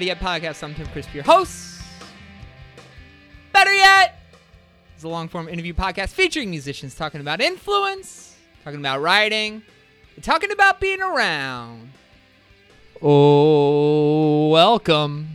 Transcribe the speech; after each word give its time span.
109 0.00 0.12
of 0.12 0.18
the 0.18 0.24
Better 0.24 0.42
Yet 0.42 0.52
podcast. 0.52 0.62
I'm 0.62 0.74
Tim 0.74 0.86
Crisp, 0.88 1.14
your 1.14 1.24
host. 1.24 1.82
Better 3.52 3.74
Yet 3.74 4.18
is 4.96 5.04
a 5.04 5.08
long 5.08 5.28
form 5.28 5.48
interview 5.48 5.74
podcast 5.74 6.10
featuring 6.10 6.50
musicians 6.50 6.94
talking 6.94 7.20
about 7.20 7.40
influence, 7.40 8.36
talking 8.64 8.80
about 8.80 9.00
writing, 9.00 9.62
talking 10.22 10.50
about 10.52 10.80
being 10.80 11.02
around. 11.02 11.90
Oh, 13.02 14.48
welcome 14.48 15.28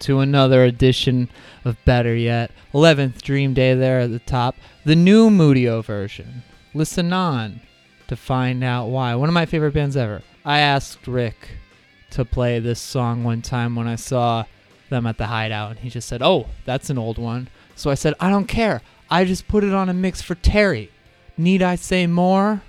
to 0.00 0.20
another 0.20 0.64
edition 0.64 1.28
of 1.64 1.76
Better 1.84 2.14
Yet. 2.14 2.50
11th 2.72 3.22
Dream 3.22 3.54
Day 3.54 3.74
there 3.74 4.00
at 4.00 4.10
the 4.10 4.18
top. 4.20 4.56
The 4.84 4.96
new 4.96 5.30
Moodio 5.30 5.84
version. 5.84 6.42
Listen 6.74 7.12
on 7.12 7.60
to 8.08 8.16
find 8.16 8.64
out 8.64 8.86
why. 8.86 9.14
One 9.14 9.28
of 9.28 9.34
my 9.34 9.46
favorite 9.46 9.74
bands 9.74 9.96
ever. 9.96 10.22
I 10.44 10.60
asked 10.60 11.06
Rick 11.06 11.59
to 12.10 12.24
play 12.24 12.58
this 12.58 12.80
song 12.80 13.24
one 13.24 13.42
time 13.42 13.76
when 13.76 13.86
I 13.86 13.96
saw 13.96 14.44
them 14.88 15.06
at 15.06 15.18
the 15.18 15.26
hideout, 15.26 15.70
and 15.70 15.80
he 15.80 15.90
just 15.90 16.08
said, 16.08 16.22
Oh, 16.22 16.46
that's 16.64 16.90
an 16.90 16.98
old 16.98 17.18
one. 17.18 17.48
So 17.76 17.90
I 17.90 17.94
said, 17.94 18.14
I 18.20 18.30
don't 18.30 18.46
care. 18.46 18.82
I 19.10 19.24
just 19.24 19.48
put 19.48 19.64
it 19.64 19.72
on 19.72 19.88
a 19.88 19.94
mix 19.94 20.20
for 20.20 20.34
Terry. 20.34 20.90
Need 21.36 21.62
I 21.62 21.76
say 21.76 22.06
more? 22.06 22.62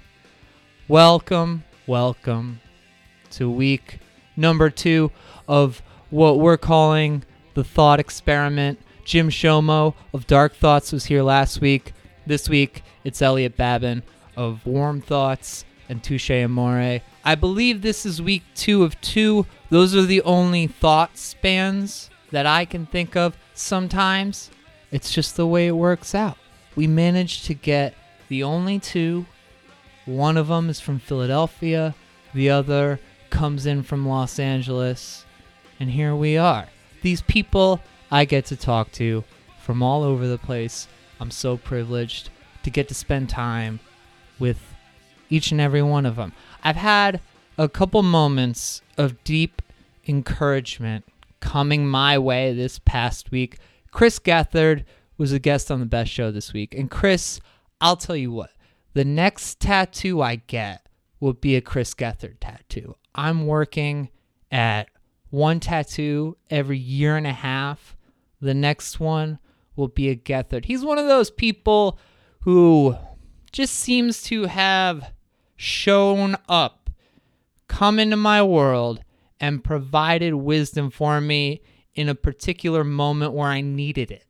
Welcome, 0.87 1.63
welcome 1.87 2.61
to 3.31 3.49
week 3.49 3.99
number 4.35 4.69
two 4.69 5.11
of 5.47 5.81
what 6.09 6.39
we're 6.39 6.57
calling 6.57 7.23
the 7.53 7.63
thought 7.63 7.99
experiment. 7.99 8.79
Jim 9.03 9.29
Shomo 9.29 9.95
of 10.13 10.27
Dark 10.27 10.55
Thoughts 10.55 10.91
was 10.91 11.05
here 11.05 11.23
last 11.23 11.59
week. 11.59 11.93
This 12.25 12.47
week, 12.47 12.83
it's 13.03 13.21
Elliot 13.21 13.57
Babin 13.57 14.03
of 14.37 14.65
Warm 14.65 15.01
Thoughts 15.01 15.65
and 15.89 16.03
Touche 16.03 16.31
Amore. 16.31 17.01
I 17.23 17.35
believe 17.35 17.81
this 17.81 18.05
is 18.05 18.21
week 18.21 18.43
two 18.55 18.83
of 18.83 18.99
two. 19.01 19.45
Those 19.69 19.95
are 19.95 20.05
the 20.05 20.21
only 20.23 20.67
thought 20.67 21.17
spans 21.17 22.09
that 22.31 22.45
I 22.45 22.65
can 22.65 22.85
think 22.85 23.15
of. 23.15 23.37
Sometimes 23.53 24.49
it's 24.91 25.13
just 25.13 25.35
the 25.35 25.45
way 25.45 25.67
it 25.67 25.75
works 25.75 26.15
out. 26.15 26.37
We 26.75 26.87
managed 26.87 27.45
to 27.45 27.53
get 27.53 27.93
the 28.27 28.43
only 28.43 28.79
two. 28.79 29.25
One 30.05 30.35
of 30.37 30.47
them 30.47 30.69
is 30.69 30.79
from 30.79 30.99
Philadelphia, 30.99 31.93
the 32.33 32.49
other 32.49 32.99
comes 33.29 33.65
in 33.65 33.83
from 33.83 34.07
Los 34.07 34.39
Angeles, 34.39 35.25
and 35.79 35.91
here 35.91 36.15
we 36.15 36.37
are. 36.37 36.67
These 37.01 37.21
people 37.21 37.81
I 38.09 38.25
get 38.25 38.45
to 38.45 38.55
talk 38.55 38.91
to 38.93 39.23
from 39.61 39.83
all 39.83 40.03
over 40.03 40.27
the 40.27 40.37
place. 40.37 40.87
I'm 41.19 41.31
so 41.31 41.55
privileged 41.55 42.29
to 42.63 42.69
get 42.69 42.87
to 42.87 42.95
spend 42.95 43.29
time 43.29 43.79
with 44.39 44.59
each 45.29 45.51
and 45.51 45.61
every 45.61 45.81
one 45.81 46.05
of 46.05 46.15
them. 46.15 46.33
I've 46.63 46.75
had 46.75 47.21
a 47.57 47.67
couple 47.69 48.03
moments 48.03 48.81
of 48.97 49.23
deep 49.23 49.61
encouragement 50.07 51.05
coming 51.39 51.87
my 51.87 52.17
way 52.17 52.53
this 52.53 52.79
past 52.79 53.31
week. 53.31 53.57
Chris 53.91 54.19
Gethard 54.19 54.85
was 55.17 55.31
a 55.31 55.39
guest 55.39 55.69
on 55.69 55.79
the 55.79 55.85
best 55.85 56.11
show 56.11 56.31
this 56.31 56.53
week. 56.53 56.73
And 56.73 56.89
Chris, 56.89 57.39
I'll 57.79 57.97
tell 57.97 58.15
you 58.15 58.31
what, 58.31 58.51
the 58.93 59.05
next 59.05 59.59
tattoo 59.59 60.21
I 60.21 60.35
get 60.35 60.87
will 61.19 61.33
be 61.33 61.55
a 61.55 61.61
Chris 61.61 61.93
Gethard 61.93 62.37
tattoo. 62.39 62.95
I'm 63.13 63.45
working 63.45 64.09
at 64.51 64.89
one 65.29 65.59
tattoo 65.59 66.37
every 66.49 66.77
year 66.77 67.17
and 67.17 67.27
a 67.27 67.33
half. 67.33 67.95
The 68.41 68.53
next 68.53 68.99
one 68.99 69.39
will 69.75 69.87
be 69.87 70.09
a 70.09 70.15
Gethard. 70.15 70.65
He's 70.65 70.83
one 70.83 70.97
of 70.97 71.07
those 71.07 71.31
people 71.31 71.99
who 72.41 72.95
just 73.51 73.75
seems 73.75 74.23
to 74.23 74.45
have 74.45 75.11
shown 75.61 76.35
up, 76.49 76.89
come 77.67 77.99
into 77.99 78.17
my 78.17 78.41
world, 78.41 79.03
and 79.39 79.63
provided 79.63 80.33
wisdom 80.33 80.89
for 80.89 81.21
me 81.21 81.61
in 81.93 82.09
a 82.09 82.15
particular 82.15 82.83
moment 82.83 83.33
where 83.33 83.49
I 83.49 83.61
needed 83.61 84.09
it. 84.09 84.25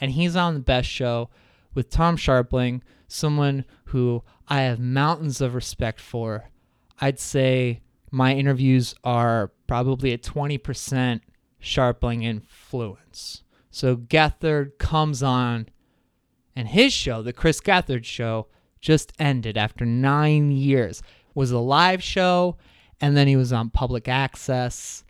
And 0.00 0.12
he's 0.12 0.36
on 0.36 0.54
the 0.54 0.60
best 0.60 0.88
show 0.88 1.28
with 1.74 1.90
Tom 1.90 2.16
Scharpling, 2.16 2.82
someone 3.08 3.64
who 3.86 4.22
I 4.46 4.60
have 4.60 4.78
mountains 4.78 5.40
of 5.40 5.56
respect 5.56 6.00
for. 6.00 6.50
I'd 7.00 7.18
say 7.18 7.80
my 8.12 8.34
interviews 8.34 8.94
are 9.02 9.50
probably 9.66 10.12
at 10.12 10.22
20% 10.22 11.20
Scharpling 11.60 12.22
influence. 12.22 13.42
So 13.72 13.96
Gethard 13.96 14.78
comes 14.78 15.20
on, 15.20 15.68
and 16.54 16.68
his 16.68 16.92
show, 16.92 17.22
the 17.22 17.32
Chris 17.32 17.60
Gethard 17.60 18.04
show, 18.04 18.46
just 18.80 19.12
ended 19.18 19.56
after 19.56 19.84
nine 19.84 20.50
years. 20.50 21.02
was 21.34 21.50
a 21.50 21.58
live 21.58 22.02
show, 22.02 22.56
and 23.00 23.16
then 23.16 23.28
he 23.28 23.36
was 23.36 23.52
on 23.52 23.70
public 23.70 24.08
access, 24.08 25.04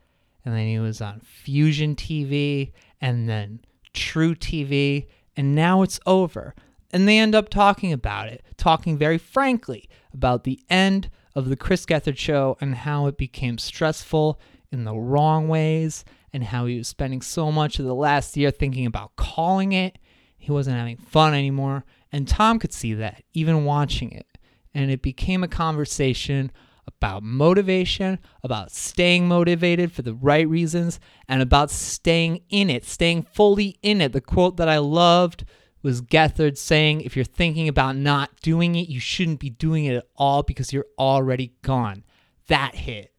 and 0.44 0.54
then 0.54 0.66
he 0.66 0.78
was 0.78 1.00
on 1.00 1.20
Fusion 1.20 1.96
TV, 1.96 2.72
and 3.00 3.28
then 3.28 3.60
truTV, 3.94 5.06
and 5.36 5.54
now 5.54 5.82
it's 5.82 6.00
over. 6.06 6.54
And 6.92 7.06
they 7.06 7.18
end 7.18 7.34
up 7.34 7.48
talking 7.48 7.92
about 7.92 8.28
it, 8.28 8.44
talking 8.56 8.98
very 8.98 9.18
frankly 9.18 9.88
about 10.12 10.44
the 10.44 10.60
end 10.68 11.10
of 11.34 11.48
the 11.48 11.56
Chris 11.56 11.86
Gethard 11.86 12.18
show 12.18 12.56
and 12.60 12.74
how 12.74 13.06
it 13.06 13.16
became 13.16 13.58
stressful 13.58 14.40
in 14.72 14.84
the 14.84 14.94
wrong 14.94 15.48
ways 15.48 16.04
and 16.32 16.44
how 16.44 16.66
he 16.66 16.78
was 16.78 16.88
spending 16.88 17.22
so 17.22 17.50
much 17.50 17.78
of 17.78 17.84
the 17.84 17.94
last 17.94 18.36
year 18.36 18.50
thinking 18.50 18.86
about 18.86 19.16
calling 19.16 19.72
it. 19.72 19.98
He 20.38 20.50
wasn't 20.50 20.76
having 20.76 20.96
fun 20.96 21.34
anymore. 21.34 21.84
And 22.12 22.26
Tom 22.26 22.58
could 22.58 22.72
see 22.72 22.94
that 22.94 23.22
even 23.32 23.64
watching 23.64 24.12
it. 24.12 24.26
And 24.74 24.90
it 24.90 25.02
became 25.02 25.42
a 25.42 25.48
conversation 25.48 26.50
about 26.86 27.22
motivation, 27.22 28.18
about 28.42 28.72
staying 28.72 29.28
motivated 29.28 29.92
for 29.92 30.02
the 30.02 30.14
right 30.14 30.48
reasons, 30.48 30.98
and 31.28 31.40
about 31.42 31.70
staying 31.70 32.42
in 32.48 32.70
it, 32.70 32.84
staying 32.84 33.22
fully 33.22 33.76
in 33.82 34.00
it. 34.00 34.12
The 34.12 34.20
quote 34.20 34.56
that 34.56 34.68
I 34.68 34.78
loved 34.78 35.44
was 35.82 36.02
Gethard 36.02 36.58
saying, 36.58 37.02
if 37.02 37.16
you're 37.16 37.24
thinking 37.24 37.68
about 37.68 37.96
not 37.96 38.40
doing 38.42 38.74
it, 38.74 38.88
you 38.88 39.00
shouldn't 39.00 39.40
be 39.40 39.50
doing 39.50 39.84
it 39.86 39.96
at 39.96 40.06
all 40.16 40.42
because 40.42 40.72
you're 40.72 40.86
already 40.98 41.52
gone. 41.62 42.04
That 42.48 42.74
hit. 42.74 43.12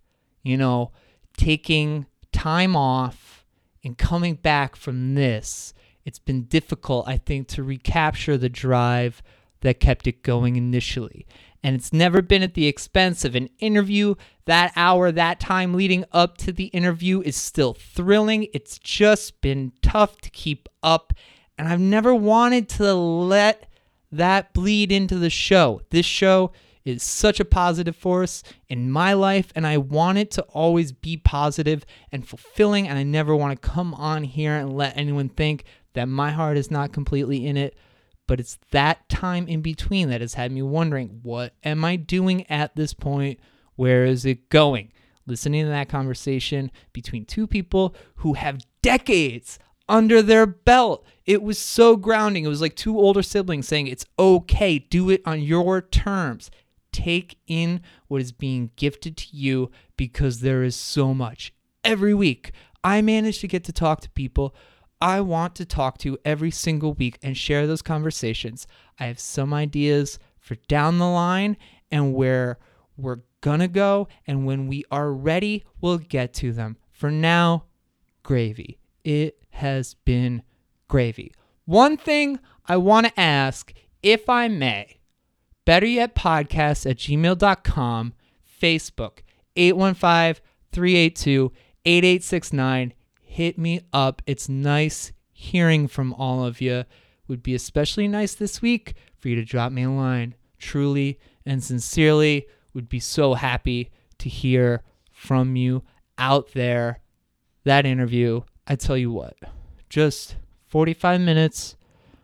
You 0.43 0.57
know, 0.57 0.91
taking 1.37 2.07
time 2.31 2.75
off 2.75 3.45
and 3.83 3.97
coming 3.97 4.35
back 4.35 4.75
from 4.75 5.15
this, 5.15 5.73
it's 6.11 6.19
been 6.19 6.43
difficult, 6.43 7.07
I 7.07 7.15
think, 7.15 7.47
to 7.49 7.63
recapture 7.63 8.37
the 8.37 8.49
drive 8.49 9.23
that 9.61 9.79
kept 9.79 10.07
it 10.07 10.23
going 10.23 10.57
initially. 10.57 11.25
And 11.63 11.73
it's 11.73 11.93
never 11.93 12.21
been 12.21 12.43
at 12.43 12.53
the 12.53 12.67
expense 12.67 13.23
of 13.23 13.33
an 13.33 13.47
interview. 13.59 14.15
That 14.43 14.73
hour, 14.75 15.09
that 15.13 15.39
time 15.39 15.73
leading 15.73 16.03
up 16.11 16.37
to 16.39 16.51
the 16.51 16.65
interview 16.65 17.21
is 17.21 17.37
still 17.37 17.73
thrilling. 17.73 18.47
It's 18.53 18.77
just 18.77 19.39
been 19.39 19.71
tough 19.81 20.19
to 20.19 20.29
keep 20.31 20.67
up. 20.83 21.13
And 21.57 21.69
I've 21.69 21.79
never 21.79 22.13
wanted 22.13 22.67
to 22.69 22.93
let 22.93 23.71
that 24.11 24.51
bleed 24.51 24.91
into 24.91 25.17
the 25.17 25.29
show. 25.29 25.79
This 25.91 26.05
show 26.05 26.51
is 26.83 27.03
such 27.03 27.39
a 27.39 27.45
positive 27.45 27.95
force 27.95 28.43
in 28.67 28.91
my 28.91 29.13
life, 29.13 29.53
and 29.55 29.65
I 29.65 29.77
want 29.77 30.17
it 30.17 30.31
to 30.31 30.41
always 30.49 30.91
be 30.91 31.15
positive 31.15 31.85
and 32.11 32.27
fulfilling. 32.27 32.89
And 32.89 32.99
I 32.99 33.03
never 33.03 33.33
want 33.33 33.61
to 33.61 33.69
come 33.69 33.93
on 33.93 34.25
here 34.25 34.57
and 34.57 34.75
let 34.75 34.97
anyone 34.97 35.29
think 35.29 35.63
that 35.93 36.07
my 36.07 36.31
heart 36.31 36.57
is 36.57 36.71
not 36.71 36.93
completely 36.93 37.45
in 37.45 37.57
it. 37.57 37.77
But 38.27 38.39
it's 38.39 38.57
that 38.71 39.09
time 39.09 39.47
in 39.47 39.61
between 39.61 40.09
that 40.09 40.21
has 40.21 40.35
had 40.35 40.51
me 40.51 40.61
wondering 40.61 41.19
what 41.21 41.53
am 41.63 41.83
I 41.83 41.97
doing 41.97 42.49
at 42.49 42.75
this 42.75 42.93
point? 42.93 43.39
Where 43.75 44.05
is 44.05 44.25
it 44.25 44.49
going? 44.49 44.91
Listening 45.25 45.65
to 45.65 45.69
that 45.69 45.89
conversation 45.89 46.71
between 46.93 47.25
two 47.25 47.45
people 47.45 47.95
who 48.15 48.33
have 48.33 48.63
decades 48.81 49.59
under 49.89 50.21
their 50.21 50.45
belt. 50.45 51.05
It 51.25 51.43
was 51.43 51.59
so 51.59 51.95
grounding. 51.97 52.45
It 52.45 52.49
was 52.49 52.61
like 52.61 52.75
two 52.75 52.97
older 52.97 53.21
siblings 53.21 53.67
saying, 53.67 53.87
It's 53.87 54.05
okay, 54.17 54.79
do 54.79 55.09
it 55.09 55.21
on 55.25 55.41
your 55.41 55.81
terms. 55.81 56.49
Take 56.91 57.37
in 57.47 57.81
what 58.07 58.21
is 58.21 58.31
being 58.31 58.71
gifted 58.75 59.17
to 59.17 59.27
you 59.31 59.71
because 59.97 60.39
there 60.39 60.63
is 60.63 60.75
so 60.75 61.13
much. 61.13 61.53
Every 61.83 62.13
week, 62.13 62.51
I 62.83 63.01
manage 63.01 63.39
to 63.39 63.47
get 63.47 63.63
to 63.65 63.73
talk 63.73 64.01
to 64.01 64.09
people 64.11 64.55
I 65.01 65.21
want 65.21 65.55
to 65.55 65.65
talk 65.65 65.97
to 65.99 66.09
you 66.09 66.17
every 66.23 66.51
single 66.51 66.93
week 66.93 67.17
and 67.23 67.35
share 67.35 67.65
those 67.65 67.81
conversations. 67.81 68.67
I 68.99 69.05
have 69.05 69.19
some 69.19 69.53
ideas 69.53 70.19
for 70.39 70.55
down 70.67 70.99
the 70.99 71.09
line 71.09 71.57
and 71.89 72.13
where 72.13 72.59
we're 72.97 73.21
gonna 73.41 73.67
go. 73.67 74.07
And 74.27 74.45
when 74.45 74.67
we 74.67 74.85
are 74.91 75.11
ready, 75.11 75.63
we'll 75.81 75.97
get 75.97 76.33
to 76.35 76.53
them. 76.53 76.77
For 76.91 77.09
now, 77.09 77.65
gravy. 78.23 78.77
It 79.03 79.43
has 79.49 79.95
been 79.95 80.43
gravy. 80.87 81.33
One 81.65 81.97
thing 81.97 82.39
I 82.67 82.77
want 82.77 83.07
to 83.07 83.19
ask, 83.19 83.73
if 84.03 84.29
I 84.29 84.47
may, 84.47 84.99
better 85.65 85.87
yet 85.87 86.15
podcast 86.15 86.89
at 86.89 86.97
gmail.com, 86.97 88.13
Facebook 88.61 89.19
815 89.55 90.43
382 90.71 91.51
8869. 91.85 92.93
Hit 93.31 93.57
me 93.57 93.79
up. 93.93 94.21
It's 94.25 94.49
nice 94.49 95.13
hearing 95.31 95.87
from 95.87 96.13
all 96.15 96.43
of 96.43 96.59
you. 96.59 96.83
would 97.29 97.41
be 97.41 97.55
especially 97.55 98.09
nice 98.09 98.35
this 98.35 98.61
week 98.61 98.95
for 99.17 99.29
you 99.29 99.37
to 99.37 99.45
drop 99.45 99.71
me 99.71 99.83
a 99.83 99.89
line. 99.89 100.35
Truly 100.59 101.17
and 101.45 101.63
sincerely 101.63 102.45
would 102.73 102.89
be 102.89 102.99
so 102.99 103.35
happy 103.35 103.89
to 104.17 104.27
hear 104.27 104.83
from 105.13 105.55
you 105.55 105.81
out 106.17 106.51
there. 106.51 106.99
That 107.63 107.85
interview, 107.85 108.41
I 108.67 108.75
tell 108.75 108.97
you 108.97 109.13
what, 109.13 109.37
just 109.87 110.35
45 110.67 111.21
minutes 111.21 111.77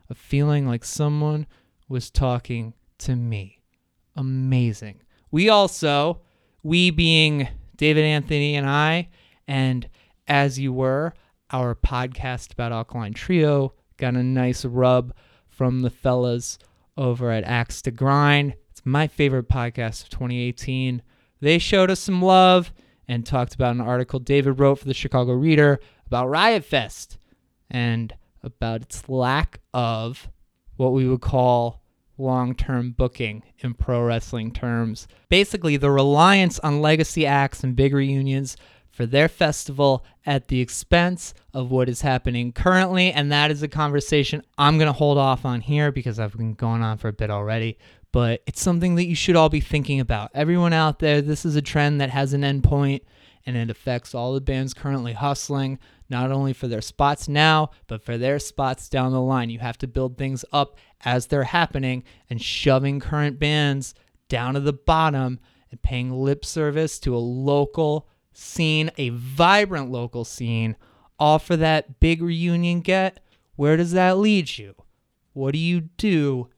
of 0.10 0.18
feeling 0.18 0.68
like 0.68 0.83
someone 0.83 1.48
was 1.88 2.10
talking 2.10 2.74
to 2.98 3.15
me. 3.15 3.62
Amazing. 4.18 5.00
We 5.31 5.48
also, 5.48 6.19
we 6.63 6.92
being 6.92 7.48
David 7.77 8.03
Anthony 8.03 8.57
and 8.57 8.69
I, 8.69 9.07
and 9.48 9.88
as 10.27 10.59
you 10.59 10.74
were, 10.74 11.13
our 11.51 11.75
podcast 11.75 12.53
about 12.53 12.71
Alkaline 12.71 13.13
Trio 13.13 13.74
got 13.97 14.15
a 14.15 14.24
nice 14.24 14.65
rub 14.65 15.13
from 15.47 15.81
the 15.81 15.89
fellas 15.89 16.59
over 16.97 17.31
at 17.31 17.44
Axe 17.44 17.81
to 17.83 17.91
Grind. 17.91 18.56
It's 18.71 18.85
my 18.85 19.07
favorite 19.07 19.50
podcast 19.50 20.03
of 20.03 20.09
2018. 20.09 21.01
They 21.39 21.57
showed 21.57 21.89
us 21.89 22.00
some 22.00 22.21
love 22.21 22.74
and 23.07 23.25
talked 23.25 23.56
about 23.56 23.75
an 23.75 23.81
article 23.81 24.19
David 24.19 24.59
wrote 24.59 24.79
for 24.79 24.85
the 24.85 24.94
Chicago 24.94 25.33
Reader 25.33 25.79
about 26.06 26.29
Riot 26.29 26.65
Fest 26.65 27.18
and 27.69 28.13
about 28.44 28.81
its 28.81 29.07
lack 29.07 29.59
of 29.74 30.29
what 30.75 30.94
we 30.94 31.07
would 31.07 31.21
call 31.21 31.81
long 32.18 32.56
term 32.56 32.91
booking 32.91 33.44
in 33.59 33.74
pro 33.74 34.03
wrestling 34.03 34.51
terms. 34.51 35.07
Basically, 35.29 35.77
the 35.77 35.91
reliance 35.91 36.59
on 36.59 36.81
legacy 36.81 37.25
acts 37.25 37.63
and 37.63 37.75
big 37.75 37.94
reunions 37.94 38.57
for 38.97 39.05
their 39.05 39.27
festival 39.27 40.03
at 40.25 40.47
the 40.47 40.59
expense 40.59 41.35
of 41.53 41.69
what 41.69 41.88
is 41.88 42.01
happening 42.01 42.51
currently. 42.51 43.11
And 43.11 43.31
that 43.31 43.51
is 43.51 43.61
a 43.61 43.67
conversation 43.67 44.41
I'm 44.57 44.79
going 44.79 44.88
to 44.88 44.91
hold 44.91 45.19
off 45.19 45.45
on 45.45 45.61
here 45.61 45.91
because 45.91 46.19
I've 46.19 46.35
been 46.35 46.55
going 46.55 46.81
on 46.81 46.97
for 46.97 47.07
a 47.07 47.13
bit 47.13 47.29
already. 47.29 47.77
But 48.11 48.41
it's 48.47 48.59
something 48.59 48.95
that 48.95 49.05
you 49.05 49.13
should 49.13 49.35
all 49.35 49.49
be 49.49 49.59
thinking 49.59 49.99
about. 49.99 50.31
Everyone 50.33 50.73
out 50.73 50.97
there, 50.97 51.21
this 51.21 51.45
is 51.45 51.55
a 51.55 51.61
trend 51.61 52.01
that 52.01 52.09
has 52.09 52.33
an 52.33 52.41
endpoint 52.41 53.01
and 53.45 53.55
it 53.55 53.69
affects 53.69 54.15
all 54.15 54.33
the 54.33 54.41
bands 54.41 54.73
currently 54.73 55.13
hustling, 55.13 55.77
not 56.09 56.31
only 56.31 56.53
for 56.53 56.67
their 56.67 56.81
spots 56.81 57.29
now, 57.29 57.69
but 57.85 58.01
for 58.01 58.17
their 58.17 58.39
spots 58.39 58.89
down 58.89 59.11
the 59.11 59.21
line. 59.21 59.51
You 59.51 59.59
have 59.59 59.77
to 59.77 59.88
build 59.88 60.17
things 60.17 60.43
up 60.51 60.75
as 61.05 61.27
they're 61.27 61.43
happening 61.43 62.03
and 62.31 62.41
shoving 62.41 63.00
current 63.00 63.38
bands 63.38 63.93
down 64.27 64.55
to 64.55 64.59
the 64.59 64.73
bottom 64.73 65.39
and 65.69 65.79
paying 65.83 66.11
lip 66.11 66.43
service 66.43 66.97
to 67.01 67.15
a 67.15 67.19
local 67.19 68.07
scene, 68.38 68.92
a 68.98 69.10
vibrant 69.10 69.92
local 69.92 70.24
scene, 70.24 70.75
all 71.19 71.39
for 71.39 71.57
that 71.57 72.00
big 72.00 72.22
reunion 72.22 72.81
get. 72.81 73.19
Where 73.56 73.75
does 73.75 73.92
that 73.94 74.18
lead 74.18 74.57
you? 74.57 74.75
What 75.34 75.54
do 75.54 75.57
you 75.57 75.81
do 75.81 76.50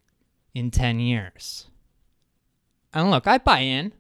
in 0.54 0.72
10 0.72 1.00
years? 1.00 1.68
And 2.94 3.10
look, 3.10 3.28
I 3.28 3.38
buy 3.38 3.60
in. 3.60 3.94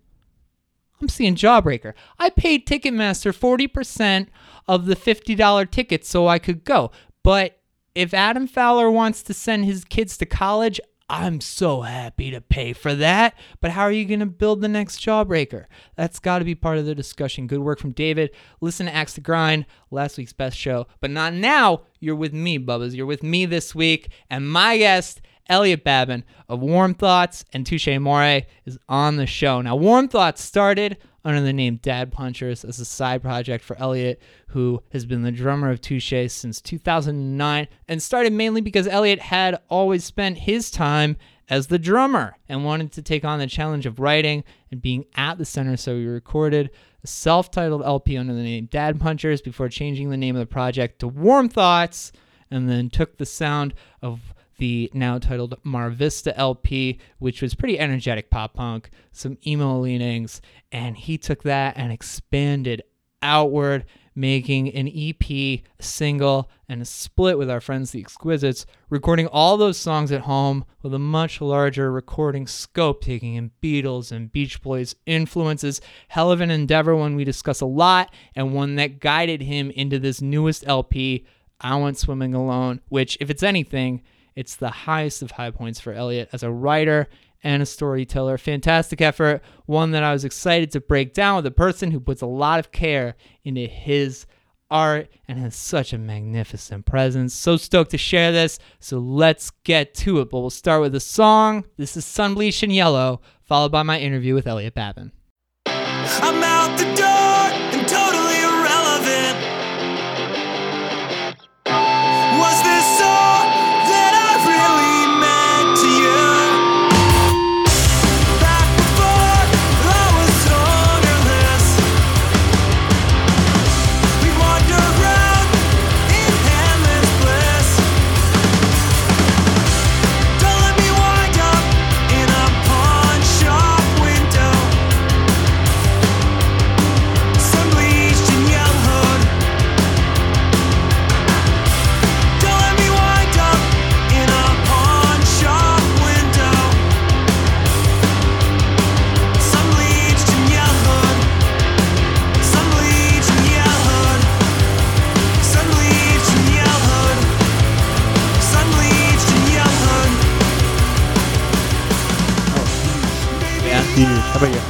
I'm 1.01 1.07
seeing 1.07 1.35
Jawbreaker. 1.35 1.93
I 2.17 2.29
paid 2.29 2.67
Ticketmaster 2.67 3.33
40% 3.33 4.27
of 4.67 4.85
the 4.85 4.95
$50 4.95 5.71
ticket 5.71 6.05
so 6.05 6.27
I 6.27 6.39
could 6.39 6.65
go. 6.65 6.91
But 7.23 7.59
if 7.95 8.13
Adam 8.13 8.47
Pfahler 8.47 8.91
wants 8.91 9.23
to 9.23 9.33
send 9.33 9.63
his 9.63 9.85
kids 9.85 10.17
to 10.17 10.25
college, 10.25 10.81
I'm 11.09 11.41
so 11.41 11.81
happy 11.81 12.29
to 12.29 12.39
pay 12.39 12.73
for 12.73 12.93
that. 12.93 13.33
But 13.61 13.71
how 13.71 13.81
are 13.81 13.91
you 13.91 14.05
going 14.05 14.19
to 14.19 14.27
build 14.27 14.61
the 14.61 14.67
next 14.67 14.99
Jawbreaker? 14.99 15.65
That's 15.95 16.19
got 16.19 16.39
to 16.39 16.45
be 16.45 16.53
part 16.53 16.77
of 16.77 16.85
the 16.85 16.93
discussion. 16.93 17.47
Good 17.47 17.59
work 17.59 17.79
from 17.79 17.93
David. 17.93 18.29
Listen 18.61 18.85
to 18.85 18.93
Axe 18.93 19.13
to 19.13 19.21
Grind, 19.21 19.65
last 19.89 20.17
week's 20.17 20.33
best 20.33 20.55
show. 20.55 20.85
But 21.01 21.09
not 21.09 21.33
now. 21.33 21.81
You're 21.99 22.15
with 22.15 22.33
me, 22.33 22.59
Bubbas. 22.59 22.95
You're 22.95 23.07
with 23.07 23.23
me 23.23 23.47
this 23.47 23.73
week. 23.73 24.09
And 24.29 24.49
my 24.49 24.77
guest 24.77 25.21
Elliot 25.49 25.83
Babin 25.83 26.23
of 26.47 26.61
Warm 26.61 26.93
Thoughts 26.93 27.43
and 27.51 27.65
Touche 27.65 27.87
Amore 27.87 28.43
is 28.65 28.77
on 28.87 29.17
the 29.17 29.25
show. 29.25 29.61
Now, 29.61 29.75
Warm 29.75 30.07
Thoughts 30.07 30.43
started 30.43 30.97
under 31.25 31.41
the 31.41 31.51
name 31.51 31.77
Dad 31.77 32.11
Punchers 32.11 32.63
as 32.63 32.79
a 32.79 32.85
side 32.85 33.21
project 33.21 33.63
for 33.63 33.77
Elliot, 33.77 34.21
who 34.49 34.81
has 34.91 35.05
been 35.05 35.23
the 35.23 35.31
drummer 35.31 35.69
of 35.69 35.81
Touche 35.81 36.13
since 36.27 36.61
2009 36.61 37.67
and 37.87 38.01
started 38.01 38.31
mainly 38.31 38.61
because 38.61 38.87
Elliot 38.87 39.19
had 39.19 39.59
always 39.69 40.03
spent 40.03 40.37
his 40.37 40.71
time 40.71 41.17
as 41.49 41.67
the 41.67 41.79
drummer 41.79 42.37
and 42.47 42.63
wanted 42.63 42.91
to 42.91 43.01
take 43.01 43.25
on 43.25 43.39
the 43.39 43.47
challenge 43.47 43.85
of 43.85 43.99
writing 43.99 44.43
and 44.71 44.81
being 44.81 45.05
at 45.15 45.37
the 45.37 45.45
center, 45.45 45.75
so 45.75 45.97
he 45.97 46.05
recorded 46.05 46.69
a 47.03 47.07
self 47.07 47.49
titled 47.49 47.81
LP 47.83 48.17
under 48.17 48.33
the 48.33 48.43
name 48.43 48.65
Dad 48.65 48.99
Punchers 48.99 49.41
before 49.41 49.67
changing 49.67 50.09
the 50.09 50.17
name 50.17 50.35
of 50.35 50.41
the 50.41 50.45
project 50.45 50.99
to 50.99 51.07
Warm 51.07 51.49
Thoughts 51.49 52.11
and 52.51 52.69
then 52.69 52.89
took 52.89 53.17
the 53.17 53.25
sound 53.25 53.73
of 54.01 54.33
the 54.59 54.89
now 54.93 55.17
titled 55.17 55.55
Mar 55.63 55.89
Vista 55.89 56.37
LP, 56.37 56.99
which 57.17 57.41
was 57.41 57.55
pretty 57.55 57.79
energetic 57.79 58.29
pop 58.29 58.53
punk, 58.53 58.89
some 59.11 59.37
emo 59.45 59.79
leanings, 59.79 60.41
and 60.71 60.95
he 60.95 61.17
took 61.17 61.43
that 61.43 61.75
and 61.77 61.91
expanded 61.91 62.83
outward, 63.21 63.85
making 64.15 64.73
an 64.75 64.87
EP, 64.87 65.29
a 65.29 65.63
single, 65.79 66.49
and 66.67 66.81
a 66.81 66.85
split 66.85 67.37
with 67.37 67.49
our 67.49 67.61
friends 67.61 67.91
the 67.91 67.99
Exquisites, 67.99 68.65
recording 68.89 69.27
all 69.27 69.57
those 69.57 69.77
songs 69.77 70.11
at 70.11 70.21
home 70.21 70.65
with 70.81 70.93
a 70.93 70.99
much 70.99 71.41
larger 71.41 71.91
recording 71.91 72.45
scope, 72.45 73.01
taking 73.01 73.35
in 73.35 73.51
Beatles 73.61 74.11
and 74.11 74.31
Beach 74.31 74.61
Boys 74.61 74.95
influences. 75.05 75.81
Hell 76.09 76.31
of 76.31 76.41
an 76.41 76.51
endeavor, 76.51 76.95
one 76.95 77.15
we 77.15 77.23
discuss 77.23 77.61
a 77.61 77.65
lot, 77.65 78.13
and 78.35 78.53
one 78.53 78.75
that 78.75 78.99
guided 78.99 79.41
him 79.41 79.71
into 79.71 79.99
this 79.99 80.21
newest 80.21 80.67
LP, 80.67 81.25
I 81.61 81.75
Went 81.77 81.97
Swimming 81.97 82.33
Alone, 82.33 82.81
which, 82.89 83.17
if 83.19 83.29
it's 83.29 83.43
anything, 83.43 84.01
it's 84.39 84.55
the 84.55 84.69
highest 84.69 85.21
of 85.21 85.31
high 85.31 85.51
points 85.51 85.81
for 85.81 85.91
Elliot 85.91 86.29
as 86.31 86.43
a 86.43 86.49
writer 86.49 87.09
and 87.43 87.61
a 87.61 87.65
storyteller. 87.65 88.37
Fantastic 88.37 89.01
effort, 89.01 89.41
one 89.65 89.91
that 89.91 90.01
I 90.01 90.13
was 90.13 90.23
excited 90.23 90.71
to 90.71 90.79
break 90.79 91.13
down 91.13 91.35
with 91.35 91.45
a 91.45 91.51
person 91.51 91.91
who 91.91 91.99
puts 91.99 92.21
a 92.21 92.25
lot 92.25 92.57
of 92.57 92.71
care 92.71 93.15
into 93.43 93.67
his 93.67 94.25
art 94.71 95.09
and 95.27 95.37
has 95.39 95.57
such 95.57 95.91
a 95.91 95.97
magnificent 95.97 96.85
presence. 96.85 97.33
So 97.33 97.57
stoked 97.57 97.91
to 97.91 97.97
share 97.97 98.31
this. 98.31 98.59
So 98.79 98.97
let's 98.97 99.51
get 99.65 99.93
to 99.95 100.21
it. 100.21 100.29
But 100.29 100.39
we'll 100.39 100.51
start 100.51 100.79
with 100.79 100.95
a 100.95 101.01
song. 101.01 101.65
This 101.75 101.97
is 101.97 102.05
Sunbleach 102.05 102.63
and 102.63 102.73
Yellow, 102.73 103.19
followed 103.43 103.73
by 103.73 103.83
my 103.83 103.99
interview 103.99 104.35
with 104.35 104.47
Elliot 104.47 104.73
Babin. 104.73 105.11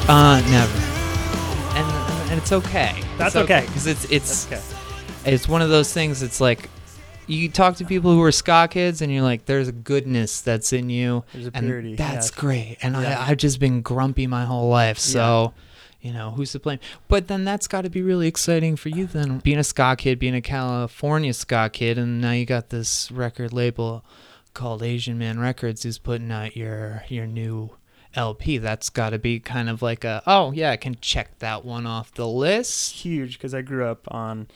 Uh, 0.10 0.42
never. 0.50 0.80
And 1.78 2.32
and 2.32 2.40
it's 2.42 2.52
okay. 2.52 3.00
That's 3.18 3.36
It's 3.36 3.44
okay. 3.44 3.62
because 3.68 3.86
it's 3.88 4.06
it's 4.06 4.48
okay. 4.48 4.62
it's 5.26 5.48
one 5.48 5.62
of 5.62 5.70
those 5.70 5.94
things. 5.94 6.24
It's 6.24 6.42
like 6.42 6.70
you 7.28 7.48
talk 7.48 7.76
to 7.76 7.86
people 7.86 8.12
who 8.12 8.22
are 8.24 8.32
ska 8.32 8.68
kids, 8.72 9.02
and 9.04 9.14
you're 9.14 9.22
like, 9.22 9.46
"There's 9.46 9.68
a 9.68 9.72
goodness 9.72 10.42
that's 10.42 10.74
in 10.74 10.90
you, 10.90 11.24
There's 11.32 11.46
a 11.48 11.52
and 11.54 11.66
purity, 11.68 11.96
that's 11.96 12.28
yes. 12.28 12.32
great." 12.32 12.78
And 12.82 12.96
Yeah. 12.96 13.20
I, 13.20 13.30
I've 13.30 13.38
just 13.38 13.60
been 13.60 13.82
grumpy 13.82 14.26
my 14.28 14.46
whole 14.46 14.70
life, 14.70 14.98
so. 14.98 15.54
You 16.02 16.14
know, 16.14 16.32
who's 16.32 16.54
to 16.54 16.60
blame? 16.60 16.80
But 17.10 17.28
then 17.28 17.44
that's 17.44 17.68
got 17.68 17.82
to 17.82 17.90
be 17.90 18.02
really 18.02 18.30
exciting 18.30 18.78
for 18.78 18.88
you 18.88 19.06
then. 19.06 19.40
Being 19.40 19.58
a 19.58 19.66
ska 19.66 19.98
kid, 19.98 20.18
being 20.18 20.34
a 20.34 20.40
California 20.40 21.34
ska 21.34 21.70
kid, 21.74 21.98
and 21.98 22.22
now 22.22 22.32
you 22.32 22.46
got 22.46 22.70
this 22.70 23.12
record 23.12 23.52
label 23.52 24.06
called 24.54 24.82
Asian 24.82 25.18
Man 25.18 25.40
Records 25.42 25.84
who's 25.84 25.98
putting 25.98 26.32
out 26.32 26.56
your 26.56 27.04
your 27.10 27.28
new 27.28 27.72
LP. 28.16 28.58
That's 28.58 28.90
got 28.90 29.12
to 29.12 29.20
be 29.20 29.40
kind 29.40 29.70
of 29.70 29.82
like 29.82 30.04
a, 30.04 30.22
oh, 30.26 30.52
yeah, 30.52 30.72
I 30.72 30.78
can 30.78 30.98
check 31.02 31.40
that 31.40 31.64
one 31.66 31.86
off 31.86 32.14
the 32.14 32.28
list. 32.28 32.94
huge 32.96 33.38
because 33.38 33.54
I 33.54 33.62
grew 33.62 33.86
up 33.86 34.08
on 34.12 34.48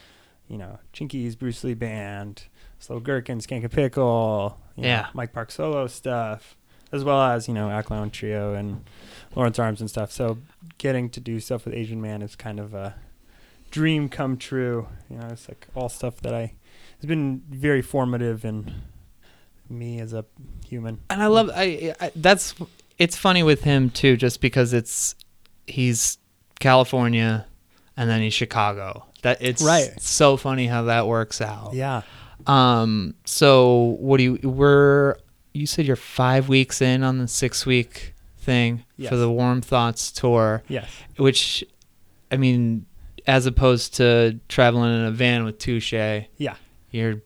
you 0.50 0.58
know, 0.58 0.78
Chinkees, 0.94 1.38
Bruce 1.40 1.64
Lee 1.64 1.74
Band, 1.74 2.44
Slow 2.78 3.00
Gherkins, 3.00 3.48
Skankin' 3.48 3.72
Pickle, 3.72 4.60
you 4.76 4.84
know, 4.84 4.90
Yeah. 4.90 5.08
Mike 5.14 5.32
Park 5.34 5.50
solo 5.52 5.88
stuff, 5.88 6.58
as 6.92 7.04
well 7.04 7.22
as, 7.22 7.48
you 7.48 7.54
know, 7.54 7.70
Alkaline 7.70 8.12
Trio 8.12 8.54
and 8.54 8.84
Lawrence 9.36 9.58
Arms 9.58 9.80
and 9.80 9.90
stuff. 9.90 10.12
So 10.12 10.40
getting 10.78 11.10
to 11.12 11.20
do 11.20 11.40
stuff 11.40 11.66
with 11.66 11.74
Asian 11.74 12.02
Man 12.02 12.22
is 12.22 12.36
kind 12.36 12.60
of 12.60 12.74
a 12.74 12.96
dream 13.72 14.10
come 14.10 14.38
true. 14.38 14.88
You 15.10 15.18
know, 15.18 15.28
it's 15.32 15.48
like 15.48 15.66
all 15.74 15.90
stuff 15.90 16.18
that 16.22 16.34
I, 16.36 16.54
it's 16.98 17.06
been 17.06 17.42
very 17.50 17.82
formative 17.82 18.44
in 18.46 18.70
me 19.70 20.00
as 20.00 20.14
a 20.14 20.26
human. 20.68 21.00
and 21.10 21.24
I 21.24 21.28
love 21.28 21.50
I, 21.56 21.96
I 22.00 22.12
that's 22.16 22.54
it's 22.98 23.16
funny 23.18 23.44
with 23.44 23.64
him 23.64 23.90
too 23.90 24.16
just 24.18 24.42
because 24.42 24.74
it's 24.74 25.16
he's 25.68 26.18
California 26.60 27.46
and 27.98 28.10
then 28.10 28.22
he's 28.22 28.34
Chicago. 28.34 29.06
That 29.22 29.38
it's 29.42 29.62
Right. 29.62 29.92
so 30.02 30.38
funny 30.38 30.68
how 30.68 30.84
that 30.84 31.08
works 31.08 31.42
out. 31.42 31.74
Yeah. 31.74 32.02
Um 32.48 33.16
so 33.26 33.98
what 34.00 34.18
do 34.18 34.24
you 34.24 34.40
we're 34.50 35.16
you 35.54 35.66
said 35.68 35.86
you're 35.86 35.96
5 35.96 36.50
weeks 36.50 36.82
in 36.82 37.04
on 37.04 37.20
the 37.20 37.28
6 37.28 37.66
week 37.66 38.14
thing 38.40 38.84
Yes. 38.98 39.10
for 39.10 39.16
the 39.18 39.30
Warm 39.30 39.62
Thoughts 39.62 40.12
tour, 40.12 40.64
Yes. 40.68 40.90
which 41.18 41.64
I 42.32 42.38
mean 42.38 42.86
as 43.26 43.46
opposed 43.46 43.96
to 43.96 44.40
traveling 44.50 44.94
in 44.94 45.06
a 45.06 45.12
van 45.12 45.46
with 45.46 45.58
Touche, 45.58 45.94
Yeah. 45.94 46.56
you're 46.92 47.22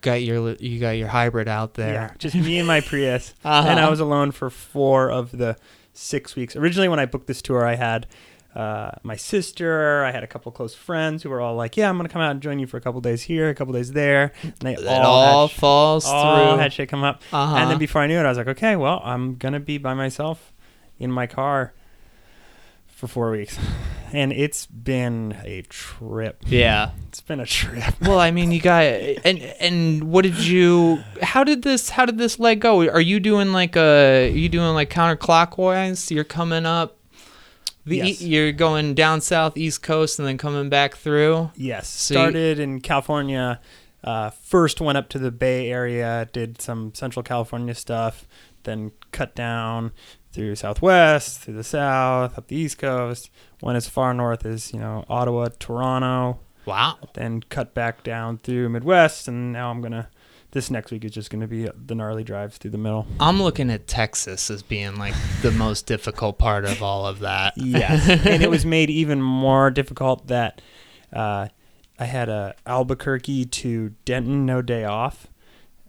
got 0.00 0.22
your 0.22 0.54
you 0.54 0.78
got 0.78 0.90
your 0.90 1.08
hybrid 1.08 1.48
out 1.48 1.74
there. 1.74 1.92
Yeah. 1.92 2.10
Just 2.18 2.34
me 2.34 2.58
and 2.58 2.66
my 2.66 2.80
Prius. 2.80 3.34
Uh-huh. 3.44 3.68
and 3.68 3.80
I 3.80 3.88
was 3.90 4.00
alone 4.00 4.30
for 4.30 4.50
four 4.50 5.10
of 5.10 5.32
the 5.32 5.56
six 5.92 6.36
weeks. 6.36 6.56
Originally, 6.56 6.88
when 6.88 7.00
I 7.00 7.06
booked 7.06 7.26
this 7.26 7.42
tour, 7.42 7.66
I 7.66 7.74
had 7.74 8.06
uh, 8.54 8.90
my 9.02 9.16
sister, 9.16 10.04
I 10.04 10.10
had 10.12 10.22
a 10.22 10.26
couple 10.26 10.52
close 10.52 10.74
friends 10.74 11.22
who 11.22 11.30
were 11.30 11.40
all 11.40 11.54
like, 11.56 11.76
"Yeah, 11.76 11.88
I'm 11.88 11.96
gonna 11.96 12.08
come 12.08 12.20
out 12.22 12.30
and 12.32 12.42
join 12.42 12.58
you 12.58 12.66
for 12.66 12.76
a 12.76 12.80
couple 12.80 13.00
days 13.00 13.22
here, 13.22 13.48
a 13.48 13.54
couple 13.54 13.72
days 13.72 13.92
there." 13.92 14.32
And 14.42 14.54
they 14.60 14.74
it 14.74 14.86
all, 14.86 15.04
all 15.06 15.48
sh- 15.48 15.54
falls 15.54 16.04
all 16.06 16.52
through. 16.52 16.58
had 16.58 16.72
shit 16.72 16.88
come 16.88 17.02
up. 17.02 17.22
uh-huh. 17.32 17.56
And 17.56 17.70
then 17.70 17.78
before 17.78 18.02
I 18.02 18.06
knew 18.06 18.18
it, 18.18 18.24
I 18.24 18.28
was 18.28 18.38
like, 18.38 18.48
"Okay, 18.48 18.76
well, 18.76 19.00
I'm 19.04 19.36
gonna 19.36 19.60
be 19.60 19.78
by 19.78 19.94
myself 19.94 20.52
in 20.98 21.10
my 21.10 21.26
car 21.26 21.72
for 23.02 23.08
four 23.08 23.30
weeks," 23.32 23.58
and 24.12 24.32
it's 24.32 24.66
been 24.66 25.36
a 25.44 25.62
trip. 25.62 26.42
yeah. 26.46 26.92
It's 27.08 27.20
been 27.20 27.40
a 27.40 27.46
trip. 27.46 27.94
Well, 28.00 28.20
I 28.20 28.30
mean, 28.30 28.52
you 28.52 28.60
got 28.72 28.84
and 28.84 29.38
and 29.60 30.04
what 30.04 30.22
did 30.22 30.38
you? 30.46 31.02
How 31.20 31.42
did 31.44 31.62
this? 31.62 31.88
How 31.90 32.06
did 32.06 32.16
this 32.16 32.38
leg 32.38 32.60
go? 32.60 32.80
Are 32.88 33.00
you 33.00 33.18
doing 33.20 33.52
like 33.52 33.74
a? 33.76 34.28
Are 34.28 34.36
you 34.36 34.48
doing 34.48 34.72
like 34.74 34.88
counterclockwise? 34.90 36.10
You're 36.10 36.24
coming 36.24 36.64
up. 36.64 36.96
The, 37.84 37.96
e, 37.98 38.08
Yes. 38.10 38.22
You're 38.22 38.52
going 38.52 38.94
down 38.94 39.20
south, 39.20 39.56
east 39.56 39.82
coast, 39.82 40.20
and 40.20 40.28
then 40.28 40.38
coming 40.38 40.68
back 40.68 40.94
through. 40.94 41.50
Yes, 41.56 41.88
So 41.88 42.14
you- 42.14 42.20
started 42.20 42.60
in 42.60 42.80
California. 42.80 43.60
Uh, 44.04 44.30
first 44.30 44.80
went 44.80 44.96
up 44.98 45.08
to 45.08 45.18
the 45.18 45.30
Bay 45.32 45.68
Area, 45.70 46.28
did 46.32 46.60
some 46.62 46.92
Central 46.94 47.22
California 47.24 47.74
stuff, 47.74 48.26
then 48.64 48.90
cut 49.12 49.34
down 49.34 49.90
through 50.32 50.54
Southwest, 50.56 51.40
through 51.40 51.54
the 51.54 51.64
South, 51.64 52.36
up 52.38 52.48
the 52.48 52.56
East 52.56 52.78
Coast. 52.78 53.30
Went 53.60 53.76
as 53.76 53.88
far 53.88 54.12
north 54.14 54.44
as 54.46 54.72
you 54.72 54.80
know 54.80 55.04
Ottawa, 55.08 55.48
Toronto, 55.58 56.40
Wow. 56.64 56.98
then 57.14 57.40
cut 57.48 57.74
back 57.74 58.02
down 58.02 58.38
through 58.38 58.68
Midwest, 58.70 59.28
and 59.28 59.52
now 59.52 59.70
I'm 59.70 59.80
gonna. 59.80 60.08
This 60.52 60.70
next 60.70 60.90
week 60.92 61.02
is 61.06 61.12
just 61.12 61.30
gonna 61.30 61.46
be 61.48 61.66
the 61.86 61.94
gnarly 61.94 62.24
drives 62.24 62.58
through 62.58 62.72
the 62.72 62.78
middle. 62.78 63.06
I'm 63.18 63.42
looking 63.42 63.70
at 63.70 63.86
Texas 63.86 64.50
as 64.50 64.62
being 64.62 64.96
like 64.96 65.14
the 65.40 65.50
most 65.50 65.86
difficult 65.86 66.38
part 66.38 66.66
of 66.66 66.82
all 66.82 67.06
of 67.06 67.20
that. 67.20 67.54
Yes, 67.56 68.06
and 68.08 68.42
it 68.42 68.50
was 68.50 68.66
made 68.66 68.90
even 68.90 69.22
more 69.22 69.70
difficult 69.70 70.26
that 70.26 70.60
uh, 71.12 71.48
I 71.98 72.04
had 72.04 72.28
a 72.28 72.54
Albuquerque 72.66 73.46
to 73.46 73.94
Denton 74.04 74.44
no 74.44 74.60
day 74.60 74.84
off. 74.84 75.26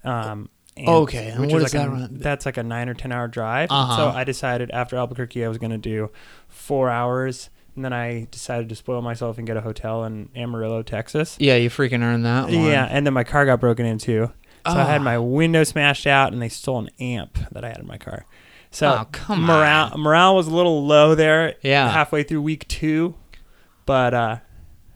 Um, 0.06 0.48
and- 0.78 0.88
Okay, 0.88 1.30
and 1.30 1.42
which 1.42 1.52
what 1.52 1.62
is 1.64 1.74
like 1.74 1.88
that 1.88 1.94
a-? 1.94 2.10
That's 2.12 2.46
like 2.46 2.58
a 2.58 2.64
nine 2.64 2.90
or 2.90 2.94
ten 2.94 3.12
hour 3.12 3.28
drive. 3.28 3.70
Uh-huh. 3.72 3.96
So 3.98 4.10
I 4.10 4.24
decided 4.24 4.72
after 4.72 4.96
Albuquerque 4.98 5.44
I 5.46 5.48
was 5.48 5.58
going 5.58 5.72
to 5.72 5.78
do 5.78 6.10
four 6.48 6.90
hours, 6.90 7.50
and 7.76 7.84
then 7.86 7.94
I 7.94 8.28
decided 8.32 8.70
to 8.70 8.76
spoil 8.76 9.02
myself 9.02 9.38
and 9.38 9.46
get 9.48 9.58
a 9.58 9.62
hotel 9.62 10.04
in 10.06 10.30
Amarillo, 10.36 10.82
Texas. 10.84 11.36
Yeah, 11.40 11.56
you 11.56 11.70
freaking 11.70 12.02
earned 12.04 12.26
that 12.26 12.46
one. 12.46 12.54
Yeah, 12.54 12.88
and 12.90 13.06
then 13.06 13.14
my 13.14 13.24
car 13.24 13.46
got 13.46 13.60
broken 13.60 13.86
into. 13.86 14.32
So 14.66 14.72
I 14.74 14.84
had 14.86 15.02
Ah. 15.02 15.04
my 15.04 15.18
window 15.18 15.64
smashed 15.66 16.08
out, 16.08 16.32
and 16.32 16.42
they 16.42 16.48
stole 16.50 16.80
an 16.80 16.90
amp 17.00 17.38
that 17.52 17.66
I 17.66 17.68
had 17.70 17.80
in 17.80 17.88
my 17.88 17.98
car. 17.98 18.26
So 18.72 18.88
Oh, 19.02 19.06
come 19.12 19.42
morale 19.46 19.92
on. 19.94 20.00
morale 20.00 20.36
was 20.36 20.48
a 20.48 20.52
little 20.56 20.86
low 20.88 21.16
there. 21.16 21.56
Yeah. 21.62 21.90
halfway 21.92 22.24
through 22.24 22.42
week 22.44 22.68
two, 22.70 23.14
but 23.86 24.14
uh, 24.14 24.38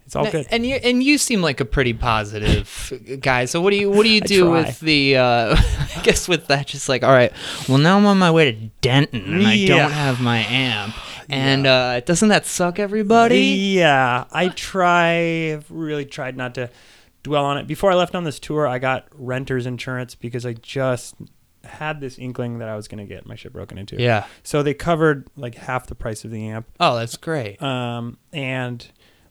it's 0.07 0.15
all 0.15 0.25
N- 0.25 0.31
good. 0.31 0.47
And 0.49 0.65
you 0.65 0.75
and 0.75 1.03
you 1.03 1.17
seem 1.17 1.41
like 1.41 1.59
a 1.59 1.65
pretty 1.65 1.93
positive 1.93 3.19
guy. 3.19 3.43
So 3.43 3.59
what 3.59 3.71
do 3.71 3.75
you 3.75 3.89
what 3.91 4.03
do 4.03 4.09
you 4.09 4.21
do 4.21 4.49
with 4.49 4.79
the? 4.79 5.17
Uh, 5.17 5.55
I 5.59 6.01
guess 6.01 6.29
with 6.29 6.47
that, 6.47 6.67
just 6.67 6.87
like 6.87 7.03
all 7.03 7.11
right. 7.11 7.33
Well, 7.67 7.77
now 7.77 7.97
I'm 7.97 8.05
on 8.05 8.17
my 8.17 8.31
way 8.31 8.49
to 8.49 8.57
Denton, 8.79 9.35
and 9.35 9.45
I 9.45 9.65
don't 9.65 9.91
have 9.91 10.21
my 10.21 10.39
amp. 10.39 10.95
And 11.29 11.67
uh, 11.67 11.99
doesn't 11.99 12.29
that 12.29 12.45
suck, 12.45 12.79
everybody? 12.79 13.39
Yeah, 13.75 14.23
I 14.31 14.47
try. 14.47 15.51
I've 15.51 15.69
really 15.69 16.05
tried 16.05 16.37
not 16.37 16.55
to 16.55 16.69
dwell 17.23 17.43
on 17.43 17.57
it. 17.57 17.67
Before 17.67 17.91
I 17.91 17.95
left 17.95 18.15
on 18.15 18.23
this 18.23 18.39
tour, 18.39 18.65
I 18.65 18.79
got 18.79 19.07
renter's 19.11 19.65
insurance 19.65 20.15
because 20.15 20.45
I 20.45 20.53
just 20.53 21.15
had 21.65 21.99
this 21.99 22.17
inkling 22.17 22.59
that 22.59 22.69
I 22.69 22.77
was 22.77 22.87
going 22.87 23.05
to 23.05 23.13
get 23.13 23.25
my 23.25 23.35
shit 23.35 23.51
broken 23.51 23.77
into. 23.77 24.01
Yeah. 24.01 24.25
So 24.43 24.63
they 24.63 24.73
covered 24.73 25.27
like 25.35 25.55
half 25.55 25.87
the 25.87 25.95
price 25.95 26.23
of 26.23 26.31
the 26.31 26.47
amp. 26.47 26.65
Oh, 26.79 26.95
that's 26.95 27.17
great. 27.17 27.61
Um, 27.61 28.17
and 28.31 28.89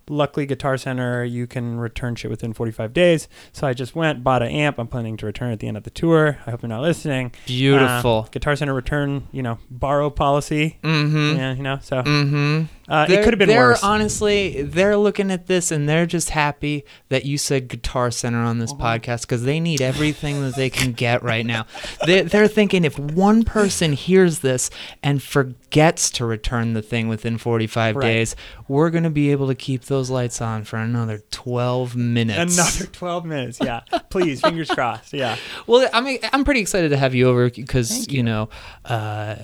luckily, 0.09 0.47
Guitar 0.47 0.77
Center, 0.77 1.25
you 1.25 1.47
can 1.47 1.79
return 1.79 2.15
shit 2.15 2.31
within 2.31 2.53
45 2.53 2.93
days. 2.93 3.29
So 3.53 3.67
I 3.67 3.73
just 3.75 3.95
went, 3.95 4.23
bought 4.25 4.43
an 4.43 4.49
amp. 4.51 4.79
I'm 4.79 4.87
planning 4.89 5.17
to 5.19 5.27
return 5.27 5.53
at 5.53 5.61
the 5.61 5.69
end 5.69 5.77
of 5.77 5.83
the 5.85 5.91
tour. 5.91 6.39
I 6.47 6.51
hope 6.51 6.63
you're 6.63 6.69
not 6.69 6.83
listening. 6.83 7.33
Beautiful. 7.47 8.25
Uh, 8.27 8.31
Guitar 8.31 8.57
Center 8.57 8.75
return, 8.75 9.29
you 9.33 9.43
know, 9.43 9.59
borrow 9.71 10.11
policy. 10.11 10.79
mm-hmm. 10.83 11.37
Yeah, 11.39 11.55
you 11.55 11.63
know, 11.63 11.79
so 11.83 12.03
Mm-hmm. 12.03 12.65
Uh, 12.89 13.07
it 13.09 13.23
could 13.25 13.33
have 13.33 13.39
been 13.39 13.49
they're 13.49 13.69
worse. 13.71 13.83
Honestly, 13.83 14.63
they're 14.63 14.97
looking 14.97 15.31
at 15.31 15.47
this 15.47 15.71
and 15.71 15.89
they're 15.89 16.07
just 16.07 16.31
happy 16.31 16.85
that 17.09 17.25
you 17.25 17.39
said 17.39 17.69
Guitar 17.69 18.11
Center 18.11 18.39
on 18.39 18.57
Uh-huh. 18.57 18.61
this 18.61 18.73
podcast 18.73 19.23
because 19.23 19.45
they 19.45 19.61
need 19.61 19.81
everything 19.81 20.41
that 20.43 20.55
they 20.57 20.71
can 20.71 20.93
get 20.93 21.23
right 21.23 21.45
now. 21.47 21.67
They, 22.07 22.23
they're 22.23 22.49
thinking 22.49 22.85
if 22.85 22.99
one 22.99 23.45
person 23.45 23.93
hears 23.93 24.39
this 24.41 24.71
and 25.03 25.23
forgets 25.23 26.11
to 26.11 26.25
return 26.27 26.73
the 26.75 26.83
thing 26.83 27.09
within 27.09 27.39
45 27.39 27.97
Right. 27.97 28.03
days, 28.03 28.37
we're 28.69 28.91
going 28.91 29.05
to 29.05 29.11
be 29.11 29.31
able 29.33 29.47
to 29.49 29.55
keep 29.55 29.85
those 29.87 30.11
lights 30.11 30.41
on 30.41 30.65
for 30.65 30.77
another 30.77 31.21
12 31.31 31.97
minutes. 31.97 32.57
Another 32.57 32.87
12 32.93 33.25
minutes. 33.25 33.59
Yeah. 33.63 33.81
Please, 34.11 34.41
fingers 34.41 34.71
crossed. 34.71 35.13
Yeah. 35.13 35.37
Well, 35.67 35.89
I 35.93 36.01
mean, 36.01 36.19
I'm 36.33 36.45
pretty 36.45 36.61
excited 36.61 36.91
to 36.91 36.97
have 36.97 37.15
you 37.15 37.29
over 37.29 37.51
because 37.51 38.11
you. 38.13 38.23
know, 38.23 38.49
uh, 38.85 39.37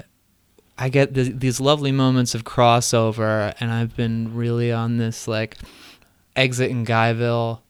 I 0.79 0.89
get 0.89 1.15
th- 1.15 1.35
these 1.37 1.61
lovely 1.61 1.93
moments 1.93 2.35
of 2.35 2.45
crossover, 2.45 3.55
and 3.61 3.71
I've 3.71 3.95
been 3.97 4.35
really 4.35 4.73
on 4.73 4.97
this 4.97 5.29
like 5.29 5.59
Exile 6.37 6.69
in 6.71 6.85
Guyville. 6.87 7.61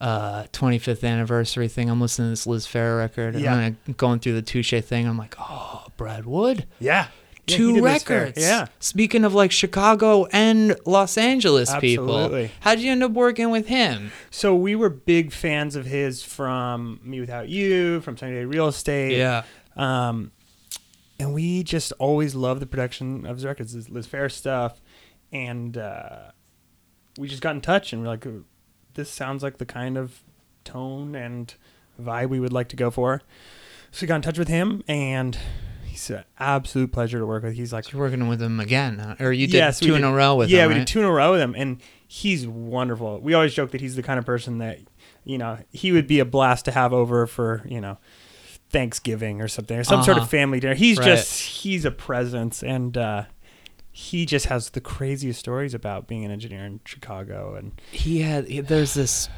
Uh, 0.00 0.44
25th 0.52 1.02
anniversary 1.08 1.66
thing. 1.68 1.88
I'm 1.88 1.98
listening 2.00 2.26
to 2.26 2.30
this 2.32 2.46
Liz 2.46 2.66
Phair 2.66 2.98
record, 2.98 3.36
and 3.36 3.44
Yeah. 3.44 3.54
I'm 3.54 3.78
going 3.96 4.18
through 4.18 4.34
the 4.34 4.42
Touche 4.42 4.74
thing. 4.82 5.06
I'm 5.06 5.16
like, 5.16 5.34
oh, 5.38 5.86
Brad 5.96 6.26
Wood, 6.26 6.66
Yeah. 6.78 7.06
Yeah, 7.46 7.56
two 7.56 7.74
Phair. 7.74 7.82
records. 7.82 8.38
Yeah. 8.42 8.66
Speaking 8.80 9.24
of 9.24 9.32
like 9.34 9.50
Chicago 9.52 10.26
and 10.32 10.76
Los 10.84 11.16
Angeles 11.16 11.72
people, 11.76 12.48
how'd 12.60 12.80
you 12.80 12.90
end 12.92 13.02
up 13.02 13.12
working 13.12 13.50
with 13.50 13.68
him? 13.68 14.12
So 14.30 14.54
we 14.54 14.74
were 14.74 14.90
big 14.90 15.30
fans 15.32 15.74
of 15.76 15.86
his 15.86 16.22
from 16.22 17.00
mewithoutYou, 17.06 18.02
from 18.02 18.16
Sunny 18.18 18.32
Day 18.32 18.44
Real 18.44 18.68
Estate. 18.68 19.42
Um, 19.76 20.32
and 21.18 21.32
we 21.34 21.62
just 21.62 21.92
always 21.98 22.34
love 22.34 22.60
the 22.60 22.66
production 22.66 23.26
of 23.26 23.36
his 23.36 23.44
records, 23.44 23.72
his 23.72 23.88
Liz 23.88 24.06
Phair 24.06 24.30
stuff. 24.30 24.80
And 25.32 25.76
uh, 25.76 26.30
we 27.18 27.28
just 27.28 27.42
got 27.42 27.54
in 27.54 27.60
touch 27.60 27.92
and 27.92 28.02
we're 28.02 28.08
like, 28.08 28.26
this 28.94 29.10
sounds 29.10 29.42
like 29.42 29.58
the 29.58 29.66
kind 29.66 29.96
of 29.98 30.22
tone 30.64 31.14
and 31.14 31.54
vibe 32.00 32.28
we 32.28 32.40
would 32.40 32.52
like 32.52 32.68
to 32.68 32.76
go 32.76 32.90
for. 32.90 33.22
So 33.90 34.02
we 34.02 34.08
got 34.08 34.16
in 34.16 34.22
touch 34.22 34.38
with 34.38 34.48
him 34.48 34.82
and 34.88 35.38
he's 35.84 36.10
an 36.10 36.24
absolute 36.38 36.90
pleasure 36.92 37.18
to 37.18 37.26
work 37.26 37.44
with. 37.44 37.54
He's 37.54 37.72
like, 37.72 37.92
You're 37.92 38.00
working 38.00 38.26
with 38.28 38.42
him 38.42 38.58
again, 38.58 38.98
huh? 38.98 39.14
or 39.20 39.32
you 39.32 39.46
did 39.46 39.54
Yes, 39.54 39.78
two 39.78 39.94
in 39.94 40.02
a 40.04 40.12
row 40.12 40.34
with 40.34 40.48
yeah, 40.50 40.58
him, 40.58 40.60
Yeah, 40.62 40.66
we 40.66 40.72
right? 40.74 40.78
did 40.80 40.86
two 40.88 40.98
in 41.00 41.04
a 41.06 41.12
row 41.12 41.32
with 41.32 41.40
him, 41.40 41.54
and 41.56 41.80
he's 42.06 42.46
wonderful. 42.46 43.20
We 43.20 43.34
always 43.34 43.54
joke 43.54 43.70
that 43.70 43.80
he's 43.80 43.94
the 43.94 44.02
kind 44.02 44.18
of 44.18 44.26
person 44.26 44.58
that, 44.58 44.80
you 45.24 45.38
know, 45.38 45.58
he 45.70 45.92
would 45.92 46.08
be 46.08 46.18
a 46.18 46.24
blast 46.24 46.64
to 46.64 46.72
have 46.72 46.92
over 46.92 47.26
for, 47.28 47.62
you 47.66 47.80
know, 47.80 47.98
Thanksgiving 48.74 49.40
or 49.40 49.46
something, 49.48 49.78
or 49.78 49.84
some 49.84 50.02
sort 50.02 50.16
Uh-huh. 50.16 50.24
of 50.24 50.30
family 50.30 50.58
dinner. 50.60 50.74
He's 50.74 50.98
Right. 50.98 51.06
just, 51.16 51.40
he's 51.62 51.84
a 51.84 51.90
presence, 51.92 52.62
and 52.62 52.98
uh, 52.98 53.24
he 53.92 54.26
just 54.26 54.46
has 54.46 54.70
the 54.70 54.80
craziest 54.80 55.38
stories 55.38 55.72
about 55.74 56.08
being 56.08 56.24
an 56.24 56.32
engineer 56.32 56.64
in 56.66 56.80
Chicago. 56.84 57.54
And 57.54 57.72
he 57.92 58.20
had 58.22 58.46
there's 58.66 58.94
this 58.94 59.28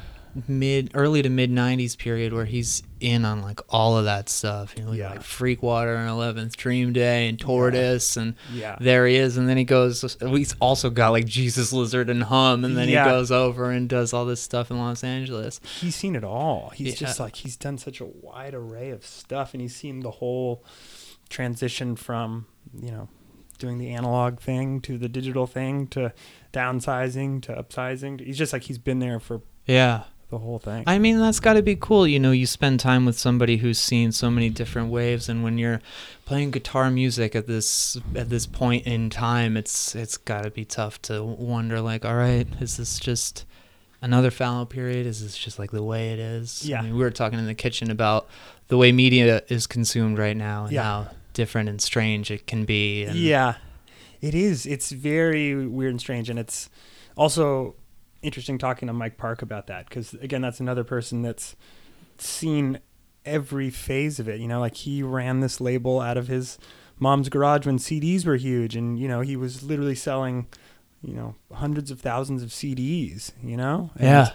mid 0.47 0.91
early 0.93 1.21
to 1.21 1.29
mid 1.29 1.51
90s 1.51 1.97
period 1.97 2.33
where 2.33 2.45
he's 2.45 2.83
in 2.99 3.25
on 3.25 3.41
like 3.41 3.59
all 3.69 3.97
of 3.97 4.05
that 4.05 4.29
stuff 4.29 4.73
you 4.77 4.83
know 4.83 4.91
yeah. 4.91 5.11
like 5.11 5.21
freakwater 5.21 5.95
and 5.97 6.09
11th 6.09 6.55
dream 6.55 6.93
day 6.93 7.27
and 7.27 7.39
tortoise 7.39 8.15
yeah. 8.15 8.21
and 8.21 8.35
yeah. 8.53 8.77
there 8.79 9.07
he 9.07 9.15
is 9.15 9.37
and 9.37 9.47
then 9.47 9.57
he 9.57 9.63
goes 9.63 10.17
he's 10.19 10.55
also 10.59 10.89
got 10.89 11.09
like 11.09 11.25
jesus 11.25 11.71
lizard 11.71 12.09
and 12.09 12.23
hum 12.23 12.65
and 12.65 12.77
then 12.77 12.89
yeah. 12.89 13.03
he 13.03 13.09
goes 13.09 13.31
over 13.31 13.71
and 13.71 13.89
does 13.89 14.13
all 14.13 14.25
this 14.25 14.41
stuff 14.41 14.69
in 14.69 14.77
los 14.77 15.03
angeles 15.03 15.59
he's 15.79 15.95
seen 15.95 16.15
it 16.15 16.23
all 16.23 16.71
he's 16.75 16.97
just 16.97 17.19
like 17.19 17.35
he's 17.37 17.55
done 17.55 17.77
such 17.77 18.01
a 18.01 18.05
wide 18.05 18.53
array 18.53 18.89
of 18.89 19.05
stuff 19.05 19.53
and 19.53 19.61
he's 19.61 19.75
seen 19.75 20.01
the 20.01 20.11
whole 20.11 20.63
transition 21.29 21.95
from 21.95 22.45
you 22.79 22.91
know 22.91 23.07
doing 23.57 23.77
the 23.77 23.89
analog 23.89 24.39
thing 24.39 24.79
to 24.81 24.97
the 24.97 25.09
digital 25.09 25.47
thing 25.47 25.87
to 25.87 26.13
downsizing 26.53 27.41
to 27.41 27.53
upsizing 27.53 28.19
he's 28.19 28.37
just 28.37 28.53
like 28.53 28.63
he's 28.63 28.77
been 28.77 28.99
there 28.99 29.19
for 29.19 29.41
yeah 29.65 30.03
the 30.29 30.37
whole 30.37 30.59
thing. 30.59 30.83
I 30.87 30.99
mean, 30.99 31.19
that's 31.19 31.39
got 31.39 31.53
to 31.53 31.61
be 31.61 31.75
cool. 31.75 32.07
You 32.07 32.19
know, 32.19 32.31
you 32.31 32.45
spend 32.45 32.79
time 32.79 33.05
with 33.05 33.17
somebody 33.17 33.57
who's 33.57 33.79
seen 33.79 34.11
so 34.11 34.29
many 34.29 34.49
different 34.49 34.89
waves, 34.89 35.29
and 35.29 35.43
when 35.43 35.57
you're 35.57 35.81
playing 36.25 36.51
guitar 36.51 36.91
music 36.91 37.35
at 37.35 37.47
this 37.47 37.97
at 38.15 38.29
this 38.29 38.45
point 38.45 38.85
in 38.85 39.09
time, 39.09 39.55
it's 39.55 39.95
it's 39.95 40.17
got 40.17 40.43
to 40.43 40.51
be 40.51 40.65
tough 40.65 41.01
to 41.03 41.23
wonder, 41.23 41.79
like, 41.79 42.03
all 42.03 42.15
right, 42.15 42.47
is 42.59 42.77
this 42.77 42.99
just 42.99 43.45
another 44.01 44.31
fallow 44.31 44.65
period? 44.65 45.05
Is 45.05 45.23
this 45.23 45.37
just 45.37 45.59
like 45.59 45.71
the 45.71 45.83
way 45.83 46.11
it 46.11 46.19
is? 46.19 46.67
Yeah. 46.67 46.79
I 46.79 46.83
mean, 46.83 46.93
we 46.93 46.99
were 46.99 47.11
talking 47.11 47.39
in 47.39 47.45
the 47.45 47.55
kitchen 47.55 47.89
about 47.89 48.27
the 48.67 48.77
way 48.77 48.91
media 48.91 49.43
is 49.47 49.65
consumed 49.65 50.17
right 50.17 50.37
now 50.37 50.65
and 50.65 50.73
yeah. 50.73 50.83
how 50.83 51.07
different 51.33 51.69
and 51.69 51.81
strange 51.81 52.31
it 52.31 52.47
can 52.47 52.65
be. 52.65 53.05
And 53.05 53.15
yeah, 53.15 53.55
it 54.21 54.35
is. 54.35 54.65
It's 54.65 54.91
very 54.91 55.65
weird 55.65 55.91
and 55.91 56.01
strange, 56.01 56.29
and 56.29 56.37
it's 56.37 56.69
also 57.15 57.75
interesting 58.27 58.57
talking 58.57 58.87
to 58.87 58.93
Mike 58.93 59.17
Park 59.17 59.41
about 59.41 59.67
that 59.67 59.87
because 59.87 60.13
again, 60.15 60.41
that's 60.41 60.59
another 60.59 60.83
person 60.83 61.21
that's 61.21 61.55
seen 62.17 62.79
every 63.25 63.69
phase 63.69 64.19
of 64.19 64.27
it. 64.27 64.39
You 64.39 64.47
know, 64.47 64.59
like 64.59 64.75
he 64.75 65.01
ran 65.01 65.39
this 65.39 65.59
label 65.61 66.01
out 66.01 66.17
of 66.17 66.27
his 66.27 66.59
mom's 66.99 67.29
garage 67.29 67.65
when 67.65 67.77
CDs 67.77 68.25
were 68.25 68.35
huge, 68.35 68.75
and 68.75 68.99
you 68.99 69.07
know 69.07 69.21
he 69.21 69.35
was 69.35 69.63
literally 69.63 69.95
selling, 69.95 70.47
you 71.01 71.13
know, 71.13 71.35
hundreds 71.53 71.89
of 71.89 72.01
thousands 72.01 72.43
of 72.43 72.49
CDs. 72.49 73.31
You 73.41 73.57
know, 73.57 73.91
and, 73.95 74.03
yeah. 74.05 74.31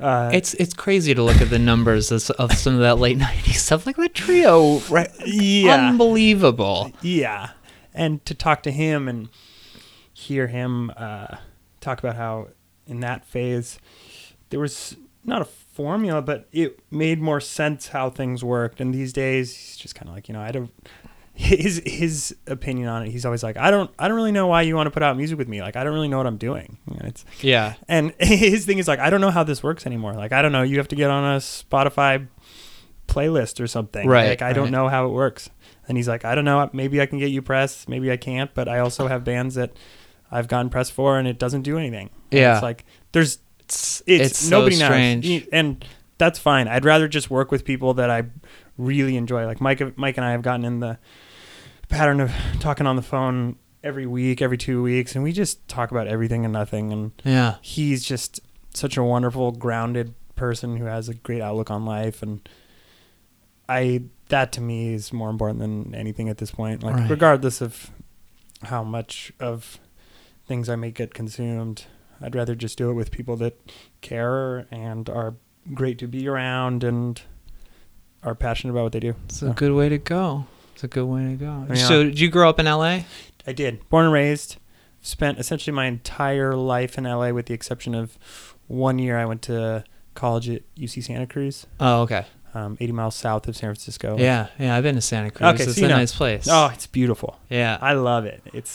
Uh, 0.00 0.30
it's 0.32 0.54
it's 0.54 0.74
crazy 0.74 1.14
to 1.14 1.22
look 1.22 1.40
at 1.40 1.50
the 1.50 1.58
numbers 1.58 2.10
of, 2.10 2.28
of 2.32 2.52
some 2.54 2.74
of 2.74 2.80
that 2.80 2.98
late 2.98 3.18
'90s 3.20 3.54
stuff, 3.54 3.86
like 3.86 3.96
the 3.96 4.08
trio, 4.08 4.78
right? 4.90 5.10
Yeah, 5.24 5.90
unbelievable. 5.90 6.90
Yeah, 7.02 7.50
and 7.92 8.24
to 8.24 8.34
talk 8.34 8.62
to 8.64 8.70
him 8.70 9.06
and 9.06 9.28
hear 10.12 10.46
him 10.46 10.90
uh, 10.96 11.36
talk 11.80 11.98
about 11.98 12.16
how 12.16 12.48
in 12.86 13.00
that 13.00 13.24
phase, 13.24 13.78
there 14.50 14.60
was 14.60 14.96
not 15.24 15.42
a 15.42 15.44
formula, 15.44 16.22
but 16.22 16.48
it 16.52 16.80
made 16.90 17.20
more 17.20 17.40
sense 17.40 17.88
how 17.88 18.10
things 18.10 18.44
worked. 18.44 18.80
And 18.80 18.94
these 18.94 19.12
days, 19.12 19.56
he's 19.56 19.76
just 19.76 19.94
kind 19.94 20.08
of 20.08 20.14
like, 20.14 20.28
you 20.28 20.34
know, 20.34 20.40
I 20.40 20.52
don't. 20.52 20.70
His 21.34 21.80
his 21.86 22.36
opinion 22.46 22.88
on 22.88 23.04
it, 23.04 23.10
he's 23.10 23.24
always 23.24 23.42
like, 23.42 23.56
I 23.56 23.70
don't 23.70 23.90
I 23.98 24.06
don't 24.06 24.18
really 24.18 24.32
know 24.32 24.48
why 24.48 24.62
you 24.62 24.76
want 24.76 24.86
to 24.86 24.90
put 24.90 25.02
out 25.02 25.16
music 25.16 25.38
with 25.38 25.48
me. 25.48 25.62
Like 25.62 25.76
I 25.76 25.84
don't 25.84 25.94
really 25.94 26.08
know 26.08 26.18
what 26.18 26.26
I'm 26.26 26.36
doing. 26.36 26.76
And 26.86 27.08
it's 27.08 27.24
yeah. 27.40 27.74
And 27.88 28.12
his 28.20 28.66
thing 28.66 28.78
is 28.78 28.86
like, 28.86 28.98
I 28.98 29.08
don't 29.08 29.22
know 29.22 29.30
how 29.30 29.42
this 29.42 29.62
works 29.62 29.86
anymore. 29.86 30.12
Like 30.12 30.32
I 30.32 30.42
don't 30.42 30.52
know. 30.52 30.62
You 30.62 30.76
have 30.76 30.88
to 30.88 30.96
get 30.96 31.08
on 31.08 31.24
a 31.24 31.38
Spotify 31.38 32.28
playlist 33.08 33.60
or 33.60 33.66
something. 33.66 34.06
Right. 34.06 34.28
Like 34.28 34.42
I 34.42 34.48
right. 34.48 34.54
don't 34.54 34.70
know 34.70 34.88
how 34.88 35.06
it 35.06 35.10
works. 35.10 35.48
And 35.88 35.96
he's 35.96 36.06
like, 36.06 36.26
I 36.26 36.34
don't 36.34 36.44
know. 36.44 36.68
Maybe 36.74 37.00
I 37.00 37.06
can 37.06 37.18
get 37.18 37.30
you 37.30 37.40
press. 37.40 37.88
Maybe 37.88 38.12
I 38.12 38.18
can't. 38.18 38.52
But 38.52 38.68
I 38.68 38.80
also 38.80 39.08
have 39.08 39.24
bands 39.24 39.54
that 39.54 39.72
I've 40.32 40.48
gotten 40.48 40.70
press 40.70 40.90
four 40.90 41.18
and 41.18 41.28
it 41.28 41.38
doesn't 41.38 41.62
do 41.62 41.78
anything. 41.78 42.10
And 42.30 42.40
yeah, 42.40 42.54
it's 42.54 42.62
like 42.62 42.84
there's 43.12 43.38
it's 43.60 44.02
it's, 44.06 44.30
it's 44.30 44.50
nobody 44.50 44.76
so 44.76 44.88
knows, 44.88 45.42
and 45.52 45.84
that's 46.18 46.38
fine. 46.38 46.68
I'd 46.68 46.84
rather 46.84 47.08
just 47.08 47.30
work 47.30 47.50
with 47.50 47.64
people 47.64 47.94
that 47.94 48.10
I 48.10 48.24
really 48.78 49.16
enjoy. 49.16 49.46
Like 49.46 49.60
Mike, 49.60 49.96
Mike 49.96 50.16
and 50.16 50.24
I 50.24 50.32
have 50.32 50.42
gotten 50.42 50.64
in 50.64 50.80
the 50.80 50.98
pattern 51.88 52.20
of 52.20 52.32
talking 52.60 52.86
on 52.86 52.96
the 52.96 53.02
phone 53.02 53.56
every 53.84 54.06
week, 54.06 54.40
every 54.40 54.58
two 54.58 54.82
weeks, 54.82 55.14
and 55.14 55.22
we 55.22 55.32
just 55.32 55.66
talk 55.68 55.90
about 55.90 56.06
everything 56.06 56.44
and 56.44 56.52
nothing. 56.52 56.92
And 56.92 57.12
yeah, 57.24 57.56
he's 57.60 58.04
just 58.04 58.40
such 58.74 58.96
a 58.96 59.02
wonderful, 59.02 59.52
grounded 59.52 60.14
person 60.34 60.76
who 60.76 60.86
has 60.86 61.08
a 61.08 61.14
great 61.14 61.42
outlook 61.42 61.70
on 61.70 61.84
life, 61.84 62.22
and 62.22 62.48
I 63.68 64.04
that 64.28 64.52
to 64.52 64.60
me 64.60 64.94
is 64.94 65.12
more 65.12 65.30
important 65.30 65.60
than 65.60 65.94
anything 65.94 66.28
at 66.28 66.38
this 66.38 66.50
point. 66.50 66.82
Like 66.82 66.96
right. 66.96 67.10
regardless 67.10 67.60
of 67.60 67.90
how 68.62 68.82
much 68.82 69.32
of 69.40 69.78
things 70.46 70.68
I 70.68 70.76
may 70.76 70.90
get 70.90 71.14
consumed. 71.14 71.86
I'd 72.20 72.34
rather 72.34 72.54
just 72.54 72.78
do 72.78 72.90
it 72.90 72.94
with 72.94 73.10
people 73.10 73.36
that 73.36 73.58
care 74.00 74.66
and 74.70 75.08
are 75.08 75.34
great 75.74 75.98
to 75.98 76.06
be 76.06 76.28
around 76.28 76.84
and 76.84 77.20
are 78.22 78.34
passionate 78.34 78.72
about 78.72 78.84
what 78.84 78.92
they 78.92 79.00
do. 79.00 79.14
It's 79.24 79.40
so. 79.40 79.50
a 79.50 79.54
good 79.54 79.72
way 79.72 79.88
to 79.88 79.98
go. 79.98 80.46
It's 80.74 80.84
a 80.84 80.88
good 80.88 81.06
way 81.06 81.24
to 81.24 81.34
go. 81.34 81.66
Yeah. 81.68 81.74
So, 81.74 82.04
did 82.04 82.20
you 82.20 82.30
grow 82.30 82.48
up 82.48 82.58
in 82.58 82.66
LA? 82.66 83.00
I 83.46 83.52
did. 83.52 83.88
Born 83.88 84.06
and 84.06 84.14
raised. 84.14 84.56
Spent 85.00 85.38
essentially 85.38 85.74
my 85.74 85.86
entire 85.86 86.54
life 86.54 86.96
in 86.96 87.04
LA 87.04 87.30
with 87.30 87.46
the 87.46 87.54
exception 87.54 87.94
of 87.94 88.16
one 88.68 88.98
year 88.98 89.18
I 89.18 89.24
went 89.24 89.42
to 89.42 89.84
college 90.14 90.48
at 90.48 90.62
UC 90.76 91.04
Santa 91.04 91.26
Cruz. 91.26 91.66
Oh, 91.80 92.02
okay. 92.02 92.24
Um, 92.54 92.76
80 92.80 92.92
miles 92.92 93.16
south 93.16 93.48
of 93.48 93.56
San 93.56 93.68
Francisco. 93.68 94.16
Yeah, 94.18 94.48
yeah, 94.58 94.76
I've 94.76 94.82
been 94.82 94.94
to 94.94 95.00
Santa 95.00 95.30
Cruz. 95.30 95.54
Okay, 95.54 95.64
it's 95.64 95.76
so 95.76 95.86
a 95.86 95.88
know. 95.88 95.96
nice 95.96 96.14
place. 96.14 96.46
Oh, 96.50 96.70
it's 96.72 96.86
beautiful. 96.86 97.38
Yeah, 97.48 97.78
I 97.80 97.94
love 97.94 98.26
it. 98.26 98.42
It's 98.52 98.70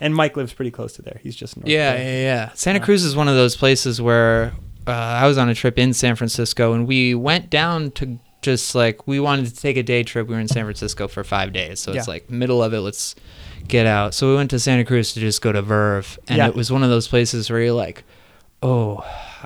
and 0.00 0.14
Mike 0.14 0.36
lives 0.36 0.52
pretty 0.52 0.70
close 0.70 0.94
to 0.94 1.02
there. 1.02 1.20
He's 1.22 1.36
just 1.36 1.56
north 1.56 1.68
yeah, 1.68 1.94
yeah, 1.96 2.22
yeah. 2.22 2.50
Santa 2.54 2.80
Cruz 2.80 3.04
is 3.04 3.14
one 3.14 3.28
of 3.28 3.34
those 3.34 3.56
places 3.56 4.00
where 4.00 4.52
uh, 4.86 4.92
I 4.92 5.26
was 5.26 5.38
on 5.38 5.48
a 5.48 5.54
trip 5.54 5.78
in 5.78 5.92
San 5.92 6.16
Francisco, 6.16 6.72
and 6.72 6.86
we 6.86 7.14
went 7.14 7.50
down 7.50 7.90
to 7.92 8.18
just 8.42 8.74
like 8.74 9.06
we 9.06 9.20
wanted 9.20 9.46
to 9.46 9.54
take 9.54 9.76
a 9.76 9.82
day 9.82 10.02
trip. 10.02 10.26
We 10.26 10.34
were 10.34 10.40
in 10.40 10.48
San 10.48 10.64
Francisco 10.64 11.08
for 11.08 11.22
five 11.22 11.52
days, 11.52 11.80
so 11.80 11.92
yeah. 11.92 11.98
it's 11.98 12.08
like 12.08 12.30
middle 12.30 12.62
of 12.62 12.72
it. 12.72 12.80
Let's 12.80 13.14
get 13.68 13.86
out. 13.86 14.14
So 14.14 14.30
we 14.30 14.36
went 14.36 14.50
to 14.50 14.58
Santa 14.58 14.84
Cruz 14.84 15.12
to 15.14 15.20
just 15.20 15.42
go 15.42 15.52
to 15.52 15.62
Verve, 15.62 16.18
and 16.28 16.38
yeah. 16.38 16.48
it 16.48 16.54
was 16.54 16.72
one 16.72 16.82
of 16.82 16.90
those 16.90 17.06
places 17.06 17.50
where 17.50 17.60
you're 17.60 17.72
like, 17.72 18.04
oh, 18.62 19.04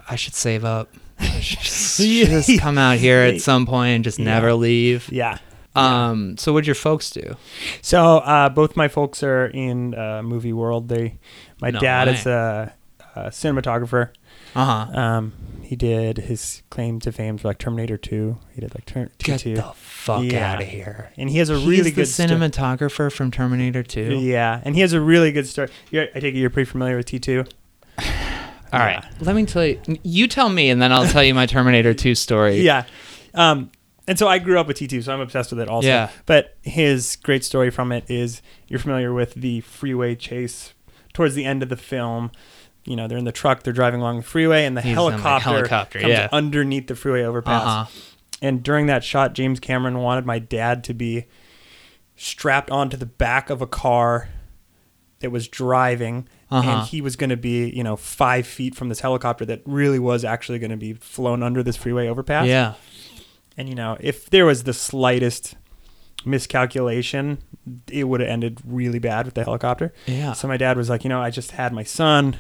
I 0.09 0.17
should 0.17 0.35
save 0.35 0.65
up. 0.65 0.93
I 1.19 1.41
should 1.41 1.59
just, 1.63 1.99
just 1.99 2.61
come 2.61 2.79
out 2.79 2.99
here 2.99 3.21
at 3.21 3.41
some 3.41 3.67
point 3.67 3.97
and 3.97 4.05
just 4.05 4.19
yeah. 4.19 4.27
never 4.27 4.55
leave. 4.55 5.11
Yeah. 5.11 5.39
Um, 5.75 6.37
so 6.37 6.53
what'd 6.53 6.67
your 6.67 6.75
folks 6.75 7.11
do? 7.11 7.37
So 7.83 8.19
uh, 8.19 8.49
both 8.49 8.77
my 8.77 8.89
folks 8.89 9.23
are 9.23 9.47
in 9.47 9.95
uh, 9.95 10.23
movie 10.23 10.53
world. 10.53 10.89
They, 10.89 11.19
my 11.61 11.71
no 11.71 11.81
dad 11.81 12.09
way. 12.09 12.15
is 12.15 12.27
a, 12.27 12.75
a, 13.17 13.21
cinematographer. 13.29 14.11
Uh 14.55 14.87
huh. 14.87 15.01
Um, 15.01 15.33
he 15.63 15.75
did 15.75 16.19
his 16.19 16.63
claim 16.71 17.01
to 17.01 17.11
fame 17.11 17.39
for 17.39 17.49
like 17.49 17.59
Terminator 17.59 17.97
Two. 17.97 18.39
He 18.55 18.61
did 18.61 18.75
like 18.75 18.85
Ter- 18.85 19.11
Get 19.19 19.41
T2. 19.41 19.57
the 19.57 19.63
fuck 19.75 20.23
yeah. 20.25 20.53
out 20.53 20.63
of 20.63 20.69
here! 20.69 21.11
And 21.17 21.29
he 21.29 21.39
has 21.39 21.51
a 21.51 21.57
really 21.57 21.91
good 21.91 22.07
cinematographer 22.07 23.11
sto- 23.11 23.17
from 23.17 23.31
Terminator 23.31 23.83
Two. 23.83 24.19
Yeah, 24.21 24.61
and 24.65 24.77
he 24.77 24.81
has 24.83 24.93
a 24.93 25.01
really 25.01 25.33
good 25.33 25.47
story. 25.47 25.71
You're, 25.91 26.05
I 26.15 26.21
take 26.21 26.35
it 26.35 26.39
you're 26.39 26.51
pretty 26.51 26.71
familiar 26.71 26.97
with 26.97 27.07
T 27.07 27.19
two. 27.19 27.45
All 27.99 28.81
yeah. 28.81 28.97
right, 28.97 29.05
let 29.21 29.35
me 29.35 29.45
tell 29.45 29.67
you. 29.67 29.81
You 30.05 30.29
tell 30.29 30.49
me, 30.49 30.71
and 30.71 30.81
then 30.81 30.93
I'll 30.93 31.09
tell 31.09 31.25
you 31.25 31.35
my 31.35 31.47
Terminator 31.47 31.95
Two 31.95 32.15
story. 32.15 32.61
Yeah. 32.61 32.85
Um, 33.35 33.71
and 34.07 34.19
so 34.19 34.29
I 34.29 34.39
grew 34.39 34.59
up 34.59 34.67
with 34.67 34.79
T2, 34.79 35.05
so 35.05 35.13
I'm 35.13 35.21
obsessed 35.21 35.51
with 35.51 35.61
it 35.61 35.69
also. 35.69 35.89
Yeah. 35.89 36.11
But 36.27 36.57
his 36.63 37.17
great 37.17 37.45
story 37.45 37.71
from 37.71 37.93
it 37.93 38.05
is 38.11 38.43
you're 38.69 38.81
familiar 38.81 39.13
with 39.13 39.35
the 39.35 39.61
freeway 39.63 40.15
chase 40.15 40.75
towards 41.13 41.35
the 41.35 41.45
end 41.45 41.63
of 41.63 41.69
the 41.69 41.77
film. 41.77 42.31
You 42.85 42.97
know, 42.97 43.09
they're 43.09 43.19
in 43.19 43.25
the 43.25 43.33
truck, 43.33 43.63
they're 43.63 43.73
driving 43.73 44.01
along 44.01 44.19
the 44.19 44.23
freeway, 44.23 44.67
and 44.67 44.77
the 44.77 44.83
He's 44.83 44.95
helicopter, 44.95 45.51
helicopter 45.51 46.01
comes 46.01 46.13
yeah. 46.13 46.29
underneath 46.33 46.87
the 46.87 46.95
freeway 46.95 47.23
overpass. 47.23 47.63
Uh-huh. 47.63 48.01
And 48.43 48.63
during 48.63 48.87
that 48.87 49.03
shot, 49.03 49.33
James 49.33 49.59
Cameron 49.59 49.99
wanted 49.99 50.27
my 50.27 50.39
dad 50.39 50.85
to 50.85 50.95
be 50.95 51.25
strapped 52.17 52.71
onto 52.71 52.97
the 52.97 53.07
back 53.07 53.49
of 53.49 53.63
a 53.63 53.67
car 53.67 54.29
that 55.21 55.31
was 55.31 55.49
driving 55.49 56.29
uh-huh. 56.51 56.71
and 56.71 56.89
he 56.89 57.01
was 57.01 57.17
going 57.17 57.31
to 57.31 57.37
be 57.37 57.71
you 57.71 57.83
know 57.83 57.97
five 57.97 58.47
feet 58.47 58.75
from 58.75 58.89
this 58.89 59.01
helicopter 59.01 59.45
that 59.45 59.63
really 59.65 59.99
was 59.99 60.25
actually 60.25 60.59
going 60.59 60.71
to 60.71 60.77
be 60.77 60.93
flown 60.93 61.43
under 61.43 61.63
this 61.63 61.77
freeway 61.77 62.07
overpass 62.07 62.47
yeah 62.47 62.75
and 63.57 63.69
you 63.69 63.75
know, 63.75 63.97
if 64.01 64.31
there 64.31 64.47
was 64.47 64.65
the 64.65 64.73
slightest 64.73 65.57
miscalculation, 66.25 67.39
it 67.91 68.05
would 68.05 68.21
have 68.21 68.29
ended 68.29 68.61
really 68.65 68.99
bad 68.99 69.27
with 69.27 69.35
the 69.35 69.45
helicopter. 69.45 69.93
Yeah. 70.07 70.33
So 70.33 70.49
my 70.49 70.57
dad 70.57 70.77
was 70.77 70.91
like, 70.91 71.05
you 71.05 71.11
know, 71.11 71.21
I 71.21 71.31
just 71.31 71.53
had 71.53 71.73
my 71.73 71.83
son. 71.83 72.37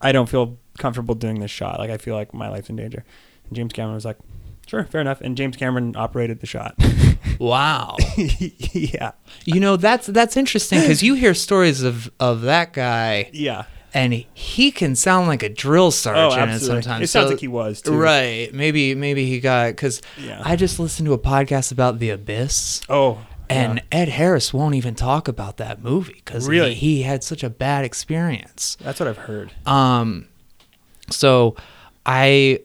I 0.00 0.12
don't 0.12 0.28
feel 0.28 0.58
comfortable 0.78 1.14
doing 1.14 1.40
this 1.40 1.50
shot. 1.50 1.78
Like 1.78 1.90
I 1.90 1.98
feel 1.98 2.14
like 2.14 2.34
my 2.34 2.48
life's 2.48 2.70
in 2.70 2.76
danger. 2.76 3.04
And 3.46 3.56
James 3.56 3.72
Cameron 3.72 3.94
was 3.94 4.04
like, 4.04 4.18
sure, 4.66 4.84
fair 4.84 5.00
enough. 5.00 5.20
And 5.20 5.36
James 5.36 5.56
Cameron 5.56 5.94
operated 5.96 6.40
the 6.40 6.46
shot. 6.46 6.74
wow. 7.38 7.96
yeah. 8.16 9.12
You 9.44 9.60
know, 9.60 9.76
that's 9.76 10.06
that's 10.06 10.36
interesting 10.36 10.80
because 10.80 11.02
you 11.02 11.14
hear 11.14 11.34
stories 11.34 11.82
of 11.82 12.10
of 12.18 12.42
that 12.42 12.72
guy. 12.72 13.30
Yeah 13.32 13.64
and 13.92 14.12
he 14.12 14.70
can 14.70 14.94
sound 14.94 15.26
like 15.26 15.42
a 15.42 15.48
drill 15.48 15.90
sergeant 15.90 16.52
oh, 16.52 16.58
sometimes. 16.58 17.04
It 17.04 17.08
sounds 17.08 17.26
so, 17.26 17.30
like 17.30 17.40
he 17.40 17.48
was 17.48 17.82
too. 17.82 17.96
Right? 17.96 18.52
Maybe 18.52 18.94
maybe 18.94 19.26
he 19.26 19.40
got 19.40 19.68
because 19.68 20.00
yeah. 20.18 20.40
I 20.44 20.56
just 20.56 20.78
listened 20.78 21.06
to 21.06 21.12
a 21.12 21.18
podcast 21.18 21.72
about 21.72 21.98
the 21.98 22.10
Abyss. 22.10 22.82
Oh. 22.88 23.24
And 23.48 23.78
yeah. 23.78 23.98
Ed 23.98 24.08
Harris 24.10 24.54
won't 24.54 24.76
even 24.76 24.94
talk 24.94 25.26
about 25.26 25.56
that 25.56 25.82
movie 25.82 26.22
because 26.24 26.48
really? 26.48 26.74
he, 26.74 26.98
he 26.98 27.02
had 27.02 27.24
such 27.24 27.42
a 27.42 27.50
bad 27.50 27.84
experience. 27.84 28.76
That's 28.80 29.00
what 29.00 29.08
I've 29.08 29.18
heard. 29.18 29.52
Um, 29.66 30.28
so 31.10 31.56
I 32.06 32.60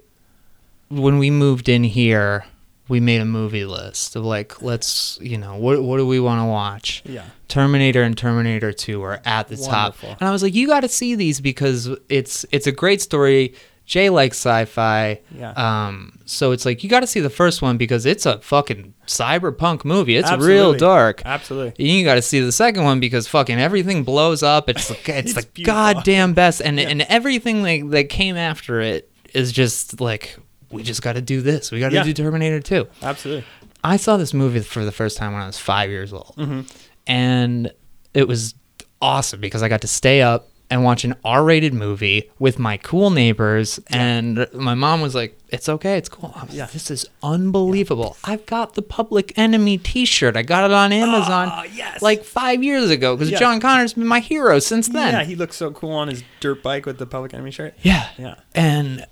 when 0.90 1.18
we 1.18 1.32
moved 1.32 1.70
in 1.70 1.84
here, 1.84 2.46
we 2.88 3.00
made 3.00 3.20
a 3.22 3.26
movie 3.26 3.66
list 3.66 4.16
of 4.16 4.24
like 4.26 4.62
let's 4.62 5.18
you 5.22 5.38
know 5.38 5.56
what 5.56 5.82
what 5.84 5.98
do 5.98 6.06
we 6.08 6.20
want 6.20 6.40
to 6.42 6.46
watch? 6.46 7.02
Yeah. 7.06 7.26
Terminator 7.48 8.02
and 8.04 8.18
Terminator 8.18 8.72
2 8.74 9.02
are 9.04 9.22
at 9.26 9.48
the 9.48 9.56
Wonderful. 9.56 10.10
top. 10.10 10.22
And 10.22 10.28
I 10.28 10.32
was 10.32 10.44
like 10.44 10.54
you 10.54 10.68
got 10.68 10.82
to 10.82 10.90
see 10.90 11.16
these 11.16 11.40
because 11.42 11.90
it's 12.10 12.46
it's 12.52 12.68
a 12.68 12.72
great 12.72 13.02
story. 13.02 13.56
Jay 13.88 14.10
likes 14.10 14.38
sci-fi. 14.38 15.22
Yeah. 15.36 15.52
Um 15.52 16.20
so 16.26 16.52
it's 16.52 16.66
like 16.66 16.84
you 16.84 16.90
got 16.90 17.02
to 17.02 17.08
see 17.08 17.20
the 17.20 17.30
first 17.30 17.62
one 17.62 17.78
because 17.78 18.06
it's 18.08 18.26
a 18.26 18.40
fucking 18.40 18.94
cyberpunk 19.06 19.86
movie. 19.86 20.16
It's 20.16 20.32
real 20.38 20.74
dark. 20.74 21.22
Absolutely. 21.26 21.86
You 21.88 22.04
got 22.04 22.16
to 22.16 22.22
see 22.24 22.40
the 22.40 22.52
second 22.52 22.84
one 22.84 23.00
because 23.00 23.28
fucking 23.28 23.60
everything 23.60 24.04
blows 24.04 24.42
up. 24.44 24.70
It's 24.70 24.88
the, 24.88 24.94
it's, 25.06 25.08
It's 25.08 25.34
the 25.34 25.48
beautiful. 25.54 25.76
goddamn 25.76 26.34
best, 26.34 26.62
and 26.62 26.80
Yeah. 26.80 26.90
and 26.90 27.02
everything 27.04 27.62
like 27.62 27.90
that 27.92 28.10
came 28.10 28.38
after 28.38 28.82
it 28.82 29.12
is 29.36 29.52
just 29.52 30.02
like 30.02 30.38
we 30.76 30.84
just 30.84 31.02
got 31.02 31.14
to 31.14 31.22
do 31.22 31.42
this. 31.42 31.72
We 31.72 31.80
got 31.80 31.90
to 31.90 31.96
Yeah. 31.96 32.04
do 32.04 32.14
Terminator 32.14 32.60
Two. 32.60 32.88
Absolutely. 33.02 33.46
I 33.84 33.98
saw 33.98 34.18
this 34.18 34.34
movie 34.34 34.60
for 34.62 34.84
the 34.86 34.92
first 34.92 35.18
time 35.18 35.34
when 35.34 35.42
I 35.42 35.48
was 35.48 35.58
five 35.58 35.90
years 35.90 36.12
old, 36.14 36.34
Mm-hmm. 36.38 36.62
and 37.08 37.72
it 38.14 38.28
was 38.28 38.54
awesome 39.02 39.40
because 39.42 39.62
I 39.64 39.70
got 39.70 39.82
to 39.82 39.88
stay 39.88 40.22
up 40.22 40.50
and 40.72 40.84
watch 40.84 41.04
an 41.04 41.14
R-rated 41.24 41.76
movie 41.76 42.32
with 42.40 42.58
my 42.58 42.78
cool 42.78 43.12
neighbors, 43.12 43.80
and 43.90 44.48
my 44.54 44.74
mom 44.74 45.00
was 45.02 45.14
like, 45.14 45.38
"It's 45.50 45.70
okay, 45.70 45.96
it's 45.98 46.10
cool." 46.10 46.34
I 46.36 46.46
was, 46.46 46.56
Yeah. 46.56 46.66
This 46.66 46.90
is 46.90 47.06
unbelievable. 47.22 48.18
I've 48.24 48.48
got 48.48 48.74
the 48.74 48.82
Public 48.82 49.38
Enemy 49.38 49.78
T-shirt. 49.78 50.36
I 50.36 50.42
got 50.42 50.64
it 50.66 50.74
on 50.74 50.92
Amazon 50.92 51.50
Ah, 51.52 51.66
yes. 51.72 52.02
like 52.02 52.24
five 52.24 52.64
years 52.64 52.90
ago 52.90 53.16
because 53.16 53.30
Yeah. 53.30 53.38
John 53.38 53.60
Connor's 53.60 53.94
been 53.94 54.08
my 54.08 54.20
hero 54.20 54.58
since 54.58 54.88
then. 54.88 55.14
Yeah, 55.14 55.24
he 55.24 55.36
looks 55.36 55.56
so 55.56 55.70
cool 55.70 55.92
on 55.92 56.08
his 56.08 56.24
dirt 56.40 56.64
bike 56.64 56.88
with 56.88 56.98
the 56.98 57.06
Public 57.06 57.36
Enemy 57.36 57.52
shirt. 57.52 57.76
Yeah. 57.84 58.08
Yeah. 58.18 58.36
And 58.56 59.06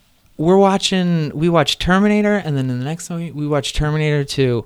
we're 0.43 0.58
watching, 0.58 1.32
we 1.34 1.49
watch 1.49 1.79
Terminator, 1.79 2.36
and 2.36 2.58
then 2.58 2.67
the 2.67 2.75
next 2.75 3.10
one 3.10 3.19
we, 3.19 3.32
we 3.32 3.47
watch 3.47 3.73
Terminator 3.73 4.23
2. 4.23 4.65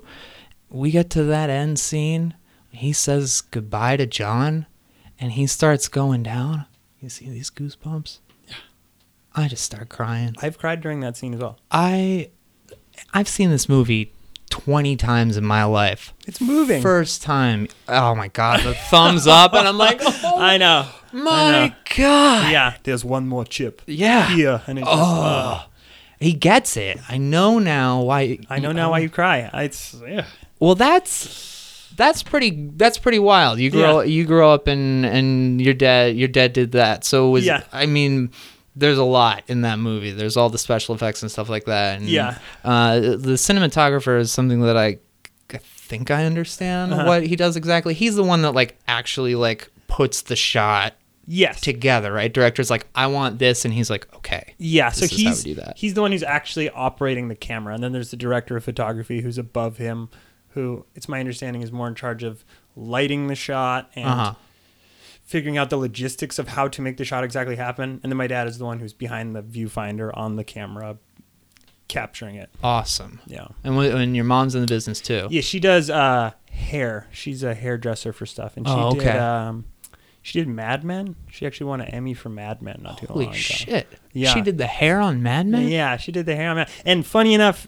We 0.70 0.90
get 0.90 1.10
to 1.10 1.24
that 1.24 1.50
end 1.50 1.78
scene. 1.78 2.34
He 2.70 2.92
says 2.92 3.40
goodbye 3.40 3.96
to 3.96 4.06
John, 4.06 4.66
and 5.18 5.32
he 5.32 5.46
starts 5.46 5.88
going 5.88 6.22
down. 6.22 6.66
You 7.00 7.08
see 7.08 7.28
these 7.30 7.50
goosebumps? 7.50 8.18
Yeah. 8.46 8.54
I 9.34 9.48
just 9.48 9.64
start 9.64 9.88
crying. 9.88 10.34
I've 10.42 10.58
cried 10.58 10.80
during 10.80 11.00
that 11.00 11.16
scene 11.16 11.34
as 11.34 11.40
well. 11.40 11.58
I, 11.70 12.30
I've 13.14 13.28
seen 13.28 13.50
this 13.50 13.68
movie 13.68 14.12
20 14.50 14.96
times 14.96 15.36
in 15.36 15.44
my 15.44 15.64
life. 15.64 16.12
It's 16.26 16.40
moving. 16.40 16.82
First 16.82 17.22
time, 17.22 17.68
oh 17.88 18.14
my 18.14 18.28
God, 18.28 18.60
the 18.60 18.74
thumbs 18.74 19.26
up, 19.26 19.54
and 19.54 19.66
I'm 19.66 19.78
like, 19.78 20.00
oh 20.02 20.34
I 20.38 20.56
know. 20.56 20.88
I 21.12 21.16
my. 21.16 21.74
God. 21.96 22.52
Yeah, 22.52 22.74
there's 22.82 23.04
one 23.04 23.26
more 23.28 23.44
chip. 23.44 23.82
Yeah. 23.86 24.28
Here, 24.34 24.62
and 24.66 24.78
it 24.78 24.84
just, 24.84 24.96
uh, 24.96 25.62
He 26.20 26.32
gets 26.32 26.76
it. 26.76 26.98
I 27.08 27.16
know 27.18 27.58
now 27.58 28.02
why. 28.02 28.38
I 28.50 28.58
know 28.58 28.72
now 28.72 28.90
why 28.90 28.98
you 29.00 29.08
cry. 29.10 29.48
I- 29.52 29.64
It's 29.64 29.94
yeah. 30.06 30.24
Well, 30.60 30.74
that's 30.74 31.90
that's 31.96 32.22
pretty. 32.22 32.70
That's 32.76 32.98
pretty 32.98 33.18
wild. 33.18 33.58
You 33.58 33.70
grow. 33.70 34.00
Yeah. 34.00 34.06
You 34.06 34.24
grow 34.24 34.52
up 34.52 34.66
and 34.66 35.04
and 35.06 35.60
your 35.60 35.74
dad. 35.74 36.16
Your 36.16 36.28
dad 36.28 36.52
did 36.52 36.72
that. 36.72 37.04
So 37.04 37.28
it 37.28 37.30
was. 37.32 37.46
Yeah. 37.46 37.62
I 37.72 37.86
mean, 37.86 38.30
there's 38.76 38.98
a 38.98 39.04
lot 39.04 39.42
in 39.48 39.62
that 39.62 39.78
movie. 39.78 40.10
There's 40.12 40.36
all 40.36 40.50
the 40.50 40.58
special 40.58 40.94
effects 40.94 41.22
and 41.22 41.30
stuff 41.30 41.48
like 41.48 41.64
that. 41.64 41.98
And, 41.98 42.08
Yeah. 42.08 42.38
Uh, 42.64 43.00
the 43.00 43.36
cinematographer 43.38 44.18
is 44.20 44.30
something 44.30 44.60
that 44.62 44.76
I, 44.76 44.98
I 45.52 45.58
think 45.58 46.10
I 46.12 46.24
understand 46.24 46.92
Uh-huh. 46.92 47.04
what 47.06 47.26
he 47.26 47.34
does 47.34 47.56
exactly. 47.56 47.94
He's 47.94 48.14
the 48.16 48.22
one 48.24 48.42
that 48.42 48.52
like 48.52 48.76
actually 48.86 49.34
like 49.34 49.68
puts 49.88 50.22
the 50.22 50.36
shot 50.36 50.94
Yes. 51.30 51.60
together. 51.60 52.10
Right. 52.12 52.32
Director's 52.32 52.70
like, 52.70 52.86
I 52.94 53.06
want 53.08 53.38
this, 53.38 53.64
and 53.66 53.74
he's 53.74 53.90
like, 53.90 54.12
okay. 54.16 54.54
Yeah, 54.58 54.88
so 54.90 55.02
This 55.02 55.12
is 55.12 55.22
how 55.22 55.28
he's 55.30 55.44
do 55.44 55.54
that. 55.56 55.76
he's 55.76 55.92
the 55.94 56.00
one 56.00 56.10
who's 56.12 56.22
actually 56.22 56.70
operating 56.70 57.28
the 57.28 57.34
camera, 57.36 57.74
and 57.74 57.82
then 57.84 57.92
there's 57.92 58.10
the 58.10 58.16
director 58.16 58.56
of 58.56 58.64
photography 58.64 59.20
who's 59.20 59.36
above 59.38 59.76
him, 59.76 60.08
who 60.50 60.86
it's 60.94 61.08
my 61.08 61.20
understanding 61.20 61.60
is 61.62 61.70
more 61.70 61.86
in 61.86 61.94
charge 61.94 62.22
of 62.22 62.44
lighting 62.74 63.26
the 63.26 63.34
shot 63.34 63.90
and 63.94 64.06
Uh 64.08 64.14
huh. 64.16 64.34
figuring 65.22 65.58
out 65.58 65.68
the 65.68 65.76
logistics 65.76 66.38
of 66.38 66.48
how 66.48 66.66
to 66.68 66.80
make 66.80 66.96
the 66.96 67.04
shot 67.04 67.22
exactly 67.24 67.56
happen. 67.56 68.00
And 68.02 68.10
then 68.10 68.16
my 68.16 68.26
dad 68.26 68.46
is 68.48 68.56
the 68.58 68.64
one 68.64 68.78
who's 68.78 68.94
behind 68.94 69.36
the 69.36 69.42
viewfinder 69.42 70.10
on 70.14 70.36
the 70.36 70.44
camera, 70.44 70.96
capturing 71.88 72.36
it. 72.36 72.50
Awesome. 72.62 73.20
Yeah, 73.26 73.48
And 73.64 73.76
when, 73.76 73.92
and 73.96 74.16
your 74.16 74.24
mom's 74.24 74.54
in 74.54 74.60
the 74.62 74.66
business 74.66 75.00
too. 75.00 75.28
yeah, 75.30 75.40
she 75.42 75.60
does 75.60 75.90
uh, 75.90 76.32
hair. 76.50 77.06
She's 77.12 77.42
a 77.42 77.54
hairdresser 77.54 78.12
for 78.12 78.24
stuff, 78.26 78.56
and 78.56 78.66
she 78.66 78.72
Oh, 78.74 78.94
did 78.94 79.06
um, 79.16 79.64
she 80.28 80.38
did 80.40 80.48
Mad 80.48 80.84
Men. 80.84 81.16
She 81.30 81.46
actually 81.46 81.68
won 81.68 81.80
an 81.80 81.88
Emmy 81.88 82.12
for 82.12 82.28
Mad 82.28 82.60
Men 82.60 82.80
not 82.82 82.98
too 82.98 83.06
long 83.06 83.14
Holy 83.14 83.26
ago. 83.28 83.34
shit! 83.34 83.88
Yeah. 84.12 84.34
she 84.34 84.42
did 84.42 84.58
the 84.58 84.66
hair 84.66 85.00
on 85.00 85.22
Mad 85.22 85.46
Men. 85.46 85.68
Yeah, 85.68 85.96
she 85.96 86.12
did 86.12 86.26
the 86.26 86.36
hair 86.36 86.50
on 86.50 86.56
that. 86.56 86.70
And 86.84 87.06
funny 87.06 87.32
enough, 87.32 87.66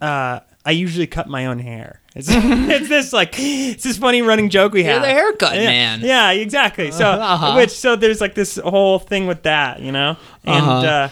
uh, 0.00 0.40
I 0.66 0.70
usually 0.72 1.06
cut 1.06 1.28
my 1.28 1.46
own 1.46 1.58
hair. 1.60 2.02
It's, 2.14 2.28
it's 2.30 2.88
this 2.90 3.12
like 3.12 3.34
it's 3.38 3.84
this 3.84 3.96
funny 3.96 4.20
running 4.22 4.50
joke 4.50 4.72
we 4.74 4.82
You're 4.84 4.92
have. 4.92 5.02
the 5.02 5.08
haircut 5.08 5.54
yeah, 5.54 5.64
man. 5.66 6.00
Yeah, 6.02 6.30
exactly. 6.32 6.90
So 6.90 7.06
Uh-huh. 7.08 7.54
which 7.54 7.70
so 7.70 7.96
there's 7.96 8.20
like 8.20 8.34
this 8.34 8.56
whole 8.56 8.98
thing 8.98 9.26
with 9.26 9.44
that, 9.44 9.80
you 9.80 9.92
know? 9.92 10.16
And 10.44 10.64
Uh-huh. 10.64 10.86
uh 10.86 11.08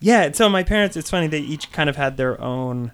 yeah, 0.00 0.32
so 0.32 0.48
my 0.48 0.62
parents 0.64 0.96
it's 0.96 1.08
funny 1.10 1.28
they 1.28 1.38
each 1.40 1.72
kind 1.72 1.88
of 1.88 1.96
had 1.96 2.16
their 2.18 2.38
own 2.40 2.92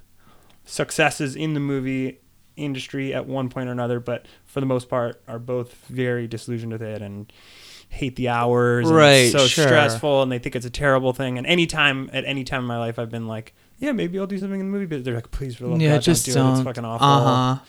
successes 0.64 1.34
in 1.36 1.54
the 1.54 1.60
movie 1.60 2.18
industry 2.56 3.12
at 3.14 3.26
one 3.26 3.48
point 3.48 3.68
or 3.68 3.72
another, 3.72 4.00
but 4.00 4.26
for 4.44 4.60
the 4.60 4.66
most 4.66 4.88
part 4.88 5.20
are 5.28 5.38
both 5.38 5.74
very 5.86 6.26
disillusioned 6.26 6.72
with 6.72 6.82
it 6.82 7.02
and 7.02 7.32
hate 7.88 8.16
the 8.16 8.28
hours 8.28 8.88
and 8.88 8.96
Right, 8.96 9.12
it's 9.12 9.32
so 9.32 9.46
sure. 9.46 9.66
stressful 9.66 10.22
and 10.22 10.30
they 10.32 10.38
think 10.38 10.56
it's 10.56 10.66
a 10.66 10.70
terrible 10.70 11.12
thing 11.12 11.38
and 11.38 11.46
anytime 11.46 12.10
at 12.12 12.24
any 12.24 12.42
time 12.44 12.62
in 12.62 12.66
my 12.66 12.78
life 12.78 12.98
I've 12.98 13.10
been 13.10 13.28
like 13.28 13.54
yeah 13.78 13.92
maybe 13.92 14.18
I'll 14.18 14.26
do 14.26 14.38
something 14.38 14.58
in 14.60 14.66
the 14.66 14.72
movie 14.72 14.86
but 14.86 15.04
they're 15.04 15.14
like 15.14 15.30
please 15.30 15.54
for 15.56 15.62
the 15.64 15.68
love 15.68 15.76
of 15.76 15.82
Yeah, 15.82 15.92
God, 15.94 16.02
just 16.02 16.26
don't 16.26 16.34
do 16.34 16.48
it 16.48 16.52
it's 16.54 16.60
fucking 16.64 16.84
awful 16.84 17.06
Uh 17.06 17.54
huh. 17.56 17.60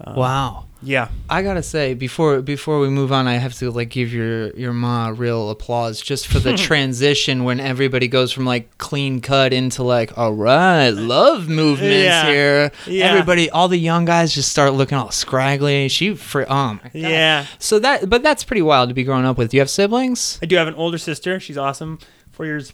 Um, 0.00 0.16
wow. 0.16 0.64
yeah 0.82 1.08
I 1.30 1.42
gotta 1.42 1.62
say 1.62 1.94
before 1.94 2.42
before 2.42 2.80
we 2.80 2.88
move 2.88 3.12
on, 3.12 3.28
I 3.28 3.34
have 3.34 3.54
to 3.54 3.70
like 3.70 3.90
give 3.90 4.12
your 4.12 4.50
your 4.56 4.72
ma 4.72 5.12
real 5.14 5.50
applause 5.50 6.00
just 6.00 6.26
for 6.26 6.40
the 6.40 6.56
transition 6.68 7.44
when 7.44 7.60
everybody 7.60 8.08
goes 8.08 8.32
from 8.32 8.44
like 8.44 8.76
clean 8.78 9.20
cut 9.20 9.52
into 9.52 9.84
like 9.84 10.18
all 10.18 10.34
right, 10.34 10.90
love 10.90 11.48
movements 11.48 11.94
Yeah. 12.04 12.26
here. 12.26 12.72
Yeah. 12.86 13.06
Everybody, 13.06 13.48
all 13.50 13.68
the 13.68 13.78
young 13.78 14.04
guys 14.04 14.34
just 14.34 14.50
start 14.50 14.74
looking 14.74 14.98
all 14.98 15.12
scraggly. 15.12 15.88
She 15.88 16.14
fr- 16.16 16.42
oh 16.48 16.74
my 16.74 16.80
God. 16.82 16.90
yeah 16.94 17.46
So 17.60 17.78
that 17.78 18.10
but 18.10 18.22
that's 18.24 18.42
pretty 18.42 18.62
wild 18.62 18.88
to 18.90 18.94
be 18.94 19.04
growing 19.04 19.24
up 19.24 19.38
with. 19.38 19.50
Do 19.52 19.56
you 19.56 19.60
have 19.60 19.70
siblings? 19.70 20.40
I 20.42 20.46
do 20.46 20.56
have 20.56 20.66
an 20.68 20.74
older 20.74 20.98
sister 20.98 21.38
she's 21.38 21.56
awesome 21.56 22.00
four 22.32 22.46
years 22.46 22.72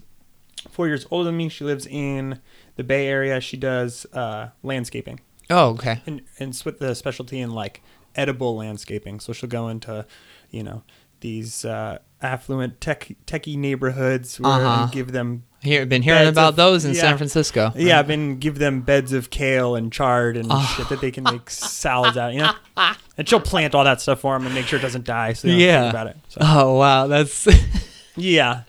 four 0.70 0.86
years 0.88 1.06
older 1.10 1.24
than 1.26 1.36
me 1.36 1.50
she 1.50 1.64
lives 1.64 1.86
in 1.86 2.40
the 2.76 2.82
Bay 2.84 3.06
Area 3.08 3.40
she 3.42 3.58
does 3.58 4.06
uh, 4.14 4.48
landscaping 4.62 5.20
Oh, 5.50 5.70
okay. 5.70 6.00
and 6.06 6.22
and 6.38 6.60
with 6.64 6.78
the 6.78 6.94
specialty 6.94 7.40
in 7.40 7.50
like 7.50 7.82
edible 8.14 8.56
landscaping. 8.56 9.20
So 9.20 9.32
she'll 9.32 9.48
go 9.48 9.68
into, 9.68 10.06
you 10.50 10.62
know, 10.62 10.82
these 11.20 11.64
uh, 11.64 11.98
affluent 12.22 12.80
tech 12.80 13.08
techie 13.26 13.56
neighborhoods 13.56 14.40
where 14.40 14.52
Uh-huh. 14.52 14.82
and 14.84 14.92
give 14.92 15.12
them 15.12 15.44
Here, 15.62 15.84
been 15.86 16.02
hearing 16.02 16.28
about 16.28 16.50
of- 16.50 16.56
those 16.56 16.84
in 16.86 16.94
yeah. 16.94 17.00
San 17.02 17.16
Francisco. 17.18 17.72
yeah, 17.76 17.98
I've 17.98 18.06
been 18.06 18.38
give 18.38 18.58
them 18.58 18.80
beds 18.80 19.12
of 19.12 19.28
kale 19.30 19.74
and 19.76 19.92
chard 19.92 20.36
and 20.36 20.48
Oh. 20.50 20.74
shit 20.76 20.88
that 20.88 21.00
they 21.02 21.10
can 21.10 21.24
make 21.24 21.50
salads 21.50 22.16
out. 22.16 22.32
You 22.32 22.40
know, 22.40 22.52
and 23.18 23.28
she'll 23.28 23.40
plant 23.40 23.74
all 23.74 23.84
that 23.84 24.00
stuff 24.00 24.20
for 24.20 24.34
them 24.36 24.46
and 24.46 24.54
make 24.54 24.66
sure 24.66 24.78
it 24.78 24.82
doesn't 24.82 25.04
die. 25.04 25.34
So 25.34 25.48
they 25.48 25.54
don't 25.54 25.60
Yeah. 25.62 25.90
about 25.90 26.06
it. 26.06 26.16
So, 26.28 26.38
Oh 26.42 26.74
wow, 26.78 27.06
that's 27.06 27.46
yeah, 28.16 28.62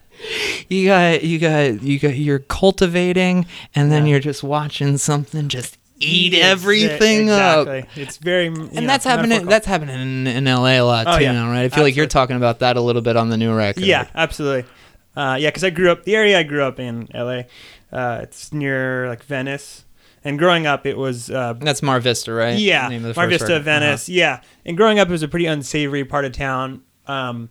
you 0.70 0.86
got 0.88 1.24
you 1.24 1.40
got 1.40 1.82
you 1.82 2.00
got 2.00 2.16
you're 2.18 2.40
cultivating 2.40 3.46
and 3.76 3.92
then 3.92 4.06
Yeah. 4.06 4.12
you're 4.12 4.20
just 4.20 4.44
watching 4.44 4.98
something 4.98 5.48
just 5.48 5.78
eat 6.02 6.34
Exa- 6.34 6.42
everything 6.44 7.30
up. 7.30 7.68
exactly. 7.68 8.02
It's 8.04 8.18
very 8.18 8.48
And 8.48 8.74
know, 8.74 8.82
that's 8.88 9.06
happening. 9.06 9.46
That's 9.46 9.66
happening 9.66 10.00
in, 10.00 10.28
in 10.28 10.46
LA 10.46 10.72
a 10.72 10.82
lot 10.82 11.08
Oh, 11.08 11.18
too 11.18 11.24
yeah. 11.24 11.32
now, 11.34 11.50
right? 11.50 11.64
I 11.64 11.70
feel 11.70 11.84
like 11.84 11.96
you're 11.96 12.08
talking 12.08 12.36
about 12.36 12.60
that 12.60 12.78
a 12.78 12.82
little 12.82 13.02
bit 13.02 13.16
on 13.18 13.30
the 13.30 13.38
new 13.38 13.54
record. 13.54 13.84
Yeah, 13.84 14.08
absolutely. 14.16 14.70
Uh, 15.16 15.38
yeah, 15.40 15.50
because 15.50 15.64
I 15.64 15.70
grew 15.70 15.92
up 15.92 16.04
the 16.06 16.16
area 16.16 16.40
I 16.40 16.44
grew 16.44 16.64
up 16.64 16.80
in, 16.80 17.08
LA. 17.14 17.44
Uh, 17.92 18.20
it's 18.24 18.54
near 18.54 19.10
like 19.10 19.24
Venice, 19.26 19.84
and 20.24 20.40
growing 20.40 20.66
up 20.66 20.86
it 20.86 20.98
was 20.98 21.30
uh, 21.30 21.54
that's 21.60 21.82
Mar 21.84 22.00
Vista, 22.00 22.32
right? 22.32 22.58
yeah, 22.58 22.88
Name 22.88 23.04
of 23.06 23.14
the 23.14 23.20
Mar 23.20 23.28
first 23.30 23.40
Vista, 23.42 23.54
record. 23.56 23.64
Venice. 23.66 24.08
Yeah, 24.08 24.40
and 24.66 24.78
growing 24.78 25.00
up 25.00 25.10
it 25.10 25.12
was 25.12 25.24
a 25.24 25.28
pretty 25.28 25.48
unsavory 25.48 26.06
part 26.06 26.24
of 26.24 26.32
town. 26.32 26.84
Um, 27.08 27.50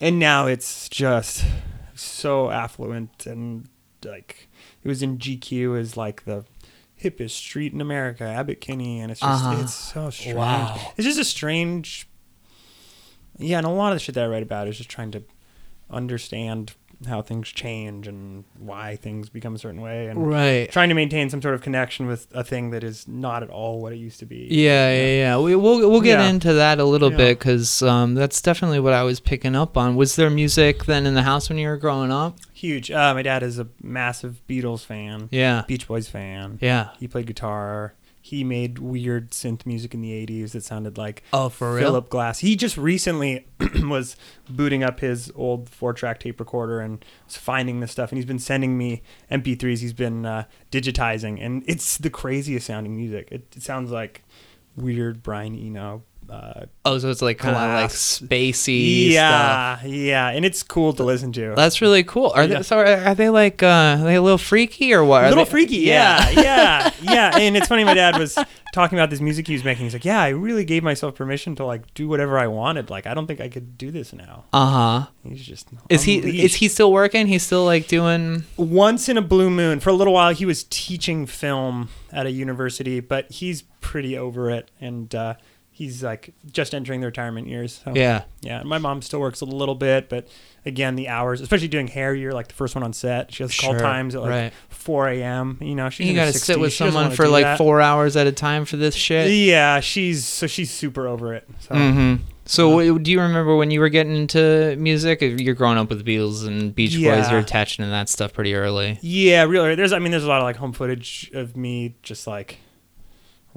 and 0.00 0.18
now 0.18 0.46
it's 0.46 0.88
just 0.88 1.44
so 1.94 2.50
affluent 2.50 3.26
and 3.26 3.68
like 4.04 4.48
it 4.82 4.88
was 4.88 5.02
in 5.02 5.18
GQ 5.18 5.78
as 5.78 5.96
like 5.96 6.24
the 6.24 6.44
hippest 7.02 7.30
street 7.30 7.72
in 7.72 7.80
America, 7.80 8.24
Abbot 8.24 8.60
Kinney, 8.60 9.00
and 9.00 9.10
it's 9.10 9.20
just 9.20 9.44
Uh-huh. 9.44 9.60
it's 9.62 9.74
so 9.74 10.10
strange. 10.10 10.36
Wow. 10.36 10.92
It's 10.96 11.04
just 11.06 11.18
a 11.18 11.24
strange. 11.24 12.08
Yeah, 13.38 13.58
and 13.58 13.66
a 13.66 13.70
lot 13.70 13.92
of 13.92 13.96
the 13.96 14.00
shit 14.00 14.14
that 14.14 14.24
I 14.24 14.28
write 14.28 14.42
about 14.42 14.66
is 14.68 14.78
just 14.78 14.88
trying 14.88 15.10
to 15.12 15.22
understand 15.90 16.72
how 17.06 17.20
things 17.20 17.48
change 17.48 18.08
and 18.08 18.44
why 18.58 18.96
things 18.96 19.28
become 19.28 19.54
a 19.54 19.58
certain 19.58 19.82
way 19.82 20.06
and 20.06 20.26
right 20.26 20.70
trying 20.72 20.88
to 20.88 20.94
maintain 20.94 21.28
some 21.28 21.42
sort 21.42 21.54
of 21.54 21.60
connection 21.60 22.06
with 22.06 22.26
a 22.32 22.42
thing 22.42 22.70
that 22.70 22.82
is 22.82 23.06
not 23.06 23.42
at 23.42 23.50
all 23.50 23.82
what 23.82 23.92
it 23.92 23.96
used 23.96 24.18
to 24.20 24.24
be. 24.26 24.48
Yeah, 24.50 24.90
yeah, 24.90 25.06
yeah. 25.16 25.38
We, 25.38 25.54
we'll 25.56 25.90
we'll 25.90 26.00
get 26.00 26.18
Yeah. 26.20 26.28
into 26.28 26.54
that 26.54 26.78
a 26.78 26.84
little 26.84 27.10
Yeah. 27.10 27.16
bit 27.18 27.38
because 27.38 27.82
um, 27.82 28.14
that's 28.14 28.40
definitely 28.40 28.80
what 28.80 28.94
I 28.94 29.02
was 29.02 29.20
picking 29.20 29.54
up 29.54 29.76
on. 29.76 29.94
Was 29.96 30.16
there 30.16 30.30
music 30.30 30.86
then 30.86 31.04
in 31.06 31.12
the 31.14 31.22
house 31.22 31.48
when 31.50 31.58
you 31.58 31.68
were 31.68 31.76
growing 31.76 32.10
up? 32.10 32.38
Huge. 32.54 32.90
Uh, 32.90 33.12
my 33.12 33.20
dad 33.22 33.42
is 33.42 33.58
a 33.58 33.68
massive 33.82 34.40
Beatles 34.48 34.84
fan, 34.84 35.28
Yeah, 35.30 35.64
Beach 35.66 35.86
Boys 35.86 36.08
fan. 36.08 36.58
yeah. 36.62 36.88
He 36.98 37.06
played 37.08 37.26
guitar. 37.26 37.92
He 38.26 38.42
made 38.42 38.80
weird 38.80 39.30
synth 39.30 39.64
music 39.64 39.94
in 39.94 40.00
the 40.00 40.10
80s 40.26 40.50
that 40.50 40.64
sounded 40.64 40.98
like 40.98 41.22
Oh, 41.32 41.48
for 41.48 41.78
Philip 41.78 42.08
Glass. 42.08 42.40
He 42.40 42.56
just 42.56 42.76
recently 42.76 43.46
was 43.84 44.16
booting 44.50 44.82
up 44.82 44.98
his 44.98 45.30
old 45.36 45.68
four 45.68 45.92
track 45.92 46.18
tape 46.18 46.40
recorder 46.40 46.80
and 46.80 47.04
was 47.24 47.36
finding 47.36 47.78
this 47.78 47.92
stuff. 47.92 48.10
And 48.10 48.18
he's 48.18 48.26
been 48.26 48.40
sending 48.40 48.76
me 48.76 49.02
MP3s 49.30 49.78
he's 49.78 49.92
been 49.92 50.26
uh, 50.26 50.46
digitizing. 50.72 51.38
And 51.40 51.62
it's 51.68 51.98
the 51.98 52.10
craziest 52.10 52.66
sounding 52.66 52.96
music. 52.96 53.28
It, 53.30 53.46
it 53.54 53.62
sounds 53.62 53.92
like 53.92 54.24
weird 54.74 55.22
Brian 55.22 55.54
Eno. 55.54 56.02
Uh, 56.30 56.66
Oh, 56.84 56.98
so 56.98 57.10
it's 57.10 57.22
like 57.22 57.38
kind 57.38 57.56
of 57.56 57.62
like 57.62 57.90
spacey 57.90 59.10
stuff. 59.12 59.82
yeah, 59.82 59.84
yeah. 59.84 60.28
And 60.28 60.44
it's 60.44 60.62
cool 60.62 60.92
to 60.94 61.02
listen 61.04 61.32
to. 61.32 61.54
That's 61.56 61.80
really 61.80 62.04
cool. 62.04 62.30
Are 62.34 62.44
Yeah. 62.44 62.58
they 62.58 62.62
so? 62.62 62.78
Are, 62.78 62.86
are 62.86 63.14
they 63.14 63.28
like 63.28 63.62
uh, 63.62 63.96
are 64.00 64.04
they 64.04 64.14
a 64.16 64.22
little 64.22 64.38
freaky 64.38 64.92
or 64.92 65.04
what? 65.04 65.22
Are 65.22 65.26
a 65.26 65.28
little 65.30 65.44
they- 65.44 65.50
freaky, 65.50 65.78
yeah, 65.78 66.30
yeah, 66.30 66.90
yeah. 67.02 67.36
And 67.38 67.56
it's 67.56 67.66
funny. 67.68 67.84
My 67.84 67.94
dad 67.94 68.18
was 68.18 68.38
talking 68.72 68.98
about 68.98 69.10
this 69.10 69.20
music 69.20 69.46
he 69.48 69.54
was 69.54 69.64
making. 69.64 69.84
He's 69.86 69.94
like, 69.94 70.04
"Yeah, 70.04 70.20
I 70.20 70.28
really 70.28 70.64
gave 70.64 70.82
myself 70.84 71.14
permission 71.16 71.56
to 71.56 71.64
like 71.64 71.92
do 71.94 72.06
whatever 72.08 72.38
I 72.38 72.46
wanted. 72.46 72.88
Like, 72.90 73.06
I 73.06 73.14
don't 73.14 73.26
think 73.26 73.40
I 73.40 73.48
could 73.48 73.76
do 73.76 73.90
this 73.90 74.12
now." 74.12 74.44
Uh 74.52 74.66
huh. 75.02 75.06
He's 75.24 75.44
just 75.44 75.68
Is 75.88 76.04
he 76.04 76.18
is 76.44 76.54
he 76.56 76.68
still 76.68 76.92
working? 76.92 77.26
He's 77.26 77.42
still 77.42 77.64
like 77.64 77.88
doing. 77.88 78.44
once 78.56 79.08
in 79.08 79.16
a 79.16 79.22
blue 79.22 79.50
moon 79.50 79.80
for 79.80 79.90
a 79.90 79.94
little 79.94 80.12
while 80.12 80.32
he 80.32 80.44
was 80.46 80.64
teaching 80.70 81.26
film 81.26 81.88
at 82.12 82.26
a 82.26 82.30
university 82.30 83.00
but 83.00 83.30
he's 83.30 83.62
pretty 83.80 84.16
over 84.16 84.50
it 84.50 84.70
and 84.80 85.14
uh, 85.14 85.34
he's 85.76 86.02
like 86.02 86.32
just 86.50 86.74
entering 86.74 87.00
the 87.02 87.06
retirement 87.06 87.46
years 87.48 87.82
so 87.84 87.92
Yeah. 87.94 88.22
yeah 88.40 88.62
my 88.62 88.78
mom 88.78 89.02
still 89.02 89.20
works 89.20 89.42
a 89.42 89.44
little 89.44 89.74
bit 89.74 90.08
but 90.08 90.26
again 90.64 90.96
the 90.96 91.08
hours 91.08 91.42
especially 91.42 91.68
doing 91.68 91.86
hair 91.86 92.14
you're 92.14 92.32
like 92.32 92.48
the 92.48 92.54
first 92.54 92.74
one 92.74 92.82
on 92.82 92.94
set 92.94 93.30
she 93.34 93.42
has 93.42 93.54
call 93.54 93.78
times 93.78 94.14
at 94.14 94.22
like 94.22 94.30
right. 94.30 94.52
4 94.70 95.08
a.m 95.10 95.58
you 95.60 95.74
know 95.74 95.90
she's 95.90 96.06
You 96.08 96.14
got 96.14 96.26
to 96.26 96.32
sit 96.32 96.58
with 96.58 96.72
She 96.72 96.78
someone 96.78 97.10
for 97.10 97.28
like 97.28 97.44
that. 97.44 97.58
four 97.58 97.82
hours 97.82 98.16
at 98.16 98.26
a 98.26 98.32
time 98.32 98.64
for 98.64 98.78
this 98.78 98.94
shit. 98.94 99.30
yeah 99.30 99.80
she's 99.80 100.24
so 100.24 100.46
she's 100.46 100.70
super 100.70 101.06
over 101.06 101.34
it 101.34 101.46
so 101.60 101.74
Mm-hmm. 101.74 102.22
So, 102.48 102.96
do 102.98 103.10
you 103.10 103.20
remember 103.20 103.56
when 103.56 103.72
you 103.72 103.80
were 103.80 103.88
getting 103.88 104.14
into 104.14 104.76
music? 104.78 105.18
You're 105.20 105.56
growing 105.56 105.78
up 105.78 105.88
with 105.88 106.04
the 106.04 106.16
Beatles 106.16 106.46
and 106.46 106.72
Beach 106.72 106.92
Boys. 106.92 107.00
Yeah. 107.02 107.28
You're 107.32 107.40
attaching 107.40 107.84
to 107.84 107.90
that 107.90 108.08
stuff 108.08 108.32
pretty 108.32 108.54
early. 108.54 109.00
Yeah, 109.02 109.42
really. 109.42 109.74
There's, 109.74 109.92
I 109.92 109.98
mean, 109.98 110.12
there's 110.12 110.22
a 110.22 110.28
lot 110.28 110.38
of 110.38 110.44
like 110.44 110.54
home 110.54 110.72
footage 110.72 111.28
of 111.34 111.56
me 111.56 111.96
just 112.04 112.28
like 112.28 112.58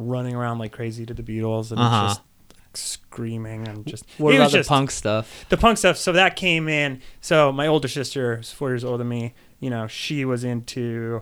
running 0.07 0.35
around 0.35 0.59
like 0.59 0.71
crazy 0.71 1.05
to 1.05 1.13
the 1.13 1.23
Beatles 1.23 1.71
and 1.71 1.79
Uh-huh. 1.79 2.07
just 2.07 2.19
like, 2.19 2.77
screaming 2.77 3.67
and 3.67 3.85
just. 3.85 4.05
What 4.17 4.33
about 4.35 4.53
was 4.53 4.65
the 4.65 4.69
punk 4.69 4.91
stuff? 4.91 5.45
the 5.49 5.57
punk 5.57 5.77
stuff? 5.77 5.97
So 5.97 6.11
that 6.13 6.35
came 6.35 6.67
in. 6.67 7.01
So 7.21 7.51
my 7.51 7.67
older 7.67 7.87
sister, 7.87 8.37
who's 8.37 8.51
four 8.51 8.69
years 8.69 8.83
older 8.83 8.99
than 8.99 9.09
me, 9.09 9.33
you 9.59 9.69
know, 9.69 9.87
she 9.87 10.25
was 10.25 10.43
into. 10.43 11.21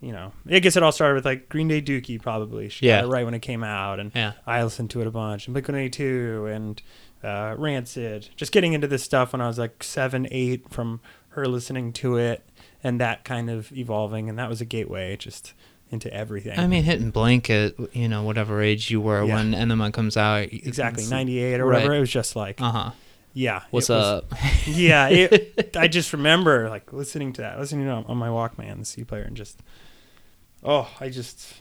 You 0.00 0.12
know, 0.12 0.30
I 0.48 0.60
guess 0.60 0.76
it 0.76 0.84
all 0.84 0.92
started 0.92 1.16
with 1.16 1.24
like 1.24 1.48
Green 1.48 1.66
Day 1.66 1.82
Dookie, 1.82 2.22
probably. 2.22 2.68
She 2.68 2.86
Yeah. 2.86 3.00
got 3.00 3.06
it 3.06 3.12
right 3.12 3.24
when 3.24 3.34
it 3.34 3.40
came 3.42 3.64
out, 3.64 3.98
and 3.98 4.12
Yeah. 4.14 4.34
I 4.46 4.62
listened 4.62 4.90
to 4.90 5.00
it 5.00 5.08
a 5.08 5.10
bunch. 5.10 5.48
And 5.48 5.54
Blink 5.54 5.66
One 5.66 5.76
Eighty 5.76 5.90
Two 5.90 6.46
and 6.46 6.80
uh, 7.24 7.56
Rancid. 7.58 8.28
Just 8.36 8.52
getting 8.52 8.74
into 8.74 8.86
this 8.86 9.02
stuff 9.02 9.32
when 9.32 9.40
I 9.40 9.48
was 9.48 9.58
like 9.58 9.82
seven, 9.82 10.28
eight, 10.30 10.70
from 10.70 11.00
her 11.30 11.46
listening 11.48 11.92
to 11.94 12.16
it, 12.16 12.48
and 12.84 13.00
that 13.00 13.24
kind 13.24 13.50
of 13.50 13.72
evolving, 13.72 14.28
and 14.28 14.38
that 14.38 14.48
was 14.48 14.60
a 14.60 14.64
gateway 14.64 15.16
just 15.16 15.52
into 15.90 16.12
everything. 16.12 16.58
I 16.58 16.66
mean, 16.66 16.84
hitting 16.84 17.10
blanket, 17.10 17.76
you 17.92 18.08
know, 18.08 18.22
whatever 18.22 18.60
age 18.60 18.90
you 18.90 19.00
were 19.00 19.24
Yeah. 19.24 19.34
when 19.34 19.54
Enema 19.54 19.90
comes 19.92 20.16
out. 20.16 20.42
exactly 20.52 21.06
ninety 21.06 21.38
eight 21.38 21.60
or 21.60 21.66
whatever. 21.66 21.90
Right. 21.90 21.96
It 21.96 22.00
was 22.00 22.10
just 22.10 22.36
like, 22.36 22.60
Uh 22.60 22.70
huh. 22.70 22.90
yeah. 23.32 23.62
What's 23.70 23.88
it 23.88 23.94
was- 23.94 24.04
up? 24.22 24.32
yeah, 24.66 25.08
it, 25.08 25.70
I 25.76 25.88
just 25.88 26.12
remember 26.12 26.68
like 26.68 26.92
listening 26.92 27.32
to 27.34 27.40
that, 27.42 27.58
listening 27.58 27.86
to 27.86 27.98
it 27.98 28.04
on 28.06 28.16
my 28.18 28.28
Walkman, 28.28 28.78
the 28.80 28.84
C 28.84 29.04
player, 29.04 29.22
and 29.22 29.36
just, 29.36 29.60
oh, 30.62 30.88
I 31.00 31.08
just 31.08 31.54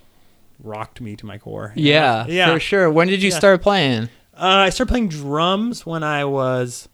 rocked 0.62 1.00
me 1.02 1.16
to 1.16 1.26
my 1.26 1.38
core. 1.38 1.70
know? 1.70 1.74
Yeah, 1.82 2.26
yeah. 2.28 2.54
for 2.54 2.60
sure. 2.60 2.90
When 2.92 3.08
did 3.08 3.22
you 3.22 3.30
Yeah. 3.30 3.38
start 3.38 3.62
playing? 3.62 4.10
Uh, 4.36 4.66
I 4.68 4.70
started 4.70 4.92
playing 4.92 5.08
drums 5.10 5.86
when 5.86 6.04
I 6.04 6.26
was, 6.26 6.90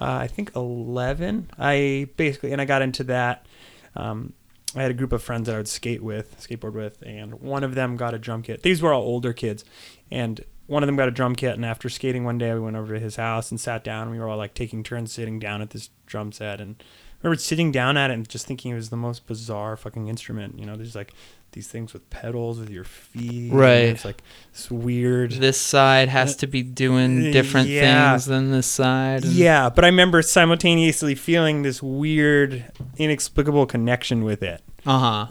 uh, 0.00 0.04
I 0.04 0.26
think, 0.26 0.50
11. 0.56 1.50
I 1.58 2.08
basically, 2.16 2.52
and 2.52 2.60
I 2.60 2.64
got 2.64 2.82
into 2.82 3.04
that. 3.04 3.46
Um, 3.94 4.34
I 4.74 4.82
had 4.82 4.90
a 4.90 4.94
group 4.94 5.12
of 5.12 5.22
friends 5.22 5.46
that 5.46 5.54
I 5.54 5.58
would 5.58 5.68
skate 5.68 6.02
with, 6.02 6.40
skateboard 6.40 6.72
with, 6.72 7.02
and 7.02 7.40
one 7.40 7.64
of 7.64 7.74
them 7.74 7.96
got 7.96 8.14
a 8.14 8.18
drum 8.18 8.42
kit. 8.42 8.62
These 8.62 8.82
were 8.82 8.92
all 8.92 9.02
older 9.02 9.32
kids, 9.32 9.64
and 10.10 10.44
one 10.66 10.82
of 10.82 10.86
them 10.86 10.96
got 10.96 11.08
a 11.08 11.12
drum 11.12 11.34
kit. 11.36 11.54
And 11.54 11.64
after 11.64 11.88
skating 11.88 12.24
one 12.24 12.38
day, 12.38 12.52
we 12.52 12.60
went 12.60 12.76
over 12.76 12.94
to 12.94 13.00
his 13.00 13.16
house 13.16 13.50
and 13.50 13.60
sat 13.60 13.84
down. 13.84 14.10
We 14.10 14.18
were 14.18 14.28
all 14.28 14.36
like 14.36 14.54
taking 14.54 14.82
turns 14.82 15.12
sitting 15.12 15.38
down 15.38 15.62
at 15.62 15.70
this 15.70 15.90
drum 16.06 16.32
set, 16.32 16.60
and 16.60 16.76
I 16.80 17.18
remember 17.22 17.40
sitting 17.40 17.72
down 17.72 17.96
at 17.96 18.10
it 18.10 18.14
and 18.14 18.28
just 18.28 18.46
thinking 18.46 18.72
it 18.72 18.74
was 18.74 18.90
the 18.90 18.96
most 18.96 19.26
bizarre 19.26 19.76
fucking 19.76 20.08
instrument. 20.08 20.58
You 20.58 20.66
know, 20.66 20.76
there's 20.76 20.94
like 20.94 21.14
these 21.56 21.66
things 21.68 21.92
with 21.94 22.08
pedals 22.10 22.60
with 22.60 22.68
your 22.70 22.84
feet. 22.84 23.50
Right. 23.50 23.86
It's 23.88 24.04
like 24.04 24.22
it's 24.50 24.70
weird. 24.70 25.32
This 25.32 25.58
side 25.60 26.08
has 26.10 26.36
to 26.36 26.46
be 26.46 26.62
doing 26.62 27.32
different 27.32 27.68
Yeah. 27.68 28.10
things 28.12 28.26
than 28.26 28.52
this 28.52 28.66
side. 28.66 29.24
and- 29.24 29.32
Yeah, 29.32 29.70
but 29.70 29.82
I 29.82 29.88
remember 29.88 30.20
simultaneously 30.22 31.14
feeling 31.14 31.62
this 31.62 31.82
weird, 31.82 32.66
inexplicable 32.98 33.64
connection 33.66 34.22
with 34.22 34.42
it 34.42 34.62
Uh 34.84 34.98
huh. 34.98 35.26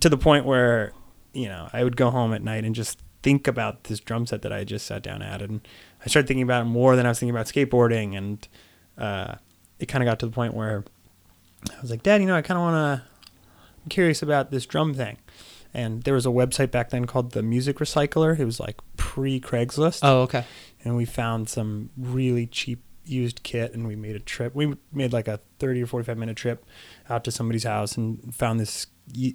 to 0.00 0.08
the 0.08 0.16
point 0.16 0.46
where, 0.46 0.92
you 1.34 1.46
know, 1.46 1.68
I 1.74 1.84
would 1.84 1.96
go 1.96 2.10
home 2.10 2.32
at 2.32 2.42
night 2.42 2.64
and 2.64 2.74
just 2.74 2.98
think 3.22 3.46
about 3.46 3.84
this 3.84 4.00
drum 4.00 4.24
set 4.26 4.40
that 4.42 4.52
I 4.54 4.58
had 4.60 4.68
just 4.68 4.86
sat 4.86 5.02
down 5.02 5.20
at. 5.20 5.42
And 5.42 5.60
I 6.02 6.08
started 6.08 6.26
thinking 6.26 6.42
about 6.44 6.62
it 6.62 6.68
more 6.70 6.96
than 6.96 7.04
I 7.04 7.10
was 7.10 7.18
thinking 7.18 7.34
about 7.34 7.46
skateboarding. 7.46 8.16
And 8.16 8.48
uh, 8.96 9.34
it 9.78 9.86
kind 9.86 10.02
of 10.02 10.06
got 10.06 10.18
to 10.20 10.26
the 10.26 10.32
point 10.32 10.54
where 10.54 10.84
I 11.70 11.80
was 11.82 11.90
like, 11.90 12.02
Dad, 12.02 12.22
you 12.22 12.26
know, 12.26 12.34
I 12.36 12.40
kind 12.40 12.56
of 12.56 12.62
want 12.62 12.74
to, 13.02 13.04
I'm 13.84 13.88
curious 13.90 14.22
about 14.22 14.50
this 14.50 14.64
drum 14.66 14.94
thing. 14.94 15.18
And 15.76 16.02
there 16.04 16.14
was 16.14 16.24
a 16.24 16.30
website 16.30 16.70
back 16.70 16.88
then 16.88 17.04
called 17.04 17.32
the 17.32 17.42
Music 17.42 17.76
Recycler. 17.78 18.38
It 18.38 18.46
was 18.46 18.58
like 18.58 18.76
pre 18.96 19.38
Craigslist 19.38 20.00
Oh, 20.02 20.22
okay. 20.22 20.44
and 20.82 20.96
we 20.96 21.04
found 21.04 21.48
some 21.50 21.90
really 21.98 22.46
cheap 22.46 22.82
used 23.04 23.42
kit 23.44 23.72
and 23.74 23.86
we 23.86 23.94
made 23.94 24.16
a 24.16 24.18
trip 24.18 24.52
we 24.52 24.74
made 24.92 25.12
like 25.12 25.28
a 25.28 25.38
30 25.60 25.84
or 25.84 25.86
45 25.86 26.18
minute 26.18 26.36
trip 26.36 26.64
out 27.08 27.22
to 27.22 27.30
somebody's 27.30 27.62
house 27.62 27.96
and 27.96 28.34
found 28.34 28.58
this 28.58 28.88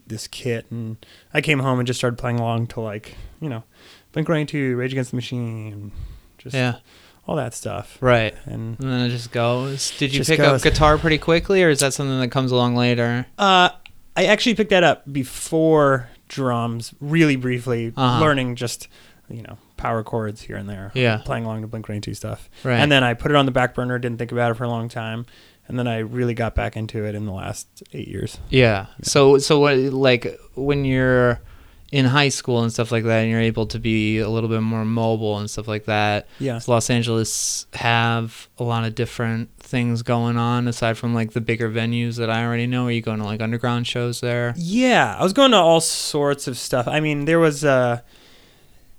this 0.08 0.28
kit 0.28 0.66
and 0.72 0.98
i 1.34 1.40
came 1.40 1.60
home 1.60 1.80
and 1.80 1.88
just 1.88 1.98
started 1.98 2.18
playing 2.18 2.38
along 2.38 2.68
to 2.68 2.82
like 2.82 3.16
you 3.40 3.48
know 3.48 3.64
blink 4.12 4.28
182 4.28 4.76
rage 4.76 4.92
against 4.92 5.12
the 5.12 5.16
machine 5.16 5.94
just 6.38 6.54
Yeah. 6.54 6.80
all 7.26 7.38
that 7.38 7.54
stuff 7.54 7.98
Right. 8.02 8.36
and 8.46 8.78
And 8.78 8.92
then 8.92 9.00
it 9.06 9.10
just 9.10 9.32
goes. 9.32 9.98
Did 9.98 10.14
you 10.14 10.26
pick 10.26 10.40
goes. 10.40 10.66
up 10.66 10.70
guitar 10.70 10.98
pretty 10.98 11.18
quickly, 11.18 11.64
or 11.64 11.70
is 11.70 11.80
that 11.80 11.94
something 11.94 12.20
that 12.20 12.28
comes 12.30 12.52
along 12.52 12.76
later? 12.76 13.26
uh 13.38 13.70
i 14.18 14.26
actually 14.26 14.56
picked 14.56 14.72
that 14.72 14.84
up 14.84 15.10
before 15.14 16.10
drums 16.32 16.94
really 17.02 17.36
briefly 17.36 17.92
Uh-huh. 17.96 18.20
learning 18.22 18.56
just 18.56 18.88
you 19.30 19.42
know 19.42 19.58
power 19.76 20.02
chords 20.04 20.42
here 20.42 20.56
and 20.56 20.70
there 20.70 20.92
Yeah. 20.94 21.18
playing 21.26 21.44
along 21.46 21.62
to 21.62 21.68
blink 21.68 21.86
182 21.88 22.14
stuff 22.14 22.50
Right. 22.64 22.78
And 22.78 22.90
then 22.92 23.04
I 23.04 23.14
put 23.14 23.32
it 23.32 23.36
on 23.36 23.46
the 23.46 23.52
back 23.52 23.76
burner, 23.76 24.00
didn't 24.00 24.18
think 24.18 24.32
about 24.32 24.52
it 24.52 24.54
for 24.56 24.64
a 24.64 24.70
long 24.70 24.88
time. 24.90 25.26
And 25.68 25.78
then 25.80 25.88
I 25.88 26.00
really 26.00 26.34
got 26.34 26.54
back 26.56 26.76
into 26.78 27.04
it 27.06 27.16
in 27.16 27.26
the 27.26 27.32
last 27.32 27.68
eight 27.94 28.08
years. 28.08 28.38
Yeah. 28.50 28.88
So 29.04 29.38
so 29.40 29.60
what 29.60 29.78
like 29.78 30.40
when 30.56 30.86
you're 30.86 31.40
in 31.92 32.06
high 32.06 32.30
school 32.30 32.62
and 32.64 32.72
stuff 32.72 32.90
like 32.92 33.04
that, 33.04 33.20
and 33.24 33.30
you're 33.30 33.42
able 33.42 33.66
to 33.68 33.78
be 33.80 34.20
a 34.20 34.30
little 34.30 34.50
bit 34.50 34.62
more 34.62 34.86
mobile 34.86 35.38
and 35.40 35.50
stuff 35.50 35.68
like 35.68 35.86
that. 35.86 36.28
Yeah. 36.40 36.54
Does 36.54 36.68
Los 36.70 36.90
Angeles 36.90 37.66
have 37.74 38.48
a 38.58 38.64
lot 38.64 38.86
of 38.86 38.96
different 38.96 39.50
things 39.72 40.04
going 40.04 40.38
on 40.38 40.68
aside 40.68 40.98
from 40.98 41.16
like 41.16 41.32
the 41.32 41.42
bigger 41.42 41.70
venues 41.70 42.18
that 42.18 42.30
I 42.30 42.46
already 42.46 42.68
know? 42.68 42.86
Are 42.86 42.92
you 42.92 43.02
going 43.02 43.20
to 43.20 43.26
like 43.26 43.42
underground 43.42 43.88
shows 43.88 44.22
there? 44.22 44.54
Yeah, 44.56 45.16
I 45.18 45.24
was 45.24 45.34
going 45.34 45.52
to 45.52 45.58
all 45.58 45.82
sorts 45.82 46.48
of 46.48 46.58
stuff. 46.58 46.88
I 46.88 47.00
mean, 47.00 47.26
there 47.26 47.40
was 47.40 47.64
a 47.64 48.04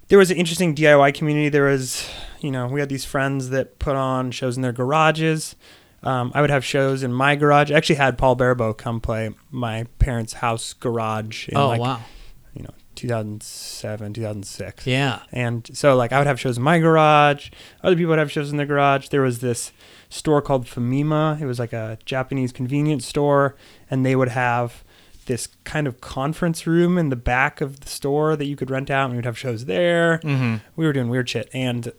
there 0.09 0.19
was 0.19 0.31
an 0.31 0.37
interesting 0.37 0.75
DIY 0.75 1.15
community. 1.15 1.49
There 1.49 1.67
was, 1.67 2.09
you 2.41 2.51
know, 2.51 2.67
we 2.67 2.81
had 2.81 2.89
these 2.89 3.05
friends 3.05 3.51
that 3.51 3.79
put 3.79 3.95
on 3.95 4.31
shows 4.31 4.57
in 4.57 4.63
their 4.63 4.73
garages. 4.73 5.55
Um, 6.03 6.33
I 6.35 6.41
would 6.41 6.51
have 6.51 6.65
shows 6.65 7.03
in 7.03 7.13
my 7.13 7.37
garage. 7.37 7.71
I 7.71 7.77
actually 7.77 7.97
had 7.97 8.19
Paul 8.19 8.37
Baribeau 8.37 8.77
come 8.77 9.01
play 9.01 9.31
my 9.51 9.85
parents' 10.01 10.33
house 10.33 10.73
garage 10.73 11.49
in 11.49 11.57
oh 11.57 11.69
like 11.69 11.81
wow. 11.81 12.01
You 13.03 13.09
know 13.09 13.23
2007, 13.23 14.15
2006. 14.15 14.87
Yeah. 14.87 15.23
And 15.33 15.69
so, 15.75 15.97
like, 15.97 16.13
I 16.13 16.19
would 16.19 16.27
have 16.27 16.41
shows 16.41 16.57
in 16.57 16.63
my 16.63 16.79
garage. 16.79 17.51
Other 17.83 17.97
people 17.97 18.11
would 18.11 18.19
have 18.19 18.33
shows 18.33 18.51
in 18.51 18.57
their 18.57 18.67
garage. 18.67 19.09
There 19.09 19.23
was 19.23 19.41
this 19.41 19.73
store 20.09 20.43
called 20.43 20.67
Famima. 20.67 21.41
It 21.41 21.47
was 21.47 21.59
like 21.59 21.73
a 21.73 21.99
Japanese 22.05 22.53
convenience 22.53 23.07
store, 23.07 23.57
and 23.91 24.05
they 24.05 24.17
would 24.17 24.29
have 24.31 24.85
this 25.27 25.49
kind 25.65 25.87
of 25.87 26.01
conference 26.01 26.67
room 26.67 26.99
in 26.99 27.09
the 27.09 27.17
back 27.17 27.61
of 27.61 27.81
the 27.81 27.89
store 27.89 28.35
that 28.37 28.47
you 28.47 28.57
could 28.57 28.71
rent 28.71 28.91
out, 28.91 29.05
and 29.05 29.13
we 29.13 29.17
would 29.19 29.25
have 29.25 29.39
shows 29.39 29.67
there. 29.67 30.19
Mm-hmm. 30.25 30.57
We 30.77 30.87
were 30.87 30.93
doing 30.93 31.09
weird 31.09 31.29
shit, 31.29 31.49
and 31.53 31.93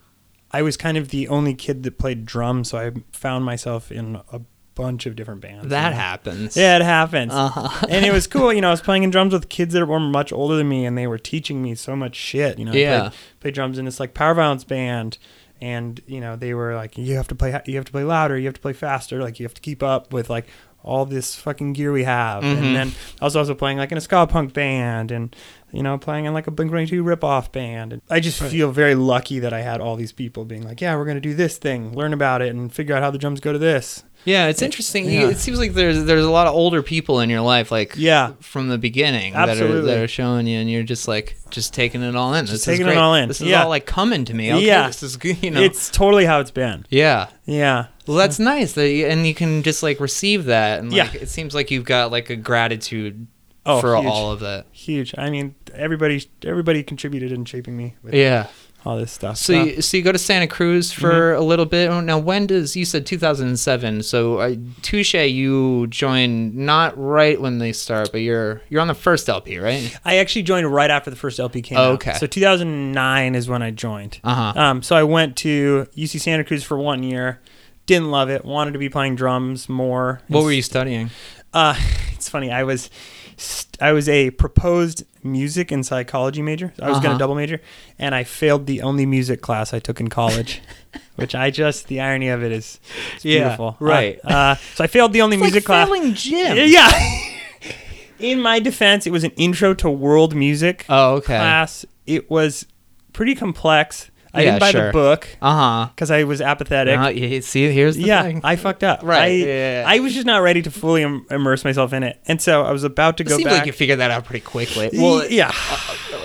I 0.51 0.61
was 0.61 0.77
kind 0.77 0.97
of 0.97 1.09
the 1.09 1.27
only 1.27 1.53
kid 1.53 1.83
that 1.83 1.97
played 1.97 2.25
drums, 2.25 2.69
so 2.69 2.77
I 2.77 2.91
found 3.11 3.45
myself 3.45 3.91
in 3.91 4.21
a 4.31 4.41
bunch 4.75 5.05
of 5.05 5.15
different 5.15 5.41
bands. 5.41 5.67
That 5.69 5.93
happens. 5.93 6.57
Yeah, 6.57 6.77
it 6.77 6.81
happens. 6.83 7.31
Uh-huh. 7.33 7.85
and 7.89 8.05
it 8.05 8.11
was 8.11 8.27
cool. 8.27 8.51
You 8.51 8.61
know, 8.61 8.69
I 8.69 8.71
was 8.71 8.81
playing 8.81 9.03
in 9.03 9.09
drums 9.11 9.33
with 9.33 9.49
kids 9.49 9.73
that 9.73 9.85
were 9.85 9.99
much 9.99 10.31
older 10.33 10.55
than 10.55 10.67
me, 10.69 10.85
and 10.85 10.97
they 10.97 11.07
were 11.07 11.17
teaching 11.19 11.61
me 11.61 11.75
so 11.75 11.95
much 11.95 12.15
shit. 12.15 12.57
You 12.59 12.65
know, 12.65 12.71
I 12.71 12.75
Yeah. 12.75 12.99
played, 13.01 13.13
played 13.39 13.53
drums 13.53 13.77
in 13.77 13.85
this 13.85 13.99
like 13.99 14.13
power 14.13 14.33
violence 14.33 14.63
band, 14.63 15.17
and 15.61 16.01
you 16.07 16.19
know 16.19 16.35
they 16.35 16.53
were 16.53 16.75
like, 16.75 16.97
you 16.97 17.15
have 17.15 17.27
to 17.29 17.35
play, 17.35 17.49
you 17.65 17.75
have 17.75 17.85
to 17.85 17.91
play 17.91 18.03
louder, 18.03 18.37
you 18.37 18.45
have 18.45 18.55
to 18.55 18.61
play 18.61 18.73
faster, 18.73 19.21
like 19.21 19.39
you 19.39 19.45
have 19.45 19.53
to 19.53 19.61
keep 19.61 19.81
up 19.83 20.11
with 20.11 20.29
like 20.29 20.47
all 20.83 21.05
this 21.05 21.35
fucking 21.35 21.71
gear 21.73 21.93
we 21.93 22.03
have. 22.03 22.43
Mhm. 22.43 22.57
And 22.57 22.75
then 22.75 22.91
I 23.21 23.25
was 23.25 23.35
also 23.37 23.53
playing 23.55 23.77
like 23.77 23.91
in 23.93 23.97
a 23.97 24.01
ska 24.01 24.27
punk 24.27 24.53
band, 24.53 25.11
and 25.11 25.33
you 25.73 25.83
know 25.83 25.97
playing 25.97 26.25
in 26.25 26.33
like 26.33 26.47
a 26.47 26.51
Blink 26.51 26.71
One 26.71 26.81
Eighty 26.81 26.91
Two 26.91 27.03
rip 27.03 27.23
off 27.23 27.51
band. 27.51 27.91
And 27.93 28.01
I 28.09 28.19
just 28.21 28.39
Right. 28.39 28.51
feel 28.51 28.71
very 28.71 28.95
lucky 28.95 29.39
that 29.39 29.51
I 29.53 29.61
had 29.61 29.81
all 29.81 29.95
these 29.97 30.11
people 30.13 30.45
being 30.45 30.63
like, 30.63 30.79
yeah, 30.79 30.95
we're 30.95 31.05
gonna 31.05 31.19
do 31.19 31.33
this 31.33 31.57
thing, 31.57 31.93
learn 31.93 32.13
about 32.13 32.41
it, 32.41 32.49
and 32.55 32.71
figure 32.71 32.95
out 32.95 33.01
how 33.03 33.11
the 33.11 33.17
drums 33.17 33.39
go 33.41 33.51
to 33.51 33.59
this. 33.59 34.03
Yeah, 34.25 34.47
it's 34.47 34.61
interesting. 34.61 35.03
Yeah. 35.11 35.27
It 35.27 35.37
seems 35.37 35.59
like 35.59 35.73
there's 35.73 36.05
there's 36.05 36.23
a 36.23 36.29
lot 36.29 36.47
of 36.47 36.53
older 36.53 36.81
people 36.81 37.19
in 37.19 37.29
your 37.29 37.41
life, 37.41 37.71
like 37.73 37.95
Yeah. 37.97 38.31
from 38.39 38.69
the 38.69 38.77
beginning, 38.77 39.33
that 39.33 39.49
are 39.49 39.51
Absolutely. 39.51 39.91
that 39.93 40.01
are 40.01 40.07
showing 40.07 40.47
you, 40.47 40.59
and 40.59 40.71
you're 40.71 40.83
just 40.83 41.09
like 41.09 41.35
just 41.49 41.73
taking 41.73 42.01
it 42.01 42.15
all 42.15 42.33
in. 42.33 42.45
Just 42.45 42.53
this 42.53 42.59
is 42.61 42.65
taking 42.79 42.87
it 42.87 42.97
all 42.97 43.15
in. 43.15 43.27
This 43.27 43.41
is 43.41 43.47
Yeah. 43.47 43.63
all 43.63 43.69
like 43.69 43.85
coming 43.85 44.23
to 44.25 44.33
me. 44.33 44.53
Okay, 44.53 44.65
Yeah. 44.65 44.87
this 44.87 45.03
is. 45.03 45.17
You 45.41 45.51
know, 45.51 45.61
It's 45.61 45.89
totally 45.89 46.23
how 46.25 46.39
it's 46.39 46.51
been. 46.51 46.85
yeah. 46.89 47.27
Yeah. 47.45 47.87
Well, 48.07 48.15
that's 48.17 48.39
nice 48.39 48.73
that 48.73 48.89
you, 48.89 49.07
and 49.07 49.27
you 49.27 49.33
can 49.33 49.61
just 49.63 49.83
like 49.83 49.99
receive 49.99 50.45
that, 50.45 50.79
and 50.79 50.93
like 50.93 51.13
Yeah. 51.13 51.21
it 51.21 51.29
seems 51.29 51.53
like 51.53 51.69
you've 51.69 51.83
got 51.85 52.09
like 52.11 52.29
a 52.29 52.37
gratitude 52.37 53.27
Oh, 53.65 53.79
for 53.81 53.95
huge. 53.95 54.05
all 54.05 54.31
of 54.31 54.39
that. 54.41 54.65
huge. 54.71 55.13
I 55.17 55.29
mean, 55.29 55.55
everybody 55.73 56.25
everybody 56.43 56.83
contributed 56.83 57.31
in 57.31 57.45
shaping 57.45 57.77
me 57.77 57.95
with 58.03 58.13
Yeah. 58.13 58.47
all 58.85 58.97
this 58.97 59.13
stuff. 59.13 59.37
So 59.37 59.53
you, 59.53 59.81
so 59.81 59.95
you 59.95 60.03
go 60.03 60.11
to 60.11 60.17
Santa 60.19 60.47
Cruz 60.47 60.91
for 60.91 61.09
Mm-hmm. 61.31 61.41
a 61.41 61.45
little 61.45 61.65
bit. 61.65 61.89
Oh, 61.89 62.01
Now 62.01 62.17
when 62.17 62.45
does 62.47 62.75
you 62.75 62.83
said 62.83 63.05
2007? 63.05 64.03
So 64.03 64.39
uh, 64.39 64.55
Touche, 64.81 65.13
you 65.13 65.87
joined 65.87 66.55
not 66.55 66.93
right 66.97 67.39
when 67.39 67.59
they 67.59 67.71
start, 67.71 68.11
but 68.11 68.17
you're 68.19 68.61
you're 68.69 68.81
on 68.81 68.89
the 68.89 68.93
first 68.93 69.29
LP, 69.29 69.57
right? 69.59 69.95
I 70.03 70.17
actually 70.17 70.43
joined 70.43 70.67
right 70.73 70.89
after 70.91 71.09
the 71.09 71.15
first 71.15 71.39
LP 71.39 71.61
came 71.61 71.77
Oh, 71.77 71.91
out. 71.91 71.93
okay. 71.95 72.13
So 72.15 72.27
2009 72.27 73.35
is 73.35 73.47
when 73.47 73.61
I 73.61 73.71
joined. 73.71 74.19
Uh 74.25 74.51
huh. 74.53 74.59
Um, 74.61 74.83
so 74.83 74.95
I 74.95 75.03
went 75.03 75.37
to 75.37 75.87
UC 75.95 76.19
Santa 76.19 76.43
Cruz 76.43 76.63
for 76.63 76.77
one 76.77 77.03
year. 77.03 77.39
Didn't 77.85 78.11
love 78.11 78.29
it. 78.29 78.43
Wanted 78.45 78.71
to 78.73 78.79
be 78.79 78.89
playing 78.89 79.15
drums 79.15 79.67
more. 79.69 80.21
What 80.27 80.43
were 80.43 80.51
you 80.51 80.61
studying? 80.61 81.09
Uh, 81.53 81.75
it's 82.13 82.29
funny. 82.29 82.49
I 82.51 82.63
was, 82.63 82.89
st- 83.37 83.81
I 83.81 83.91
was 83.91 84.07
a 84.09 84.31
proposed 84.31 85.03
music 85.23 85.71
and 85.71 85.85
psychology 85.85 86.41
major. 86.41 86.73
I 86.81 86.89
was 86.89 86.97
going 86.97 87.07
Uh-huh. 87.07 87.13
to 87.13 87.19
double 87.19 87.35
major, 87.35 87.61
and 87.99 88.13
I 88.15 88.23
failed 88.23 88.65
the 88.65 88.81
only 88.81 89.05
music 89.05 89.41
class 89.41 89.73
I 89.73 89.79
took 89.79 89.99
in 89.99 90.07
college. 90.09 90.61
which 91.15 91.33
I 91.35 91.49
just 91.51 91.87
the 91.87 91.99
irony 92.01 92.29
of 92.29 92.43
it 92.43 92.51
is 92.51 92.79
it's 93.15 93.25
Yeah, 93.25 93.43
beautiful. 93.43 93.77
Uh, 93.79 93.85
right. 93.85 94.19
Uh, 94.25 94.55
so 94.75 94.83
I 94.83 94.87
failed 94.87 95.13
the 95.13 95.21
only 95.21 95.37
music 95.37 95.63
class. 95.65 95.87
Failing 95.87 96.13
gym. 96.15 96.57
Yeah. 96.69 96.89
In 98.19 98.41
my 98.41 98.59
defense, 98.59 99.05
it 99.05 99.11
was 99.11 99.23
an 99.23 99.31
intro 99.31 99.73
to 99.75 99.89
world 99.89 100.33
music 100.35 100.85
Oh, 100.89 101.15
okay. 101.15 101.35
class. 101.37 101.85
It 102.07 102.29
was 102.31 102.65
pretty 103.11 103.35
complex. 103.35 104.09
I 104.35 104.41
Yeah, 104.41 104.45
didn't 104.51 104.59
buy 104.61 104.71
sure. 104.71 104.87
the 104.87 104.91
book 104.93 105.27
Uh 105.41 105.55
huh. 105.85 105.89
because 105.93 106.09
I 106.09 106.23
was 106.23 106.41
apathetic. 106.41 107.15
You 107.15 107.41
see, 107.41 107.71
here's 107.71 107.95
the 107.97 108.03
yeah, 108.03 108.23
thing. 108.23 108.41
I 108.43 108.55
fucked 108.55 108.83
up. 108.83 109.03
Right, 109.03 109.21
I, 109.21 109.27
yeah. 109.27 109.83
I 109.85 109.99
was 109.99 110.13
just 110.13 110.25
not 110.25 110.41
ready 110.41 110.61
to 110.63 110.71
fully 110.71 111.03
Im- 111.03 111.25
immerse 111.29 111.63
myself 111.63 111.93
in 111.93 112.01
it, 112.03 112.19
and 112.27 112.41
so 112.41 112.63
I 112.63 112.71
was 112.71 112.83
about 112.83 113.17
to 113.17 113.23
It 113.23 113.27
go 113.27 113.37
seems 113.37 113.45
back. 113.49 113.59
like 113.59 113.65
you 113.67 113.71
figured 113.73 113.99
that 113.99 114.09
out 114.11 114.25
pretty 114.25 114.43
quickly. 114.43 114.89
well, 114.93 115.25
yeah, 115.29 115.51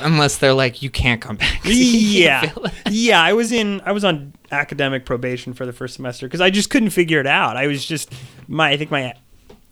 unless 0.01 0.39
they're 0.39 0.55
like, 0.55 0.83
you 0.83 0.89
can't 0.91 1.21
come 1.21 1.37
back. 1.37 1.63
So 1.65 1.69
you 1.71 2.25
can't 2.27 2.57
yeah, 2.57 2.71
yeah. 2.91 3.23
I 3.23 3.33
was 3.35 3.53
in. 3.53 3.81
I 3.85 3.93
was 3.93 4.05
on 4.05 4.33
academic 4.51 5.05
probation 5.05 5.53
for 5.53 5.67
the 5.67 5.73
first 5.75 5.95
semester 5.95 6.27
because 6.27 6.41
I 6.41 6.49
just 6.51 6.71
couldn't 6.71 6.91
figure 6.91 7.21
it 7.21 7.27
out. 7.27 7.57
I 7.59 7.67
was 7.67 7.85
just 7.85 8.13
my. 8.47 8.71
I 8.71 8.77
think 8.79 8.91
my. 8.91 9.13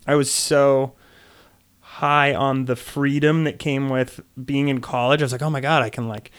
I 0.07 0.14
was 0.14 0.31
so 0.31 0.92
high 1.81 2.35
on 2.35 2.66
the 2.66 2.77
freedom 2.77 3.44
that 3.44 3.59
came 3.59 3.88
with 3.88 4.20
being 4.44 4.68
in 4.68 4.81
college. 4.81 5.22
I 5.22 5.25
was 5.25 5.33
like, 5.33 5.42
oh 5.42 5.51
my 5.51 5.61
god, 5.61 5.83
I 5.83 5.88
can 5.90 6.09
like 6.09 6.31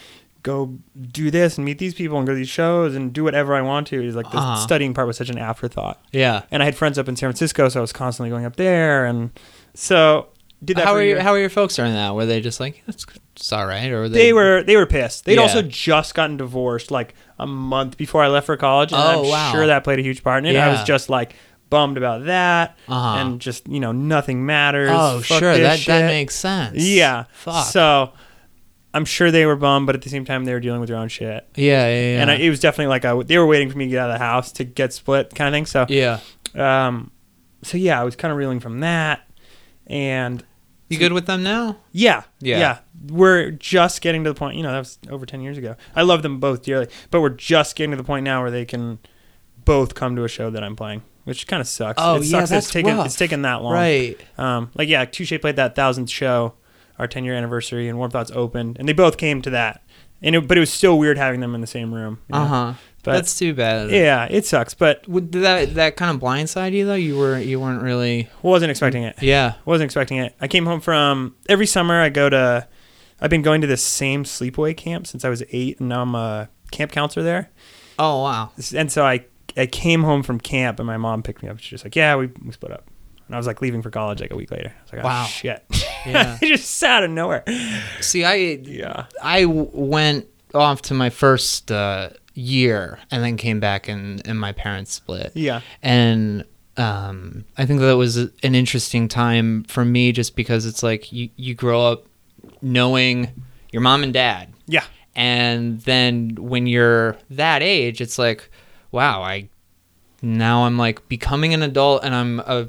go 0.44 0.78
do 1.12 1.30
this 1.32 1.58
and 1.58 1.66
meet 1.66 1.78
these 1.78 1.94
people 1.94 2.18
and 2.18 2.26
go 2.28 2.34
to 2.34 2.38
these 2.38 2.48
shows 2.50 2.96
and 2.96 3.12
do 3.14 3.24
whatever 3.24 3.54
I 3.56 3.62
want 3.62 3.88
to. 3.88 4.02
It's 4.06 4.16
like 4.16 4.32
the 4.32 4.38
Uh-huh. 4.38 4.56
studying 4.58 4.94
part 4.94 5.08
was 5.08 5.18
such 5.18 5.30
an 5.30 5.38
afterthought. 5.38 6.02
Yeah. 6.12 6.44
And 6.52 6.62
I 6.62 6.66
had 6.66 6.76
friends 6.76 6.98
up 6.98 7.08
in 7.10 7.16
San 7.16 7.28
Francisco, 7.30 7.70
so 7.70 7.80
I 7.80 7.82
was 7.82 7.92
constantly 7.94 8.30
going 8.30 8.46
up 8.46 8.56
there, 8.56 9.06
and 9.06 9.32
so 9.74 10.28
did 10.64 10.78
that. 10.78 10.86
How 10.86 10.94
are 10.96 11.00
a 11.00 11.04
you, 11.04 11.10
year. 11.10 11.22
how 11.22 11.34
are 11.34 11.40
your 11.40 11.50
folks 11.50 11.76
during 11.76 11.94
that? 11.94 12.16
Were 12.16 12.26
they 12.26 12.42
just 12.42 12.60
like, 12.60 12.82
it's, 12.88 13.06
it's 13.36 13.52
all 13.54 13.66
right, 13.68 13.92
or 13.92 14.02
were 14.02 14.10
they 14.10 14.34
were 14.34 14.64
they 14.64 14.76
were 14.78 14.86
pissed. 14.86 15.26
They'd 15.26 15.36
Yeah. 15.36 15.42
also 15.42 15.62
just 15.62 16.16
gotten 16.16 16.38
divorced 16.38 16.90
like 16.92 17.14
a 17.40 17.46
month 17.48 17.98
before 17.98 18.24
I 18.24 18.28
left 18.28 18.46
for 18.46 18.58
college, 18.58 18.92
and 18.92 19.02
Oh, 19.02 19.24
I'm 19.24 19.30
wow. 19.30 19.52
sure 19.52 19.68
that 19.68 19.84
played 19.84 20.00
a 20.00 20.04
huge 20.04 20.24
part 20.24 20.46
in 20.46 20.56
it. 20.56 20.58
I 20.60 20.70
was 20.70 20.84
just 20.84 21.10
like 21.10 21.36
bummed 21.70 21.98
about 21.98 22.26
that, 22.26 22.78
Uh-huh. 22.88 23.18
and 23.20 23.40
just 23.42 23.68
you 23.68 23.80
know 23.80 23.92
nothing 23.92 24.46
matters. 24.46 24.90
Oh, 24.94 25.20
Fuck 25.20 25.40
sure. 25.40 25.58
That 25.58 25.80
shit. 25.80 25.88
that 25.88 26.06
makes 26.08 26.34
sense. 26.36 26.78
yeah. 26.78 27.26
Fuck. 27.34 27.66
So 27.68 28.14
I'm 28.98 29.06
sure 29.06 29.32
they 29.32 29.46
were 29.46 29.56
bummed, 29.56 29.86
but 29.86 29.96
at 29.96 30.02
the 30.02 30.10
same 30.10 30.26
time 30.26 30.44
they 30.46 30.54
were 30.54 30.60
dealing 30.60 30.80
with 30.82 30.90
their 30.90 30.98
own 30.98 31.08
shit. 31.08 31.48
yeah, 31.56 31.88
yeah, 31.88 31.88
yeah. 31.88 32.22
And 32.22 32.32
I, 32.32 32.36
it 32.36 32.50
was 32.50 32.60
definitely 32.60 32.88
like 32.88 33.06
I, 33.06 33.24
they 33.24 33.38
were 33.38 33.46
waiting 33.48 33.70
for 33.70 33.78
me 33.78 33.86
to 33.86 33.92
get 33.92 34.00
out 34.00 34.10
of 34.10 34.16
the 34.20 34.26
house 34.26 34.52
to 34.54 34.64
get 34.64 34.92
split, 34.94 35.34
kind 35.36 35.48
of 35.48 35.54
thing. 35.54 35.66
So, 35.66 35.86
yeah. 35.88 36.20
um, 36.56 37.12
so 37.64 37.78
yeah, 37.78 38.00
I 38.02 38.04
was 38.04 38.16
kind 38.16 38.32
of 38.32 38.38
reeling 38.38 38.60
from 38.60 38.80
that, 38.82 39.22
and 39.88 40.44
You 40.90 40.98
good 40.98 41.14
with 41.14 41.26
them 41.28 41.44
now? 41.44 41.78
Yeah, 41.92 42.24
Yeah. 42.40 42.60
yeah, 42.60 42.78
We're 43.10 43.52
just 43.52 44.02
getting 44.02 44.24
to 44.24 44.30
the 44.32 44.36
point. 44.36 44.58
You 44.58 44.64
know, 44.64 44.72
that 44.72 44.80
was 44.80 45.00
over 45.10 45.26
ten 45.26 45.42
years 45.42 45.58
ago. 45.58 45.76
I 45.96 46.02
love 46.04 46.24
them 46.24 46.40
both 46.40 46.64
dearly, 46.64 46.88
but 47.12 47.22
we're 47.22 47.30
just 47.30 47.76
getting 47.76 47.92
to 47.92 47.98
the 47.98 48.04
point 48.04 48.24
now 48.24 48.42
where 48.42 48.52
they 48.52 48.66
can 48.66 49.00
both 49.66 49.96
come 49.96 50.16
to 50.16 50.24
a 50.24 50.30
show 50.30 50.50
that 50.50 50.64
I'm 50.64 50.76
playing, 50.76 51.04
which 51.26 51.46
kind 51.48 51.62
of 51.62 51.68
sucks. 51.68 52.02
Oh, 52.02 52.16
it 52.16 52.24
yeah, 52.24 52.40
sucks 52.40 52.50
that 52.50 52.56
that's 52.56 52.66
it's 52.68 52.74
taken 52.74 52.96
rough. 52.98 53.06
it's 53.06 53.16
taken 53.16 53.42
that 53.44 53.62
long. 53.62 53.74
Right. 53.74 54.18
Um, 54.38 54.72
like 54.76 54.88
yeah, 54.90 55.04
Touche 55.06 55.34
played 55.42 55.58
that 55.58 55.76
thousandth 55.76 56.10
show, 56.10 56.54
our 57.00 57.08
ten 57.08 57.24
year 57.24 57.34
anniversary, 57.36 57.88
and 57.88 57.98
Warm 57.98 58.12
Thoughts 58.12 58.32
opened, 58.34 58.78
and 58.80 58.88
they 58.88 58.94
both 58.94 59.18
came 59.18 59.42
to 59.44 59.50
that. 59.52 59.84
And 60.22 60.36
it, 60.36 60.48
but 60.48 60.58
it 60.58 60.60
was 60.60 60.74
still 60.74 60.98
weird 60.98 61.18
having 61.18 61.42
them 61.42 61.54
in 61.54 61.62
the 61.62 61.68
same 61.68 61.94
room. 61.94 62.20
you 62.28 62.34
know? 62.36 62.42
Uh 62.42 62.48
huh. 62.48 62.74
But 63.04 63.14
That's 63.14 63.38
too 63.38 63.54
bad. 63.54 63.90
yeah, 63.92 64.28
it 64.30 64.46
sucks, 64.46 64.74
but 64.74 65.08
Would 65.08 65.32
that 65.34 65.76
that 65.76 65.96
kind 65.96 66.16
of 66.16 66.22
blindside 66.22 66.74
you 66.74 66.86
though? 66.86 66.96
You 66.96 67.18
were 67.18 67.38
you 67.40 67.60
weren't 67.60 67.82
really. 67.84 68.28
wasn't 68.42 68.72
expecting 68.72 69.04
it. 69.04 69.16
Yeah. 69.22 69.54
Wasn't 69.64 69.86
expecting 69.86 70.18
it. 70.18 70.36
I 70.42 70.48
came 70.48 70.66
home 70.66 70.82
from 70.82 71.36
every 71.48 71.68
summer. 71.68 72.02
I 72.02 72.10
go 72.10 72.30
to. 72.30 72.68
I've 73.22 73.30
been 73.30 73.42
going 73.44 73.62
to 73.62 73.68
this 73.68 73.84
same 73.84 74.26
sleepaway 74.26 74.76
camp 74.76 75.08
since 75.08 75.24
I 75.24 75.30
was 75.30 75.42
eight, 75.52 75.80
and 75.80 75.90
now 75.90 76.02
I'm 76.02 76.16
a 76.16 76.50
camp 76.72 76.92
counselor 76.92 77.24
there. 77.24 77.50
Oh 77.98 78.24
wow. 78.24 78.52
And 78.76 78.92
so 78.92 79.06
I 79.06 79.24
I 79.56 79.68
came 79.68 80.04
home 80.04 80.22
from 80.24 80.40
camp, 80.40 80.80
and 80.80 80.86
my 80.88 80.98
mom 80.98 81.24
picked 81.24 81.42
me 81.44 81.50
up. 81.50 81.60
She's 81.60 81.70
just 81.70 81.86
like, 81.86 81.96
"Yeah, 81.96 82.16
we, 82.18 82.28
we 82.44 82.52
split 82.52 82.72
up." 82.74 82.90
And 83.28 83.36
I 83.36 83.38
was 83.38 83.46
like 83.48 83.62
leaving 83.62 83.82
for 83.82 83.90
college 83.92 84.22
like 84.22 84.32
a 84.32 84.36
week 84.36 84.52
later. 84.52 84.74
I 84.78 84.82
was 84.84 84.94
like, 84.94 85.02
"Oh 85.04 85.06
Wow. 85.08 85.26
shit!" 85.26 85.64
Yeah. 86.06 86.38
just 86.42 86.82
out 86.84 87.04
of 87.04 87.12
nowhere. 87.12 87.44
See, 88.02 88.24
I 88.24 88.36
Yeah. 88.36 89.06
I 89.22 89.46
went 89.46 90.28
off 90.54 90.82
to 90.84 90.94
my 90.94 91.10
first 91.10 91.72
uh, 91.72 92.10
year 92.34 93.00
and 93.12 93.22
then 93.24 93.36
came 93.38 93.60
back 93.60 93.88
and 93.90 94.26
and 94.28 94.40
my 94.40 94.54
parents 94.54 94.94
split. 94.94 95.32
Yeah. 95.36 95.62
and 95.84 96.46
um, 96.78 97.44
I 97.58 97.66
think 97.66 97.80
that 97.80 97.98
was 97.98 98.18
an 98.18 98.32
interesting 98.44 99.08
time 99.08 99.64
for 99.64 99.84
me 99.84 100.12
just 100.12 100.36
because 100.36 100.66
it's 100.68 100.84
like 100.84 101.12
you, 101.12 101.30
you 101.36 101.56
grow 101.56 101.82
up 101.88 102.06
knowing 102.62 103.32
your 103.72 103.82
mom 103.82 104.04
and 104.04 104.14
dad 104.14 104.54
Yeah. 104.68 104.84
and 105.16 105.82
then 105.82 106.36
when 106.40 106.68
you're 106.68 107.18
that 107.32 107.64
age 107.64 108.00
it's 108.00 108.20
like 108.20 108.50
wow 108.92 109.24
I 109.24 109.50
now 110.22 110.66
I'm 110.66 110.78
like 110.78 111.08
becoming 111.10 111.54
an 111.56 111.64
adult 111.64 112.04
and 112.04 112.14
I'm 112.14 112.40
a 112.42 112.68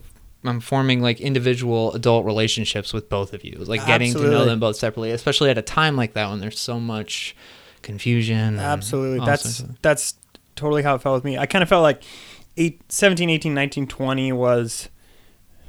I'm 0.49 0.61
forming 0.61 1.01
like 1.03 1.21
individual 1.21 1.93
adult 1.95 2.25
relationships 2.25 2.93
with 2.93 3.09
both 3.09 3.33
of 3.35 3.45
you 3.45 3.53
like 3.59 3.87
getting 3.87 4.13
to 4.15 4.31
know 4.31 4.45
them 4.45 4.61
both 4.61 4.77
separately 4.77 5.11
especially 5.11 5.51
at 5.51 5.59
a 5.59 5.63
time 5.63 5.97
like 5.97 6.15
that 6.15 6.29
when 6.31 6.41
there's 6.41 6.59
so 6.59 6.81
much 6.81 7.37
confusion 7.83 8.59
Absolutely. 8.59 9.25
That's 9.25 9.63
that's 9.83 10.15
totally 10.57 10.83
how 10.83 10.95
it 10.97 11.03
felt 11.03 11.15
with 11.15 11.25
me. 11.25 11.39
I 11.39 11.47
kind 11.47 11.63
of 11.63 11.69
felt 11.69 11.83
like 11.83 12.03
eight, 12.57 12.81
17, 12.91 13.31
18, 13.31 13.55
19, 13.55 13.87
20 13.87 14.33
was, 14.33 14.89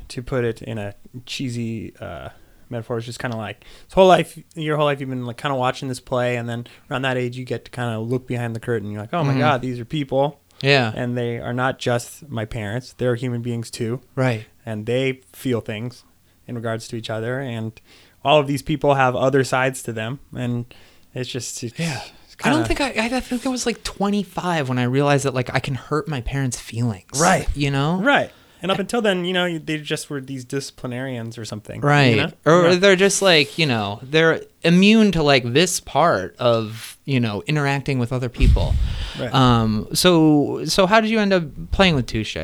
to 0.07 0.23
put 0.23 0.43
it 0.43 0.61
in 0.63 0.79
a 0.79 0.95
cheesy 1.27 1.93
uh, 1.99 2.29
metaphor, 2.69 2.97
it's 2.97 3.05
just 3.05 3.19
kind 3.19 3.31
of 3.33 3.39
like 3.39 3.63
this 3.85 3.93
whole 3.93 4.07
life, 4.07 4.39
your 4.55 4.75
whole 4.77 4.85
life, 4.87 4.99
you've 4.99 5.09
been 5.09 5.25
like 5.25 5.37
kind 5.37 5.53
of 5.53 5.59
watching 5.59 5.87
this 5.87 5.99
play, 5.99 6.35
and 6.35 6.49
then 6.49 6.65
around 6.89 7.03
that 7.03 7.15
age, 7.17 7.37
you 7.37 7.45
get 7.45 7.65
to 7.65 7.71
kind 7.71 7.93
of 7.95 8.07
look 8.09 8.25
behind 8.27 8.55
the 8.55 8.59
curtain. 8.59 8.89
You're 8.89 9.01
like, 9.01 9.13
oh 9.13 9.23
my 9.23 9.35
Mhm. 9.35 9.39
god, 9.39 9.61
these 9.61 9.79
are 9.79 9.85
people, 9.85 10.39
yeah 10.61 10.91
and 10.95 11.17
they 11.17 11.39
are 11.39 11.53
not 11.53 11.79
just 11.79 12.27
my 12.29 12.45
parents; 12.45 12.93
they're 12.97 13.15
human 13.15 13.41
beings 13.41 13.69
too, 13.71 14.01
right 14.15 14.45
and 14.65 14.85
they 14.85 15.21
feel 15.33 15.61
things 15.61 16.03
in 16.47 16.55
regards 16.55 16.87
to 16.87 16.95
each 16.95 17.09
other, 17.09 17.39
and 17.39 17.79
all 18.23 18.39
of 18.39 18.47
these 18.47 18.61
people 18.61 18.95
have 18.95 19.15
other 19.15 19.43
sides 19.43 19.81
to 19.83 19.93
them, 19.93 20.19
and 20.35 20.65
it's 21.13 21.29
just 21.29 21.63
it's, 21.63 21.77
Yeah. 21.79 22.01
it's 22.25 22.35
I 22.43 22.49
don't 22.49 22.67
think 22.67 22.81
I, 22.81 22.89
I 22.95 23.19
think 23.19 23.45
I 23.45 23.49
was 23.49 23.65
like 23.65 23.83
25 23.83 24.69
when 24.69 24.77
I 24.79 24.83
realized 24.83 25.25
that 25.25 25.33
like 25.33 25.53
I 25.53 25.59
can 25.59 25.75
hurt 25.75 26.07
my 26.07 26.21
parents' 26.21 26.59
feelings. 26.59 27.19
Right. 27.19 27.47
You 27.55 27.71
know? 27.71 28.01
Right. 28.01 28.31
And 28.61 28.71
up 28.71 28.79
until 28.79 29.01
then, 29.01 29.25
you 29.25 29.33
know, 29.33 29.57
they 29.57 29.77
just 29.77 30.09
were 30.09 30.19
these 30.19 30.43
disciplinarians 30.43 31.37
or 31.37 31.45
something. 31.45 31.81
Right. 31.81 32.05
You 32.07 32.15
know? 32.15 32.31
Or 32.45 32.69
Yeah. 32.69 32.75
they're 32.75 32.95
just 32.95 33.21
like, 33.21 33.57
you 33.57 33.65
know, 33.65 33.99
they're 34.03 34.41
immune 34.63 35.11
to 35.13 35.23
like 35.23 35.53
this 35.53 35.79
part 35.79 36.35
of, 36.37 36.97
you 37.05 37.19
know, 37.19 37.41
interacting 37.47 37.99
with 37.99 38.11
other 38.11 38.29
people. 38.29 38.73
Right. 39.19 39.33
Um 39.33 39.87
so 39.93 40.65
so 40.65 40.87
how 40.87 40.99
did 40.99 41.09
you 41.09 41.19
end 41.19 41.33
up 41.33 41.43
playing 41.71 41.95
with 41.95 42.05
Touche? 42.05 42.37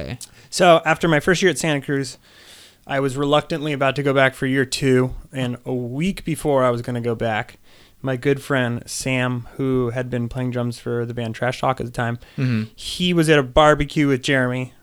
So 0.50 0.82
after 0.86 1.08
my 1.08 1.20
first 1.20 1.42
year 1.42 1.52
at 1.52 1.58
Santa 1.58 1.82
Cruz, 1.82 2.18
I 2.88 3.00
was 3.00 3.18
reluctantly 3.18 3.74
about 3.74 3.96
to 3.98 4.04
go 4.04 4.14
back 4.14 4.36
for 4.36 4.46
year 4.46 4.64
two, 4.64 5.16
and 5.34 5.58
a 5.66 5.74
week 5.74 6.24
before 6.24 6.64
I 6.64 6.70
was 6.70 6.82
going 6.84 6.94
to 6.94 7.02
go 7.02 7.16
back, 7.16 7.58
my 8.02 8.16
good 8.16 8.42
friend 8.44 8.84
Sam, 8.86 9.48
who 9.56 9.90
had 9.90 10.10
been 10.10 10.30
playing 10.30 10.52
drums 10.52 10.78
for 10.78 11.04
the 11.04 11.14
band 11.14 11.34
Trash 11.34 11.60
Talk 11.60 11.80
at 11.80 11.88
the 11.88 11.92
time, 11.92 12.20
mm-hmm. 12.38 12.66
he 12.76 13.12
was 13.12 13.28
at 13.28 13.40
a 13.40 13.44
barbecue 13.44 14.08
with 14.08 14.22
Jeremy, 14.22 14.74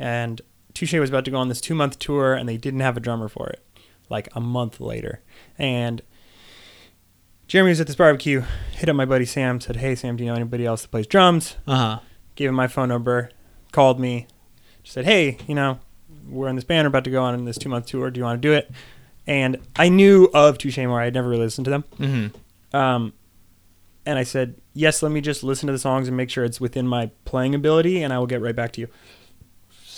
and 0.00 0.40
Touche 0.74 0.94
was 0.94 1.10
about 1.10 1.24
to 1.26 1.30
go 1.30 1.36
on 1.36 1.48
this 1.48 1.60
two 1.60 1.76
month 1.76 2.00
tour, 2.00 2.34
and 2.34 2.48
they 2.48 2.56
didn't 2.56 2.80
have 2.80 2.96
a 2.96 3.00
drummer 3.00 3.28
for 3.28 3.48
it, 3.48 3.64
like 4.08 4.28
a 4.34 4.40
month 4.40 4.80
later, 4.80 5.20
and. 5.58 6.02
Jeremy 7.46 7.70
was 7.70 7.80
at 7.80 7.88
this 7.88 7.96
barbecue, 7.96 8.44
hit 8.70 8.88
up 8.88 8.94
my 8.94 9.04
buddy 9.04 9.24
Sam, 9.24 9.60
said, 9.60 9.74
"Hey 9.74 9.96
Sam, 9.96 10.16
do 10.16 10.22
you 10.22 10.30
know 10.30 10.36
anybody 10.36 10.64
else 10.64 10.82
that 10.82 10.92
plays 10.92 11.08
drums?" 11.08 11.56
Uh 11.66 11.76
huh. 11.76 11.98
Gave 12.36 12.48
him 12.48 12.54
my 12.54 12.68
phone 12.68 12.88
number, 12.88 13.30
called 13.72 13.98
me, 13.98 14.28
said, 14.84 15.04
"Hey, 15.04 15.36
you 15.48 15.56
know, 15.56 15.80
we're 16.28 16.46
in 16.46 16.54
this 16.54 16.62
band, 16.64 16.84
we're 16.86 16.90
about 16.90 17.02
to 17.04 17.10
go 17.10 17.24
on 17.24 17.44
this 17.46 17.58
two 17.58 17.68
month 17.68 17.86
tour. 17.86 18.08
Do 18.08 18.20
you 18.20 18.24
want 18.24 18.40
to 18.40 18.48
do 18.48 18.52
it?" 18.54 18.70
And 19.26 19.56
I 19.74 19.88
knew 19.88 20.30
of 20.32 20.58
Touche 20.58 20.78
Amore. 20.78 21.00
I 21.00 21.06
had 21.06 21.14
never 21.14 21.28
really 21.28 21.42
listened 21.42 21.64
to 21.64 21.70
them. 21.72 21.84
Mm-hmm. 21.98 22.76
Um, 22.76 23.14
and 24.06 24.16
I 24.16 24.22
said, 24.22 24.60
"Yes, 24.72 25.02
let 25.02 25.10
me 25.10 25.20
just 25.20 25.42
listen 25.42 25.66
to 25.66 25.72
the 25.72 25.78
songs 25.80 26.06
and 26.06 26.16
make 26.16 26.30
sure 26.30 26.44
it's 26.44 26.60
within 26.60 26.86
my 26.86 27.10
playing 27.24 27.56
ability, 27.56 28.00
and 28.00 28.12
I 28.12 28.18
will 28.20 28.28
get 28.28 28.40
right 28.40 28.54
back 28.54 28.70
to 28.74 28.80
you." 28.80 28.88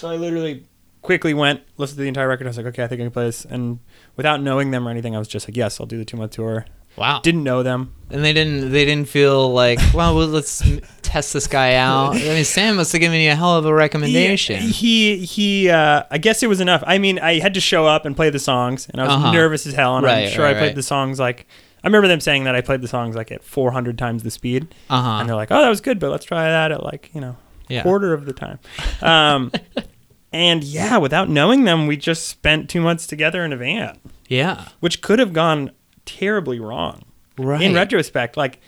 So 0.03 0.11
I 0.11 0.16
literally 0.16 0.66
quickly 1.00 1.32
went, 1.32 1.61
listened 1.76 1.98
to 1.98 2.03
the 2.03 2.09
entire 2.09 2.26
record. 2.26 2.48
I 2.48 2.50
was 2.50 2.57
like, 2.57 2.66
"Okay, 2.66 2.82
I 2.82 2.88
think 2.88 3.00
I 3.00 3.05
can 3.05 3.12
play 3.12 3.26
this." 3.26 3.44
And 3.44 3.78
without 4.16 4.42
knowing 4.42 4.72
them 4.72 4.88
or 4.88 4.90
anything, 4.90 5.14
I 5.14 5.20
was 5.20 5.28
just 5.28 5.46
like, 5.46 5.57
"Yes, 5.57 5.78
I'll 5.78 5.86
do 5.86 5.96
the 5.96 6.05
two 6.05 6.16
month 6.16 6.32
tour." 6.32 6.66
Wow. 6.96 7.20
Didn't 7.20 7.44
know 7.44 7.62
them. 7.62 7.94
And 8.11 8.24
they 8.24 8.32
didn't 8.32 8.72
they 8.72 8.84
didn't 8.84 9.09
feel 9.09 9.53
like, 9.53 9.78
well, 9.94 10.16
well 10.16 10.26
let's 10.26 10.61
test 11.03 11.32
this 11.32 11.46
guy 11.46 11.74
out. 11.74 12.16
I 12.16 12.18
mean, 12.18 12.44
Sam 12.44 12.74
must 12.74 12.90
have 12.90 13.00
given 13.00 13.20
you 13.20 13.30
a 13.30 13.36
hell 13.36 13.57
of 13.57 13.64
a 13.64 13.72
recommendation. 13.72 14.61
He 14.61 15.18
he, 15.18 15.24
he 15.24 15.70
uh, 15.70 16.03
I 16.11 16.18
guess 16.18 16.42
it 16.42 16.48
was 16.48 16.61
enough. 16.61 16.82
I 16.84 16.98
mean, 16.98 17.20
I 17.20 17.38
had 17.38 17.55
to 17.55 17.61
show 17.61 17.86
up 17.86 18.05
and 18.05 18.16
play 18.16 18.28
the 18.28 18.40
songs 18.40 18.88
and 18.88 19.00
I 19.00 19.05
was 19.05 19.14
uh-huh. 19.14 19.30
nervous 19.30 19.68
as 19.68 19.74
hell 19.74 19.98
and 19.98 20.05
right, 20.05 20.24
I'm 20.24 20.30
sure 20.32 20.42
right, 20.42 20.57
I 20.57 20.59
played 20.59 20.66
right. 20.66 20.74
the 20.74 20.82
songs 20.82 21.20
like 21.20 21.46
I 21.84 21.86
remember 21.86 22.09
them 22.09 22.18
saying 22.18 22.42
that 22.42 22.57
I 22.57 22.61
played 22.61 22.80
the 22.80 22.88
songs 22.88 23.14
like 23.14 23.30
at 23.30 23.44
400 23.44 23.96
times 23.96 24.24
the 24.24 24.32
speed. 24.32 24.74
Uh-huh. 24.90 25.20
And 25.20 25.28
they're 25.28 25.36
like, 25.36 25.53
"Oh, 25.53 25.62
that 25.62 25.68
was 25.68 25.80
good, 25.80 26.00
but 26.00 26.11
let's 26.11 26.24
try 26.24 26.42
that 26.48 26.72
at 26.72 26.82
like, 26.82 27.11
you 27.14 27.20
know, 27.20 27.36
yeah. 27.73 27.83
quarter 27.83 28.12
of 28.12 28.25
the 28.27 28.33
time." 28.33 28.59
Um, 29.01 29.53
and 30.33 30.62
yeah, 30.62 30.99
without 30.99 31.29
knowing 31.29 31.64
them, 31.64 31.87
we 31.87 31.97
just 31.97 32.29
spent 32.29 32.70
2 32.70 32.81
months 32.81 33.07
together 33.07 33.45
in 33.45 33.53
a 33.53 33.57
van. 33.57 33.99
Yeah. 34.29 34.68
Which 34.81 35.03
could 35.03 35.18
have 35.18 35.33
gone 35.33 35.73
terribly 36.05 36.59
wrong. 36.59 37.05
Right. 37.39 37.62
In 37.62 37.75
retrospect, 37.75 38.37
like 38.37 38.61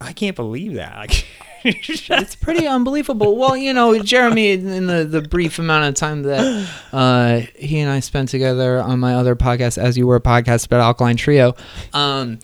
I 0.00 0.12
can't 0.12 0.36
believe 0.36 0.74
that. 0.74 0.96
Like, 0.96 1.26
it's 1.64 2.36
pretty 2.36 2.66
unbelievable. 2.66 3.36
Well, 3.36 3.56
you 3.56 3.72
know, 3.72 4.00
Jeremy, 4.00 4.52
in 4.52 4.86
the, 4.86 5.04
the 5.04 5.22
brief 5.22 5.58
amount 5.58 5.86
of 5.86 5.94
time 5.94 6.22
that 6.22 6.68
uh, 6.92 7.40
he 7.56 7.80
and 7.80 7.90
I 7.90 8.00
spent 8.00 8.28
together 8.28 8.80
on 8.80 9.00
my 9.00 9.14
other 9.14 9.34
podcast, 9.34 9.76
as 9.76 9.98
you 9.98 10.06
were 10.06 10.20
podcast 10.20 10.66
about 10.66 10.80
Alkaline 10.80 11.16
Trio, 11.16 11.54
um, 11.92 12.38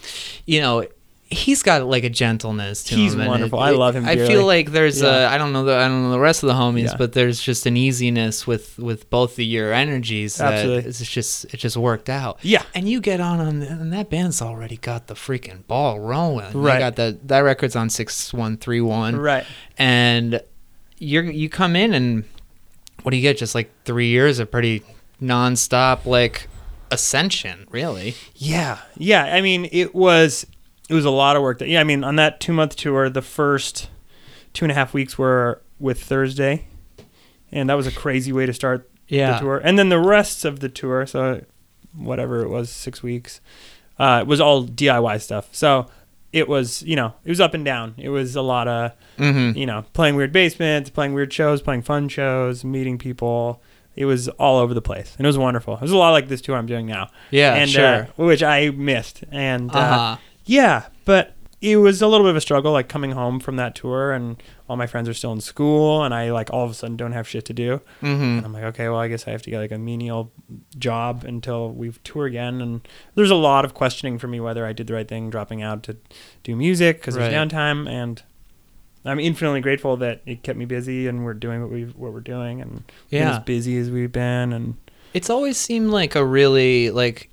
you 0.47 0.61
know, 0.61 0.87
he's 1.35 1.63
got 1.63 1.85
like 1.87 2.05
a 2.05 2.11
gentleness 2.11 2.85
to 2.85 2.95
he's 2.95 3.13
him. 3.13 3.21
He's 3.21 3.29
wonderful. 3.29 3.59
It, 3.59 3.63
I 3.63 3.71
love 3.71 3.97
him. 3.97 4.07
I 4.07 4.17
feel 4.17 4.47
like 4.47 4.71
there's 4.71 5.03
yeah. 5.03 5.29
a 5.29 5.29
I 5.29 5.39
don't 5.39 5.53
know 5.53 5.65
the 5.65 5.77
I 5.77 5.89
don't 5.89 6.03
know 6.03 6.11
the 6.11 6.19
rest 6.21 6.43
of 6.43 6.49
the 6.49 6.55
homies, 6.55 6.87
yeah. 6.87 6.97
but 6.97 7.13
there's 7.13 7.41
just 7.41 7.67
an 7.67 7.77
easiness 7.77 8.47
with 8.47 8.79
with 8.79 9.11
both 9.11 9.33
of 9.33 9.41
your 9.41 9.73
energies 9.73 10.37
that 10.37 10.55
Absolutely. 10.55 10.89
it's 10.89 11.11
just 11.11 11.45
it 11.53 11.59
just 11.59 11.77
worked 11.77 12.09
out. 12.09 12.39
Yeah, 12.43 12.63
and 12.75 12.89
you 12.89 13.01
get 13.01 13.21
on 13.21 13.41
and, 13.41 13.63
and 13.63 13.93
that 13.93 14.11
band's 14.11 14.41
already 14.41 14.77
got 14.77 15.09
the 15.09 15.15
freaking 15.15 15.67
ball 15.67 16.01
rolling. 16.01 16.53
Right, 16.57 16.75
you 16.75 16.81
got 16.81 16.97
that 16.97 17.29
that 17.29 17.41
record's 17.41 17.77
on 17.77 17.91
six 17.91 18.33
one 18.33 18.57
three 18.57 18.81
one. 18.81 19.17
Right, 19.17 19.45
and 19.77 20.41
you're 20.99 21.25
you 21.25 21.49
come 21.49 21.77
in 21.77 21.93
and 21.93 22.25
what 23.03 23.11
do 23.11 23.17
you 23.17 23.23
get? 23.23 23.37
Just 23.37 23.55
like 23.55 23.71
three 23.85 24.09
years 24.09 24.39
of 24.39 24.51
pretty 24.51 24.83
nonstop 25.21 26.07
like 26.07 26.49
ascension, 26.91 27.67
really. 27.71 28.15
Yeah, 28.37 28.79
yeah. 28.97 29.25
I 29.25 29.41
mean, 29.41 29.69
it 29.73 29.95
was 29.95 30.47
it 30.89 30.95
was 30.95 31.05
a 31.05 31.11
lot 31.11 31.37
of 31.37 31.43
work. 31.43 31.59
That, 31.59 31.69
yeah, 31.69 31.81
I 31.81 31.85
mean, 31.85 32.05
on 32.05 32.17
that 32.17 32.41
two 32.41 32.53
month 32.53 32.77
tour, 32.77 33.09
the 33.09 33.23
first 33.23 33.89
two 34.53 34.65
and 34.65 34.73
a 34.73 34.75
half 34.75 34.95
weeks 34.95 35.19
were 35.19 35.63
with 35.79 36.03
Thursday, 36.03 36.67
and 37.51 37.69
that 37.69 37.75
was 37.75 37.87
a 37.87 37.93
crazy 37.93 38.33
way 38.33 38.47
to 38.47 38.53
start 38.53 38.91
yeah. 39.09 39.35
the 39.35 39.41
tour. 39.41 39.61
And 39.63 39.79
then 39.79 39.89
the 39.89 39.99
rest 39.99 40.45
of 40.45 40.61
the 40.61 40.69
tour, 40.69 41.07
so 41.07 41.45
whatever 41.95 42.43
it 42.43 42.49
was, 42.49 42.71
six 42.71 43.03
weeks, 43.03 43.41
uh, 43.99 44.21
it 44.23 44.27
was 44.27 44.41
all 44.41 44.67
DIY 44.67 45.21
stuff. 45.21 45.49
So 45.53 45.89
it 46.33 46.49
was, 46.49 46.83
you 46.83 46.97
know, 46.97 47.15
it 47.25 47.29
was 47.29 47.41
up 47.41 47.55
and 47.55 47.65
down. 47.65 47.95
It 47.97 48.09
was 48.09 48.35
a 48.37 48.43
lot 48.43 48.67
of, 48.67 48.93
mm-hmm. 49.19 49.57
you 49.57 49.67
know, 49.67 49.85
playing 49.93 50.17
weird 50.17 50.33
basements, 50.33 50.91
playing 50.91 51.15
weird 51.15 51.33
shows, 51.33 51.63
playing 51.63 51.83
fun 51.83 52.09
shows, 52.09 52.65
meeting 52.65 52.99
people. 52.99 53.63
It 53.95 54.07
was 54.07 54.29
all 54.31 54.59
over 54.59 54.75
the 54.75 54.83
place, 54.83 55.15
and 55.17 55.25
it 55.25 55.29
was 55.29 55.39
wonderful. 55.39 55.75
It 55.75 55.81
was 55.81 55.93
a 55.93 55.97
lot 55.97 56.11
like 56.11 56.27
this 56.27 56.41
tour 56.41 56.57
I'm 56.57 56.67
doing 56.67 56.87
now. 56.87 57.11
Yeah, 57.31 57.55
and, 57.55 57.71
sure. 57.71 57.85
Uh, 57.85 58.07
which 58.17 58.43
I 58.43 58.71
missed, 58.71 59.23
and 59.31 59.71
uh, 59.71 59.79
uh-huh. 59.79 60.17
Yeah, 60.45 60.87
but 61.05 61.35
it 61.65 61.77
was 61.77 62.03
a 62.03 62.07
little 62.07 62.27
bit 62.27 62.31
of 62.31 62.37
a 62.37 62.41
struggle, 62.43 62.73
like 62.73 62.89
coming 62.89 63.13
home 63.13 63.41
from 63.41 63.57
that 63.57 63.75
tour, 63.75 64.13
and 64.13 64.43
all 64.69 64.77
my 64.77 64.87
friends 64.87 65.09
are 65.09 65.15
still 65.15 65.33
in 65.33 65.41
school, 65.41 66.05
and 66.05 66.13
I 66.13 66.31
like 66.31 66.51
all 66.53 66.65
of 66.65 66.71
a 66.71 66.75
sudden 66.75 66.97
don't 66.97 67.13
have 67.13 67.27
shit 67.27 67.47
to 67.47 67.55
do. 67.55 67.81
Mm-hmm. 68.03 68.23
And 68.23 68.45
I'm 68.45 68.53
like, 68.53 68.65
okay, 68.65 68.89
well, 68.89 68.99
I 68.99 69.09
guess 69.09 69.27
I 69.27 69.31
have 69.31 69.41
to 69.43 69.51
get 69.51 69.61
like 69.61 69.73
a 69.73 69.79
menial 69.79 70.31
job 70.79 71.25
until 71.25 71.71
we 71.71 71.91
tour 72.05 72.27
again. 72.27 72.61
And 72.61 72.87
there's 73.15 73.31
a 73.31 73.35
lot 73.35 73.65
of 73.65 73.73
questioning 73.73 74.19
for 74.19 74.29
me 74.29 74.41
whether 74.41 74.67
I 74.67 74.75
did 74.75 74.89
the 74.89 74.95
right 74.95 75.09
thing 75.09 75.31
dropping 75.31 75.63
out 75.63 75.83
to 75.85 75.97
do 76.43 76.55
music 76.55 77.01
because 77.01 77.17
right. 77.17 77.31
there's 77.31 77.51
downtime, 77.51 77.89
and 77.89 78.23
I'm 79.07 79.19
infinitely 79.19 79.63
grateful 79.63 79.97
that 79.99 80.21
it 80.27 80.43
kept 80.43 80.59
me 80.59 80.67
busy, 80.67 81.07
and 81.07 81.25
we're 81.25 81.33
doing 81.33 81.63
what 81.63 81.71
we 81.71 81.85
what 81.85 82.13
we're 82.13 82.21
doing, 82.21 82.61
and 82.61 82.85
yeah. 83.09 83.39
as 83.39 83.39
busy 83.39 83.79
as 83.79 83.91
we've 83.91 84.13
been, 84.13 84.53
and 84.53 84.77
it's 85.15 85.31
always 85.31 85.57
seemed 85.57 85.91
like 85.91 86.15
a 86.15 86.25
really 86.25 86.91
like 86.91 87.31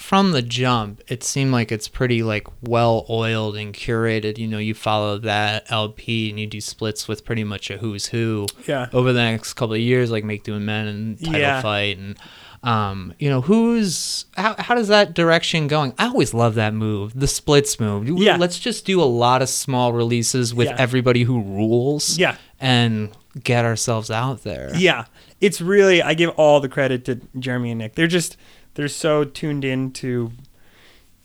from 0.00 0.32
the 0.32 0.42
jump, 0.42 1.02
it 1.08 1.22
seemed 1.22 1.52
like 1.52 1.70
it's 1.70 1.88
pretty 1.88 2.22
like 2.22 2.46
well 2.62 3.06
oiled 3.08 3.56
and 3.56 3.74
curated. 3.74 4.38
You 4.38 4.48
know, 4.48 4.58
you 4.58 4.74
follow 4.74 5.18
that 5.18 5.70
LP 5.70 6.30
and 6.30 6.40
you 6.40 6.46
do 6.46 6.60
splits 6.60 7.06
with 7.06 7.24
pretty 7.24 7.44
much 7.44 7.70
a 7.70 7.78
who's 7.78 8.06
who. 8.06 8.46
Yeah. 8.66 8.88
Over 8.92 9.12
the 9.12 9.22
next 9.22 9.54
couple 9.54 9.74
of 9.74 9.80
years, 9.80 10.10
like 10.10 10.24
Make 10.24 10.42
Do 10.42 10.54
and 10.54 10.66
Mend 10.66 10.88
and 10.88 11.18
Title 11.18 11.40
yeah. 11.40 11.60
Fight 11.62 11.98
and 11.98 12.18
um, 12.62 13.14
you 13.18 13.30
know, 13.30 13.40
who's 13.40 14.26
how 14.36 14.54
how 14.58 14.74
does 14.74 14.88
that 14.88 15.14
direction 15.14 15.66
going? 15.66 15.94
I 15.98 16.06
always 16.06 16.34
love 16.34 16.56
that 16.56 16.74
move, 16.74 17.18
the 17.18 17.26
splits 17.26 17.80
move. 17.80 18.08
Yeah. 18.08 18.36
Let's 18.36 18.58
just 18.58 18.84
do 18.84 19.02
a 19.02 19.04
lot 19.04 19.40
of 19.40 19.48
small 19.48 19.92
releases 19.92 20.54
with 20.54 20.68
yeah. 20.68 20.76
everybody 20.78 21.22
who 21.22 21.40
rules. 21.40 22.18
Yeah. 22.18 22.36
And 22.58 23.10
get 23.42 23.64
ourselves 23.64 24.10
out 24.10 24.42
there. 24.42 24.72
Yeah. 24.74 25.06
It's 25.40 25.60
really 25.60 26.02
I 26.02 26.12
give 26.14 26.30
all 26.30 26.60
the 26.60 26.68
credit 26.68 27.06
to 27.06 27.20
Jeremy 27.38 27.70
and 27.70 27.78
Nick. 27.78 27.94
They're 27.94 28.06
just 28.06 28.36
they're 28.74 28.88
so 28.88 29.24
tuned 29.24 29.64
in 29.64 29.92
to 29.92 30.32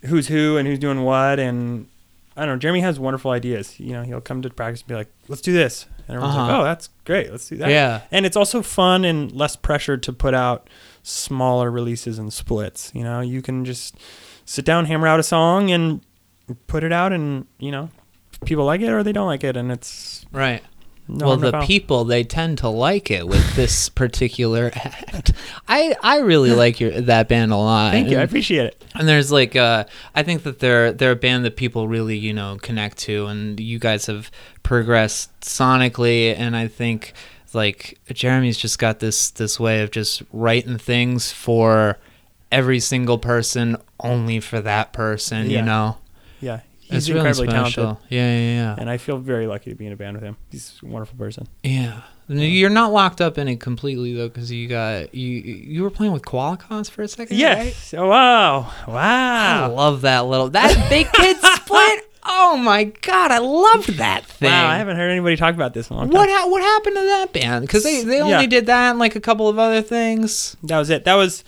who's 0.06 0.28
who 0.28 0.58
and 0.58 0.68
who's 0.68 0.80
doing 0.80 1.04
what 1.04 1.40
and 1.40 1.88
I 2.38 2.42
don't 2.42 2.56
know. 2.56 2.60
Jeremy 2.60 2.82
has 2.82 3.00
wonderful 3.00 3.32
ideas. 3.32 3.80
You 3.80 3.94
know, 3.94 4.04
he'll 4.04 4.22
come 4.22 4.42
to 4.42 4.50
practice 4.50 4.82
and 4.82 4.90
be 4.90 4.96
like, 4.96 5.08
"Let's 5.30 5.42
do 5.42 5.54
this," 5.54 5.86
and 6.08 6.18
everyone's 6.18 6.36
uh-huh. 6.36 6.48
like, 6.48 6.60
"Oh, 6.60 6.64
that's 6.64 6.90
great. 7.06 7.32
Let's 7.32 7.48
do 7.48 7.56
that." 7.58 7.70
Yeah, 7.70 8.02
and 8.12 8.26
it's 8.26 8.36
also 8.36 8.62
fun 8.62 9.06
and 9.06 9.32
less 9.32 9.56
pressure 9.56 9.96
to 9.98 10.12
put 10.12 10.34
out 10.34 10.70
smaller 11.02 11.72
releases 11.72 12.20
and 12.20 12.34
splits. 12.34 12.92
You 12.94 13.04
know, 13.04 13.22
you 13.22 13.42
can 13.42 13.64
just 13.64 13.96
sit 14.44 14.66
down, 14.66 14.86
hammer 14.86 15.08
out 15.08 15.20
a 15.20 15.24
song, 15.24 15.72
and 15.72 16.02
put 16.68 16.84
it 16.84 16.92
out, 16.92 17.14
and 17.14 17.48
you 17.58 17.72
know, 17.72 17.90
people 18.44 18.66
like 18.66 18.82
it 18.82 18.90
or 18.90 19.02
they 19.02 19.14
don't 19.14 19.28
like 19.28 19.46
it, 19.46 19.56
and 19.56 19.72
it's 19.72 20.26
right. 20.34 20.62
No, 21.08 21.28
well, 21.28 21.38
the 21.38 21.62
people 21.62 22.04
they 22.04 22.24
tend 22.24 22.58
to 22.60 22.70
like 22.70 23.12
it 23.12 23.28
with 23.28 23.56
this 23.56 23.90
particular 24.02 24.72
act. 24.74 25.34
I 25.68 25.96
I 26.02 26.20
really 26.20 26.52
like 26.52 26.80
your 26.80 27.00
that 27.02 27.28
band 27.28 27.52
a 27.52 27.58
lot. 27.58 27.92
Thank 27.92 28.08
you, 28.08 28.14
and, 28.14 28.22
I 28.22 28.24
appreciate 28.24 28.66
it. 28.66 28.84
And 28.96 29.08
there's 29.08 29.32
like 29.32 29.56
uh, 29.56 29.86
I 30.16 30.24
think 30.24 30.44
that 30.44 30.60
they're 30.60 30.92
they're 30.92 31.12
a 31.12 31.16
band 31.16 31.46
that 31.46 31.58
people 31.58 31.88
really 31.88 32.18
you 32.18 32.34
know 32.34 32.58
connect 32.60 32.98
to, 33.00 33.28
and 33.28 33.60
you 33.60 33.78
guys 33.78 34.08
have 34.08 34.32
progressed 34.64 35.40
sonically, 35.42 36.36
and 36.36 36.56
I 36.56 36.68
think 36.68 37.14
like 37.54 38.00
Jeremy's 38.12 38.58
just 38.58 38.80
got 38.80 39.00
this 39.00 39.30
this 39.30 39.60
way 39.60 39.82
of 39.82 39.92
just 39.92 40.24
writing 40.34 40.80
things 40.80 41.32
for 41.32 42.00
every 42.52 42.80
single 42.80 43.20
person, 43.20 43.78
only 44.00 44.40
for 44.40 44.60
that 44.62 44.92
person. 44.92 45.50
Yeah. 45.50 45.60
You 45.60 45.66
know. 45.66 45.98
Yeah, 46.42 46.60
He's 46.86 47.10
it's 47.10 47.10
incredibly 47.10 47.48
really 47.48 47.72
talented. 47.72 47.98
Yeah, 48.10 48.38
yeah, 48.38 48.54
yeah. 48.54 48.76
And 48.78 48.90
I 48.92 48.98
feel 48.98 49.18
very 49.18 49.48
lucky 49.48 49.72
to 49.72 49.76
be 49.76 49.88
in 49.88 49.94
a 49.94 49.96
band 49.96 50.18
with 50.18 50.24
him. 50.24 50.38
He's 50.52 50.80
a 50.84 50.86
wonderful 50.86 51.18
person. 51.18 51.48
Yeah. 51.64 52.02
You're 52.28 52.70
not 52.70 52.92
locked 52.92 53.22
up 53.22 53.38
in 53.38 53.48
it 53.48 53.60
completely 53.60 54.14
though, 54.14 54.30
because 54.30 54.52
you 54.52 54.68
got 54.68 55.14
you 55.14 55.30
you 55.30 55.84
were 55.84 55.90
playing 55.90 56.14
with 56.14 56.24
Qualicons 56.24 56.90
for 56.90 57.02
a 57.02 57.08
second. 57.08 57.38
Yes. 57.38 57.94
Right? 57.94 58.00
Oh, 58.00 58.08
wow. 58.08 58.72
Wow. 58.88 59.64
I 59.64 59.66
love 59.68 60.02
that 60.02 60.26
little 60.26 60.50
that 60.50 60.90
big 60.90 61.12
kid 61.12 61.38
split. 61.56 62.12
Oh 62.28 62.58
my 62.58 62.86
god, 62.86 63.30
I 63.32 63.38
love 63.38 63.98
that 63.98 64.26
thing. 64.26 64.50
Wow, 64.50 64.68
I 64.68 64.78
haven't 64.78 64.98
heard 64.98 65.12
anybody 65.12 65.36
talk 65.36 65.54
about 65.54 65.76
this 65.76 65.90
in 65.90 65.96
a 65.96 66.00
long 66.00 66.10
time. 66.10 66.18
What 66.20 66.30
ha- 66.30 66.48
what 66.48 66.62
happened 66.62 66.96
to 66.96 67.02
that 67.04 67.34
band? 67.34 67.68
Because 67.68 67.84
they, 67.84 68.04
they 68.04 68.20
only 68.20 68.32
yeah. 68.32 68.46
did 68.48 68.66
that 68.66 68.92
and 68.92 69.00
like 69.00 69.16
a 69.16 69.22
couple 69.22 69.48
of 69.48 69.60
other 69.60 69.84
things. 69.84 70.58
That 70.64 70.80
was 70.80 70.90
it. 70.90 71.06
That 71.06 71.16
was 71.16 71.44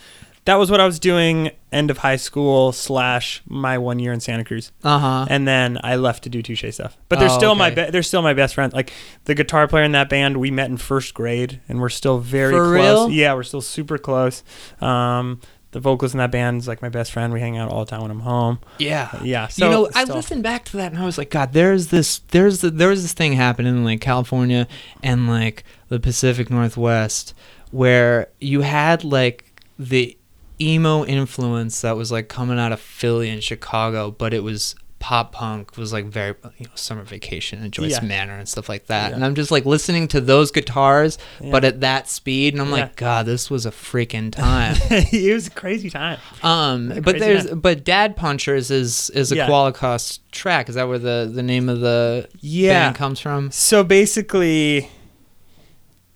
that 0.48 0.54
was 0.56 0.70
what 0.70 0.80
I 0.80 0.86
was 0.86 0.98
doing 0.98 1.50
end 1.70 1.90
of 1.90 1.98
high 1.98 2.16
school 2.16 2.72
slash 2.72 3.42
my 3.46 3.76
one 3.76 3.98
year 3.98 4.12
in 4.14 4.20
Santa 4.20 4.44
Cruz, 4.44 4.72
Uh 4.82 4.98
huh. 4.98 5.26
and 5.28 5.46
then 5.46 5.78
I 5.84 5.96
left 5.96 6.24
to 6.24 6.30
do 6.30 6.40
Touche 6.42 6.64
stuff. 6.70 6.96
But 7.10 7.18
they're 7.18 7.28
Oh, 7.30 7.36
still 7.36 7.54
my 7.54 7.68
be- 7.70 7.90
they're 7.90 8.02
still 8.02 8.22
my 8.22 8.32
best 8.34 8.54
friends. 8.54 8.72
Like 8.72 8.92
the 9.24 9.34
guitar 9.34 9.68
player 9.68 9.84
in 9.84 9.92
that 9.92 10.08
band, 10.08 10.38
we 10.38 10.50
met 10.50 10.70
in 10.70 10.78
first 10.78 11.12
grade, 11.14 11.60
and 11.68 11.80
we're 11.80 11.90
still 11.90 12.18
very 12.18 12.54
For 12.54 12.64
close. 12.64 13.08
real? 13.08 13.10
Yeah, 13.10 13.34
we're 13.34 13.42
still 13.42 13.60
super 13.60 13.98
close. 13.98 14.42
Um, 14.80 15.40
the 15.72 15.80
vocalist 15.80 16.14
in 16.14 16.18
that 16.18 16.30
band 16.30 16.62
is 16.62 16.66
like 16.66 16.80
my 16.80 16.88
best 16.88 17.12
friend. 17.12 17.30
We 17.30 17.40
hang 17.40 17.58
out 17.58 17.70
all 17.70 17.84
the 17.84 17.90
time 17.90 18.00
when 18.00 18.10
I'm 18.10 18.20
home. 18.20 18.58
Yeah. 18.78 19.10
Yeah, 19.22 19.48
so 19.48 19.66
you 19.66 19.70
know, 19.70 19.88
I 19.94 20.04
listened 20.04 20.42
back 20.42 20.64
to 20.66 20.78
that 20.78 20.92
and 20.92 21.00
I 21.00 21.04
was 21.04 21.18
like, 21.18 21.28
God, 21.28 21.52
there's 21.52 21.88
this, 21.88 22.20
there's 22.30 22.62
the, 22.62 22.70
there 22.70 22.88
was 22.88 23.02
this 23.02 23.12
thing 23.12 23.34
happening 23.34 23.76
in 23.76 23.84
like 23.84 24.00
California 24.00 24.66
and 25.02 25.28
like 25.28 25.64
the 25.90 26.00
Pacific 26.00 26.48
Northwest 26.48 27.34
where 27.70 28.28
you 28.40 28.62
had 28.62 29.04
like 29.04 29.44
the 29.78 30.16
emo 30.60 31.04
influence 31.04 31.80
that 31.82 31.96
was 31.96 32.10
like 32.12 32.28
coming 32.28 32.58
out 32.58 32.72
of 32.72 32.80
Philly 32.80 33.28
and 33.30 33.42
Chicago, 33.42 34.10
but 34.10 34.32
it 34.34 34.42
was 34.42 34.74
pop 35.00 35.30
punk 35.30 35.76
was 35.76 35.92
like 35.92 36.06
very 36.06 36.34
you 36.58 36.64
know 36.66 36.72
summer 36.74 37.04
vacation 37.04 37.62
and 37.62 37.72
Joyce 37.72 37.92
Yeah. 37.92 38.00
Manor 38.00 38.32
and 38.36 38.48
stuff 38.48 38.68
like 38.68 38.86
that 38.86 39.10
Yeah. 39.10 39.14
and 39.14 39.24
I'm 39.24 39.36
just 39.36 39.52
like 39.52 39.64
listening 39.64 40.08
to 40.08 40.20
those 40.20 40.50
guitars 40.50 41.18
Yeah. 41.40 41.52
but 41.52 41.64
at 41.64 41.82
that 41.82 42.08
speed 42.08 42.52
and 42.52 42.60
I'm 42.60 42.72
like 42.72 42.96
god 42.96 43.24
this 43.24 43.48
was 43.48 43.64
a 43.64 43.70
freaking 43.70 44.32
time 44.32 44.74
it 44.90 45.32
was 45.32 45.46
a 45.46 45.50
crazy 45.52 45.88
time. 45.88 46.18
Um, 46.42 46.88
Like 46.88 47.04
but 47.04 47.20
there's 47.20 47.44
man. 47.44 47.60
but 47.60 47.84
Dad 47.84 48.16
Punchers 48.16 48.72
is 48.72 49.08
is 49.10 49.30
a 49.30 49.36
Yeah. 49.36 49.46
Qualicos 49.48 50.18
track. 50.32 50.68
Is 50.68 50.74
that 50.74 50.88
where 50.88 50.98
the 50.98 51.30
the 51.32 51.44
name 51.44 51.68
of 51.68 51.78
the 51.78 52.28
Yeah. 52.40 52.86
band 52.86 52.96
comes 52.96 53.20
from? 53.20 53.52
So 53.52 53.84
basically, 53.84 54.90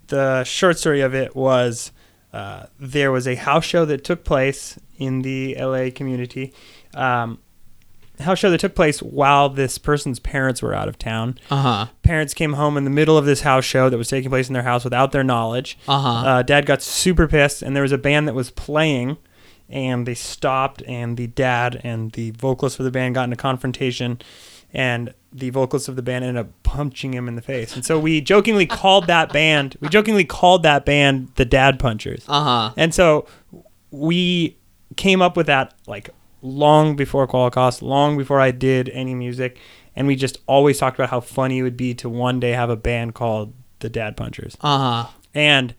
the 0.09 0.43
short 0.45 0.79
story 0.79 1.01
of 1.03 1.15
it 1.15 1.35
was 1.37 1.93
uh, 2.33 2.67
there 2.79 3.13
was 3.13 3.27
a 3.29 3.35
house 3.35 3.65
show 3.65 3.85
that 3.85 4.05
took 4.05 4.25
place 4.25 4.79
in 4.97 5.23
the 5.23 5.55
LA 5.59 5.89
community. 5.95 6.53
Um, 6.95 7.39
house 8.21 8.39
show 8.39 8.51
that 8.51 8.61
took 8.61 8.75
place 8.75 9.03
while 9.03 9.49
this 9.49 9.79
person's 9.79 10.19
parents 10.19 10.63
were 10.63 10.75
out 10.75 10.89
of 10.89 10.99
town. 10.99 11.39
Uh 11.51 11.63
huh. 11.63 11.87
Parents 12.03 12.35
came 12.35 12.55
home 12.55 12.77
in 12.77 12.85
the 12.85 12.91
middle 12.91 13.19
of 13.19 13.25
this 13.25 13.43
house 13.43 13.65
show 13.65 13.91
that 13.91 13.99
was 13.99 14.09
taking 14.09 14.31
place 14.31 14.49
in 14.49 14.55
their 14.55 14.63
house 14.63 14.85
without 14.85 15.13
their 15.13 15.25
knowledge. 15.25 15.79
Uh 15.87 16.01
huh. 16.01 16.29
Uh, 16.29 16.43
Dad 16.43 16.67
got 16.67 16.83
super 16.83 17.27
pissed, 17.29 17.63
and 17.63 17.75
there 17.77 17.83
was 17.83 17.93
a 17.93 17.99
band 17.99 18.29
that 18.29 18.35
was 18.35 18.51
playing, 18.51 19.19
and 19.69 20.07
they 20.07 20.15
stopped, 20.15 20.83
and 20.87 21.17
the 21.17 21.27
dad 21.27 21.81
and 21.85 22.13
the 22.13 22.31
vocalist 22.33 22.77
for 22.77 22.83
the 22.83 22.91
band 22.91 23.15
got 23.15 23.25
in 23.25 23.33
a 23.33 23.37
confrontation, 23.37 24.21
and 24.73 25.13
the 25.33 25.51
vocalist 25.51 25.89
of 25.89 25.97
the 25.97 26.03
band 26.03 26.25
ended 26.25 26.45
up 26.45 26.63
punching 26.63 27.15
him 27.15 27.29
in 27.29 27.37
the 27.37 27.43
face. 27.43 27.75
And 27.75 27.85
so 27.85 27.99
we 27.99 28.21
jokingly 28.21 28.67
called 28.67 29.07
that 29.07 29.33
band, 29.33 29.77
we 29.81 29.89
jokingly 29.89 30.25
called 30.25 30.63
that 30.63 30.85
band 30.85 31.33
the 31.37 31.45
Dad 31.45 31.79
Punchers. 31.79 32.25
Uh 32.29 32.45
huh. 32.45 32.75
And 32.77 32.95
so 32.95 33.27
we 33.91 34.59
came 34.97 35.23
up 35.23 35.37
with 35.37 35.47
that 35.47 35.75
like 35.87 36.11
long 36.43 36.97
before 36.97 37.27
Qualicos, 37.27 37.83
long 37.83 38.19
before 38.19 38.41
I 38.41 38.51
did 38.51 38.89
any 38.91 39.15
music, 39.15 39.59
and 39.97 40.07
we 40.07 40.17
just 40.17 40.39
always 40.47 40.79
talked 40.79 40.99
about 40.99 41.11
how 41.11 41.21
funny 41.21 41.59
it 41.59 41.63
would 41.63 41.77
be 41.77 41.95
to 41.95 42.09
one 42.09 42.41
day 42.41 42.53
have 42.53 42.71
a 42.71 42.77
band 42.77 43.15
called 43.15 43.55
the 43.79 43.89
Dad 43.89 44.17
Punchers. 44.17 44.57
Uh 44.61 44.79
huh. 45.05 45.11
And 45.35 45.75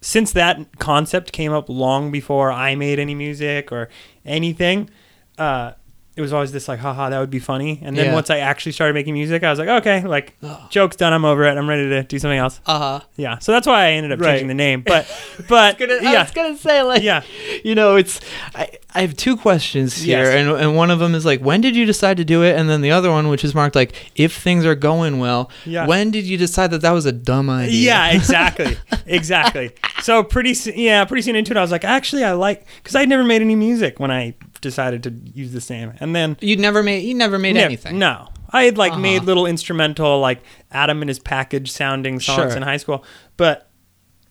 since 0.00 0.32
that 0.32 0.78
concept 0.78 1.32
came 1.32 1.52
up 1.52 1.68
long 1.68 2.10
before 2.10 2.52
I 2.52 2.74
made 2.74 2.98
any 2.98 3.14
music 3.14 3.72
or 3.72 3.88
anything, 4.24 4.90
uh, 5.38 5.72
it 6.16 6.20
was 6.22 6.32
always 6.32 6.50
this 6.50 6.66
like, 6.66 6.78
haha, 6.80 7.10
that 7.10 7.20
would 7.20 7.28
be 7.30 7.38
funny. 7.38 7.78
And 7.82 7.94
then 7.96 8.06
Yeah. 8.06 8.14
once 8.14 8.30
I 8.30 8.38
actually 8.38 8.72
started 8.72 8.94
making 8.94 9.12
music, 9.14 9.44
I 9.44 9.50
was 9.50 9.58
like, 9.58 9.68
okay, 9.68 10.02
like, 10.02 10.34
joke's 10.70 10.96
done. 10.96 11.12
I'm 11.12 11.24
over 11.26 11.44
it. 11.44 11.56
I'm 11.58 11.68
ready 11.68 11.88
to 11.90 12.02
do 12.04 12.18
something 12.18 12.38
else. 12.38 12.60
Uh 12.66 12.78
huh. 12.78 13.00
Yeah. 13.16 13.38
So 13.38 13.52
that's 13.52 13.66
why 13.66 13.84
I 13.86 13.90
ended 13.92 14.12
up 14.12 14.20
Right. 14.20 14.30
changing 14.32 14.48
the 14.48 14.54
name. 14.54 14.82
But, 14.86 15.06
but 15.48 15.80
I 15.82 16.00
yeah, 16.00 16.22
was 16.22 16.30
gonna 16.32 16.56
say 16.56 16.82
like 16.82 17.02
yeah. 17.02 17.22
you 17.64 17.74
know 17.74 17.96
it's 17.96 18.20
I, 18.54 18.68
I 18.94 19.02
have 19.02 19.14
two 19.16 19.36
questions 19.36 19.96
here 19.98 20.22
Yes. 20.24 20.34
and 20.34 20.50
and 20.58 20.74
one 20.76 20.90
of 20.90 20.98
them 20.98 21.14
is 21.14 21.24
like 21.26 21.40
when 21.40 21.60
did 21.60 21.76
you 21.76 21.84
decide 21.84 22.16
to 22.16 22.24
do 22.24 22.42
it 22.42 22.56
and 22.58 22.68
then 22.70 22.80
the 22.80 22.90
other 22.92 23.10
one 23.10 23.28
which 23.28 23.44
is 23.44 23.54
marked 23.54 23.76
like 23.76 23.92
if 24.16 24.34
things 24.36 24.64
are 24.64 24.74
going 24.74 25.18
well 25.18 25.50
Yeah. 25.66 25.86
when 25.86 26.10
did 26.10 26.24
you 26.24 26.38
decide 26.38 26.70
that 26.70 26.80
that 26.80 26.92
was 26.92 27.04
a 27.04 27.12
dumb 27.12 27.50
idea 27.50 27.78
Yeah, 27.92 28.10
exactly, 28.16 28.76
exactly. 29.06 29.72
So 30.02 30.22
pretty, 30.22 30.54
soon, 30.54 30.74
yeah, 30.78 31.04
pretty 31.04 31.22
soon 31.22 31.36
into 31.36 31.52
it, 31.52 31.56
I 31.56 31.62
was 31.62 31.70
like, 31.72 31.84
actually, 31.84 32.22
I 32.24 32.32
like 32.32 32.66
because 32.76 32.94
I'd 32.94 33.08
never 33.08 33.24
made 33.24 33.40
any 33.42 33.56
music 33.56 33.98
when 33.98 34.10
I 34.10 34.34
decided 34.60 35.02
to 35.04 35.10
use 35.34 35.52
the 35.52 35.74
name, 35.74 35.92
and 36.00 36.14
then 36.14 36.36
you 36.40 36.56
never 36.56 36.82
made 36.82 37.04
you 37.04 37.14
never 37.14 37.38
made 37.38 37.56
anything 37.56 37.98
No, 37.98 38.28
I 38.50 38.64
had 38.64 38.76
like 38.78 38.92
Uh-huh. 38.92 39.00
made 39.00 39.24
little 39.24 39.46
instrumental, 39.46 40.20
like 40.20 40.40
Adam 40.70 41.02
and 41.02 41.08
his 41.08 41.18
package 41.18 41.70
sounding 41.70 42.20
songs 42.20 42.52
Sure. 42.52 42.56
in 42.56 42.62
high 42.62 42.76
school, 42.78 43.04
but 43.36 43.68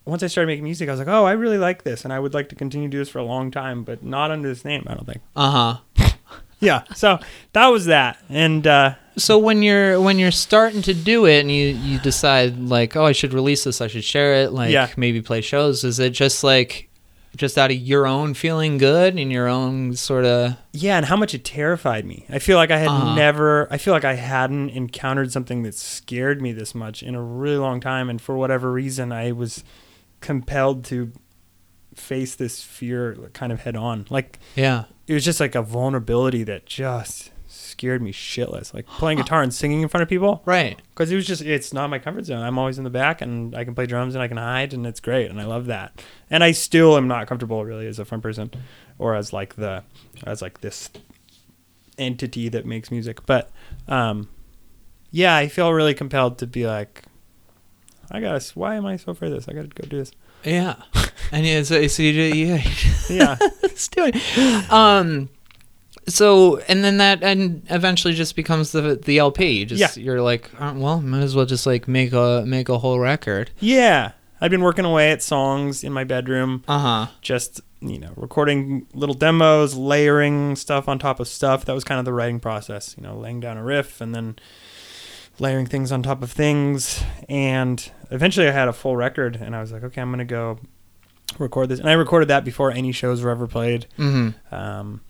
once 0.05 0.21
I 0.21 0.27
started 0.27 0.47
making 0.47 0.63
music, 0.65 0.87
I 0.87 0.91
was 0.91 0.99
like, 0.99 1.07
oh, 1.07 1.25
I 1.25 1.31
really 1.31 1.57
like 1.57 1.83
this, 1.83 2.03
and 2.03 2.13
I 2.13 2.19
would 2.19 2.33
like 2.35 2.49
to 2.49 2.55
continue 2.55 2.87
to 2.87 2.91
do 2.91 2.99
this 2.99 3.09
for 3.09 3.17
a 3.19 3.23
long 3.23 3.49
time, 3.49 3.83
but 3.83 4.03
not 4.03 4.29
under 4.29 4.47
this 4.47 4.63
name. 4.63 4.83
I 4.87 4.93
don't 4.93 5.05
think. 5.05 5.21
uh 5.35 5.79
huh 5.97 6.09
Yeah, 6.59 6.83
so 6.95 7.19
that 7.53 7.67
was 7.67 7.85
that, 7.85 8.17
and 8.29 8.65
uh, 8.65 8.95
so 9.17 9.37
when 9.37 9.61
you're 9.61 9.99
when 9.99 10.17
you're 10.17 10.31
starting 10.31 10.81
to 10.83 10.93
do 10.93 11.25
it 11.25 11.41
and 11.41 11.51
you 11.51 11.67
you 11.67 11.99
decide 11.99 12.57
like 12.59 12.95
oh 12.95 13.05
I 13.05 13.11
should 13.11 13.33
release 13.33 13.65
this 13.65 13.81
I 13.81 13.87
should 13.87 14.03
share 14.05 14.35
it 14.35 14.51
like 14.51 14.71
Yeah. 14.71 14.87
maybe 14.95 15.21
play 15.21 15.41
shows 15.41 15.83
is 15.83 15.99
it 15.99 16.11
just 16.11 16.43
like 16.43 16.89
just 17.35 17.57
out 17.57 17.71
of 17.71 17.77
your 17.77 18.07
own 18.07 18.33
feeling 18.33 18.77
good 18.77 19.17
and 19.17 19.31
your 19.31 19.47
own 19.47 19.93
sort 19.95 20.25
of 20.25 20.55
yeah, 20.73 20.97
and 20.97 21.05
how 21.05 21.15
much 21.15 21.33
it 21.33 21.43
terrified 21.43 22.05
me. 22.05 22.25
I 22.29 22.39
feel 22.39 22.57
like 22.57 22.71
I 22.71 22.77
had 22.77 22.87
Uh-huh. 22.87 23.15
never, 23.15 23.67
I 23.71 23.77
feel 23.77 23.93
like 23.93 24.05
I 24.05 24.13
hadn't 24.15 24.69
encountered 24.71 25.31
something 25.31 25.63
that 25.63 25.75
scared 25.75 26.41
me 26.41 26.51
this 26.53 26.73
much 26.75 27.03
in 27.03 27.15
a 27.15 27.21
really 27.21 27.57
long 27.57 27.79
time, 27.79 28.09
and 28.09 28.21
for 28.21 28.35
whatever 28.37 28.71
reason, 28.71 29.11
I 29.11 29.31
was 29.31 29.63
compelled 30.21 30.85
to 30.85 31.11
face 31.93 32.35
this 32.35 32.61
fear 32.61 33.15
kind 33.33 33.51
of 33.53 33.61
head 33.61 33.75
on. 33.75 34.05
Like 34.09 34.39
yeah 34.55 34.85
it 35.07 35.13
was 35.13 35.23
just 35.23 35.39
like 35.39 35.55
a 35.55 35.61
vulnerability 35.61 36.43
that 36.43 36.65
just 36.65 37.31
scared 37.75 38.01
me 38.01 38.13
shitless. 38.13 38.73
Like 38.73 38.87
playing 38.87 39.17
guitar 39.17 39.41
and 39.41 39.53
singing 39.53 39.81
in 39.81 39.89
front 39.89 40.01
of 40.01 40.07
people, 40.07 40.41
right 40.45 40.81
because 40.89 41.11
it 41.11 41.15
was 41.15 41.27
just 41.27 41.41
it's 41.41 41.73
not 41.73 41.89
my 41.89 41.99
comfort 41.99 42.25
zone. 42.25 42.41
I'm 42.41 42.57
always 42.57 42.77
in 42.77 42.85
the 42.85 42.89
back, 42.89 43.21
and 43.21 43.53
I 43.53 43.65
can 43.65 43.75
play 43.75 43.85
drums 43.85 44.15
and 44.15 44.23
I 44.23 44.29
can 44.29 44.37
hide, 44.37 44.73
and 44.73 44.87
it's 44.87 45.01
great, 45.01 45.29
and 45.29 45.41
I 45.41 45.45
love 45.45 45.65
that. 45.65 46.01
And 46.29 46.41
I 46.43 46.51
still 46.51 46.95
am 46.95 47.07
not 47.07 47.27
comfortable 47.27 47.65
really 47.65 47.85
as 47.87 47.99
a 47.99 48.05
front 48.05 48.23
person, 48.23 48.49
or 48.97 49.13
as 49.13 49.33
like 49.33 49.55
the 49.55 49.83
as 50.25 50.41
like 50.41 50.61
this 50.61 50.89
entity 51.97 52.47
that 52.49 52.65
makes 52.65 52.91
music. 52.91 53.25
But 53.25 53.51
um, 53.89 54.29
yeah, 55.11 55.35
I 55.35 55.49
feel 55.49 55.71
really 55.73 55.93
compelled 55.93 56.37
to 56.39 56.47
be 56.47 56.65
like. 56.65 57.03
I 58.09 58.21
gotta. 58.21 58.39
Why 58.53 58.75
am 58.75 58.85
I 58.85 58.95
so 58.97 59.11
afraid 59.11 59.33
of 59.33 59.39
this? 59.39 59.49
I 59.49 59.53
gotta 59.53 59.67
go 59.67 59.85
do 59.87 59.97
this. 59.97 60.11
yeah 60.43 60.75
and 61.31 61.43
yeah 61.47 61.63
so, 61.63 61.85
so 61.87 62.03
you 62.03 62.11
yeah 62.21 62.61
Yeah, 63.09 63.35
let's 63.63 63.87
do 63.87 64.05
it 64.05 64.71
um 64.71 65.27
so 66.07 66.57
and 66.67 66.83
then 66.83 66.97
that 66.97 67.23
and 67.23 67.63
eventually 67.69 68.13
just 68.13 68.35
becomes 68.35 68.71
the 68.71 68.95
the 68.95 69.17
LP 69.17 69.65
just 69.65 69.79
Yeah. 69.97 70.03
you're 70.03 70.21
like 70.21 70.49
oh, 70.59 70.73
well 70.73 71.01
might 71.01 71.21
as 71.23 71.35
well 71.35 71.45
just 71.45 71.65
like 71.65 71.87
make 71.87 72.13
a 72.13 72.43
make 72.45 72.69
a 72.69 72.77
whole 72.79 72.99
record. 72.99 73.51
Yeah. 73.59 74.11
I've 74.41 74.51
been 74.51 74.61
working 74.61 74.85
away 74.85 75.11
at 75.11 75.23
songs 75.23 75.83
in 75.83 75.93
my 75.93 76.03
bedroom. 76.03 76.63
uh-huh. 76.67 77.07
Just 77.21 77.61
you 77.81 77.99
know 77.99 78.11
recording 78.15 78.85
little 78.93 79.15
demos 79.15 79.75
layering 79.75 80.55
stuff 80.55 80.87
on 80.87 80.99
top 80.99 81.19
of 81.19 81.27
stuff. 81.27 81.65
That 81.65 81.73
was 81.73 81.83
kind 81.83 81.99
of 81.99 82.05
the 82.05 82.13
writing 82.13 82.39
process 82.39 82.95
you 82.97 83.03
know 83.03 83.17
laying 83.17 83.39
down 83.39 83.57
a 83.57 83.63
riff 83.63 84.01
and 84.01 84.13
then 84.13 84.35
layering 85.39 85.65
things 85.65 85.91
on 85.91 86.03
top 86.03 86.21
of 86.21 86.31
things. 86.31 87.03
And 87.29 87.91
eventually 88.11 88.47
i 88.47 88.51
had 88.51 88.67
a 88.67 88.73
full 88.73 88.95
record 88.95 89.35
and 89.37 89.55
i 89.55 89.59
was 89.59 89.71
like 89.71 89.83
okay 89.83 89.99
i'm 89.99 90.11
gonna 90.11 90.23
go 90.25 90.59
record 91.39 91.69
this. 91.69 91.79
And 91.79 91.89
i 91.89 91.93
recorded 91.93 92.27
that 92.29 92.45
before 92.45 92.71
any 92.71 92.91
shows 92.91 93.21
were 93.23 93.31
ever 93.31 93.47
played. 93.47 93.87
Mm-hmm. 93.97 94.53
Um, 94.55 95.01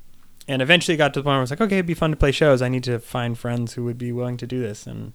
and 0.47 0.61
eventually 0.61 0.95
it 0.95 0.97
got 0.97 1.13
to 1.13 1.19
the 1.19 1.23
point 1.23 1.31
where 1.33 1.37
i 1.37 1.41
was 1.41 1.49
like 1.49 1.61
okay 1.61 1.75
it'd 1.77 1.85
be 1.85 1.93
fun 1.93 2.11
to 2.11 2.15
play 2.17 2.31
shows 2.31 2.61
i 2.61 2.69
need 2.69 2.83
to 2.83 2.99
find 2.99 3.37
friends 3.37 3.73
who 3.73 3.83
would 3.83 3.97
be 3.97 4.11
willing 4.11 4.37
to 4.37 4.45
do 4.47 4.59
this 4.61 4.85
and 4.87 5.13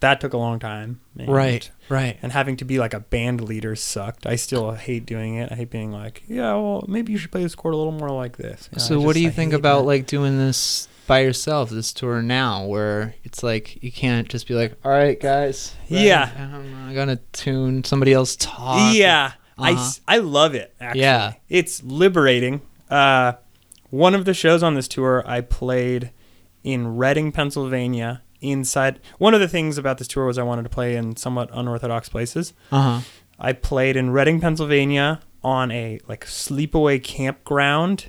that 0.00 0.20
took 0.20 0.34
a 0.34 0.36
long 0.36 0.58
time 0.58 1.00
and- 1.18 1.28
right 1.28 1.70
right 1.88 2.18
and 2.22 2.32
having 2.32 2.56
to 2.56 2.64
be 2.66 2.78
like 2.78 2.92
a 2.92 3.00
band 3.00 3.40
leader 3.40 3.74
sucked. 3.74 4.26
I 4.26 4.36
still 4.36 4.72
hate 4.72 5.06
doing 5.06 5.36
it. 5.36 5.50
I 5.50 5.54
hate 5.54 5.70
being 5.70 5.90
like, 5.90 6.22
yeah, 6.28 6.52
well, 6.54 6.84
maybe 6.86 7.12
you 7.12 7.18
should 7.18 7.30
play 7.32 7.42
this 7.42 7.54
chord 7.54 7.72
a 7.72 7.76
little 7.78 7.92
more 7.92 8.10
like 8.10 8.36
this. 8.36 8.68
You 8.72 8.76
know, 8.78 8.84
so 8.84 9.00
I 9.00 9.04
what 9.06 9.14
do 9.14 9.20
you 9.22 9.28
I 9.28 9.30
think 9.32 9.54
about 9.54 9.80
that. 9.80 9.86
like 9.86 10.06
doing 10.06 10.36
this 10.36 10.86
by 11.06 11.20
yourself 11.20 11.70
this 11.70 11.94
tour 11.94 12.20
now 12.20 12.66
where 12.66 13.14
it's 13.24 13.42
like 13.42 13.82
you 13.82 13.90
can't 13.90 14.28
just 14.28 14.46
be 14.46 14.52
like 14.54 14.74
all 14.84 14.90
right 14.90 15.18
guys 15.18 15.74
Yeah. 15.88 16.30
i'm 16.52 16.94
gonna 16.94 17.20
tune 17.32 17.82
somebody 17.84 18.12
else 18.12 18.36
talk 18.36 18.94
Yeah, 18.94 19.32
I 19.56 19.72
Uh-huh. 19.72 19.90
I 20.08 20.16
I 20.16 20.18
love 20.18 20.54
it. 20.54 20.74
Actually, 20.78 21.00
Yeah. 21.00 21.32
it's 21.48 21.82
liberating. 21.82 22.60
Uh, 22.90 23.32
one 23.90 24.14
of 24.14 24.24
the 24.24 24.34
shows 24.34 24.62
on 24.62 24.74
this 24.74 24.88
tour, 24.88 25.22
I 25.26 25.40
played 25.40 26.10
in 26.64 26.96
Reading, 26.96 27.32
Pennsylvania. 27.32 28.22
Inside, 28.40 29.00
one 29.18 29.32
of 29.34 29.40
the 29.40 29.48
things 29.48 29.78
about 29.78 29.98
this 29.98 30.08
tour 30.08 30.26
was 30.26 30.36
I 30.38 30.42
wanted 30.42 30.64
to 30.64 30.68
play 30.68 30.94
in 30.96 31.16
somewhat 31.16 31.48
unorthodox 31.52 32.08
places. 32.08 32.52
uh-huh 32.70 33.00
I 33.38 33.52
played 33.52 33.96
in 33.96 34.10
Reading, 34.10 34.40
Pennsylvania 34.40 35.20
on 35.44 35.70
a 35.70 36.00
like 36.08 36.24
sleepaway 36.24 37.02
campground 37.02 38.06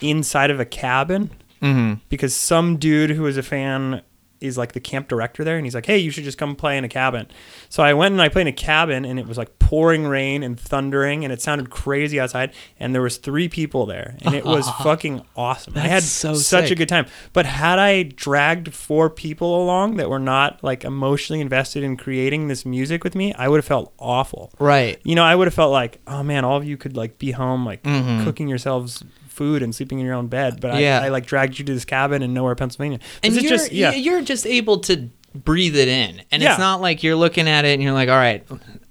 inside 0.00 0.50
of 0.50 0.60
a 0.60 0.64
cabin 0.64 1.30
mm-hmm 1.60 1.94
because 2.08 2.34
some 2.34 2.76
dude 2.76 3.10
who 3.10 3.22
was 3.22 3.36
a 3.36 3.42
fan 3.42 4.00
is 4.40 4.56
like 4.58 4.72
the 4.72 4.80
camp 4.80 5.08
director 5.08 5.44
there, 5.44 5.56
and 5.56 5.66
he's 5.66 5.74
like, 5.74 5.86
"Hey, 5.86 5.98
you 5.98 6.10
should 6.10 6.24
just 6.24 6.38
come 6.38 6.54
play 6.56 6.76
in 6.78 6.84
a 6.84 6.88
cabin." 6.88 7.26
So 7.68 7.82
I 7.82 7.92
went 7.94 8.12
and 8.12 8.22
I 8.22 8.28
played 8.28 8.42
in 8.42 8.48
a 8.48 8.52
cabin, 8.52 9.04
and 9.04 9.18
it 9.18 9.26
was 9.26 9.36
like 9.38 9.58
pouring 9.58 10.06
rain 10.06 10.42
and 10.42 10.58
thundering, 10.58 11.24
and 11.24 11.32
it 11.32 11.40
sounded 11.42 11.70
crazy 11.70 12.18
outside. 12.20 12.52
And 12.78 12.94
there 12.94 13.02
was 13.02 13.16
three 13.16 13.48
people 13.48 13.86
there, 13.86 14.16
and 14.22 14.34
it 14.34 14.44
was 14.44 14.68
fucking 14.82 15.22
awesome. 15.36 15.74
I 15.76 15.80
had 15.88 16.02
so 16.02 16.34
such 16.34 16.64
sick. 16.64 16.72
a 16.72 16.74
good 16.76 16.88
time. 16.88 17.06
But 17.32 17.46
had 17.46 17.78
I 17.78 18.04
dragged 18.04 18.72
four 18.74 19.10
people 19.10 19.62
along 19.62 19.96
that 19.96 20.08
were 20.10 20.18
not 20.18 20.62
like 20.62 20.84
emotionally 20.84 21.40
invested 21.40 21.82
in 21.82 21.96
creating 21.96 22.48
this 22.48 22.64
music 22.64 23.04
with 23.04 23.14
me, 23.14 23.34
I 23.34 23.48
would 23.48 23.58
have 23.58 23.64
felt 23.64 23.92
awful. 23.98 24.52
Right. 24.58 24.98
You 25.04 25.14
know, 25.14 25.24
I 25.24 25.34
would 25.34 25.46
have 25.46 25.54
felt 25.54 25.72
like, 25.72 26.00
oh 26.06 26.22
man, 26.22 26.44
all 26.44 26.56
of 26.56 26.64
you 26.64 26.76
could 26.76 26.96
like 26.96 27.18
be 27.18 27.32
home, 27.32 27.64
like 27.66 27.82
Mhm. 27.82 28.24
cooking 28.24 28.48
yourselves 28.48 29.02
food 29.38 29.62
and 29.62 29.74
sleeping 29.74 29.98
in 30.00 30.04
your 30.04 30.14
own 30.14 30.26
bed. 30.26 30.60
But 30.60 30.80
Yeah. 30.80 31.00
I, 31.00 31.06
I 31.06 31.08
like 31.08 31.24
dragged 31.26 31.58
you 31.58 31.64
to 31.64 31.72
this 31.72 31.84
cabin 31.86 32.22
in 32.22 32.34
nowhere, 32.34 32.54
Pennsylvania. 32.54 32.98
and 33.22 33.32
you're, 33.34 33.48
just 33.50 33.72
yeah, 33.72 33.92
you're 33.92 34.20
just 34.22 34.44
able 34.46 34.80
to 34.80 35.08
breathe 35.34 35.76
it 35.76 35.88
in 35.88 36.22
and 36.32 36.42
Yeah. 36.42 36.50
it's 36.50 36.58
not 36.58 36.80
like 36.80 37.02
you're 37.02 37.14
looking 37.14 37.46
at 37.48 37.64
it 37.64 37.74
and 37.74 37.82
you're 37.82 37.92
like 37.92 38.08
all 38.08 38.16
right 38.16 38.44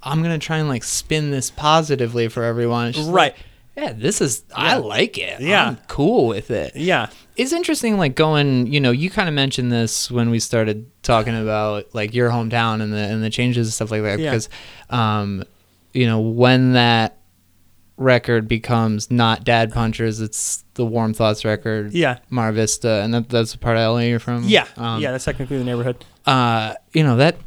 i'm 0.04 0.22
gonna 0.22 0.38
try 0.38 0.58
and 0.60 0.70
like 0.70 0.84
spin 0.84 1.32
this 1.32 1.50
positively 1.50 2.28
for 2.30 2.44
everyone 2.44 2.94
right. 2.96 3.08
like, 3.08 3.36
yeah 3.76 3.92
this 3.92 4.22
is 4.22 4.44
i 4.56 4.78
like 4.78 5.18
it 5.18 5.42
Yeah. 5.42 5.68
i'm 5.70 5.78
cool 5.88 6.28
with 6.28 6.52
it 6.52 6.76
Yeah, 6.76 7.10
it's 7.36 7.52
interesting 7.52 7.98
like 7.98 8.16
going 8.16 8.68
you 8.72 8.80
know 8.80 8.92
you 8.92 9.10
kind 9.10 9.28
of 9.28 9.34
mentioned 9.34 9.72
this 9.72 10.10
when 10.12 10.30
we 10.30 10.40
started 10.40 10.86
talking 11.02 11.36
about 11.36 11.94
like 11.94 12.14
your 12.14 12.30
hometown 12.30 12.82
and 12.84 12.94
the 12.94 12.98
and 13.00 13.22
the 13.24 13.32
changes 13.32 13.68
and 13.68 13.74
stuff 13.74 13.90
like 13.92 14.04
that 14.04 14.20
Yeah. 14.20 14.30
because 14.30 14.48
um 14.92 15.44
you 15.92 16.06
know 16.06 16.20
when 16.22 16.74
that 16.74 17.17
record 17.98 18.48
becomes 18.48 19.10
not 19.10 19.44
dad 19.44 19.74
punchers 19.74 20.22
it's 20.22 20.64
the 20.76 20.86
warm 20.86 21.14
thoughts 21.14 21.44
record 21.44 21.92
yeah, 21.94 22.20
Mar 22.30 22.52
Vista, 22.52 23.02
and 23.04 23.14
that, 23.14 23.30
that's 23.30 23.54
the 23.54 23.58
part 23.58 23.76
of 23.78 23.94
LA 23.94 24.02
you're 24.02 24.20
from. 24.20 24.44
yeah, 24.44 24.68
um, 24.78 25.02
yeah. 25.02 25.12
That's 25.12 25.26
technically 25.26 25.58
the 25.58 25.64
neighborhood. 25.64 26.06
Uh, 26.26 26.76
you 26.94 27.04
know 27.04 27.18
that 27.18 27.38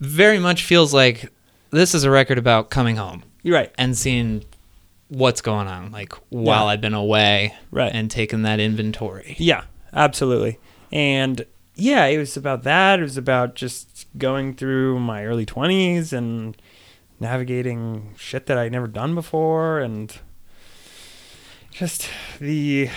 very 0.00 0.38
much 0.38 0.64
feels 0.64 0.94
like 0.94 1.30
this 1.70 1.94
is 1.94 2.04
a 2.04 2.10
record 2.10 2.38
about 2.38 2.70
coming 2.70 2.96
home 2.96 3.22
You're 3.42 3.56
right. 3.56 3.72
and 3.76 3.96
seeing 3.96 4.44
what's 5.08 5.40
going 5.42 5.68
on, 5.68 5.92
like 5.92 6.12
while 6.30 6.64
Yeah. 6.64 6.70
I've 6.70 6.80
been 6.80 6.94
away, 6.94 7.54
Right. 7.70 7.92
and 7.94 8.10
taking 8.10 8.42
that 8.42 8.60
inventory. 8.60 9.36
Yeah, 9.38 9.64
absolutely. 9.92 10.58
And 10.92 11.44
yeah, 11.74 12.06
it 12.06 12.18
was 12.18 12.36
about 12.36 12.62
that. 12.62 13.00
It 13.00 13.02
was 13.02 13.16
about 13.16 13.54
just 13.54 14.06
going 14.16 14.54
through 14.54 15.00
my 15.00 15.24
early 15.26 15.44
20s 15.44 16.12
and 16.12 16.56
navigating 17.20 18.14
shit 18.16 18.46
that 18.46 18.58
I'd 18.58 18.72
never 18.72 18.86
done 18.86 19.14
before 19.14 19.78
and 19.80 20.16
just 21.70 22.08
the 22.40 22.88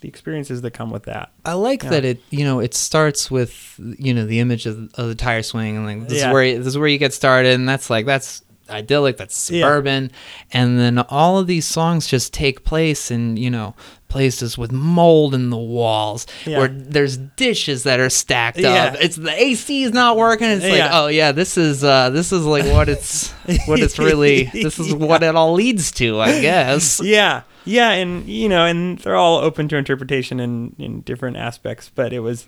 the 0.00 0.08
experiences 0.08 0.62
that 0.62 0.72
come 0.72 0.90
with 0.90 1.04
that. 1.04 1.30
I 1.44 1.52
like 1.52 1.84
Yeah. 1.84 1.90
that 1.90 2.04
it, 2.04 2.20
you 2.30 2.44
know, 2.44 2.58
it 2.58 2.74
starts 2.74 3.30
with 3.30 3.78
you 3.98 4.12
know 4.12 4.26
the 4.26 4.40
image 4.40 4.66
of, 4.66 4.90
of 4.94 5.08
the 5.08 5.14
tire 5.14 5.42
swing, 5.42 5.76
and 5.76 5.86
like 5.86 6.08
this 6.08 6.18
Yeah. 6.18 6.28
is 6.28 6.32
where 6.34 6.58
this 6.58 6.66
is 6.66 6.78
where 6.78 6.88
you 6.88 6.98
get 6.98 7.12
started, 7.14 7.52
and 7.54 7.68
that's 7.68 7.88
like 7.88 8.04
that's 8.06 8.42
idyllic, 8.70 9.16
that's 9.16 9.50
Yeah. 9.50 9.62
suburban, 9.66 10.10
and 10.52 10.78
then 10.78 10.98
all 10.98 11.38
of 11.38 11.46
these 11.46 11.66
songs 11.66 12.06
just 12.06 12.32
take 12.32 12.64
place 12.64 13.10
in 13.10 13.36
you 13.36 13.50
know 13.50 13.74
places 14.08 14.58
with 14.58 14.70
mold 14.70 15.34
in 15.34 15.48
the 15.48 15.56
walls, 15.56 16.26
Yeah. 16.44 16.58
where 16.58 16.68
there's 16.68 17.16
dishes 17.16 17.84
that 17.84 17.98
are 17.98 18.10
stacked 18.10 18.58
Yeah. 18.58 18.86
up. 18.86 18.96
It's 19.00 19.16
the 19.16 19.32
AC 19.32 19.84
is 19.84 19.92
not 19.92 20.16
working. 20.18 20.48
It's 20.50 20.64
like 20.66 20.90
oh 20.92 21.06
yeah, 21.06 21.32
this 21.32 21.56
is 21.56 21.82
uh 21.82 22.10
this 22.10 22.30
is 22.32 22.44
like 22.44 22.66
what 22.66 22.88
it's 22.88 23.30
what 23.66 23.80
it's 23.80 23.98
really 23.98 24.50
this 24.52 24.78
is 24.78 24.94
what 25.10 25.22
it 25.22 25.34
all 25.34 25.54
leads 25.54 25.90
to, 25.92 26.20
I 26.20 26.40
guess. 26.40 27.00
yeah 27.02 27.42
yeah 27.64 27.90
and 27.92 28.26
you 28.28 28.48
know 28.48 28.66
and 28.66 28.98
they're 28.98 29.14
all 29.14 29.38
open 29.38 29.68
to 29.68 29.76
interpretation 29.76 30.40
in 30.40 30.74
in 30.80 31.00
different 31.02 31.36
aspects 31.36 31.92
but 31.94 32.12
it 32.12 32.18
was 32.18 32.44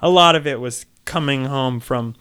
a 0.00 0.08
lot 0.08 0.34
of 0.34 0.46
it 0.46 0.58
was 0.58 0.86
coming 1.04 1.44
home 1.44 1.78
from 1.80 2.14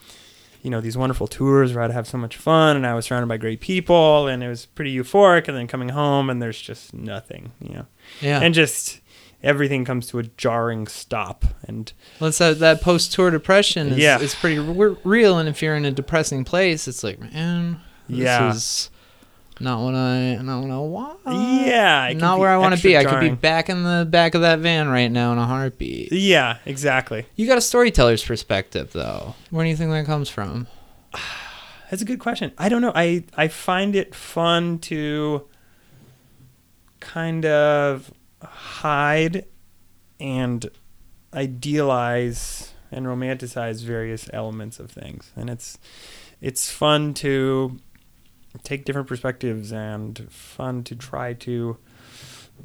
you 0.64 0.70
know 0.72 0.82
these 0.82 0.97
wonderful 0.97 1.28
tours 1.28 1.74
where 1.74 1.84
i'd 1.84 1.91
have 1.91 2.07
so 2.07 2.18
much 2.18 2.36
fun 2.36 2.76
and 2.76 2.88
i 2.88 2.93
was 2.95 3.05
surrounded 3.05 3.28
by 3.28 3.38
great 3.38 3.59
people 3.61 4.28
and 4.28 4.41
it 4.43 4.47
was 4.47 4.66
pretty 4.66 4.95
euphoric 4.95 5.47
and 5.47 5.55
then 5.57 5.68
coming 5.68 5.89
home 5.89 6.30
and 6.30 6.41
there's 6.41 6.59
just 6.59 6.93
nothing 6.93 7.51
you 7.61 7.74
know 7.76 7.86
Yeah. 8.22 8.39
and 8.39 8.53
just 8.53 9.01
everything 9.43 9.84
comes 9.84 10.07
to 10.07 10.20
a 10.20 10.24
jarring 10.24 10.88
stop 10.88 11.43
and 11.68 11.91
Well, 12.20 12.30
it's 12.30 12.38
that, 12.38 12.59
that 12.59 12.82
post 12.82 13.11
tour 13.11 13.30
depression 13.30 13.89
is, 13.89 13.97
Yeah. 13.97 14.20
is 14.20 14.34
pretty 14.34 14.57
r- 14.57 14.95
real. 15.03 15.38
And 15.38 15.49
if 15.49 15.61
you're 15.61 15.76
in 15.76 15.84
a 15.84 15.91
depressing 15.91 16.45
place, 16.45 16.88
it's 16.88 17.03
like, 17.03 17.20
man, 17.20 17.82
this 18.07 18.20
Yeah. 18.20 18.51
is 18.53 18.89
not 19.64 19.82
what 19.84 19.95
I 19.95 20.36
not 20.36 20.61
what 20.61 20.72
I 20.72 20.78
want. 20.78 21.20
yeah 21.66 22.11
not 22.16 22.39
where 22.39 22.49
I 22.49 22.57
want 22.57 22.76
to 22.76 22.84
be. 22.84 22.97
I 22.97 23.03
could 23.05 23.20
be 23.20 23.30
back 23.32 23.70
in 23.70 23.84
the 23.84 24.05
back 24.09 24.36
of 24.36 24.41
that 24.41 24.59
van 24.59 24.89
right 24.89 25.11
now 25.11 25.32
in 25.32 25.38
a 25.38 25.45
heartbeat. 25.45 26.11
yeah 26.11 26.57
exactly 26.66 27.26
You 27.36 27.47
got 27.47 27.57
a 27.57 27.61
storyteller's 27.61 28.24
perspective, 28.24 28.91
though. 28.93 29.36
Where 29.49 29.64
do 29.66 29.70
you 29.70 29.76
think 29.76 29.91
that 29.91 30.05
comes 30.05 30.30
from? 30.30 30.68
That's 31.89 32.01
a 32.01 32.05
good 32.05 32.20
question. 32.20 32.51
I 32.57 32.70
don't 32.70 32.82
know. 32.82 32.91
I 32.95 33.24
I 33.38 33.47
find 33.47 33.95
it 33.95 34.14
fun 34.16 34.80
to 34.80 35.47
kind 36.99 37.45
of 37.45 38.11
hide 38.41 39.45
and 40.20 40.66
idealize 41.34 42.74
and 42.91 43.05
romanticize 43.05 43.84
various 43.84 44.30
elements 44.34 44.80
of 44.80 44.89
things. 44.91 45.32
And 45.36 45.49
it's 45.49 45.78
it's 46.41 46.72
fun 46.72 47.14
to 47.16 47.80
take 48.64 48.86
different 48.86 49.08
perspectives 49.08 49.72
and 49.72 50.28
fun 50.32 50.84
to 50.84 50.95
try 50.95 51.34
to 51.34 51.78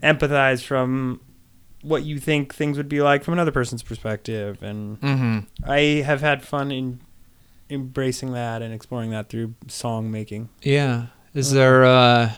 empathize 0.02 0.62
from 0.62 1.20
what 1.82 2.02
you 2.04 2.18
think 2.18 2.54
things 2.54 2.76
would 2.76 2.88
be 2.88 3.00
like 3.00 3.24
from 3.24 3.32
another 3.34 3.52
person's 3.52 3.82
perspective 3.82 4.62
and 4.62 5.00
Mm-hmm. 5.00 5.38
I 5.70 6.02
have 6.04 6.20
had 6.20 6.42
fun 6.44 6.70
in 6.70 7.00
embracing 7.70 8.32
that 8.32 8.62
and 8.62 8.74
exploring 8.74 9.10
that 9.10 9.28
through 9.28 9.54
song 9.68 10.10
making. 10.10 10.48
Yeah. 10.62 11.06
Is 11.34 11.52
Uh, 11.52 11.56
there? 11.56 11.84
uh 11.84 12.32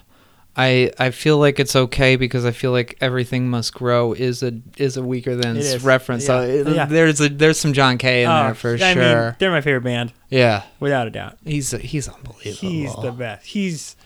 I 0.57 0.91
I 0.99 1.11
feel 1.11 1.39
like 1.39 1.61
it's 1.61 1.77
okay 1.77 2.17
because 2.17 2.45
I 2.45 2.51
feel 2.51 2.73
like 2.73 2.99
everything 3.01 3.49
must 3.49 3.73
grow 3.73 4.13
is 4.13 4.43
a 4.43 4.53
is 4.77 4.97
a 4.97 5.01
Weakerthans. 5.01 5.85
reference. 5.85 6.27
So 6.27 6.41
Yeah. 6.41 6.47
it- 6.53 6.75
Yeah. 6.75 6.85
there's 6.87 7.21
a 7.21 7.29
there's 7.29 7.59
some 7.59 7.73
John 7.73 7.99
K 7.99 8.25
in 8.25 8.29
there 8.29 8.55
for 8.55 8.75
I 8.75 8.93
sure. 8.95 9.25
mean, 9.27 9.35
they're 9.39 9.51
my 9.51 9.61
favorite 9.61 9.85
band, 9.85 10.13
yeah. 10.29 10.63
without 10.81 11.07
a 11.07 11.11
doubt. 11.11 11.39
He's 11.45 11.71
he's 11.71 12.09
unbelievable. 12.09 12.69
He's 12.69 12.95
the 12.97 13.13
best. 13.13 13.47
He's 13.47 13.97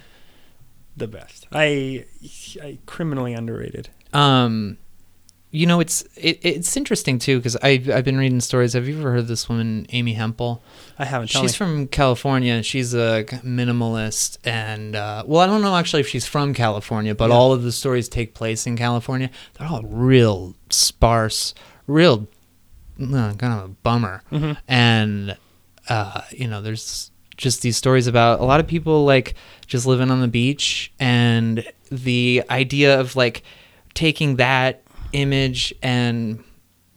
the 0.96 1.08
best. 1.08 1.46
I, 1.50 2.04
I 2.62 2.78
criminally 2.86 3.32
underrated. 3.32 3.88
Um, 4.12 4.78
you 5.54 5.66
know, 5.66 5.78
it's 5.78 6.02
it, 6.16 6.40
it's 6.42 6.76
interesting 6.76 7.18
too 7.20 7.38
because 7.38 7.56
I 7.62 7.68
I've, 7.68 7.88
I've 7.88 8.04
been 8.04 8.16
reading 8.18 8.40
stories. 8.40 8.72
Have 8.72 8.88
you 8.88 8.98
ever 8.98 9.10
heard 9.12 9.20
of 9.20 9.28
this 9.28 9.48
woman, 9.48 9.86
Amy 9.90 10.14
Hempel? 10.14 10.62
I 10.98 11.04
haven't. 11.04 11.28
She's 11.28 11.42
me. 11.42 11.48
from 11.56 11.86
California. 11.88 12.62
She's 12.62 12.92
a 12.92 13.24
minimalist, 13.44 14.38
and 14.44 14.96
uh, 14.96 15.22
well, 15.26 15.40
I 15.40 15.46
don't 15.46 15.62
know 15.62 15.76
actually 15.76 16.00
if 16.00 16.08
she's 16.08 16.26
from 16.26 16.54
California, 16.54 17.14
but 17.14 17.30
Yeah. 17.30 17.36
all 17.36 17.52
of 17.52 17.62
the 17.62 17.70
stories 17.72 18.08
take 18.08 18.34
place 18.34 18.66
in 18.66 18.76
California. 18.76 19.30
They're 19.56 19.68
all 19.68 19.82
real 19.82 20.54
sparse, 20.70 21.54
real 21.86 22.26
uh, 23.00 23.34
kind 23.34 23.42
of 23.52 23.64
a 23.64 23.68
bummer, 23.68 24.22
Mhm. 24.32 24.56
and 24.68 25.36
uh, 25.88 26.22
you 26.30 26.48
know, 26.48 26.62
there's 26.62 27.10
just 27.36 27.62
these 27.62 27.76
stories 27.76 28.06
about 28.06 28.40
a 28.40 28.44
lot 28.44 28.58
of 28.60 28.66
people 28.66 29.04
like 29.04 29.34
just 29.66 29.86
living 29.86 30.10
on 30.10 30.20
the 30.20 30.28
beach, 30.28 30.92
and 30.98 31.64
the 31.92 32.42
idea 32.50 32.98
of 32.98 33.14
like 33.16 33.42
taking 33.94 34.36
that 34.36 34.82
image 35.14 35.72
and 35.82 36.42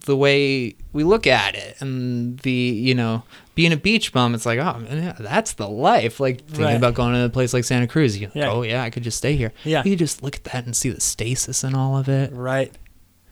the 0.06 0.16
way 0.16 0.74
we 0.94 1.04
look 1.04 1.28
at 1.28 1.54
it 1.56 1.76
and 1.82 2.40
the 2.40 2.52
you 2.52 2.96
know 2.96 3.24
being 3.56 3.74
a 3.74 3.78
beach 3.78 4.14
bum 4.14 4.34
it's 4.34 4.46
like 4.46 4.58
oh 4.58 4.80
man, 4.80 5.16
that's 5.20 5.54
the 5.54 5.68
life 5.68 6.20
like 6.20 6.40
thinking 6.48 6.64
Right. 6.64 6.76
about 6.78 6.94
going 6.94 7.14
to 7.14 7.26
a 7.26 7.30
place 7.30 7.54
like 7.54 7.66
santa 7.66 7.88
cruz 7.88 8.18
you 8.18 8.32
Yeah. 8.34 8.50
oh 8.52 8.62
yeah 8.62 8.84
i 8.84 8.90
could 8.90 9.04
just 9.04 9.18
stay 9.18 9.36
here 9.36 9.52
Yeah. 9.66 9.84
you 9.86 9.96
just 9.98 10.24
look 10.24 10.36
at 10.38 10.44
that 10.46 10.66
and 10.66 10.76
see 10.76 10.90
the 10.90 11.02
stasis 11.02 11.64
and 11.64 11.76
all 11.76 11.98
of 11.98 12.08
it 12.08 12.32
Right. 12.34 12.74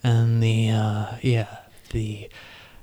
and 0.03 0.43
the 0.43 0.69
uh 0.71 1.15
yeah 1.21 1.47
the 1.91 2.29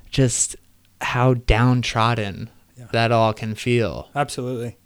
just 0.09 0.55
how 1.01 1.35
downtrodden 1.35 2.49
Yeah. 2.77 2.85
that 2.93 3.11
all 3.11 3.33
can 3.33 3.53
feel 3.55 4.09
Absolutely. 4.15 4.77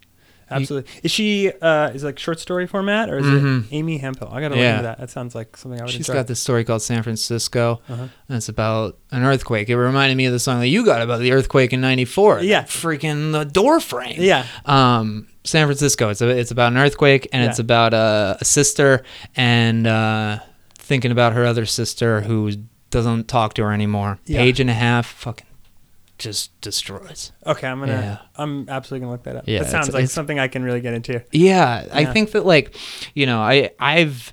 Absolutely. 0.50 0.90
Is 1.02 1.10
she 1.10 1.50
uh 1.60 1.90
is 1.94 2.02
it 2.02 2.06
like 2.06 2.18
short 2.18 2.40
story 2.40 2.66
format 2.66 3.10
or 3.10 3.18
is 3.18 3.26
Mhm. 3.26 3.64
it 3.64 3.68
Amy 3.72 3.98
Hempel? 3.98 4.28
I 4.32 4.40
gotta 4.40 4.54
look 4.54 4.64
into 4.64 4.82
that. 4.82 4.98
That 4.98 5.10
sounds 5.10 5.34
like 5.34 5.56
something 5.56 5.80
I 5.80 5.84
would 5.84 5.90
She's 5.90 6.08
enjoy. 6.08 6.14
got 6.20 6.26
this 6.26 6.40
story 6.40 6.64
called 6.64 6.82
San 6.82 7.02
Francisco, 7.02 7.80
Uh-huh. 7.88 8.02
and 8.28 8.36
it's 8.36 8.48
about 8.48 8.96
an 9.10 9.24
earthquake. 9.24 9.68
It 9.68 9.76
reminded 9.76 10.16
me 10.16 10.26
of 10.26 10.32
the 10.32 10.38
song 10.38 10.60
that 10.60 10.68
you 10.68 10.84
got 10.84 11.02
about 11.02 11.20
the 11.20 11.32
earthquake 11.32 11.72
in 11.72 11.80
'94. 11.80 12.40
Yeah. 12.42 12.64
freaking 12.64 13.32
the 13.32 13.44
door 13.44 13.80
frame. 13.80 14.16
Yeah. 14.20 14.44
um, 14.66 15.26
San 15.44 15.66
Francisco. 15.66 16.10
It's 16.10 16.20
a, 16.20 16.28
it's 16.28 16.50
about 16.50 16.72
an 16.72 16.78
earthquake, 16.78 17.26
and 17.32 17.42
it's 17.48 17.58
about 17.58 17.94
a, 17.94 18.36
a 18.40 18.44
sister 18.44 19.02
and 19.34 19.86
uh, 19.86 20.38
thinking 20.76 21.10
about 21.10 21.32
her 21.32 21.44
other 21.46 21.64
sister 21.66 22.20
who 22.22 22.52
doesn't 22.90 23.28
talk 23.28 23.54
to 23.54 23.62
her 23.64 23.72
anymore. 23.72 24.18
Yeah. 24.26 24.40
Page 24.40 24.60
and 24.60 24.68
a 24.70 24.74
half, 24.74 25.06
fucking 25.06 25.46
just 26.18 26.60
destroys. 26.60 27.32
Okay, 27.46 27.66
I'm 27.66 27.80
gonna 27.80 27.92
Yeah. 27.92 28.18
I'm 28.36 28.68
absolutely 28.68 29.04
gonna 29.04 29.12
look 29.12 29.22
that 29.24 29.36
up. 29.36 29.44
Yeah, 29.46 29.60
that 29.60 29.70
sounds 29.70 29.88
it's- 29.88 29.94
like 29.94 30.04
it's- 30.04 30.12
something 30.12 30.38
I 30.38 30.48
can 30.48 30.62
really 30.62 30.80
get 30.80 30.94
into. 30.94 31.22
Yeah, 31.32 31.86
I 31.92 32.04
think 32.06 32.32
that 32.32 32.44
like, 32.44 32.74
you 33.14 33.26
know, 33.26 33.40
I 33.40 33.70
I've 33.78 34.32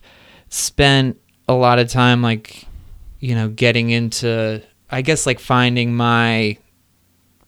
spent 0.49 1.17
a 1.47 1.53
lot 1.53 1.79
of 1.79 1.89
time 1.89 2.21
like, 2.21 2.65
you 3.19 3.35
know, 3.35 3.49
getting 3.49 3.89
into 3.91 4.61
I 4.89 5.01
guess 5.01 5.25
like 5.25 5.39
finding 5.39 5.95
my 5.95 6.57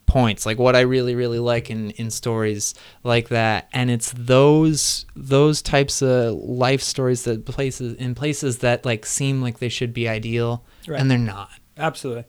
points 0.06 0.46
like 0.46 0.58
what 0.58 0.74
i 0.74 0.80
really 0.80 1.16
really 1.16 1.38
like 1.38 1.70
in 1.70 1.92
in 1.92 2.10
stories 2.10 2.74
like 3.04 3.28
that 3.28 3.68
and 3.74 3.92
it's 3.92 4.14
those 4.16 5.06
those 5.18 5.62
types 5.62 6.02
of 6.02 6.34
life 6.36 6.82
stories 6.82 7.26
that 7.26 7.46
places 7.46 7.94
in 7.96 8.16
places 8.16 8.60
that 8.60 8.86
like 8.86 9.06
seem 9.06 9.42
like 9.42 9.60
they 9.60 9.68
should 9.68 9.94
be 9.94 10.08
ideal 10.08 10.64
right. 10.88 10.98
and 10.98 11.12
they're 11.12 11.18
not 11.18 11.50
absolutely 11.78 12.24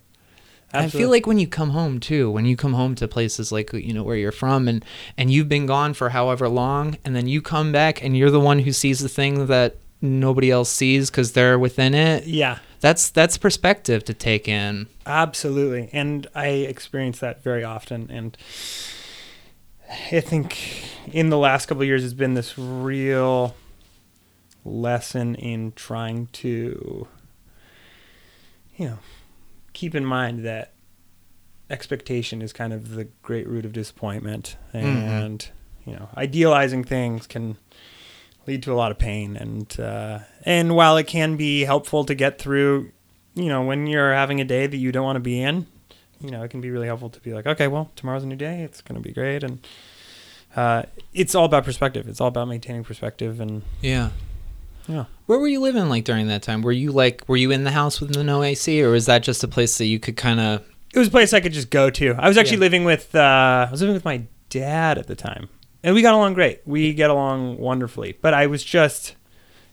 Absolutely. 0.73 0.99
I 0.99 1.03
feel 1.03 1.11
like 1.11 1.27
when 1.27 1.39
you 1.39 1.49
come 1.49 1.71
home 1.71 1.99
too, 1.99 2.31
when 2.31 2.45
you 2.45 2.55
come 2.55 2.75
home 2.75 2.95
to 2.97 3.09
places 3.09 3.51
like 3.51 3.73
you 3.73 3.95
know 3.95 4.03
where 4.03 4.17
you're 4.17 4.33
from 4.33 4.69
and 4.69 4.85
and 5.17 5.31
you've 5.31 5.49
been 5.49 5.65
gone 5.65 5.95
for 5.95 6.11
however 6.11 6.47
long 6.49 6.99
and 7.05 7.17
then 7.17 7.27
you 7.27 7.41
come 7.41 7.73
back 7.73 8.03
and 8.03 8.17
you're 8.17 8.31
the 8.31 8.41
one 8.41 8.59
who 8.59 8.73
sees 8.73 9.01
the 9.01 9.09
thing 9.09 9.47
that 9.47 9.77
nobody 10.03 10.51
else 10.51 10.71
sees 10.71 11.09
cuz 11.09 11.33
they're 11.33 11.59
within 11.59 11.95
it. 11.95 12.27
Yeah. 12.27 12.59
That's 12.81 13.09
that's 13.09 13.39
perspective 13.39 14.05
to 14.05 14.15
take 14.15 14.47
in. 14.47 14.89
Absolutely. 15.07 15.89
And 15.93 16.27
I 16.35 16.49
experience 16.49 17.19
that 17.21 17.43
very 17.43 17.65
often 17.65 18.11
and 18.11 18.37
I 20.13 20.21
think 20.21 20.85
in 21.15 21.31
the 21.31 21.39
last 21.39 21.65
couple 21.65 21.83
years 21.83 22.05
it's 22.05 22.13
been 22.13 22.35
this 22.35 22.59
real 22.59 23.55
lesson 24.67 25.35
in 25.35 25.73
trying 25.73 26.27
to 26.27 27.09
you 28.77 28.87
know 28.87 28.99
keep 29.79 29.95
in 29.95 30.05
mind 30.05 30.45
that 30.45 30.73
expectation 31.71 32.43
is 32.43 32.53
kind 32.53 32.73
of 32.73 32.97
the 32.97 33.05
great 33.23 33.47
root 33.47 33.65
of 33.65 33.73
disappointment. 33.73 34.57
Mm-hmm. 34.75 34.87
and 34.87 35.39
mm-hmm. 35.39 35.91
you 35.91 35.97
know 35.97 36.09
idealizing 36.17 36.83
things 36.83 37.29
can 37.29 37.57
lead 38.49 38.61
to 38.65 38.73
a 38.73 38.75
lot 38.75 38.91
of 38.91 38.99
pain. 38.99 39.37
And 39.37 39.79
uh, 39.79 40.19
and 40.45 40.75
while 40.75 40.97
it 40.97 41.07
can 41.07 41.37
be 41.37 41.65
helpful 41.65 42.05
to 42.07 42.15
get 42.17 42.41
through 42.41 42.91
you 43.37 43.47
know 43.47 43.63
when 43.63 43.87
you're 43.87 44.13
having 44.13 44.41
a 44.41 44.45
day 44.45 44.67
that 44.67 44.77
you 44.77 44.91
don't 44.91 45.05
want 45.05 45.15
to 45.17 45.21
be 45.21 45.41
in 45.41 45.67
you 46.21 46.31
know 46.33 46.43
it 46.43 46.51
can 46.51 46.61
be 46.61 46.71
really 46.71 46.89
helpful 46.89 47.11
to 47.11 47.21
be 47.21 47.33
like 47.33 47.47
okay 47.47 47.69
well 47.69 47.93
tomorrow's 47.95 48.25
a 48.25 48.27
new 48.27 48.37
day. 48.37 48.63
It's 48.63 48.81
going 48.83 49.01
to 49.01 49.09
be 49.09 49.15
great. 49.15 49.45
And 49.45 49.65
uh, 50.57 50.83
it's 51.15 51.37
all 51.37 51.45
about 51.45 51.65
perspective. 51.65 52.09
It's 52.09 52.21
all 52.21 52.29
about 52.29 52.49
maintaining 52.49 52.83
perspective 52.83 53.41
and 53.41 53.63
yeah 53.81 54.11
yeah. 54.89 55.05
Where 55.27 55.39
were 55.39 55.49
you 55.49 55.61
living 55.61 55.89
like 55.89 56.05
during 56.05 56.29
that 56.29 56.43
time? 56.43 56.63
Were 56.63 56.73
you 56.73 56.91
like 56.91 57.23
were 57.29 57.37
you 57.37 57.51
in 57.51 57.65
the 57.65 57.71
house 57.71 58.01
with 58.01 58.17
no 58.17 58.43
AC 58.43 58.83
or 58.83 58.91
was 58.91 59.07
that 59.07 59.23
just 59.23 59.45
a 59.45 59.49
place 59.49 59.79
that 59.79 59.87
you 59.87 60.01
could 60.01 60.17
kind 60.17 60.41
of 60.41 60.65
It 60.95 60.99
was 60.99 61.09
a 61.09 61.11
place 61.11 61.33
I 61.35 61.41
could 61.41 61.53
just 61.53 61.71
go 61.71 61.91
to. 61.91 62.15
I 62.19 62.27
was 62.27 62.39
actually 62.39 62.57
yeah. 62.57 62.63
living 62.63 62.85
with 62.85 63.15
uh 63.15 63.67
I 63.69 63.71
was 63.71 63.81
living 63.81 63.95
with 63.95 64.05
my 64.05 64.23
dad 64.49 64.99
at 64.99 65.07
the 65.07 65.17
time. 65.17 65.51
And 65.85 65.95
we 65.95 66.03
got 66.03 66.15
along 66.15 66.35
great. 66.35 66.63
We 66.67 66.93
get 66.95 67.11
along 67.11 67.59
wonderfully. 67.59 68.19
But 68.21 68.35
I 68.35 68.47
was 68.47 68.65
just 68.65 69.15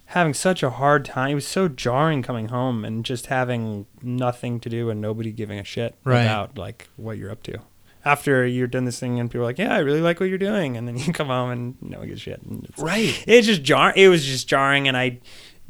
having 0.08 0.34
such 0.34 0.62
a 0.62 0.70
hard 0.70 1.06
time. 1.06 1.32
It 1.32 1.36
was 1.36 1.48
so 1.48 1.68
jarring 1.68 2.22
coming 2.22 2.50
home 2.50 2.86
and 2.86 3.04
just 3.04 3.28
having 3.28 3.88
nothing 4.04 4.60
to 4.60 4.70
do 4.70 4.90
and 4.90 5.02
nobody 5.02 5.32
giving 5.32 5.58
a 5.58 5.64
shit 5.64 5.96
right. 6.04 6.24
about 6.24 6.58
like 6.58 6.90
what 6.96 7.18
you're 7.18 7.32
up 7.32 7.42
to 7.44 7.60
after 8.06 8.46
you're 8.46 8.68
done 8.68 8.86
this 8.86 9.00
thing 9.00 9.20
and 9.20 9.30
people 9.30 9.42
are 9.42 9.50
like, 9.50 9.58
yeah, 9.58 9.74
I 9.74 9.80
really 9.80 10.00
like 10.00 10.20
what 10.20 10.30
you're 10.30 10.38
doing, 10.38 10.78
and 10.78 10.88
then 10.88 10.98
you 10.98 11.12
come 11.12 11.28
home 11.28 11.50
and 11.50 11.76
no 11.82 12.00
one 12.00 12.08
gives 12.08 12.22
shit. 12.22 12.40
It's, 12.64 12.80
right. 12.80 13.24
It's 13.28 13.48
just 13.48 13.64
jar. 13.64 13.92
It 13.96 14.08
was 14.08 14.24
just 14.24 14.48
jarring, 14.48 14.88
and 14.88 14.96
I 14.96 15.20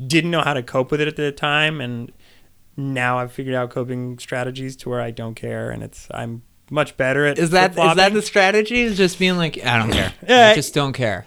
didn't 0.05 0.31
know 0.31 0.41
how 0.41 0.53
to 0.53 0.61
cope 0.61 0.91
with 0.91 1.01
it 1.01 1.07
at 1.07 1.15
the 1.15 1.31
time, 1.31 1.79
and 1.79 2.11
now 2.77 3.17
I've 3.19 3.31
figured 3.31 3.55
out 3.55 3.69
coping 3.69 4.19
strategies 4.19 4.75
to 4.77 4.89
where 4.89 5.01
I 5.01 5.11
don't 5.11 5.35
care, 5.35 5.71
and 5.71 5.81
it's 5.81 6.07
I'm 6.11 6.43
much 6.69 6.97
better 6.97 7.25
at. 7.25 7.39
Is 7.39 7.51
that 7.51 7.71
is 7.71 7.95
that 7.95 8.13
the 8.13 8.21
strategy? 8.21 8.81
Is 8.81 8.97
just 8.97 9.17
being 9.17 9.37
like, 9.37 9.63
I 9.63 9.77
don't 9.77 9.91
care. 9.91 10.13
yeah, 10.27 10.49
I 10.49 10.55
just 10.55 10.73
don't 10.73 10.93
care. 10.93 11.25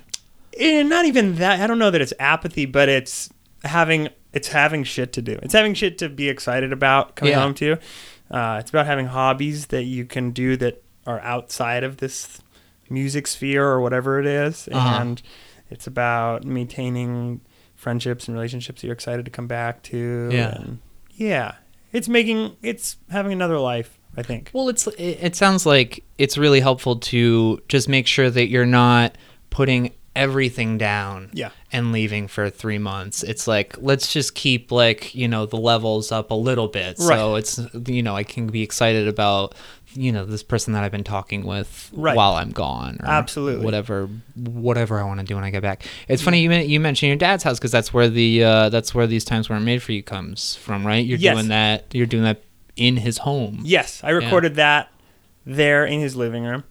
And 0.61 0.89
not 0.89 1.07
even 1.07 1.37
that. 1.37 1.61
I 1.61 1.67
don't 1.67 1.79
know 1.79 1.91
that 1.91 2.01
it's 2.01 2.13
apathy, 2.19 2.67
but 2.67 2.89
it's 2.89 3.31
having 3.65 4.09
it's 4.33 4.49
having 4.49 4.85
shit 4.85 5.13
to 5.15 5.23
do. 5.23 5.39
It's 5.43 5.55
having 5.55 5.73
shit 5.73 5.97
to 5.99 6.09
be 6.09 6.29
excited 6.29 6.73
about 6.73 7.17
coming 7.17 7.33
yeah. 7.33 7.41
home 7.41 7.55
to. 7.55 7.79
Uh, 8.31 8.59
it's 8.61 8.69
about 8.69 8.85
having 8.85 9.07
hobbies 9.07 9.67
that 9.67 9.85
you 9.85 10.05
can 10.05 10.33
do 10.33 10.57
that 10.59 10.83
are 11.09 11.21
outside 11.21 11.83
of 11.83 11.97
this 11.97 12.41
music 12.91 13.27
sphere 13.27 13.67
or 13.67 13.81
whatever 13.81 14.21
it 14.21 14.27
is. 14.27 14.69
Uh-huh. 14.71 15.01
and 15.01 15.23
it's 15.71 15.87
about 15.87 16.45
maintaining 16.45 17.41
friendships 17.75 18.29
and 18.29 18.37
relationships 18.37 18.81
that 18.81 18.87
you're 18.87 18.95
excited 18.95 19.25
to 19.25 19.31
come 19.31 19.47
back 19.47 19.83
to. 19.85 20.29
Yeah, 20.33 20.65
yeah, 21.13 21.55
it's 21.93 22.09
making 22.09 22.57
it's 22.63 22.97
having 23.11 23.33
another 23.33 23.59
life. 23.59 23.99
I 24.17 24.23
think. 24.23 24.51
Well, 24.53 24.69
it's 24.69 24.87
it 24.99 25.37
sounds 25.37 25.65
like 25.65 26.05
it's 26.17 26.37
really 26.37 26.61
helpful 26.61 26.97
to 26.97 27.63
just 27.69 27.89
make 27.89 28.07
sure 28.07 28.31
that 28.31 28.49
you're 28.49 28.67
not 28.67 29.17
putting 29.51 29.93
everything 30.17 30.77
down 30.77 31.31
yeah. 31.33 31.51
and 31.71 31.93
leaving 31.93 32.27
for 32.27 32.51
three 32.51 32.79
months. 32.79 33.23
It's 33.23 33.47
like 33.47 33.77
let's 33.79 34.13
just 34.13 34.35
keep 34.35 34.73
like 34.73 35.15
you 35.15 35.29
know 35.29 35.47
the 35.47 35.57
levels 35.57 36.11
up 36.11 36.33
a 36.33 36.35
little 36.35 36.67
bit, 36.67 36.99
right. 36.99 37.17
so 37.17 37.37
it's 37.37 37.61
you 37.87 38.03
know 38.03 38.17
I 38.17 38.25
can 38.25 38.49
be 38.49 38.63
excited 38.63 39.07
about 39.07 39.55
you 39.95 40.12
know 40.12 40.24
this 40.24 40.43
person 40.43 40.72
that 40.74 40.84
I've 40.84 40.93
been 40.93 41.05
talking 41.05 41.45
with 41.45 41.91
right. 41.93 42.16
while 42.16 42.34
I'm 42.34 42.51
gone. 42.51 42.99
Absolutely. 43.03 43.64
Whatever, 43.64 44.09
whatever 44.36 45.01
I 45.01 45.05
want 45.05 45.20
to 45.20 45.26
do 45.26 45.34
when 45.34 45.45
I 45.45 45.51
get 45.51 45.62
back. 45.62 45.84
It's 46.09 46.22
funny 46.22 46.41
you 46.41 46.51
you 46.53 46.80
mentioned 46.80 47.09
your 47.09 47.16
dad's 47.16 47.43
house 47.43 47.59
because 47.59 47.72
that's 47.72 47.93
where 47.93 48.09
the 48.09 48.45
uh, 48.45 48.68
that's 48.68 48.95
where 48.95 49.07
these 49.07 49.24
times 49.24 49.49
weren't 49.49 49.64
made 49.64 49.82
for 49.82 49.93
you 49.93 50.03
comes 50.03 50.57
from, 50.57 50.86
right? 50.86 51.05
You're 51.05 51.18
yes. 51.18 51.34
doing 51.34 51.49
that. 51.49 51.86
You're 51.93 52.07
doing 52.07 52.24
that 52.24 52.43
in 52.76 52.97
his 52.97 53.18
home. 53.18 53.61
Yes, 53.64 54.03
I 54.05 54.11
recorded 54.11 54.53
yeah. 54.53 54.57
that 54.57 54.93
there 55.45 55.84
in 55.84 56.01
his 56.01 56.16
living 56.16 56.45
room. 56.45 56.64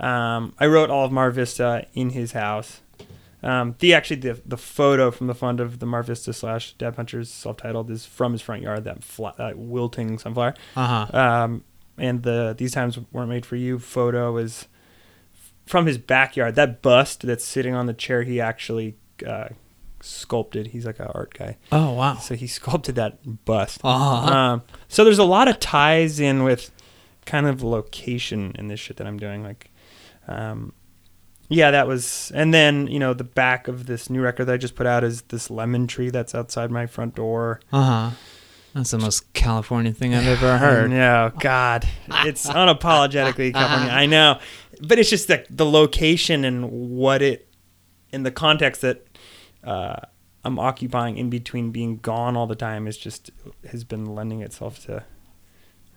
Um, 0.00 0.54
I 0.58 0.66
wrote 0.66 0.90
all 0.90 1.06
of 1.06 1.12
Mar 1.12 1.30
Vista 1.30 1.86
in 1.94 2.10
his 2.10 2.32
house. 2.32 2.80
Um, 3.42 3.76
the 3.78 3.92
actually 3.92 4.20
the 4.20 4.40
the 4.44 4.56
photo 4.56 5.10
from 5.10 5.26
the 5.26 5.34
front 5.34 5.60
of 5.60 5.78
the 5.78 5.86
Mar 5.86 6.02
Vista 6.02 6.32
slash 6.32 6.72
Dad 6.74 6.96
Punchers 6.96 7.30
self 7.30 7.58
titled 7.58 7.90
is 7.90 8.06
from 8.06 8.32
his 8.32 8.40
front 8.40 8.62
yard. 8.62 8.84
That 8.84 9.04
flat, 9.04 9.36
that 9.36 9.58
wilting 9.58 10.18
sunflower. 10.18 10.54
Uh 10.74 11.06
huh. 11.06 11.18
Um, 11.18 11.64
and 11.98 12.22
the 12.22 12.54
these 12.56 12.72
times 12.72 12.98
weren't 13.12 13.28
made 13.28 13.46
for 13.46 13.56
you 13.56 13.78
photo 13.78 14.36
is 14.36 14.68
from 15.66 15.86
his 15.86 15.98
backyard. 15.98 16.54
That 16.54 16.82
bust 16.82 17.22
that's 17.22 17.44
sitting 17.44 17.74
on 17.74 17.86
the 17.86 17.94
chair, 17.94 18.22
he 18.22 18.40
actually 18.40 18.96
uh, 19.26 19.48
sculpted. 20.00 20.68
He's 20.68 20.86
like 20.86 21.00
an 21.00 21.08
art 21.14 21.34
guy. 21.34 21.56
Oh 21.72 21.92
wow! 21.92 22.16
So 22.16 22.34
he 22.34 22.46
sculpted 22.46 22.94
that 22.96 23.44
bust. 23.44 23.80
Uh-huh. 23.82 24.34
Um, 24.34 24.62
so 24.88 25.04
there's 25.04 25.18
a 25.18 25.24
lot 25.24 25.48
of 25.48 25.60
ties 25.60 26.20
in 26.20 26.44
with 26.44 26.70
kind 27.24 27.46
of 27.46 27.62
location 27.62 28.54
in 28.58 28.68
this 28.68 28.80
shit 28.80 28.98
that 28.98 29.06
I'm 29.06 29.18
doing. 29.18 29.42
Like, 29.42 29.70
um, 30.28 30.72
yeah, 31.48 31.70
that 31.70 31.86
was. 31.86 32.30
And 32.34 32.52
then 32.52 32.86
you 32.86 32.98
know 32.98 33.14
the 33.14 33.24
back 33.24 33.68
of 33.68 33.86
this 33.86 34.10
new 34.10 34.20
record 34.20 34.46
that 34.46 34.54
I 34.54 34.58
just 34.58 34.76
put 34.76 34.86
out 34.86 35.04
is 35.04 35.22
this 35.22 35.50
lemon 35.50 35.86
tree 35.86 36.10
that's 36.10 36.34
outside 36.34 36.70
my 36.70 36.86
front 36.86 37.14
door. 37.14 37.60
Uh 37.72 38.10
huh. 38.10 38.16
That's 38.74 38.90
the 38.90 38.98
most 38.98 39.32
California 39.34 39.92
thing 39.92 40.14
I've 40.14 40.26
ever 40.26 40.58
heard. 40.58 40.90
no, 40.90 41.32
God, 41.38 41.86
it's 42.08 42.46
unapologetically 42.46 43.52
California. 43.54 43.92
I 43.92 44.06
know, 44.06 44.40
but 44.82 44.98
it's 44.98 45.10
just 45.10 45.28
the 45.28 45.46
the 45.48 45.64
location 45.66 46.44
and 46.44 46.70
what 46.70 47.22
it, 47.22 47.48
in 48.12 48.24
the 48.24 48.32
context 48.32 48.80
that 48.80 49.06
uh, 49.62 50.00
I'm 50.44 50.58
occupying 50.58 51.16
in 51.18 51.30
between 51.30 51.70
being 51.70 51.98
gone 51.98 52.36
all 52.36 52.46
the 52.46 52.56
time 52.56 52.86
is 52.86 52.98
just 52.98 53.30
has 53.70 53.84
been 53.84 54.06
lending 54.06 54.42
itself 54.42 54.84
to 54.86 55.04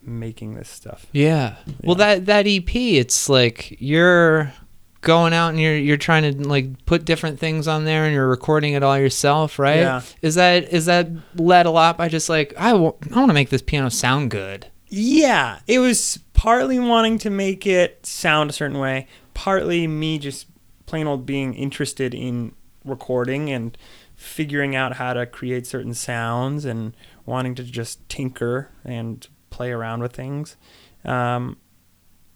making 0.04 0.54
this 0.54 0.70
stuff. 0.70 1.08
Yeah. 1.12 1.56
yeah. 1.66 1.74
Well, 1.84 1.96
that 1.96 2.28
that 2.28 2.48
EP, 2.48 2.74
it's 2.76 3.28
like 3.28 3.76
you're 3.80 4.54
going 5.02 5.34
out 5.34 5.50
and 5.50 5.60
you're 5.60 5.78
you're 5.78 5.98
trying 5.98 6.24
to 6.24 6.48
like 6.48 6.86
put 6.86 7.06
different 7.06 7.40
things 7.40 7.68
on 7.68 7.86
there 7.86 8.06
and 8.06 8.14
you're 8.14 8.28
recording 8.28 8.74
it 8.74 8.84
all 8.84 8.98
yourself, 8.98 9.60
right? 9.60 9.80
Yeah. 9.80 10.02
Is 10.22 10.36
that 10.36 10.72
is 10.74 10.86
that 10.86 11.10
led 11.36 11.66
a 11.66 11.72
lot 11.72 11.98
by 11.98 12.10
just 12.10 12.30
like 12.30 12.54
I, 12.58 12.72
w- 12.72 12.96
I 13.12 13.16
want 13.16 13.30
to 13.30 13.34
make 13.34 13.50
this 13.50 13.62
piano 13.62 13.90
sound 13.90 14.32
good? 14.32 14.68
Yeah, 14.90 15.60
it 15.68 15.80
was 15.80 16.20
partly 16.34 16.80
wanting 16.80 17.18
to 17.20 17.30
make 17.30 17.68
it 17.68 18.06
sound 18.06 18.50
a 18.50 18.54
certain 18.54 18.80
way, 18.80 19.08
partly 19.34 19.88
me 19.88 20.18
just 20.18 20.48
plain 20.86 21.08
old 21.08 21.26
being 21.26 21.54
interested 21.54 22.14
in 22.14 22.54
recording 22.86 23.50
and 23.50 23.78
figuring 24.16 24.76
out 24.76 24.94
how 24.94 25.14
to 25.14 25.26
create 25.26 25.68
certain 25.68 25.94
sounds 25.94 26.66
and 26.66 26.96
wanting 27.26 27.54
to 27.56 27.64
just 27.64 28.08
tinker 28.10 28.70
and 28.86 29.28
play 29.50 29.72
around 29.72 30.02
with 30.02 30.14
things. 30.14 30.56
Um, 31.04 31.58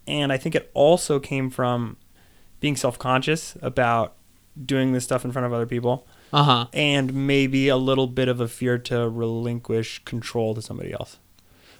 and 0.05 0.31
I 0.31 0.37
think 0.37 0.55
it 0.55 0.69
also 0.73 1.19
came 1.19 1.49
from 1.49 1.97
being 2.61 2.77
self 2.77 2.97
conscious 2.97 3.57
about 3.61 4.15
doing 4.63 4.93
this 4.93 5.03
stuff 5.03 5.25
in 5.25 5.33
front 5.33 5.45
of 5.45 5.51
other 5.51 5.65
people. 5.65 6.07
Uh-huh. 6.31 6.67
And 6.71 7.27
maybe 7.27 7.67
a 7.67 7.75
little 7.75 8.07
bit 8.07 8.29
of 8.29 8.39
a 8.39 8.47
fear 8.47 8.77
to 8.77 9.09
relinquish 9.09 10.01
control 10.05 10.55
to 10.55 10.61
somebody 10.61 10.93
else. 10.93 11.19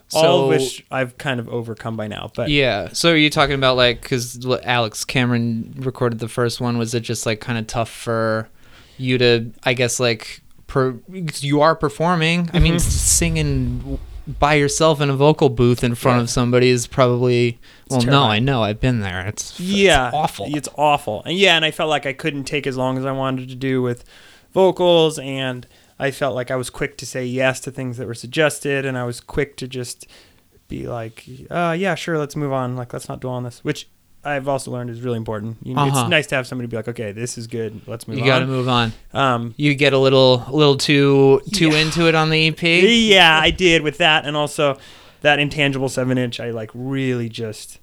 So, 0.10 0.20
All 0.20 0.44
of 0.44 0.50
which 0.50 0.86
I've 0.92 1.18
kind 1.18 1.40
of 1.40 1.48
overcome 1.48 1.96
by 1.96 2.08
now. 2.08 2.32
But 2.36 2.50
yeah, 2.50 2.90
so 2.92 3.14
are 3.14 3.16
you 3.16 3.30
talking 3.30 3.56
about 3.56 3.78
like 3.78 4.02
because 4.02 4.46
Alex 4.64 5.06
Cameron 5.06 5.74
recorded 5.78 6.20
the 6.20 6.28
first 6.28 6.60
one? 6.60 6.78
Was 6.78 6.94
it 6.94 7.00
just 7.00 7.26
like 7.26 7.40
kind 7.40 7.58
of 7.58 7.66
tough 7.68 7.90
for 7.90 8.50
you 8.98 9.18
to, 9.20 9.52
I 9.64 9.74
guess, 9.74 10.02
like 10.02 10.42
per, 10.68 11.00
you 11.08 11.62
are 11.62 11.78
performing? 11.78 12.48
Mm-hmm. 12.48 12.58
I 12.58 12.60
mean, 12.60 12.74
mm-hmm. 12.74 12.90
singing 12.90 14.00
by 14.28 14.56
yourself 14.56 15.00
in 15.00 15.10
a 15.10 15.16
vocal 15.16 15.48
booth 15.48 15.82
in 15.82 15.96
front 15.96 16.18
yeah. 16.18 16.24
of 16.24 16.30
somebody 16.30 16.68
is 16.68 16.88
probably 16.88 17.58
well 17.92 18.02
no 18.02 18.24
i 18.24 18.40
know 18.40 18.64
i've 18.64 18.80
been 18.80 19.00
there 19.02 19.26
it's 19.28 19.60
yeah 19.60 20.08
it's 20.08 20.16
awful 20.16 20.46
it's 20.56 20.70
awful 20.76 21.22
and 21.26 21.38
yeah 21.38 21.56
and 21.56 21.64
i 21.66 21.72
felt 21.72 21.90
like 21.90 22.06
i 22.06 22.14
couldn't 22.14 22.46
take 22.46 22.66
as 22.66 22.76
long 22.78 22.98
as 22.98 23.06
i 23.06 23.12
wanted 23.12 23.48
to 23.50 23.56
do 23.56 23.82
with 23.82 24.04
vocals 24.54 25.20
and 25.20 25.68
i 26.00 26.12
felt 26.12 26.36
like 26.36 26.52
i 26.52 26.56
was 26.56 26.70
quick 26.70 26.98
to 26.98 27.06
say 27.06 27.26
yes 27.26 27.60
to 27.60 27.72
things 27.72 27.98
that 27.98 28.08
were 28.08 28.14
suggested 28.14 28.86
and 28.86 28.98
i 28.98 29.04
was 29.04 29.20
quick 29.22 29.56
to 29.58 29.68
just 29.68 30.08
be 30.68 30.88
like, 30.88 31.26
uh, 31.50 31.76
yeah, 31.78 31.96
sure, 31.96 32.18
let's 32.18 32.34
move 32.38 32.54
on. 32.54 32.78
Like, 32.78 32.94
let's 32.94 33.10
not 33.10 33.20
dwell 33.20 33.34
on 33.34 33.44
this. 33.44 33.62
Which 33.62 33.90
I've 34.24 34.48
also 34.48 34.72
learned 34.72 34.90
is 34.90 35.02
really 35.02 35.18
important. 35.18 35.58
You 35.64 35.76
Uh-huh. 35.76 36.00
It's 36.04 36.10
nice 36.10 36.28
to 36.28 36.36
have 36.36 36.48
somebody 36.48 36.68
be 36.68 36.78
like, 36.78 36.88
okay, 36.88 37.12
this 37.12 37.38
is 37.38 37.48
good. 37.48 37.82
Let's 37.88 38.08
move 38.08 38.20
on. 38.20 38.24
You 38.24 38.30
got 38.32 38.40
to 38.40 38.48
move 38.48 38.70
on. 38.70 38.94
Um, 39.12 39.54
You 39.58 39.76
get 39.76 39.92
a 39.92 39.98
little, 39.98 40.46
a 40.48 40.54
little 40.56 40.78
too, 40.78 41.42
too 41.54 41.72
Yeah. 41.72 41.80
into 41.80 42.08
it 42.08 42.16
on 42.16 42.30
the 42.30 42.48
EP. 42.48 42.62
yeah, 42.64 43.38
I 43.38 43.50
did 43.52 43.82
with 43.82 43.98
that, 43.98 44.24
and 44.26 44.38
also 44.38 44.78
that 45.22 45.40
intangible 45.40 45.90
seven 45.90 46.18
inch. 46.18 46.40
I 46.40 46.52
like 46.52 46.70
really 46.74 47.30
just 47.30 47.80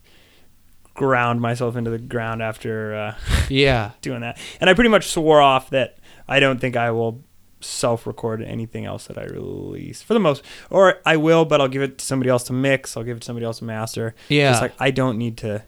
ground 0.94 1.40
myself 1.40 1.76
into 1.76 1.90
the 1.90 1.98
ground 1.98 2.42
after 2.42 2.94
uh, 2.94 3.14
Yeah. 3.48 3.92
doing 4.00 4.20
that, 4.20 4.38
and 4.60 4.68
I 4.68 4.74
pretty 4.74 4.90
much 4.90 5.08
swore 5.08 5.40
off 5.40 5.70
that 5.70 5.98
I 6.28 6.40
don't 6.40 6.60
think 6.60 6.76
I 6.76 6.90
will 6.90 7.22
self-record 7.60 8.40
anything 8.42 8.84
else 8.84 9.06
that 9.06 9.18
I 9.18 9.24
release 9.24 10.00
for 10.02 10.14
the 10.14 10.20
most, 10.20 10.42
or 10.70 11.00
I 11.04 11.16
will, 11.16 11.44
but 11.44 11.60
I'll 11.60 11.68
give 11.68 11.82
it 11.82 11.98
to 11.98 12.04
somebody 12.04 12.30
else 12.30 12.44
to 12.44 12.52
mix. 12.52 12.96
I'll 12.96 13.02
give 13.04 13.16
it 13.16 13.20
to 13.20 13.26
somebody 13.26 13.46
else 13.46 13.58
to 13.58 13.64
master. 13.64 14.14
Yeah. 14.28 14.52
It's 14.52 14.60
like 14.60 14.74
I 14.78 14.90
don't 14.90 15.18
need 15.18 15.36
to. 15.38 15.62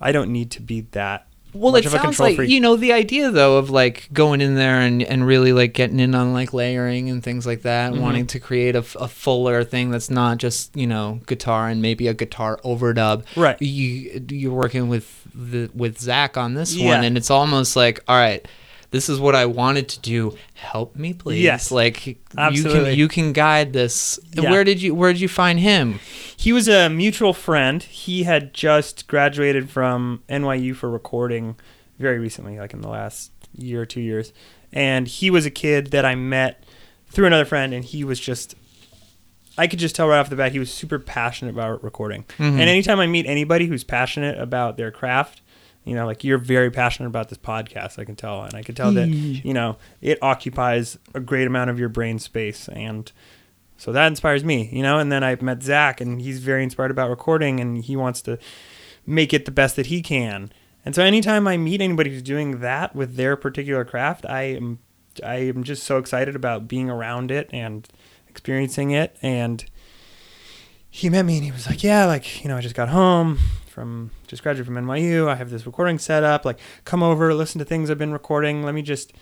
I 0.00 0.12
don't 0.12 0.30
need 0.32 0.50
to 0.52 0.62
be 0.62 0.82
that. 0.92 1.26
Well, 1.52 1.74
it 1.76 1.84
a 1.86 1.90
sounds 1.90 2.20
like 2.20 2.36
freak. 2.36 2.50
you 2.50 2.60
know 2.60 2.76
the 2.76 2.92
idea 2.92 3.30
though 3.30 3.56
of 3.58 3.70
like 3.70 4.08
going 4.12 4.40
in 4.40 4.54
there 4.54 4.80
and, 4.80 5.02
and 5.02 5.26
really 5.26 5.52
like 5.52 5.72
getting 5.74 5.98
in 6.00 6.14
on 6.14 6.32
like 6.32 6.52
layering 6.52 7.10
and 7.10 7.22
things 7.22 7.46
like 7.46 7.62
that, 7.62 7.92
Mhm. 7.92 8.00
wanting 8.00 8.26
to 8.28 8.40
create 8.40 8.76
a 8.76 8.82
fuller 8.82 9.64
thing 9.64 9.90
that's 9.90 10.10
not 10.10 10.38
just 10.38 10.76
you 10.76 10.86
know 10.86 11.20
guitar 11.26 11.68
and 11.68 11.82
maybe 11.82 12.06
a 12.08 12.14
guitar 12.14 12.58
overdub. 12.64 13.24
Right. 13.36 13.60
You 13.60 14.24
you're 14.30 14.52
working 14.52 14.88
with 14.88 15.06
the 15.34 15.70
with 15.74 15.98
Zach 15.98 16.36
on 16.36 16.54
this 16.54 16.74
Yeah. 16.74 16.86
one, 16.96 17.04
and 17.04 17.16
it's 17.16 17.30
almost 17.30 17.76
like 17.76 18.00
all 18.08 18.16
right. 18.16 18.46
This 18.90 19.08
is 19.08 19.20
what 19.20 19.34
I 19.36 19.46
wanted 19.46 19.88
to 19.90 20.00
do. 20.00 20.36
Help 20.54 20.96
me, 20.96 21.12
please. 21.12 21.42
Yes. 21.42 21.70
like 21.70 22.06
you 22.06 22.16
can 22.34 22.94
you 22.96 23.06
can 23.08 23.32
guide 23.32 23.72
this. 23.72 24.18
Yeah. 24.32 24.50
Where 24.50 24.64
did 24.64 24.82
you 24.82 24.94
where 24.94 25.12
did 25.12 25.20
you 25.20 25.28
find 25.28 25.60
him? 25.60 26.00
He 26.36 26.52
was 26.52 26.68
a 26.68 26.88
mutual 26.88 27.32
friend. 27.32 27.82
He 27.82 28.24
had 28.24 28.52
just 28.52 29.06
graduated 29.06 29.70
from 29.70 30.22
NYU 30.28 30.74
for 30.74 30.90
recording 30.90 31.56
very 31.98 32.18
recently, 32.18 32.58
like 32.58 32.72
in 32.72 32.80
the 32.80 32.88
last 32.88 33.30
year 33.56 33.82
or 33.82 33.86
two 33.86 34.00
years. 34.00 34.32
And 34.72 35.06
he 35.06 35.30
was 35.30 35.46
a 35.46 35.50
kid 35.50 35.88
that 35.92 36.04
I 36.04 36.14
met 36.14 36.64
through 37.10 37.26
another 37.26 37.44
friend, 37.44 37.72
and 37.74 37.84
he 37.84 38.04
was 38.04 38.18
just. 38.18 38.54
I 39.58 39.66
could 39.66 39.78
just 39.78 39.94
tell 39.94 40.08
right 40.08 40.18
off 40.18 40.30
the 40.30 40.36
bat 40.36 40.52
he 40.52 40.58
was 40.58 40.72
super 40.72 40.98
passionate 40.98 41.50
about 41.50 41.82
recording. 41.84 42.24
Mhm. 42.38 42.52
And 42.52 42.60
anytime 42.62 42.98
I 42.98 43.06
meet 43.06 43.26
anybody 43.26 43.66
who's 43.66 43.84
passionate 43.84 44.38
about 44.38 44.76
their 44.78 44.90
craft, 44.90 45.42
you 45.84 45.94
know, 45.94 46.06
like 46.06 46.24
you're 46.24 46.38
very 46.38 46.70
passionate 46.70 47.08
about 47.08 47.28
this 47.28 47.38
podcast, 47.38 47.98
I 47.98 48.04
can 48.04 48.16
tell. 48.16 48.42
And 48.42 48.54
I 48.54 48.62
can 48.62 48.74
tell 48.74 48.92
that, 48.92 49.08
you 49.08 49.54
know, 49.54 49.76
it 50.00 50.18
occupies 50.22 50.98
a 51.14 51.20
great 51.20 51.46
amount 51.46 51.70
of 51.70 51.78
your 51.78 51.88
brain 51.88 52.18
space. 52.18 52.68
And 52.68 53.10
so 53.76 53.92
that 53.92 54.06
inspires 54.06 54.44
me, 54.44 54.68
you 54.72 54.82
know. 54.82 54.98
And 54.98 55.10
then 55.10 55.24
I 55.24 55.36
met 55.40 55.62
Zach, 55.62 56.00
and 56.00 56.20
he's 56.20 56.40
very 56.40 56.62
inspired 56.62 56.90
about 56.90 57.08
recording, 57.08 57.60
and 57.60 57.82
he 57.82 57.96
wants 57.96 58.20
to 58.22 58.38
make 59.06 59.32
it 59.32 59.46
the 59.46 59.50
best 59.50 59.76
that 59.76 59.86
he 59.86 60.02
can. 60.02 60.52
And 60.84 60.94
so 60.94 61.02
anytime 61.02 61.46
I 61.46 61.56
meet 61.56 61.80
anybody 61.80 62.10
who's 62.10 62.22
doing 62.22 62.60
that 62.60 62.94
with 62.94 63.16
their 63.16 63.36
particular 63.36 63.84
craft, 63.84 64.26
I 64.26 64.42
am 64.42 64.80
I 65.24 65.36
am 65.36 65.64
just 65.64 65.82
so 65.82 65.98
excited 65.98 66.36
about 66.36 66.68
being 66.68 66.88
around 66.88 67.30
it 67.30 67.48
and 67.52 67.88
experiencing 68.28 68.90
it. 68.90 69.16
And 69.22 69.64
he 70.90 71.08
met 71.08 71.22
me, 71.24 71.36
and 71.36 71.44
he 71.44 71.50
was 71.52 71.66
like, 71.66 71.82
"Yeah, 71.82 72.04
like 72.06 72.42
you 72.42 72.48
know, 72.48 72.56
I 72.56 72.60
just 72.60 72.74
got 72.74 72.88
home 72.88 73.38
from 73.68 74.10
just 74.26 74.42
graduated 74.42 74.66
from 74.66 74.74
NYU. 74.84 75.28
I 75.28 75.36
have 75.36 75.50
this 75.50 75.64
recording 75.66 75.98
set 75.98 76.24
up. 76.24 76.44
Like, 76.44 76.58
come 76.84 77.02
over, 77.02 77.32
listen 77.34 77.58
to 77.60 77.64
things 77.64 77.90
I've 77.90 77.98
been 77.98 78.12
recording. 78.12 78.62
Let 78.62 78.74
me 78.74 78.82
just." 78.82 79.12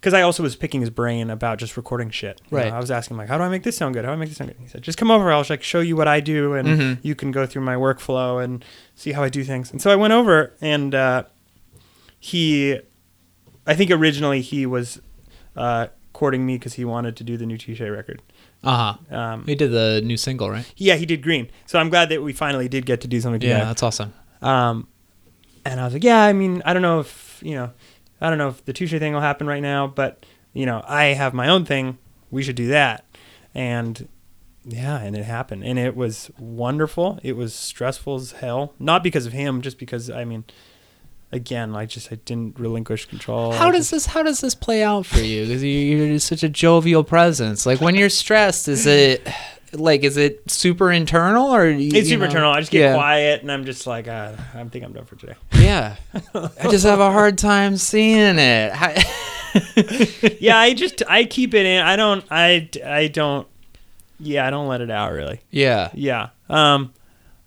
Because 0.00 0.14
I 0.14 0.22
also 0.22 0.42
was 0.42 0.56
picking 0.56 0.80
his 0.80 0.90
brain 0.90 1.30
about 1.30 1.58
just 1.58 1.76
recording 1.76 2.10
shit. 2.10 2.40
You 2.50 2.56
know, 2.58 2.64
Right. 2.64 2.72
I 2.72 2.78
was 2.80 2.90
asking 2.90 3.16
like, 3.18 3.28
"How 3.28 3.38
do 3.38 3.44
I 3.44 3.48
make 3.48 3.62
this 3.62 3.76
sound 3.76 3.94
good? 3.94 4.04
How 4.04 4.10
do 4.10 4.14
I 4.14 4.16
make 4.18 4.30
this 4.30 4.38
sound 4.38 4.50
good?" 4.50 4.58
He 4.60 4.66
said, 4.66 4.82
"Just 4.82 4.98
come 4.98 5.10
over. 5.12 5.30
I'll 5.32 5.44
like 5.48 5.62
show 5.62 5.78
you 5.80 5.94
what 5.94 6.08
I 6.08 6.18
do, 6.20 6.54
and 6.54 6.66
Mhm. 6.68 6.98
you 7.02 7.14
can 7.14 7.30
go 7.30 7.46
through 7.46 7.62
my 7.62 7.76
workflow 7.76 8.42
and 8.42 8.64
see 8.96 9.12
how 9.12 9.22
I 9.22 9.28
do 9.28 9.44
things." 9.44 9.70
And 9.70 9.80
so 9.80 9.90
I 9.92 9.96
went 9.96 10.12
over, 10.12 10.54
and 10.60 10.92
uh, 10.94 11.22
he, 12.18 12.80
I 13.66 13.74
think 13.74 13.90
originally 13.90 14.40
he 14.40 14.66
was 14.66 15.00
uh, 15.56 15.88
courting 16.12 16.46
me 16.46 16.56
because 16.56 16.74
he 16.74 16.84
wanted 16.84 17.14
to 17.16 17.24
do 17.24 17.36
the 17.36 17.46
new 17.46 17.58
Touche 17.58 17.80
record. 17.80 18.22
Uh 18.64 18.94
huh. 19.10 19.16
Um, 19.16 19.44
He 19.44 19.54
did 19.54 19.72
the 19.72 20.00
new 20.04 20.16
single, 20.16 20.50
right? 20.50 20.70
yeah, 20.76 20.94
he 20.94 21.06
did 21.06 21.22
Green. 21.22 21.48
So 21.66 21.78
I'm 21.78 21.88
glad 21.90 22.08
that 22.10 22.22
we 22.22 22.32
finally 22.32 22.68
did 22.68 22.86
get 22.86 23.00
to 23.02 23.08
do 23.08 23.20
something 23.20 23.40
together. 23.40 23.60
Yeah, 23.60 23.64
that's 23.66 23.82
awesome. 23.82 24.12
Um, 24.40 24.86
and 25.64 25.80
I 25.80 25.84
was 25.84 25.92
like, 25.94 26.04
yeah, 26.04 26.22
I 26.22 26.32
mean, 26.32 26.62
I 26.64 26.72
don't 26.72 26.82
know 26.82 27.00
if, 27.00 27.40
you 27.44 27.54
know, 27.54 27.70
I 28.20 28.28
don't 28.28 28.38
know 28.38 28.48
if 28.48 28.64
the 28.64 28.72
Touche 28.72 28.90
thing 28.92 29.12
will 29.14 29.20
happen 29.20 29.46
right 29.46 29.62
now, 29.62 29.86
but, 29.86 30.24
you 30.52 30.66
know, 30.66 30.82
I 30.86 31.06
have 31.06 31.34
my 31.34 31.48
own 31.48 31.64
thing. 31.64 31.98
We 32.30 32.42
should 32.42 32.56
do 32.56 32.68
that. 32.68 33.04
And 33.54 34.08
yeah, 34.64 34.98
and 35.00 35.16
it 35.16 35.24
happened. 35.24 35.64
And 35.64 35.78
it 35.78 35.96
was 35.96 36.30
wonderful. 36.38 37.18
It 37.22 37.36
was 37.36 37.54
stressful 37.54 38.14
as 38.16 38.32
hell. 38.32 38.74
Not 38.78 39.02
because 39.02 39.26
of 39.26 39.32
him, 39.32 39.60
just 39.60 39.78
because, 39.78 40.08
I 40.08 40.24
mean, 40.24 40.44
again, 41.32 41.74
I 41.74 41.86
just, 41.86 42.12
I 42.12 42.16
didn't 42.16 42.58
relinquish 42.58 43.06
control. 43.06 43.52
How 43.52 43.68
I 43.68 43.72
does 43.72 43.90
just- 43.90 43.90
this 43.90 44.06
How 44.06 44.22
does 44.22 44.40
this 44.40 44.54
play 44.54 44.82
out 44.82 45.06
for 45.06 45.20
you? 45.20 45.46
Because 45.46 45.64
you're 45.64 46.08
just 46.08 46.26
such 46.26 46.42
a 46.42 46.48
jovial 46.48 47.04
presence. 47.04 47.66
Like 47.66 47.80
when 47.80 47.94
you're 47.94 48.10
stressed, 48.10 48.68
is 48.68 48.86
it 48.86 49.26
like 49.74 50.04
is 50.04 50.18
it 50.18 50.50
super 50.50 50.92
internal 50.92 51.46
or 51.54 51.66
you- 51.68 51.86
It's 51.88 51.94
you 51.94 52.04
super 52.16 52.18
know? 52.20 52.24
internal. 52.26 52.52
I 52.52 52.60
just 52.60 52.70
get 52.70 52.80
Yeah. 52.80 52.94
quiet 52.94 53.40
and 53.42 53.50
I'm 53.50 53.64
just 53.64 53.86
like, 53.86 54.06
uh, 54.08 54.32
I 54.54 54.62
think 54.64 54.84
I'm 54.84 54.92
done 54.92 55.06
for 55.06 55.16
today. 55.16 55.34
Yeah, 55.54 55.96
I 56.34 56.68
just 56.70 56.84
have 56.84 57.00
a 57.00 57.10
hard 57.10 57.38
time 57.38 57.76
seeing 57.76 58.38
it. 58.38 58.72
Yeah, 60.40 60.56
I 60.58 60.72
just, 60.74 61.02
I 61.08 61.24
keep 61.24 61.52
it 61.54 61.66
in. 61.66 61.82
I 61.82 61.96
don't, 61.96 62.24
I, 62.30 62.68
I 62.84 63.08
don't, 63.08 63.46
yeah, 64.18 64.46
I 64.46 64.50
don't 64.50 64.66
let 64.66 64.80
it 64.80 64.90
out 64.90 65.12
really. 65.12 65.40
yeah. 65.50 65.90
Yeah. 65.92 66.30
Um, 66.48 66.92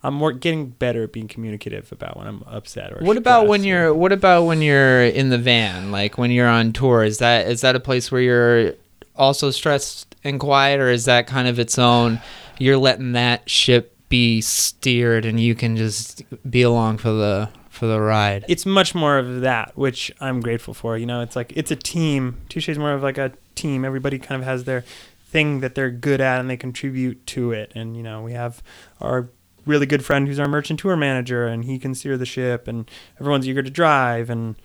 I'm 0.05 0.13
more 0.13 0.31
getting 0.31 0.69
better 0.69 1.03
at 1.03 1.11
being 1.11 1.27
communicative 1.27 1.91
about 1.91 2.17
when 2.17 2.27
I'm 2.27 2.43
upset 2.45 2.93
or. 2.93 3.03
What 3.03 3.17
about 3.17 3.47
when 3.47 3.63
you're 3.63 3.93
What 3.93 4.11
about 4.11 4.43
when 4.43 4.61
you're 4.61 5.03
in 5.03 5.29
the 5.29 5.37
van? 5.37 5.91
Like 5.91 6.17
when 6.17 6.31
you're 6.31 6.47
on 6.47 6.73
tour, 6.73 7.03
is 7.03 7.17
that 7.17 7.47
is 7.47 7.61
that 7.61 7.75
a 7.75 7.79
place 7.79 8.11
where 8.11 8.21
you're 8.21 8.73
also 9.15 9.49
stressed 9.49 10.15
and 10.23 10.39
quiet, 10.39 10.79
or 10.79 10.89
is 10.89 11.05
that 11.05 11.27
kind 11.27 11.47
of 11.47 11.57
its 11.57 11.79
own? 11.79 12.21
You're 12.59 12.77
letting 12.77 13.13
that 13.13 13.49
ship 13.49 13.97
be 14.09 14.41
steered, 14.41 15.25
and 15.25 15.39
you 15.39 15.55
can 15.55 15.75
just 15.75 16.23
be 16.49 16.61
along 16.61 16.99
for 16.99 17.09
the 17.09 17.49
for 17.69 17.87
the 17.87 17.99
ride. 17.99 18.45
It's 18.47 18.65
much 18.65 18.93
more 18.93 19.17
of 19.17 19.41
that, 19.41 19.75
which 19.75 20.11
I'm 20.21 20.39
grateful 20.39 20.73
for. 20.73 20.97
You 20.97 21.07
know, 21.07 21.21
it's 21.21 21.35
like 21.35 21.51
it's 21.55 21.71
a 21.71 21.75
team. 21.75 22.37
Touche 22.47 22.69
is 22.69 22.77
more 22.77 22.93
of 22.93 23.01
like 23.01 23.17
a 23.17 23.33
team. 23.55 23.83
Everybody 23.83 24.19
kind 24.19 24.39
of 24.39 24.47
has 24.47 24.65
their 24.65 24.83
thing 25.29 25.61
that 25.61 25.75
they're 25.75 25.91
good 25.91 26.21
at, 26.21 26.39
and 26.39 26.49
they 26.49 26.57
contribute 26.57 27.25
to 27.27 27.51
it. 27.51 27.71
And 27.75 27.97
you 27.97 28.03
know, 28.03 28.21
we 28.21 28.33
have 28.33 28.61
our 29.01 29.29
really 29.66 29.86
good 29.86 30.03
friend 30.05 30.28
who's 30.28 30.39
our 30.39 30.47
merchant 30.47 30.80
tour 30.80 30.95
manager, 30.95 31.45
and 31.47 31.66
he 31.66 31.80
can 31.80 31.95
steer 31.95 32.18
the 32.18 32.26
ship, 32.26 32.68
and 32.68 32.89
everyone's 33.20 33.47
eager 33.47 33.63
to 33.63 33.70
drive, 33.70 34.30
and 34.30 34.55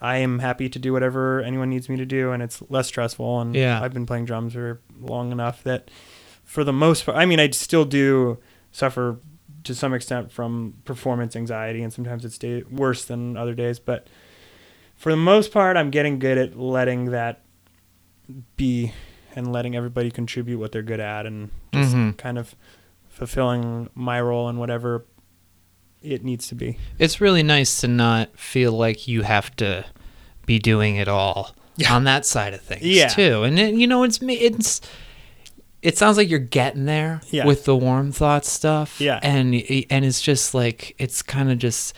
I 0.00 0.16
am 0.18 0.38
happy 0.38 0.68
to 0.68 0.78
do 0.78 0.92
whatever 0.92 1.40
anyone 1.42 1.68
needs 1.70 1.88
me 1.88 1.96
to 1.96 2.06
do, 2.06 2.32
and 2.32 2.42
it's 2.42 2.62
less 2.70 2.86
stressful. 2.88 3.40
And 3.40 3.54
Yeah. 3.54 3.82
I've 3.82 3.92
been 3.92 4.06
playing 4.06 4.24
drums 4.24 4.54
for 4.54 4.80
long 5.00 5.30
enough 5.32 5.62
that, 5.64 5.90
for 6.44 6.64
the 6.64 6.72
most 6.72 7.04
part, 7.06 7.18
I 7.18 7.26
mean, 7.26 7.38
I 7.40 7.50
still 7.50 7.84
do 7.84 8.38
suffer 8.72 9.16
to 9.64 9.74
some 9.74 9.92
extent 9.92 10.32
from 10.32 10.74
performance 10.86 11.36
anxiety, 11.36 11.82
and 11.82 11.92
sometimes 11.92 12.24
it's 12.24 12.38
day- 12.38 12.62
worse 12.70 13.04
than 13.04 13.36
other 13.36 13.54
days. 13.54 13.78
But 13.78 14.06
for 14.96 15.10
the 15.10 15.18
most 15.18 15.52
part, 15.52 15.76
I'm 15.76 15.90
getting 15.90 16.18
good 16.18 16.38
at 16.38 16.58
letting 16.58 17.06
that 17.06 17.42
be 18.56 18.92
and 19.36 19.52
letting 19.52 19.76
everybody 19.76 20.10
contribute 20.10 20.58
what 20.58 20.72
they're 20.72 20.82
good 20.82 21.00
at, 21.00 21.26
and 21.26 21.50
just 21.74 21.94
Mhm. 21.94 22.16
kind 22.16 22.38
of 22.38 22.54
fulfilling 23.20 23.90
my 23.94 24.18
role 24.18 24.48
in 24.48 24.56
whatever 24.56 25.04
it 26.00 26.24
needs 26.24 26.48
to 26.48 26.54
be. 26.54 26.78
It's 26.98 27.20
really 27.20 27.42
nice 27.42 27.82
to 27.82 27.86
not 27.86 28.34
feel 28.38 28.72
like 28.72 29.06
you 29.06 29.20
have 29.24 29.54
to 29.56 29.84
be 30.46 30.58
doing 30.58 30.96
it 30.96 31.06
all 31.06 31.54
Yeah. 31.76 31.94
on 31.94 32.04
that 32.04 32.24
side 32.24 32.54
of 32.54 32.62
things 32.62 32.80
Yeah. 32.82 33.08
too. 33.08 33.42
And 33.42 33.58
it, 33.58 33.74
you 33.74 33.86
know, 33.86 34.04
it's 34.04 34.22
me. 34.22 34.36
It's 34.36 34.80
it 35.82 35.98
sounds 35.98 36.16
like 36.16 36.30
you're 36.30 36.38
getting 36.38 36.86
there 36.86 37.20
Yeah. 37.30 37.44
with 37.44 37.66
the 37.66 37.76
warm 37.76 38.10
thought 38.10 38.46
stuff. 38.46 38.98
Yeah. 39.02 39.20
and 39.22 39.54
and 39.90 40.02
it's 40.06 40.22
just 40.22 40.54
like 40.54 40.94
it's 40.98 41.20
kind 41.20 41.50
of 41.52 41.58
just 41.58 41.92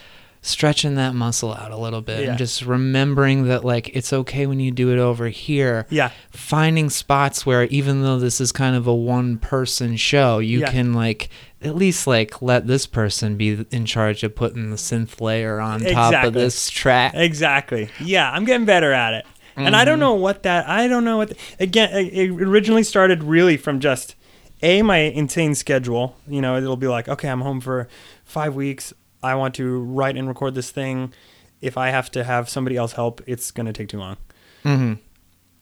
stretching 0.44 0.96
that 0.96 1.14
muscle 1.14 1.54
out 1.54 1.70
a 1.70 1.76
little 1.76 2.02
bit 2.02 2.20
Yeah. 2.20 2.30
and 2.30 2.38
just 2.38 2.62
remembering 2.62 3.44
that 3.44 3.64
like 3.64 3.88
it's 3.96 4.12
okay 4.12 4.46
when 4.46 4.58
you 4.58 4.72
do 4.72 4.92
it 4.92 4.98
over 4.98 5.28
here 5.28 5.86
Yeah, 5.88 6.10
finding 6.30 6.90
spots 6.90 7.46
where 7.46 7.64
even 7.64 8.02
though 8.02 8.18
this 8.18 8.40
is 8.40 8.50
kind 8.50 8.74
of 8.74 8.86
a 8.88 8.94
one 8.94 9.38
person 9.38 9.96
show 9.96 10.40
you 10.40 10.60
Yeah. 10.60 10.70
can 10.72 10.92
like 10.92 11.28
at 11.62 11.76
least 11.76 12.08
like 12.08 12.42
let 12.42 12.66
this 12.66 12.86
person 12.86 13.36
be 13.36 13.64
in 13.70 13.86
charge 13.86 14.24
of 14.24 14.34
putting 14.34 14.70
the 14.70 14.76
synth 14.76 15.20
layer 15.20 15.60
on 15.60 15.80
top 15.80 16.24
of 16.24 16.32
this 16.32 16.68
track 16.68 17.14
exactly. 17.14 17.88
Yeah, 18.00 18.30
I'm 18.30 18.44
getting 18.44 18.66
better 18.66 18.92
at 18.92 19.14
it. 19.14 19.26
And 19.54 19.76
I 19.76 19.84
don't 19.84 19.94
mm-hmm. 19.94 20.00
know 20.00 20.14
what 20.14 20.44
that. 20.44 20.68
I 20.68 20.88
don't 20.88 21.04
know 21.04 21.18
what. 21.18 21.28
The, 21.28 21.36
again, 21.60 21.90
it 21.92 22.30
originally 22.30 22.82
started 22.82 23.22
really 23.22 23.56
from 23.56 23.80
just 23.80 24.16
a 24.62 24.82
my 24.82 24.98
insane 24.98 25.54
schedule. 25.54 26.16
You 26.26 26.40
know, 26.40 26.56
it'll 26.56 26.76
be 26.76 26.88
like, 26.88 27.08
okay, 27.08 27.28
I'm 27.28 27.42
home 27.42 27.60
for 27.60 27.88
five 28.24 28.54
weeks. 28.54 28.94
I 29.22 29.34
want 29.34 29.54
to 29.56 29.80
write 29.80 30.16
and 30.16 30.26
record 30.28 30.54
this 30.54 30.70
thing. 30.70 31.12
If 31.60 31.76
I 31.78 31.90
have 31.90 32.10
to 32.12 32.24
have 32.24 32.48
somebody 32.48 32.76
else 32.76 32.92
help, 32.92 33.20
it's 33.26 33.50
gonna 33.50 33.72
take 33.72 33.88
too 33.88 33.98
long. 33.98 34.16
hmm 34.62 34.94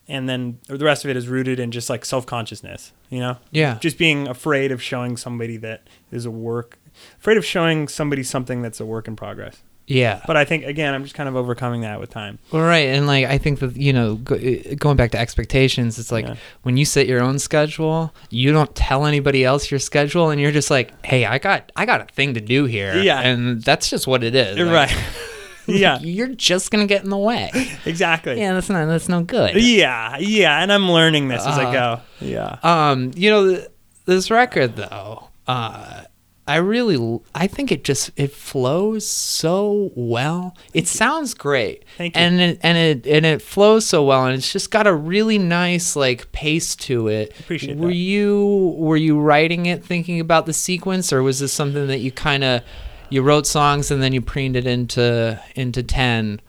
and 0.09 0.29
then 0.29 0.59
the 0.67 0.85
rest 0.85 1.05
of 1.05 1.11
it 1.11 1.17
is 1.17 1.29
rooted 1.29 1.61
in 1.61 1.71
just 1.71 1.89
like 1.89 2.05
self 2.05 2.27
consciousness. 2.27 2.93
You 3.11 3.21
know, 3.21 3.37
Yeah. 3.53 3.79
just 3.81 3.97
being 3.97 4.27
afraid 4.27 4.73
of 4.73 4.83
showing 4.83 5.17
somebody 5.17 5.57
that 5.59 5.87
is 6.11 6.27
a 6.27 6.33
work, 6.33 6.79
afraid 7.21 7.37
of 7.37 7.45
showing 7.45 7.87
somebody 7.87 8.25
something 8.25 8.61
that's 8.61 8.81
a 8.81 8.85
work 8.85 9.07
in 9.07 9.15
progress. 9.15 9.63
Yeah. 9.91 10.23
But 10.25 10.37
I 10.37 10.45
think 10.45 10.65
again, 10.65 10.95
I'm 10.95 11.03
just 11.03 11.17
kind 11.17 11.29
of 11.29 11.35
overcoming 11.35 11.81
that 11.81 11.99
with 11.99 12.11
time. 12.11 12.39
Well, 12.53 12.63
right, 12.63 12.87
and 12.91 13.09
like 13.09 13.27
I 13.27 13.39
think 13.39 13.59
that 13.59 13.77
you 13.77 13.93
know, 13.93 14.15
go, 14.17 14.37
uh, 14.37 14.75
going 14.79 14.97
back 14.97 15.11
to 15.11 15.19
expectations, 15.19 15.99
it's 15.99 16.13
like 16.13 16.27
Yeah. 16.27 16.37
when 16.63 16.77
you 16.77 16.85
set 16.85 17.09
your 17.09 17.21
own 17.21 17.41
schedule, 17.41 18.15
you 18.31 18.53
don't 18.53 18.73
tell 18.77 19.05
anybody 19.05 19.45
else 19.45 19.69
your 19.71 19.81
schedule, 19.81 20.31
and 20.31 20.41
you're 20.41 20.53
just 20.53 20.71
like, 20.71 20.93
"Hey, 21.05 21.25
I 21.27 21.39
got, 21.39 21.73
I 21.75 21.87
got 21.87 22.01
a 22.03 22.05
thing 22.05 22.35
to 22.35 22.41
do 22.41 22.67
here," 22.67 23.03
Yeah. 23.03 23.21
and 23.21 23.63
that's 23.63 23.91
just 23.91 24.07
what 24.07 24.23
it 24.23 24.35
is, 24.37 24.57
Like, 24.59 24.73
right. 24.73 24.97
yeah. 25.67 25.99
you're 26.03 26.29
just 26.37 26.71
gonna 26.71 26.87
get 26.87 27.03
in 27.03 27.11
the 27.11 27.19
way. 27.19 27.51
Exactly. 27.85 28.39
yeah, 28.39 28.53
that's 28.55 28.69
not, 28.71 28.87
that's 28.87 29.09
no 29.09 29.25
good. 29.25 29.57
Yeah, 29.57 30.19
yeah, 30.19 30.63
and 30.63 30.73
I'm 30.73 30.89
learning 30.89 31.27
this 31.29 31.45
as 31.45 31.59
I 31.59 31.65
Uh, 31.65 31.73
go. 31.73 32.01
Yeah. 32.21 32.59
Um, 32.63 33.11
you 33.17 33.29
know, 33.31 33.49
th- 33.57 33.67
this 34.07 34.31
record 34.31 34.77
though, 34.77 35.25
uh, 35.49 36.03
I 36.51 36.57
really, 36.57 37.21
I 37.35 37.47
think 37.47 37.71
it 37.71 37.85
just 37.85 38.11
it 38.17 38.33
flows 38.33 39.07
so 39.07 39.91
well. 39.95 40.57
It 40.75 40.89
sounds 40.89 41.33
great, 41.35 41.85
Thank 41.97 42.17
you. 42.17 42.21
and 42.23 42.41
it, 42.41 42.59
and 42.63 42.77
it 42.77 43.07
and 43.07 43.25
it 43.25 43.41
flows 43.41 43.87
so 43.87 44.05
well, 44.05 44.27
and 44.27 44.35
it's 44.37 44.53
just 44.53 44.71
got 44.71 44.87
a 44.87 44.95
really 44.95 45.39
nice 45.39 45.95
like 45.95 46.33
pace 46.33 46.75
to 46.77 47.09
it. 47.09 47.39
Appreciate 47.41 47.77
Were 47.79 47.89
that. 47.89 47.95
you 47.95 48.75
were 48.79 48.97
you 48.97 49.21
writing 49.21 49.67
it 49.67 49.85
thinking 49.85 50.19
about 50.19 50.47
the 50.47 50.53
sequence, 50.53 51.13
or 51.13 51.23
was 51.23 51.39
this 51.39 51.53
something 51.53 51.87
that 51.87 51.99
you 52.01 52.11
kind 52.11 52.43
of 52.43 52.63
you 53.11 53.23
wrote 53.23 53.47
songs 53.47 53.91
and 53.91 54.03
then 54.03 54.13
you 54.13 54.21
preened 54.21 54.57
it 54.57 54.67
into 54.67 55.41
into 55.55 55.83
ten? 55.83 56.41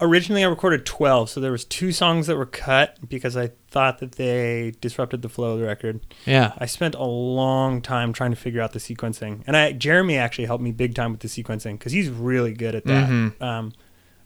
Originally, 0.00 0.44
I 0.44 0.46
recorded 0.46 0.86
12, 0.86 1.28
so 1.28 1.40
there 1.40 1.50
was 1.50 1.64
two 1.64 1.90
songs 1.90 2.28
that 2.28 2.36
were 2.36 2.46
cut 2.46 2.96
because 3.08 3.36
I 3.36 3.50
thought 3.70 3.98
that 3.98 4.12
they 4.12 4.72
disrupted 4.80 5.22
the 5.22 5.28
flow 5.28 5.54
of 5.54 5.60
the 5.60 5.66
record. 5.66 6.00
Yeah, 6.24 6.52
I 6.58 6.66
spent 6.66 6.94
a 6.94 7.02
long 7.02 7.82
time 7.82 8.12
trying 8.12 8.30
to 8.30 8.36
figure 8.36 8.60
out 8.62 8.72
the 8.72 8.78
sequencing, 8.78 9.42
and 9.46 9.56
I 9.56 9.72
Jeremy 9.72 10.16
actually 10.16 10.46
helped 10.46 10.62
me 10.62 10.70
big 10.70 10.94
time 10.94 11.10
with 11.10 11.20
the 11.20 11.26
sequencing 11.28 11.72
because 11.78 11.90
he's 11.92 12.10
really 12.10 12.52
good 12.52 12.76
at 12.76 12.84
that. 12.84 13.08
Mhm. 13.10 13.42
Um, 13.42 13.72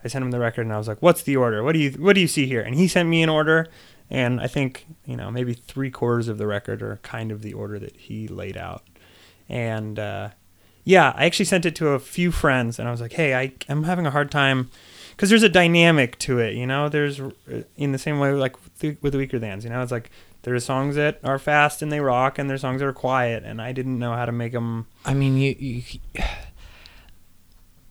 I 0.05 0.09
sent 0.09 0.23
him 0.25 0.31
the 0.31 0.41
record, 0.41 0.63
and 0.67 0.75
I 0.75 0.79
was 0.79 0.89
like, 0.89 1.01
"What's 1.01 1.23
the 1.23 1.37
order? 1.37 1.63
What 1.63 1.73
do 1.73 1.79
you 1.79 1.93
What 1.93 2.15
do 2.17 2.21
you 2.21 2.29
see 2.29 2.47
here?" 2.47 2.61
And 2.61 2.75
he 2.75 2.87
sent 2.87 3.09
me 3.09 3.23
an 3.23 3.31
order, 3.31 3.69
and 4.11 4.41
I 4.43 4.49
think 4.49 4.87
you 5.07 5.17
know 5.17 5.31
maybe 5.31 5.55
three 5.55 5.91
quarters 5.91 6.29
of 6.29 6.37
the 6.37 6.47
record 6.47 6.83
are 6.83 6.99
kind 7.03 7.33
of 7.33 7.41
the 7.41 7.55
order 7.55 7.79
that 7.79 7.97
he 7.97 8.29
laid 8.29 8.59
out. 8.59 8.83
And 9.49 9.99
uh, 9.99 10.31
yeah, 10.85 11.15
I 11.17 11.25
actually 11.25 11.47
sent 11.47 11.65
it 11.65 11.75
to 11.77 11.89
a 11.91 11.99
few 11.99 12.31
friends, 12.31 12.79
and 12.79 12.87
I 12.89 12.91
was 12.91 13.01
like, 13.01 13.15
"Hey, 13.15 13.35
I, 13.35 13.53
I'm 13.71 13.85
having 13.85 14.05
a 14.07 14.11
hard 14.11 14.31
time." 14.31 14.69
Because 15.13 15.29
there's 15.31 15.43
a 15.43 15.49
dynamic 15.49 16.19
to 16.21 16.39
it, 16.41 16.55
you 16.55 16.67
know. 16.67 16.89
There's 16.89 17.21
uh, 17.21 17.31
in 17.77 17.93
the 17.93 17.99
same 17.99 18.19
way 18.19 18.33
like 18.33 18.57
with 18.63 18.79
the, 18.79 19.19
Weakerthans, 19.27 19.65
you 19.65 19.71
know. 19.71 19.81
It's 19.83 19.93
like 19.93 20.11
there's 20.43 20.65
songs 20.65 20.97
that 20.97 21.21
are 21.23 21.39
fast 21.39 21.83
and 21.83 21.93
they 21.93 22.01
rock, 22.01 22.39
and 22.39 22.51
there's 22.51 22.63
songs 22.63 22.81
that 22.81 22.87
are 22.89 22.93
quiet, 22.93 23.45
and 23.45 23.61
I 23.63 23.73
didn't 23.73 23.99
know 23.99 24.13
how 24.15 24.25
to 24.25 24.33
make 24.33 24.53
them. 24.53 24.87
I 25.05 25.15
mean, 25.15 25.37
you 25.37 25.55
you 25.59 25.83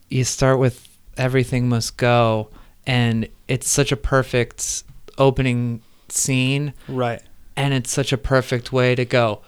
you 0.10 0.24
start 0.24 0.60
with 0.60 0.88
everything 1.18 1.70
must 1.70 1.98
go, 1.98 2.50
and 2.86 3.28
it's 3.48 3.70
such 3.70 3.92
a 3.92 3.98
perfect 3.98 4.84
opening 5.18 5.82
scene, 6.10 6.74
Right. 6.88 7.22
and 7.56 7.74
it's 7.74 7.92
such 7.92 8.12
a 8.12 8.18
perfect 8.18 8.74
way 8.74 8.96
to 8.96 9.06
go. 9.06 9.42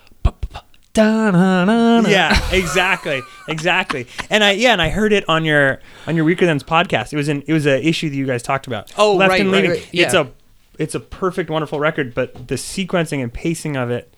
Da-na-na-na. 0.93 2.07
Yeah, 2.07 2.39
exactly, 2.51 3.21
exactly. 3.47 4.07
And 4.29 4.43
I 4.43 4.51
yeah, 4.51 4.73
and 4.73 4.81
I 4.81 4.89
heard 4.89 5.11
it 5.11 5.27
on 5.27 5.43
your 5.43 5.79
on 6.07 6.15
your 6.15 6.25
Weakerthans 6.25 6.63
podcast. 6.63 7.13
It 7.13 7.15
was 7.15 7.27
an 7.29 7.43
it 7.47 7.53
was 7.53 7.65
an 7.65 7.81
issue 7.81 8.09
that 8.09 8.15
you 8.15 8.25
guys 8.27 8.43
talked 8.43 8.67
about. 8.67 8.91
Oh, 8.97 9.15
Left 9.15 9.29
right, 9.31 9.41
and 9.41 9.51
right, 9.51 9.63
Leaving. 9.63 9.77
right, 9.79 9.89
It's 9.91 10.13
a 10.13 10.31
it's 10.79 10.95
a 10.95 10.99
perfect, 10.99 11.49
wonderful 11.49 11.79
record, 11.79 12.13
but 12.13 12.47
the 12.47 12.55
sequencing 12.55 13.21
and 13.21 13.33
pacing 13.33 13.75
of 13.75 13.89
it, 13.91 14.13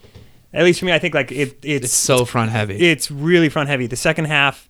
at 0.54 0.64
least 0.64 0.80
for 0.80 0.86
me, 0.86 0.92
I 0.94 1.00
think 1.00 1.14
like 1.14 1.32
it 1.32 1.58
it's 1.64 1.86
It's 1.86 1.94
so 1.94 2.26
front 2.26 2.52
heavy. 2.52 2.76
it's 2.76 3.10
really 3.10 3.50
front 3.50 3.70
heavy. 3.70 3.88
The 3.88 3.96
second 3.96 4.26
half 4.26 4.70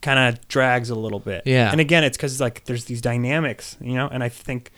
kind 0.00 0.18
of 0.34 0.48
drags 0.48 0.90
a 0.90 0.94
little 0.94 1.20
bit. 1.20 1.42
Yeah. 1.46 1.70
And 1.70 1.80
again, 1.80 2.02
it's 2.02 2.16
because 2.16 2.40
like 2.40 2.64
there's 2.64 2.86
these 2.86 3.00
dynamics, 3.00 3.76
you 3.80 3.94
know, 3.94 4.08
and 4.08 4.22
I 4.24 4.28
think 4.28 4.70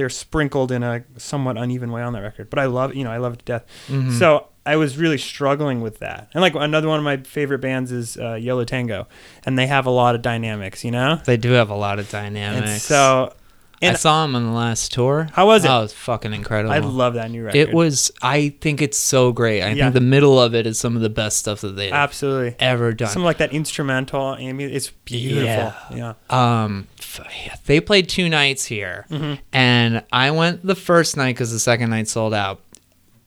they're 0.00 0.08
sprinkled 0.08 0.72
in 0.72 0.82
a 0.82 1.04
somewhat 1.18 1.58
uneven 1.58 1.92
way 1.92 2.00
on 2.00 2.14
that 2.14 2.22
record. 2.22 2.48
But 2.48 2.58
I 2.58 2.64
love, 2.64 2.94
you 2.94 3.04
know, 3.04 3.10
I 3.12 3.18
love 3.18 3.34
it 3.34 3.40
to 3.40 3.44
death. 3.44 3.64
Mhm. 3.88 4.18
So 4.18 4.46
I 4.64 4.76
was 4.76 4.96
really 4.96 5.18
struggling 5.18 5.82
with 5.82 5.98
that. 5.98 6.28
And 6.32 6.40
like 6.40 6.54
another 6.54 6.88
one 6.88 6.96
of 6.98 7.04
my 7.04 7.18
favorite 7.18 7.58
bands 7.60 7.92
is 7.92 8.16
uh, 8.16 8.34
Yo 8.34 8.56
La 8.56 8.64
Tengo, 8.64 9.06
and 9.44 9.58
they 9.58 9.66
have 9.66 9.84
a 9.84 9.90
lot 9.90 10.14
of 10.14 10.22
dynamics, 10.22 10.84
you 10.84 10.90
know. 10.90 11.20
they 11.26 11.36
do 11.36 11.50
have 11.52 11.68
a 11.68 11.74
lot 11.76 11.98
of 11.98 12.08
dynamics. 12.10 12.70
And 12.70 12.80
so, 12.80 13.34
I 13.82 13.94
saw 13.94 14.22
them 14.26 14.36
on 14.36 14.44
the 14.44 14.52
last 14.52 14.92
tour. 14.92 15.28
How 15.32 15.46
was 15.46 15.64
it? 15.64 15.68
Oh, 15.70 15.78
it 15.78 15.82
was 15.82 15.92
fucking 15.94 16.34
incredible. 16.34 16.72
I 16.74 16.78
love 16.80 17.14
that 17.14 17.30
new 17.30 17.42
record. 17.44 17.56
It 17.58 17.72
was. 17.72 18.10
I 18.20 18.50
think 18.60 18.82
it's 18.82 18.98
so 18.98 19.32
great. 19.32 19.62
I 19.62 19.70
Yeah. 19.70 19.84
think 19.84 19.94
the 19.94 20.00
middle 20.02 20.38
of 20.40 20.54
it 20.54 20.66
is 20.66 20.78
some 20.78 20.96
of 20.96 21.02
the 21.02 21.08
best 21.08 21.38
stuff 21.38 21.62
that 21.62 21.76
they've 21.76 21.90
absolutely 21.92 22.56
ever 22.58 22.92
done. 22.92 23.08
some 23.08 23.24
like 23.24 23.38
that 23.38 23.52
instrumental 23.54 24.20
I 24.22 24.52
mean, 24.52 24.68
It's 24.70 24.90
beautiful. 25.06 25.72
Yeah. 25.96 26.12
yeah. 26.30 26.62
um 26.64 26.88
they 27.66 27.80
played 27.80 28.08
two 28.08 28.28
nights 28.28 28.64
here 28.64 29.06
Mhm. 29.10 29.38
and 29.52 30.02
i 30.12 30.30
went 30.30 30.64
the 30.66 30.74
first 30.74 31.16
night 31.16 31.34
because 31.34 31.52
the 31.52 31.58
second 31.58 31.90
night 31.90 32.08
sold 32.08 32.32
out 32.34 32.60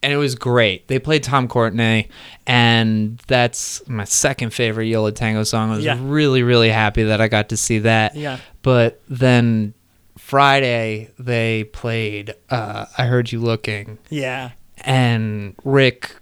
and 0.02 0.12
it 0.14 0.18
was 0.18 0.36
great 0.36 0.88
they 0.88 1.00
played 1.00 1.24
Tom 1.24 1.48
Courtenay 1.48 2.08
and 2.48 3.18
that's 3.28 3.82
my 3.88 4.04
second 4.04 4.54
favorite 4.54 4.86
Yo 4.88 5.04
La 5.04 5.12
Tengo 5.12 5.44
song 5.44 5.72
i 5.72 5.76
was 5.76 5.86
Yeah. 5.86 5.98
really 6.02 6.44
really 6.44 6.70
happy 6.70 7.04
that 7.04 7.22
i 7.22 7.28
got 7.28 7.50
to 7.50 7.58
see 7.58 7.80
that 7.80 8.16
Yeah. 8.16 8.38
but 8.62 9.02
then 9.10 9.74
friday 10.18 11.10
they 11.20 11.66
played 11.66 12.34
uh, 12.50 12.86
i 12.98 13.06
heard 13.06 13.32
you 13.32 13.40
looking 13.40 13.98
Yeah. 14.10 14.52
and 14.84 15.56
Rick 15.64 16.16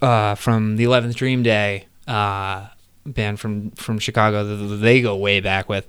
uh, 0.00 0.36
from 0.36 0.76
the 0.76 0.84
Eleventh 0.84 1.16
Dream 1.16 1.42
Day 1.42 1.86
uh, 2.06 2.66
band 3.04 3.40
from 3.40 3.70
from 3.72 3.98
Chicago 3.98 4.44
that 4.44 4.76
they 4.76 5.00
go 5.02 5.16
way 5.16 5.40
back 5.40 5.68
with. 5.68 5.86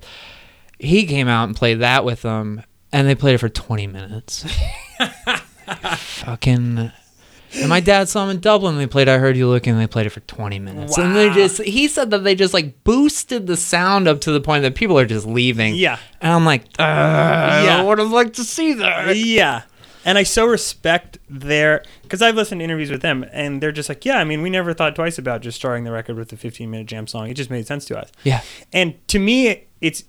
He 0.80 1.06
came 1.06 1.28
out 1.28 1.44
and 1.44 1.56
played 1.56 1.80
that 1.80 2.04
with 2.04 2.22
them, 2.22 2.62
and 2.92 3.06
they 3.06 3.14
played 3.14 3.34
it 3.34 3.38
for 3.38 3.48
twenty 3.48 3.86
minutes. 3.86 4.44
Fucking. 5.76 6.92
And 7.52 7.68
my 7.68 7.80
dad 7.80 8.08
saw 8.08 8.26
them 8.26 8.36
in 8.36 8.40
Dublin. 8.40 8.78
They 8.78 8.86
played 8.86 9.08
"I 9.08 9.18
Heard 9.18 9.36
You 9.36 9.48
Looking." 9.48 9.76
They 9.76 9.86
played 9.86 10.06
it 10.06 10.10
for 10.10 10.20
twenty 10.20 10.58
minutes, 10.58 10.96
wow. 10.96 11.04
and 11.04 11.16
they 11.16 11.30
just. 11.30 11.60
He 11.62 11.88
said 11.88 12.10
that 12.10 12.22
they 12.24 12.34
just 12.34 12.54
like 12.54 12.84
boosted 12.84 13.46
the 13.46 13.56
sound 13.56 14.06
up 14.06 14.20
to 14.22 14.32
the 14.32 14.40
point 14.40 14.62
that 14.62 14.74
people 14.74 14.98
are 14.98 15.06
just 15.06 15.26
leaving. 15.26 15.74
Yeah. 15.74 15.98
and 16.20 16.32
I'm 16.32 16.44
like, 16.44 16.64
Yeah. 16.78 17.78
I 17.80 17.82
would 17.82 17.98
have 17.98 18.10
liked 18.12 18.34
to 18.34 18.44
see 18.44 18.74
that. 18.74 19.16
Yeah. 19.16 19.62
And 20.04 20.16
I 20.16 20.22
so 20.22 20.46
respect 20.46 21.18
their 21.28 21.82
because 22.02 22.22
I've 22.22 22.34
listened 22.34 22.60
to 22.60 22.64
interviews 22.64 22.90
with 22.90 23.02
them 23.02 23.24
and 23.32 23.62
they're 23.62 23.72
just 23.72 23.88
like, 23.88 24.04
yeah, 24.04 24.18
I 24.18 24.24
mean, 24.24 24.40
we 24.42 24.48
never 24.48 24.72
thought 24.72 24.94
twice 24.94 25.18
about 25.18 25.42
just 25.42 25.56
starting 25.56 25.84
the 25.84 25.92
record 25.92 26.16
with 26.16 26.32
a 26.32 26.36
15 26.36 26.70
minute 26.70 26.86
jam 26.86 27.06
song. 27.06 27.28
It 27.28 27.34
just 27.34 27.50
made 27.50 27.66
sense 27.66 27.84
to 27.86 27.98
us. 27.98 28.10
Yeah, 28.24 28.40
And 28.72 29.06
to 29.08 29.18
me, 29.18 29.66
it's 29.80 30.04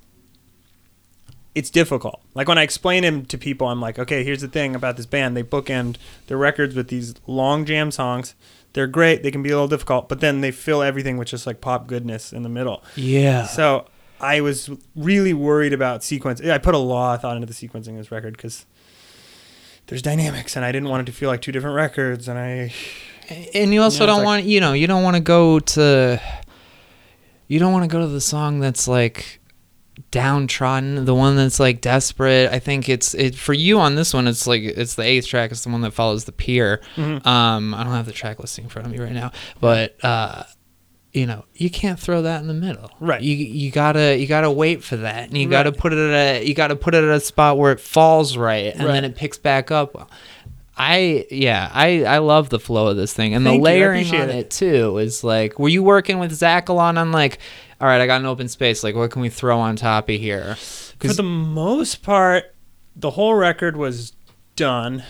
it's 1.56 1.70
difficult. 1.70 2.22
Like 2.34 2.47
when 2.47 2.58
I 2.58 2.64
explain 2.64 3.04
them 3.04 3.26
to 3.26 3.38
people, 3.38 3.68
I'm 3.68 3.82
like, 3.82 3.99
okay, 3.99 4.24
here's 4.24 4.41
the 4.41 4.47
thing 4.47 4.76
about 4.76 4.97
this 4.97 5.06
band. 5.06 5.36
They 5.36 5.43
bookend 5.43 5.97
their 6.28 6.38
records 6.38 6.76
with 6.76 6.88
these 6.88 7.14
long 7.28 7.66
jam 7.66 7.91
songs. 7.91 8.36
They're 8.74 8.88
great. 8.88 9.22
They 9.22 9.32
can 9.32 9.43
be 9.43 9.49
a 9.49 9.54
little 9.54 9.68
difficult, 9.68 10.08
but 10.08 10.22
then 10.22 10.39
they 10.41 10.52
fill 10.52 10.82
everything 10.82 11.18
with 11.18 11.28
just 11.28 11.45
like 11.45 11.60
pop 11.60 11.88
goodness 11.88 12.32
in 12.32 12.43
the 12.43 12.49
middle. 12.49 12.82
yeah. 12.95 13.45
So 13.47 13.86
I 14.22 14.39
was 14.39 14.70
really 14.95 15.34
worried 15.34 15.74
about 15.74 16.04
sequence. 16.06 16.39
I 16.39 16.58
put 16.58 16.74
a 16.74 16.78
lot 16.78 17.16
of 17.16 17.22
thought 17.22 17.36
into 17.36 17.47
the 17.47 17.54
sequencing 17.54 17.89
of 17.89 17.97
this 17.97 18.12
record 18.12 18.38
because 18.38 18.66
there's 19.88 20.02
dynamics, 20.02 20.56
and 20.56 20.64
I 20.64 20.72
didn't 20.72 20.88
want 20.88 21.02
it 21.02 21.12
to 21.12 21.18
feel 21.18 21.28
like 21.28 21.41
two 21.41 21.52
different 21.52 21.76
records. 21.76 22.30
And 22.30 22.39
I, 22.39 22.74
and 23.54 23.74
you 23.74 23.82
also 23.82 24.06
Yeah, 24.06 24.12
it's 24.12 24.12
don't 24.12 24.18
like- 24.20 24.26
want 24.26 24.45
you 24.45 24.62
know 24.62 24.72
you 24.72 24.88
don't 24.88 25.04
want 25.04 25.18
to 25.18 25.22
go 25.22 25.60
to 25.60 26.22
you 27.49 27.60
don't 27.60 27.74
want 27.74 27.84
to 27.84 27.89
go 27.93 27.99
to 27.99 28.08
the 28.08 28.22
song 28.22 28.62
that's 28.62 28.88
like 28.88 29.41
downtrodden 30.10 31.06
the 31.06 31.14
one 31.16 31.36
that's 31.36 31.60
like 31.60 31.82
desperate 31.82 32.52
i 32.52 32.60
think 32.60 32.89
it's 32.89 33.14
it 33.14 33.36
for 33.36 33.54
you 33.54 33.80
on 33.80 33.95
this 33.95 34.14
one 34.14 34.28
it's 34.28 34.47
like 34.47 34.62
it's 34.62 34.95
the 34.95 35.04
eighth 35.04 35.28
track 35.28 35.52
it's 35.52 35.64
the 35.64 35.70
one 35.70 35.82
that 35.82 35.91
follows 35.91 36.26
the 36.26 36.32
pier 36.32 36.82
Mhm. 36.95 37.26
um 37.26 37.74
i 37.74 37.84
don't 37.84 37.93
have 37.93 38.06
the 38.06 38.12
track 38.12 38.39
listing 38.39 38.64
in 38.66 38.70
front 38.70 38.88
of 38.88 38.91
me 38.93 38.99
right 38.99 39.12
now 39.14 39.32
but 39.60 40.04
uh 40.04 40.43
you 41.14 41.26
know 41.26 41.43
you 41.54 41.70
can't 41.70 41.99
throw 41.99 42.22
that 42.22 42.39
in 42.41 42.47
the 42.47 42.54
middle 42.54 42.89
Right. 43.02 43.22
you 43.22 43.36
you 43.36 43.70
gotta 43.70 44.18
you 44.18 44.28
gotta 44.28 44.49
wait 44.49 44.82
for 44.84 44.95
that 44.97 45.28
and 45.28 45.38
you 45.38 45.49
gotta 45.49 45.72
put 45.74 45.91
it 45.91 45.99
at 45.99 46.14
a 46.41 46.45
you 46.45 46.54
gotta 46.54 46.76
put 46.78 46.95
it 46.95 47.04
at 47.04 47.10
a 47.10 47.20
spot 47.20 47.58
where 47.58 47.74
it 47.74 47.82
falls 47.82 48.38
right 48.38 48.74
and 48.74 48.86
Right. 48.86 48.93
then 48.93 49.04
it 49.06 49.16
picks 49.18 49.38
back 49.38 49.72
up 49.72 50.10
I 50.84 51.27
yeah, 51.29 51.69
I 51.71 52.05
I 52.05 52.17
love 52.17 52.49
the 52.49 52.59
flow 52.59 52.88
of 52.88 52.97
this 52.97 53.13
thing 53.13 53.36
and 53.36 53.45
Thank 53.45 53.59
the 53.59 53.63
layering 53.63 54.01
appreciate 54.01 54.21
on 54.23 54.29
it. 54.29 54.36
it. 54.47 54.49
too 54.51 54.97
is 54.97 55.23
like. 55.23 55.59
Were 55.59 55.69
you 55.69 55.84
working 55.84 56.17
with 56.17 56.32
Zach 56.34 56.69
a 56.69 56.73
lot 56.73 56.97
on 56.97 57.11
like, 57.11 57.38
all 57.79 57.88
right, 57.88 58.01
I 58.01 58.07
got 58.07 58.19
an 58.19 58.25
open 58.25 58.47
space. 58.47 58.84
Like, 58.84 58.95
what 58.95 59.11
can 59.11 59.21
we 59.21 59.29
throw 59.29 59.59
on 59.59 59.75
top 59.75 60.09
of 60.09 60.15
here? 60.19 60.55
for 60.99 61.13
the 61.13 61.21
most 61.23 62.01
part, 62.03 62.55
the 62.95 63.11
whole 63.11 63.36
record 63.36 63.77
was 63.77 64.13
done 64.55 65.03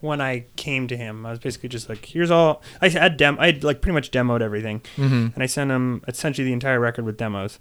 when 0.00 0.20
I 0.20 0.44
came 0.56 0.86
to 0.88 0.96
him. 0.96 1.24
I 1.24 1.30
was 1.30 1.38
basically 1.38 1.70
just 1.70 1.88
like, 1.88 2.04
here's 2.04 2.30
all. 2.30 2.62
I 2.82 2.88
had 2.90 3.16
dem. 3.16 3.38
I 3.40 3.46
had 3.46 3.64
like 3.64 3.80
pretty 3.80 3.94
much 3.94 4.10
demoed 4.10 4.42
everything, 4.42 4.82
hmm 4.96 5.28
and 5.34 5.42
I 5.42 5.46
sent 5.46 5.70
him 5.70 6.02
essentially 6.06 6.44
the 6.44 6.52
entire 6.52 6.78
record 6.80 7.06
with 7.06 7.16
demos, 7.16 7.58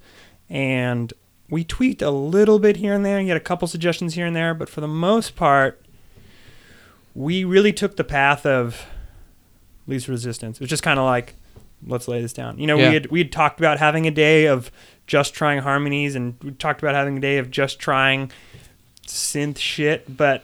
and 0.50 1.14
we 1.50 1.64
tweaked 1.64 2.02
a 2.02 2.12
little 2.12 2.60
bit 2.60 2.78
here 2.78 2.94
and 2.94 3.06
there. 3.06 3.20
He 3.22 3.28
had 3.30 3.38
a 3.38 3.42
couple 3.42 3.68
suggestions 3.70 4.16
here 4.16 4.26
and 4.26 4.36
there, 4.36 4.54
but 4.54 4.68
for 4.70 4.82
the 4.82 4.88
most 4.88 5.36
part, 5.38 5.83
we 7.16 7.44
really 7.44 7.74
took 7.74 7.96
the 7.96 8.04
path 8.04 8.46
of 8.46 8.86
least 9.88 10.08
resistance. 10.08 10.58
It 10.58 10.62
was 10.62 10.70
just 10.70 10.84
kind 10.84 11.00
of 11.00 11.06
like, 11.06 11.36
let's 11.86 12.08
lay 12.08 12.22
this 12.22 12.34
down. 12.34 12.58
You 12.58 12.68
know, 12.68 12.78
Yeah. 12.78 12.88
we 12.90 12.94
had 12.94 13.06
we 13.12 13.20
had 13.20 13.32
talked 13.32 13.60
about 13.60 13.78
having 13.80 14.08
a 14.08 14.12
day 14.12 14.46
of 14.48 14.72
just 15.06 15.34
trying 15.34 15.60
harmonies, 15.60 16.16
and 16.16 16.36
we 16.42 16.52
talked 16.52 16.82
about 16.82 16.96
having 16.96 17.18
a 17.18 17.22
day 17.22 17.38
of 17.38 17.52
just 17.52 17.78
trying 17.80 18.32
synth 19.06 19.58
shit. 19.58 20.16
But 20.18 20.44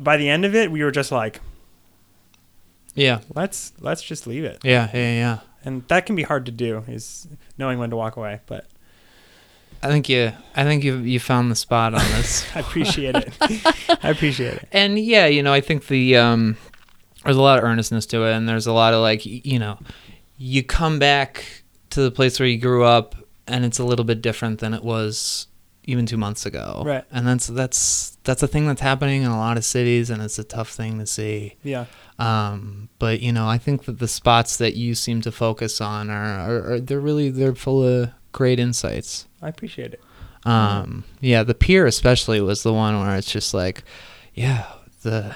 by 0.00 0.16
the 0.16 0.28
end 0.28 0.44
of 0.44 0.54
it, 0.54 0.70
we 0.72 0.82
were 0.82 0.90
just 0.90 1.12
like, 1.12 1.40
Yeah. 2.94 3.20
let's 3.34 3.72
let's 3.80 4.02
just 4.02 4.26
leave 4.26 4.44
it. 4.44 4.58
Yeah. 4.64 4.90
Yeah. 4.92 5.12
Yeah. 5.14 5.38
And 5.64 5.86
that 5.88 6.06
can 6.06 6.16
be 6.16 6.24
hard 6.24 6.44
to 6.46 6.52
do, 6.52 6.84
is 6.88 7.28
knowing 7.56 7.78
when 7.78 7.90
to 7.90 7.96
walk 7.96 8.16
away. 8.16 8.40
But 8.46 8.66
I 9.82 9.88
think 9.88 10.08
you. 10.08 10.32
I 10.54 10.64
think 10.64 10.84
you. 10.84 10.98
You 10.98 11.18
found 11.18 11.50
the 11.50 11.56
spot 11.56 11.94
on 11.94 12.00
this. 12.12 12.44
I 12.54 12.60
appreciate 12.60 13.16
it. 13.16 13.32
I 14.02 14.10
appreciate 14.10 14.54
it. 14.54 14.68
and 14.72 14.98
yeah, 14.98 15.26
you 15.26 15.42
know, 15.42 15.52
I 15.52 15.60
think 15.60 15.88
the 15.88 16.16
um, 16.16 16.56
there's 17.24 17.36
a 17.36 17.42
lot 17.42 17.58
of 17.58 17.64
earnestness 17.64 18.06
to 18.06 18.24
it, 18.24 18.32
and 18.32 18.48
there's 18.48 18.66
a 18.66 18.72
lot 18.72 18.94
of 18.94 19.00
like, 19.00 19.24
you 19.24 19.58
know, 19.58 19.78
you 20.38 20.62
come 20.62 20.98
back 20.98 21.64
to 21.90 22.02
the 22.02 22.10
place 22.10 22.38
where 22.38 22.48
you 22.48 22.58
grew 22.58 22.84
up, 22.84 23.14
and 23.46 23.64
it's 23.64 23.78
a 23.78 23.84
little 23.84 24.04
bit 24.04 24.22
different 24.22 24.60
than 24.60 24.74
it 24.74 24.82
was 24.82 25.48
even 25.84 26.06
two 26.06 26.16
months 26.16 26.46
ago. 26.46 26.82
Right. 26.84 27.04
And 27.10 27.26
that's 27.26 27.48
that's 27.48 28.16
that's 28.24 28.42
a 28.42 28.48
thing 28.48 28.66
that's 28.66 28.80
happening 28.80 29.22
in 29.22 29.30
a 29.30 29.38
lot 29.38 29.56
of 29.56 29.64
cities, 29.64 30.10
and 30.10 30.22
it's 30.22 30.38
a 30.38 30.44
tough 30.44 30.70
thing 30.70 30.98
to 30.98 31.06
see. 31.06 31.56
Yeah. 31.62 31.86
Um, 32.18 32.88
but 32.98 33.20
you 33.20 33.32
know, 33.32 33.48
I 33.48 33.58
think 33.58 33.84
that 33.84 33.98
the 33.98 34.08
spots 34.08 34.56
that 34.58 34.74
you 34.74 34.94
seem 34.94 35.20
to 35.22 35.32
focus 35.32 35.80
on 35.80 36.10
are, 36.10 36.24
are, 36.24 36.72
are 36.72 36.80
they're 36.80 37.00
really 37.00 37.30
they're 37.30 37.54
full 37.54 37.82
of 37.82 38.10
great 38.32 38.58
insights. 38.58 39.26
I 39.40 39.48
appreciate 39.48 39.92
it. 39.94 40.00
Um, 40.44 41.04
yeah, 41.20 41.42
the 41.44 41.54
pier 41.54 41.86
especially 41.86 42.40
was 42.40 42.62
the 42.62 42.72
one 42.72 42.98
where 43.00 43.16
it's 43.16 43.30
just 43.30 43.54
like, 43.54 43.84
yeah, 44.34 44.66
the 45.02 45.34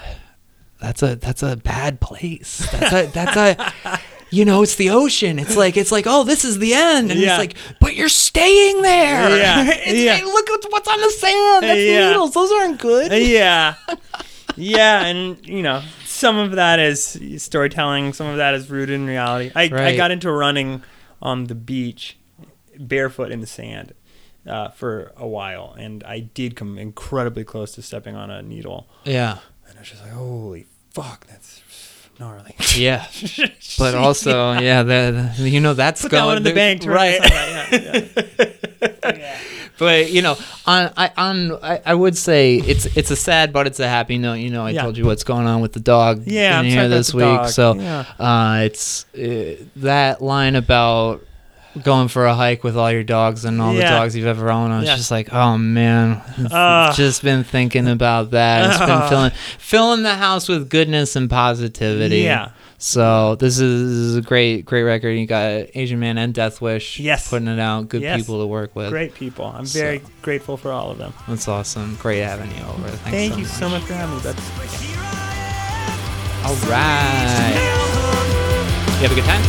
that's 0.81 1.01
a 1.01 1.15
that's 1.15 1.43
a 1.43 1.55
bad 1.57 2.01
place. 2.01 2.67
That's 2.71 2.93
a 2.93 3.05
that's 3.11 3.37
a 3.85 3.99
you 4.29 4.43
know, 4.43 4.61
it's 4.63 4.75
the 4.75 4.89
ocean. 4.89 5.39
It's 5.39 5.55
like 5.55 5.77
it's 5.77 5.91
like, 5.91 6.05
oh, 6.07 6.23
this 6.25 6.43
is 6.43 6.59
the 6.59 6.73
end, 6.73 7.11
and 7.11 7.19
Yeah. 7.19 7.35
it's 7.35 7.39
like, 7.39 7.55
but 7.79 7.95
you're 7.95 8.09
staying 8.09 8.81
there. 8.81 9.37
Yeah, 9.37 9.61
It's- 9.69 9.93
yeah. 9.95 10.15
hey, 10.17 10.25
look 10.25 10.49
at 10.49 10.65
what's 10.69 10.87
on 10.89 10.99
the 10.99 11.09
sand. 11.11 11.63
That's 11.63 11.79
Yeah. 11.79 12.07
needles. 12.09 12.33
Those 12.33 12.51
aren't 12.51 12.79
good. 12.79 13.11
yeah 13.13 13.75
yeah 14.59 15.05
and 15.05 15.45
you 15.47 15.61
know 15.61 15.83
some 16.05 16.35
of 16.37 16.53
that 16.53 16.79
is 16.79 17.19
storytelling 17.37 18.11
some 18.11 18.25
of 18.25 18.37
that 18.37 18.55
is 18.55 18.71
rooted 18.71 18.95
in 18.95 19.05
reality 19.05 19.51
i, 19.55 19.63
I 19.65 19.95
got 19.95 20.09
into 20.09 20.31
running 20.31 20.81
on 21.21 21.43
the 21.43 21.53
beach 21.53 22.17
barefoot 22.79 23.31
in 23.31 23.41
the 23.41 23.47
sand 23.47 23.93
uh, 24.47 24.69
for 24.69 25.11
a 25.17 25.27
while 25.27 25.75
and 25.77 26.03
i 26.05 26.19
did 26.19 26.55
come 26.55 26.77
incredibly 26.77 27.43
close 27.43 27.71
to 27.73 27.81
stepping 27.81 28.15
on 28.15 28.29
a 28.31 28.41
needle 28.41 28.87
Yeah, 29.03 29.39
and 29.67 29.77
i 29.77 29.81
was 29.81 29.89
just 29.89 30.01
like 30.03 30.11
holy 30.13 30.65
fuck 30.91 31.27
that's 31.27 31.61
gnarly 32.19 32.55
yeah. 32.75 33.05
But 33.77 33.93
also, 33.93 34.53
yeah, 34.53 34.81
the, 34.81 35.31
the- 35.37 35.49
you 35.49 35.59
know 35.59 35.75
that's 35.75 36.01
put 36.01 36.09
going 36.11 36.21
that 36.23 36.27
one 36.27 36.37
in 36.37 36.43
the 36.43 36.53
bank 36.53 36.81
to 36.81 36.89
write 36.89 37.19
right? 37.19 37.71
yeah, 37.71 38.07
yeah. 38.41 38.45
Yeah. 39.17 39.37
But 39.79 40.09
you 40.11 40.23
know, 40.23 40.35
on 40.65 40.91
I 40.97 41.11
on 41.15 41.51
I, 41.63 41.79
I 41.85 41.93
would 41.93 42.17
say 42.17 42.55
it's 42.55 42.85
it's 42.97 43.11
a 43.11 43.15
sad 43.15 43.53
but 43.53 43.67
it's 43.67 43.79
a 43.79 43.87
happy 43.87 44.17
note. 44.17 44.35
You 44.35 44.49
know, 44.49 44.65
I 44.65 44.71
Yeah. 44.71 44.81
told 44.81 44.97
you 44.97 45.05
what's 45.05 45.23
going 45.23 45.45
on 45.45 45.61
with 45.61 45.73
the 45.73 45.79
dog 45.79 46.23
Yeah, 46.25 46.59
in 46.59 46.65
I'm 46.65 46.71
here 46.71 46.87
this 46.89 47.13
week. 47.13 47.21
dog. 47.23 47.49
So 47.49 47.75
Yeah. 47.75 48.05
uh, 48.19 48.61
it's 48.63 49.05
uh, 49.15 49.63
that 49.77 50.21
line 50.21 50.55
about 50.55 51.23
going 51.83 52.07
for 52.07 52.25
a 52.25 52.33
hike 52.33 52.63
with 52.63 52.77
all 52.77 52.91
your 52.91 53.03
dogs 53.03 53.45
and 53.45 53.61
all 53.61 53.73
the 53.73 53.81
dogs 53.81 54.15
you've 54.15 54.27
ever 54.27 54.49
owned. 54.51 54.73
I 54.73 54.79
was 54.79 54.87
Yeah. 54.89 54.95
just 54.95 55.11
like, 55.11 55.33
oh 55.33 55.57
man, 55.57 56.21
Ah. 56.51 56.93
just 56.95 57.23
been 57.23 57.43
thinking 57.43 57.87
about 57.87 58.31
that. 58.31 58.69
It's 58.69 58.79
been 58.79 58.89
Ah. 58.89 59.07
filling 59.09 59.31
filling 59.57 60.03
the 60.03 60.15
house 60.15 60.47
with 60.47 60.69
goodness 60.69 61.15
and 61.15 61.29
positivity. 61.29 62.19
Yeah. 62.19 62.49
So 62.79 63.33
this 63.35 63.59
is, 63.59 63.89
this 63.89 63.97
is 63.97 64.15
a 64.17 64.21
great 64.21 64.63
great 64.65 64.83
record. 64.83 65.09
You 65.09 65.25
got 65.25 65.65
Asian 65.73 65.99
Man 65.99 66.17
and 66.19 66.31
Deathwish. 66.33 66.99
Yes. 67.03 67.27
putting 67.29 67.47
it 67.47 67.59
out. 67.59 67.89
Good 67.89 68.01
Yes. 68.03 68.19
people 68.21 68.39
to 68.41 68.47
work 68.47 68.75
with. 68.75 68.89
great 68.89 69.13
people 69.15 69.45
i'm 69.57 69.65
very 69.65 69.99
So. 69.99 70.05
grateful 70.21 70.57
for 70.57 70.71
all 70.71 70.91
of 70.91 70.97
them 70.99 71.13
That's 71.27 71.47
awesome. 71.47 71.97
Great 71.99 72.21
having 72.21 72.51
you 72.51 72.63
over. 72.67 72.87
Thanks 72.89 73.09
thank 73.09 73.33
so 73.33 73.37
you 73.39 73.45
much. 73.45 73.53
so 73.53 73.69
much 73.69 73.81
for 73.83 73.93
having 73.93 74.15
me 74.15 74.21
that's 74.21 74.41
All 76.45 76.55
right. 76.69 77.55
You 79.01 79.07
have 79.07 79.11
a 79.11 79.15
good 79.15 79.25
time? 79.25 79.41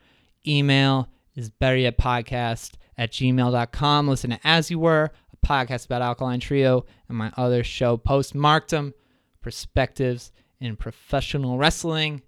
Email 0.47 1.09
is 1.35 1.49
betteryetpodcast 1.49 2.73
at 2.95 3.11
gmail.com. 3.11 4.07
Listen 4.07 4.29
to 4.29 4.39
As 4.43 4.69
You 4.69 4.77
Were, 4.77 5.09
a 5.33 5.47
podcast 5.47 5.87
about 5.87 6.03
Alkaline 6.03 6.41
Trio, 6.41 6.85
and 7.09 7.17
my 7.17 7.31
other 7.37 7.63
show, 7.63 7.97
Postmarktum, 7.97 8.93
Perspectives 9.41 10.31
in 10.59 10.75
Professional 10.75 11.57
Wrestling. 11.57 12.21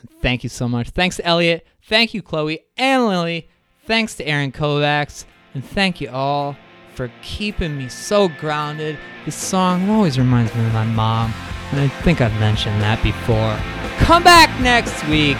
And 0.00 0.10
thank 0.20 0.42
you 0.42 0.48
so 0.48 0.68
much. 0.68 0.90
Thanks 0.90 1.20
Elliot. 1.22 1.64
Thank 1.84 2.12
you, 2.12 2.22
Chloe 2.22 2.64
and 2.76 3.06
Lily. 3.06 3.48
Thanks 3.88 4.14
to 4.16 4.26
Aaron 4.26 4.52
Kovacs. 4.52 5.24
And 5.54 5.64
thank 5.64 5.98
you 5.98 6.10
all 6.10 6.54
for 6.94 7.10
keeping 7.22 7.78
me 7.78 7.88
so 7.88 8.28
grounded. 8.28 8.98
This 9.24 9.34
song 9.34 9.88
always 9.88 10.18
reminds 10.18 10.54
me 10.54 10.66
of 10.66 10.74
my 10.74 10.84
mom. 10.84 11.32
And 11.72 11.80
I 11.80 11.88
think 12.02 12.20
I've 12.20 12.38
mentioned 12.38 12.82
that 12.82 13.02
before. 13.02 13.56
Come 14.04 14.22
back 14.22 14.50
next 14.60 15.02
week. 15.08 15.38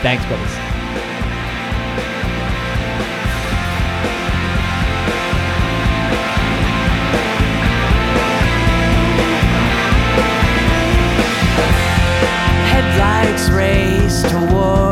Thanks, 0.00 0.24
buddies. 0.24 0.56
Headlights 12.72 13.50
race 13.50 14.22
towards 14.32 14.91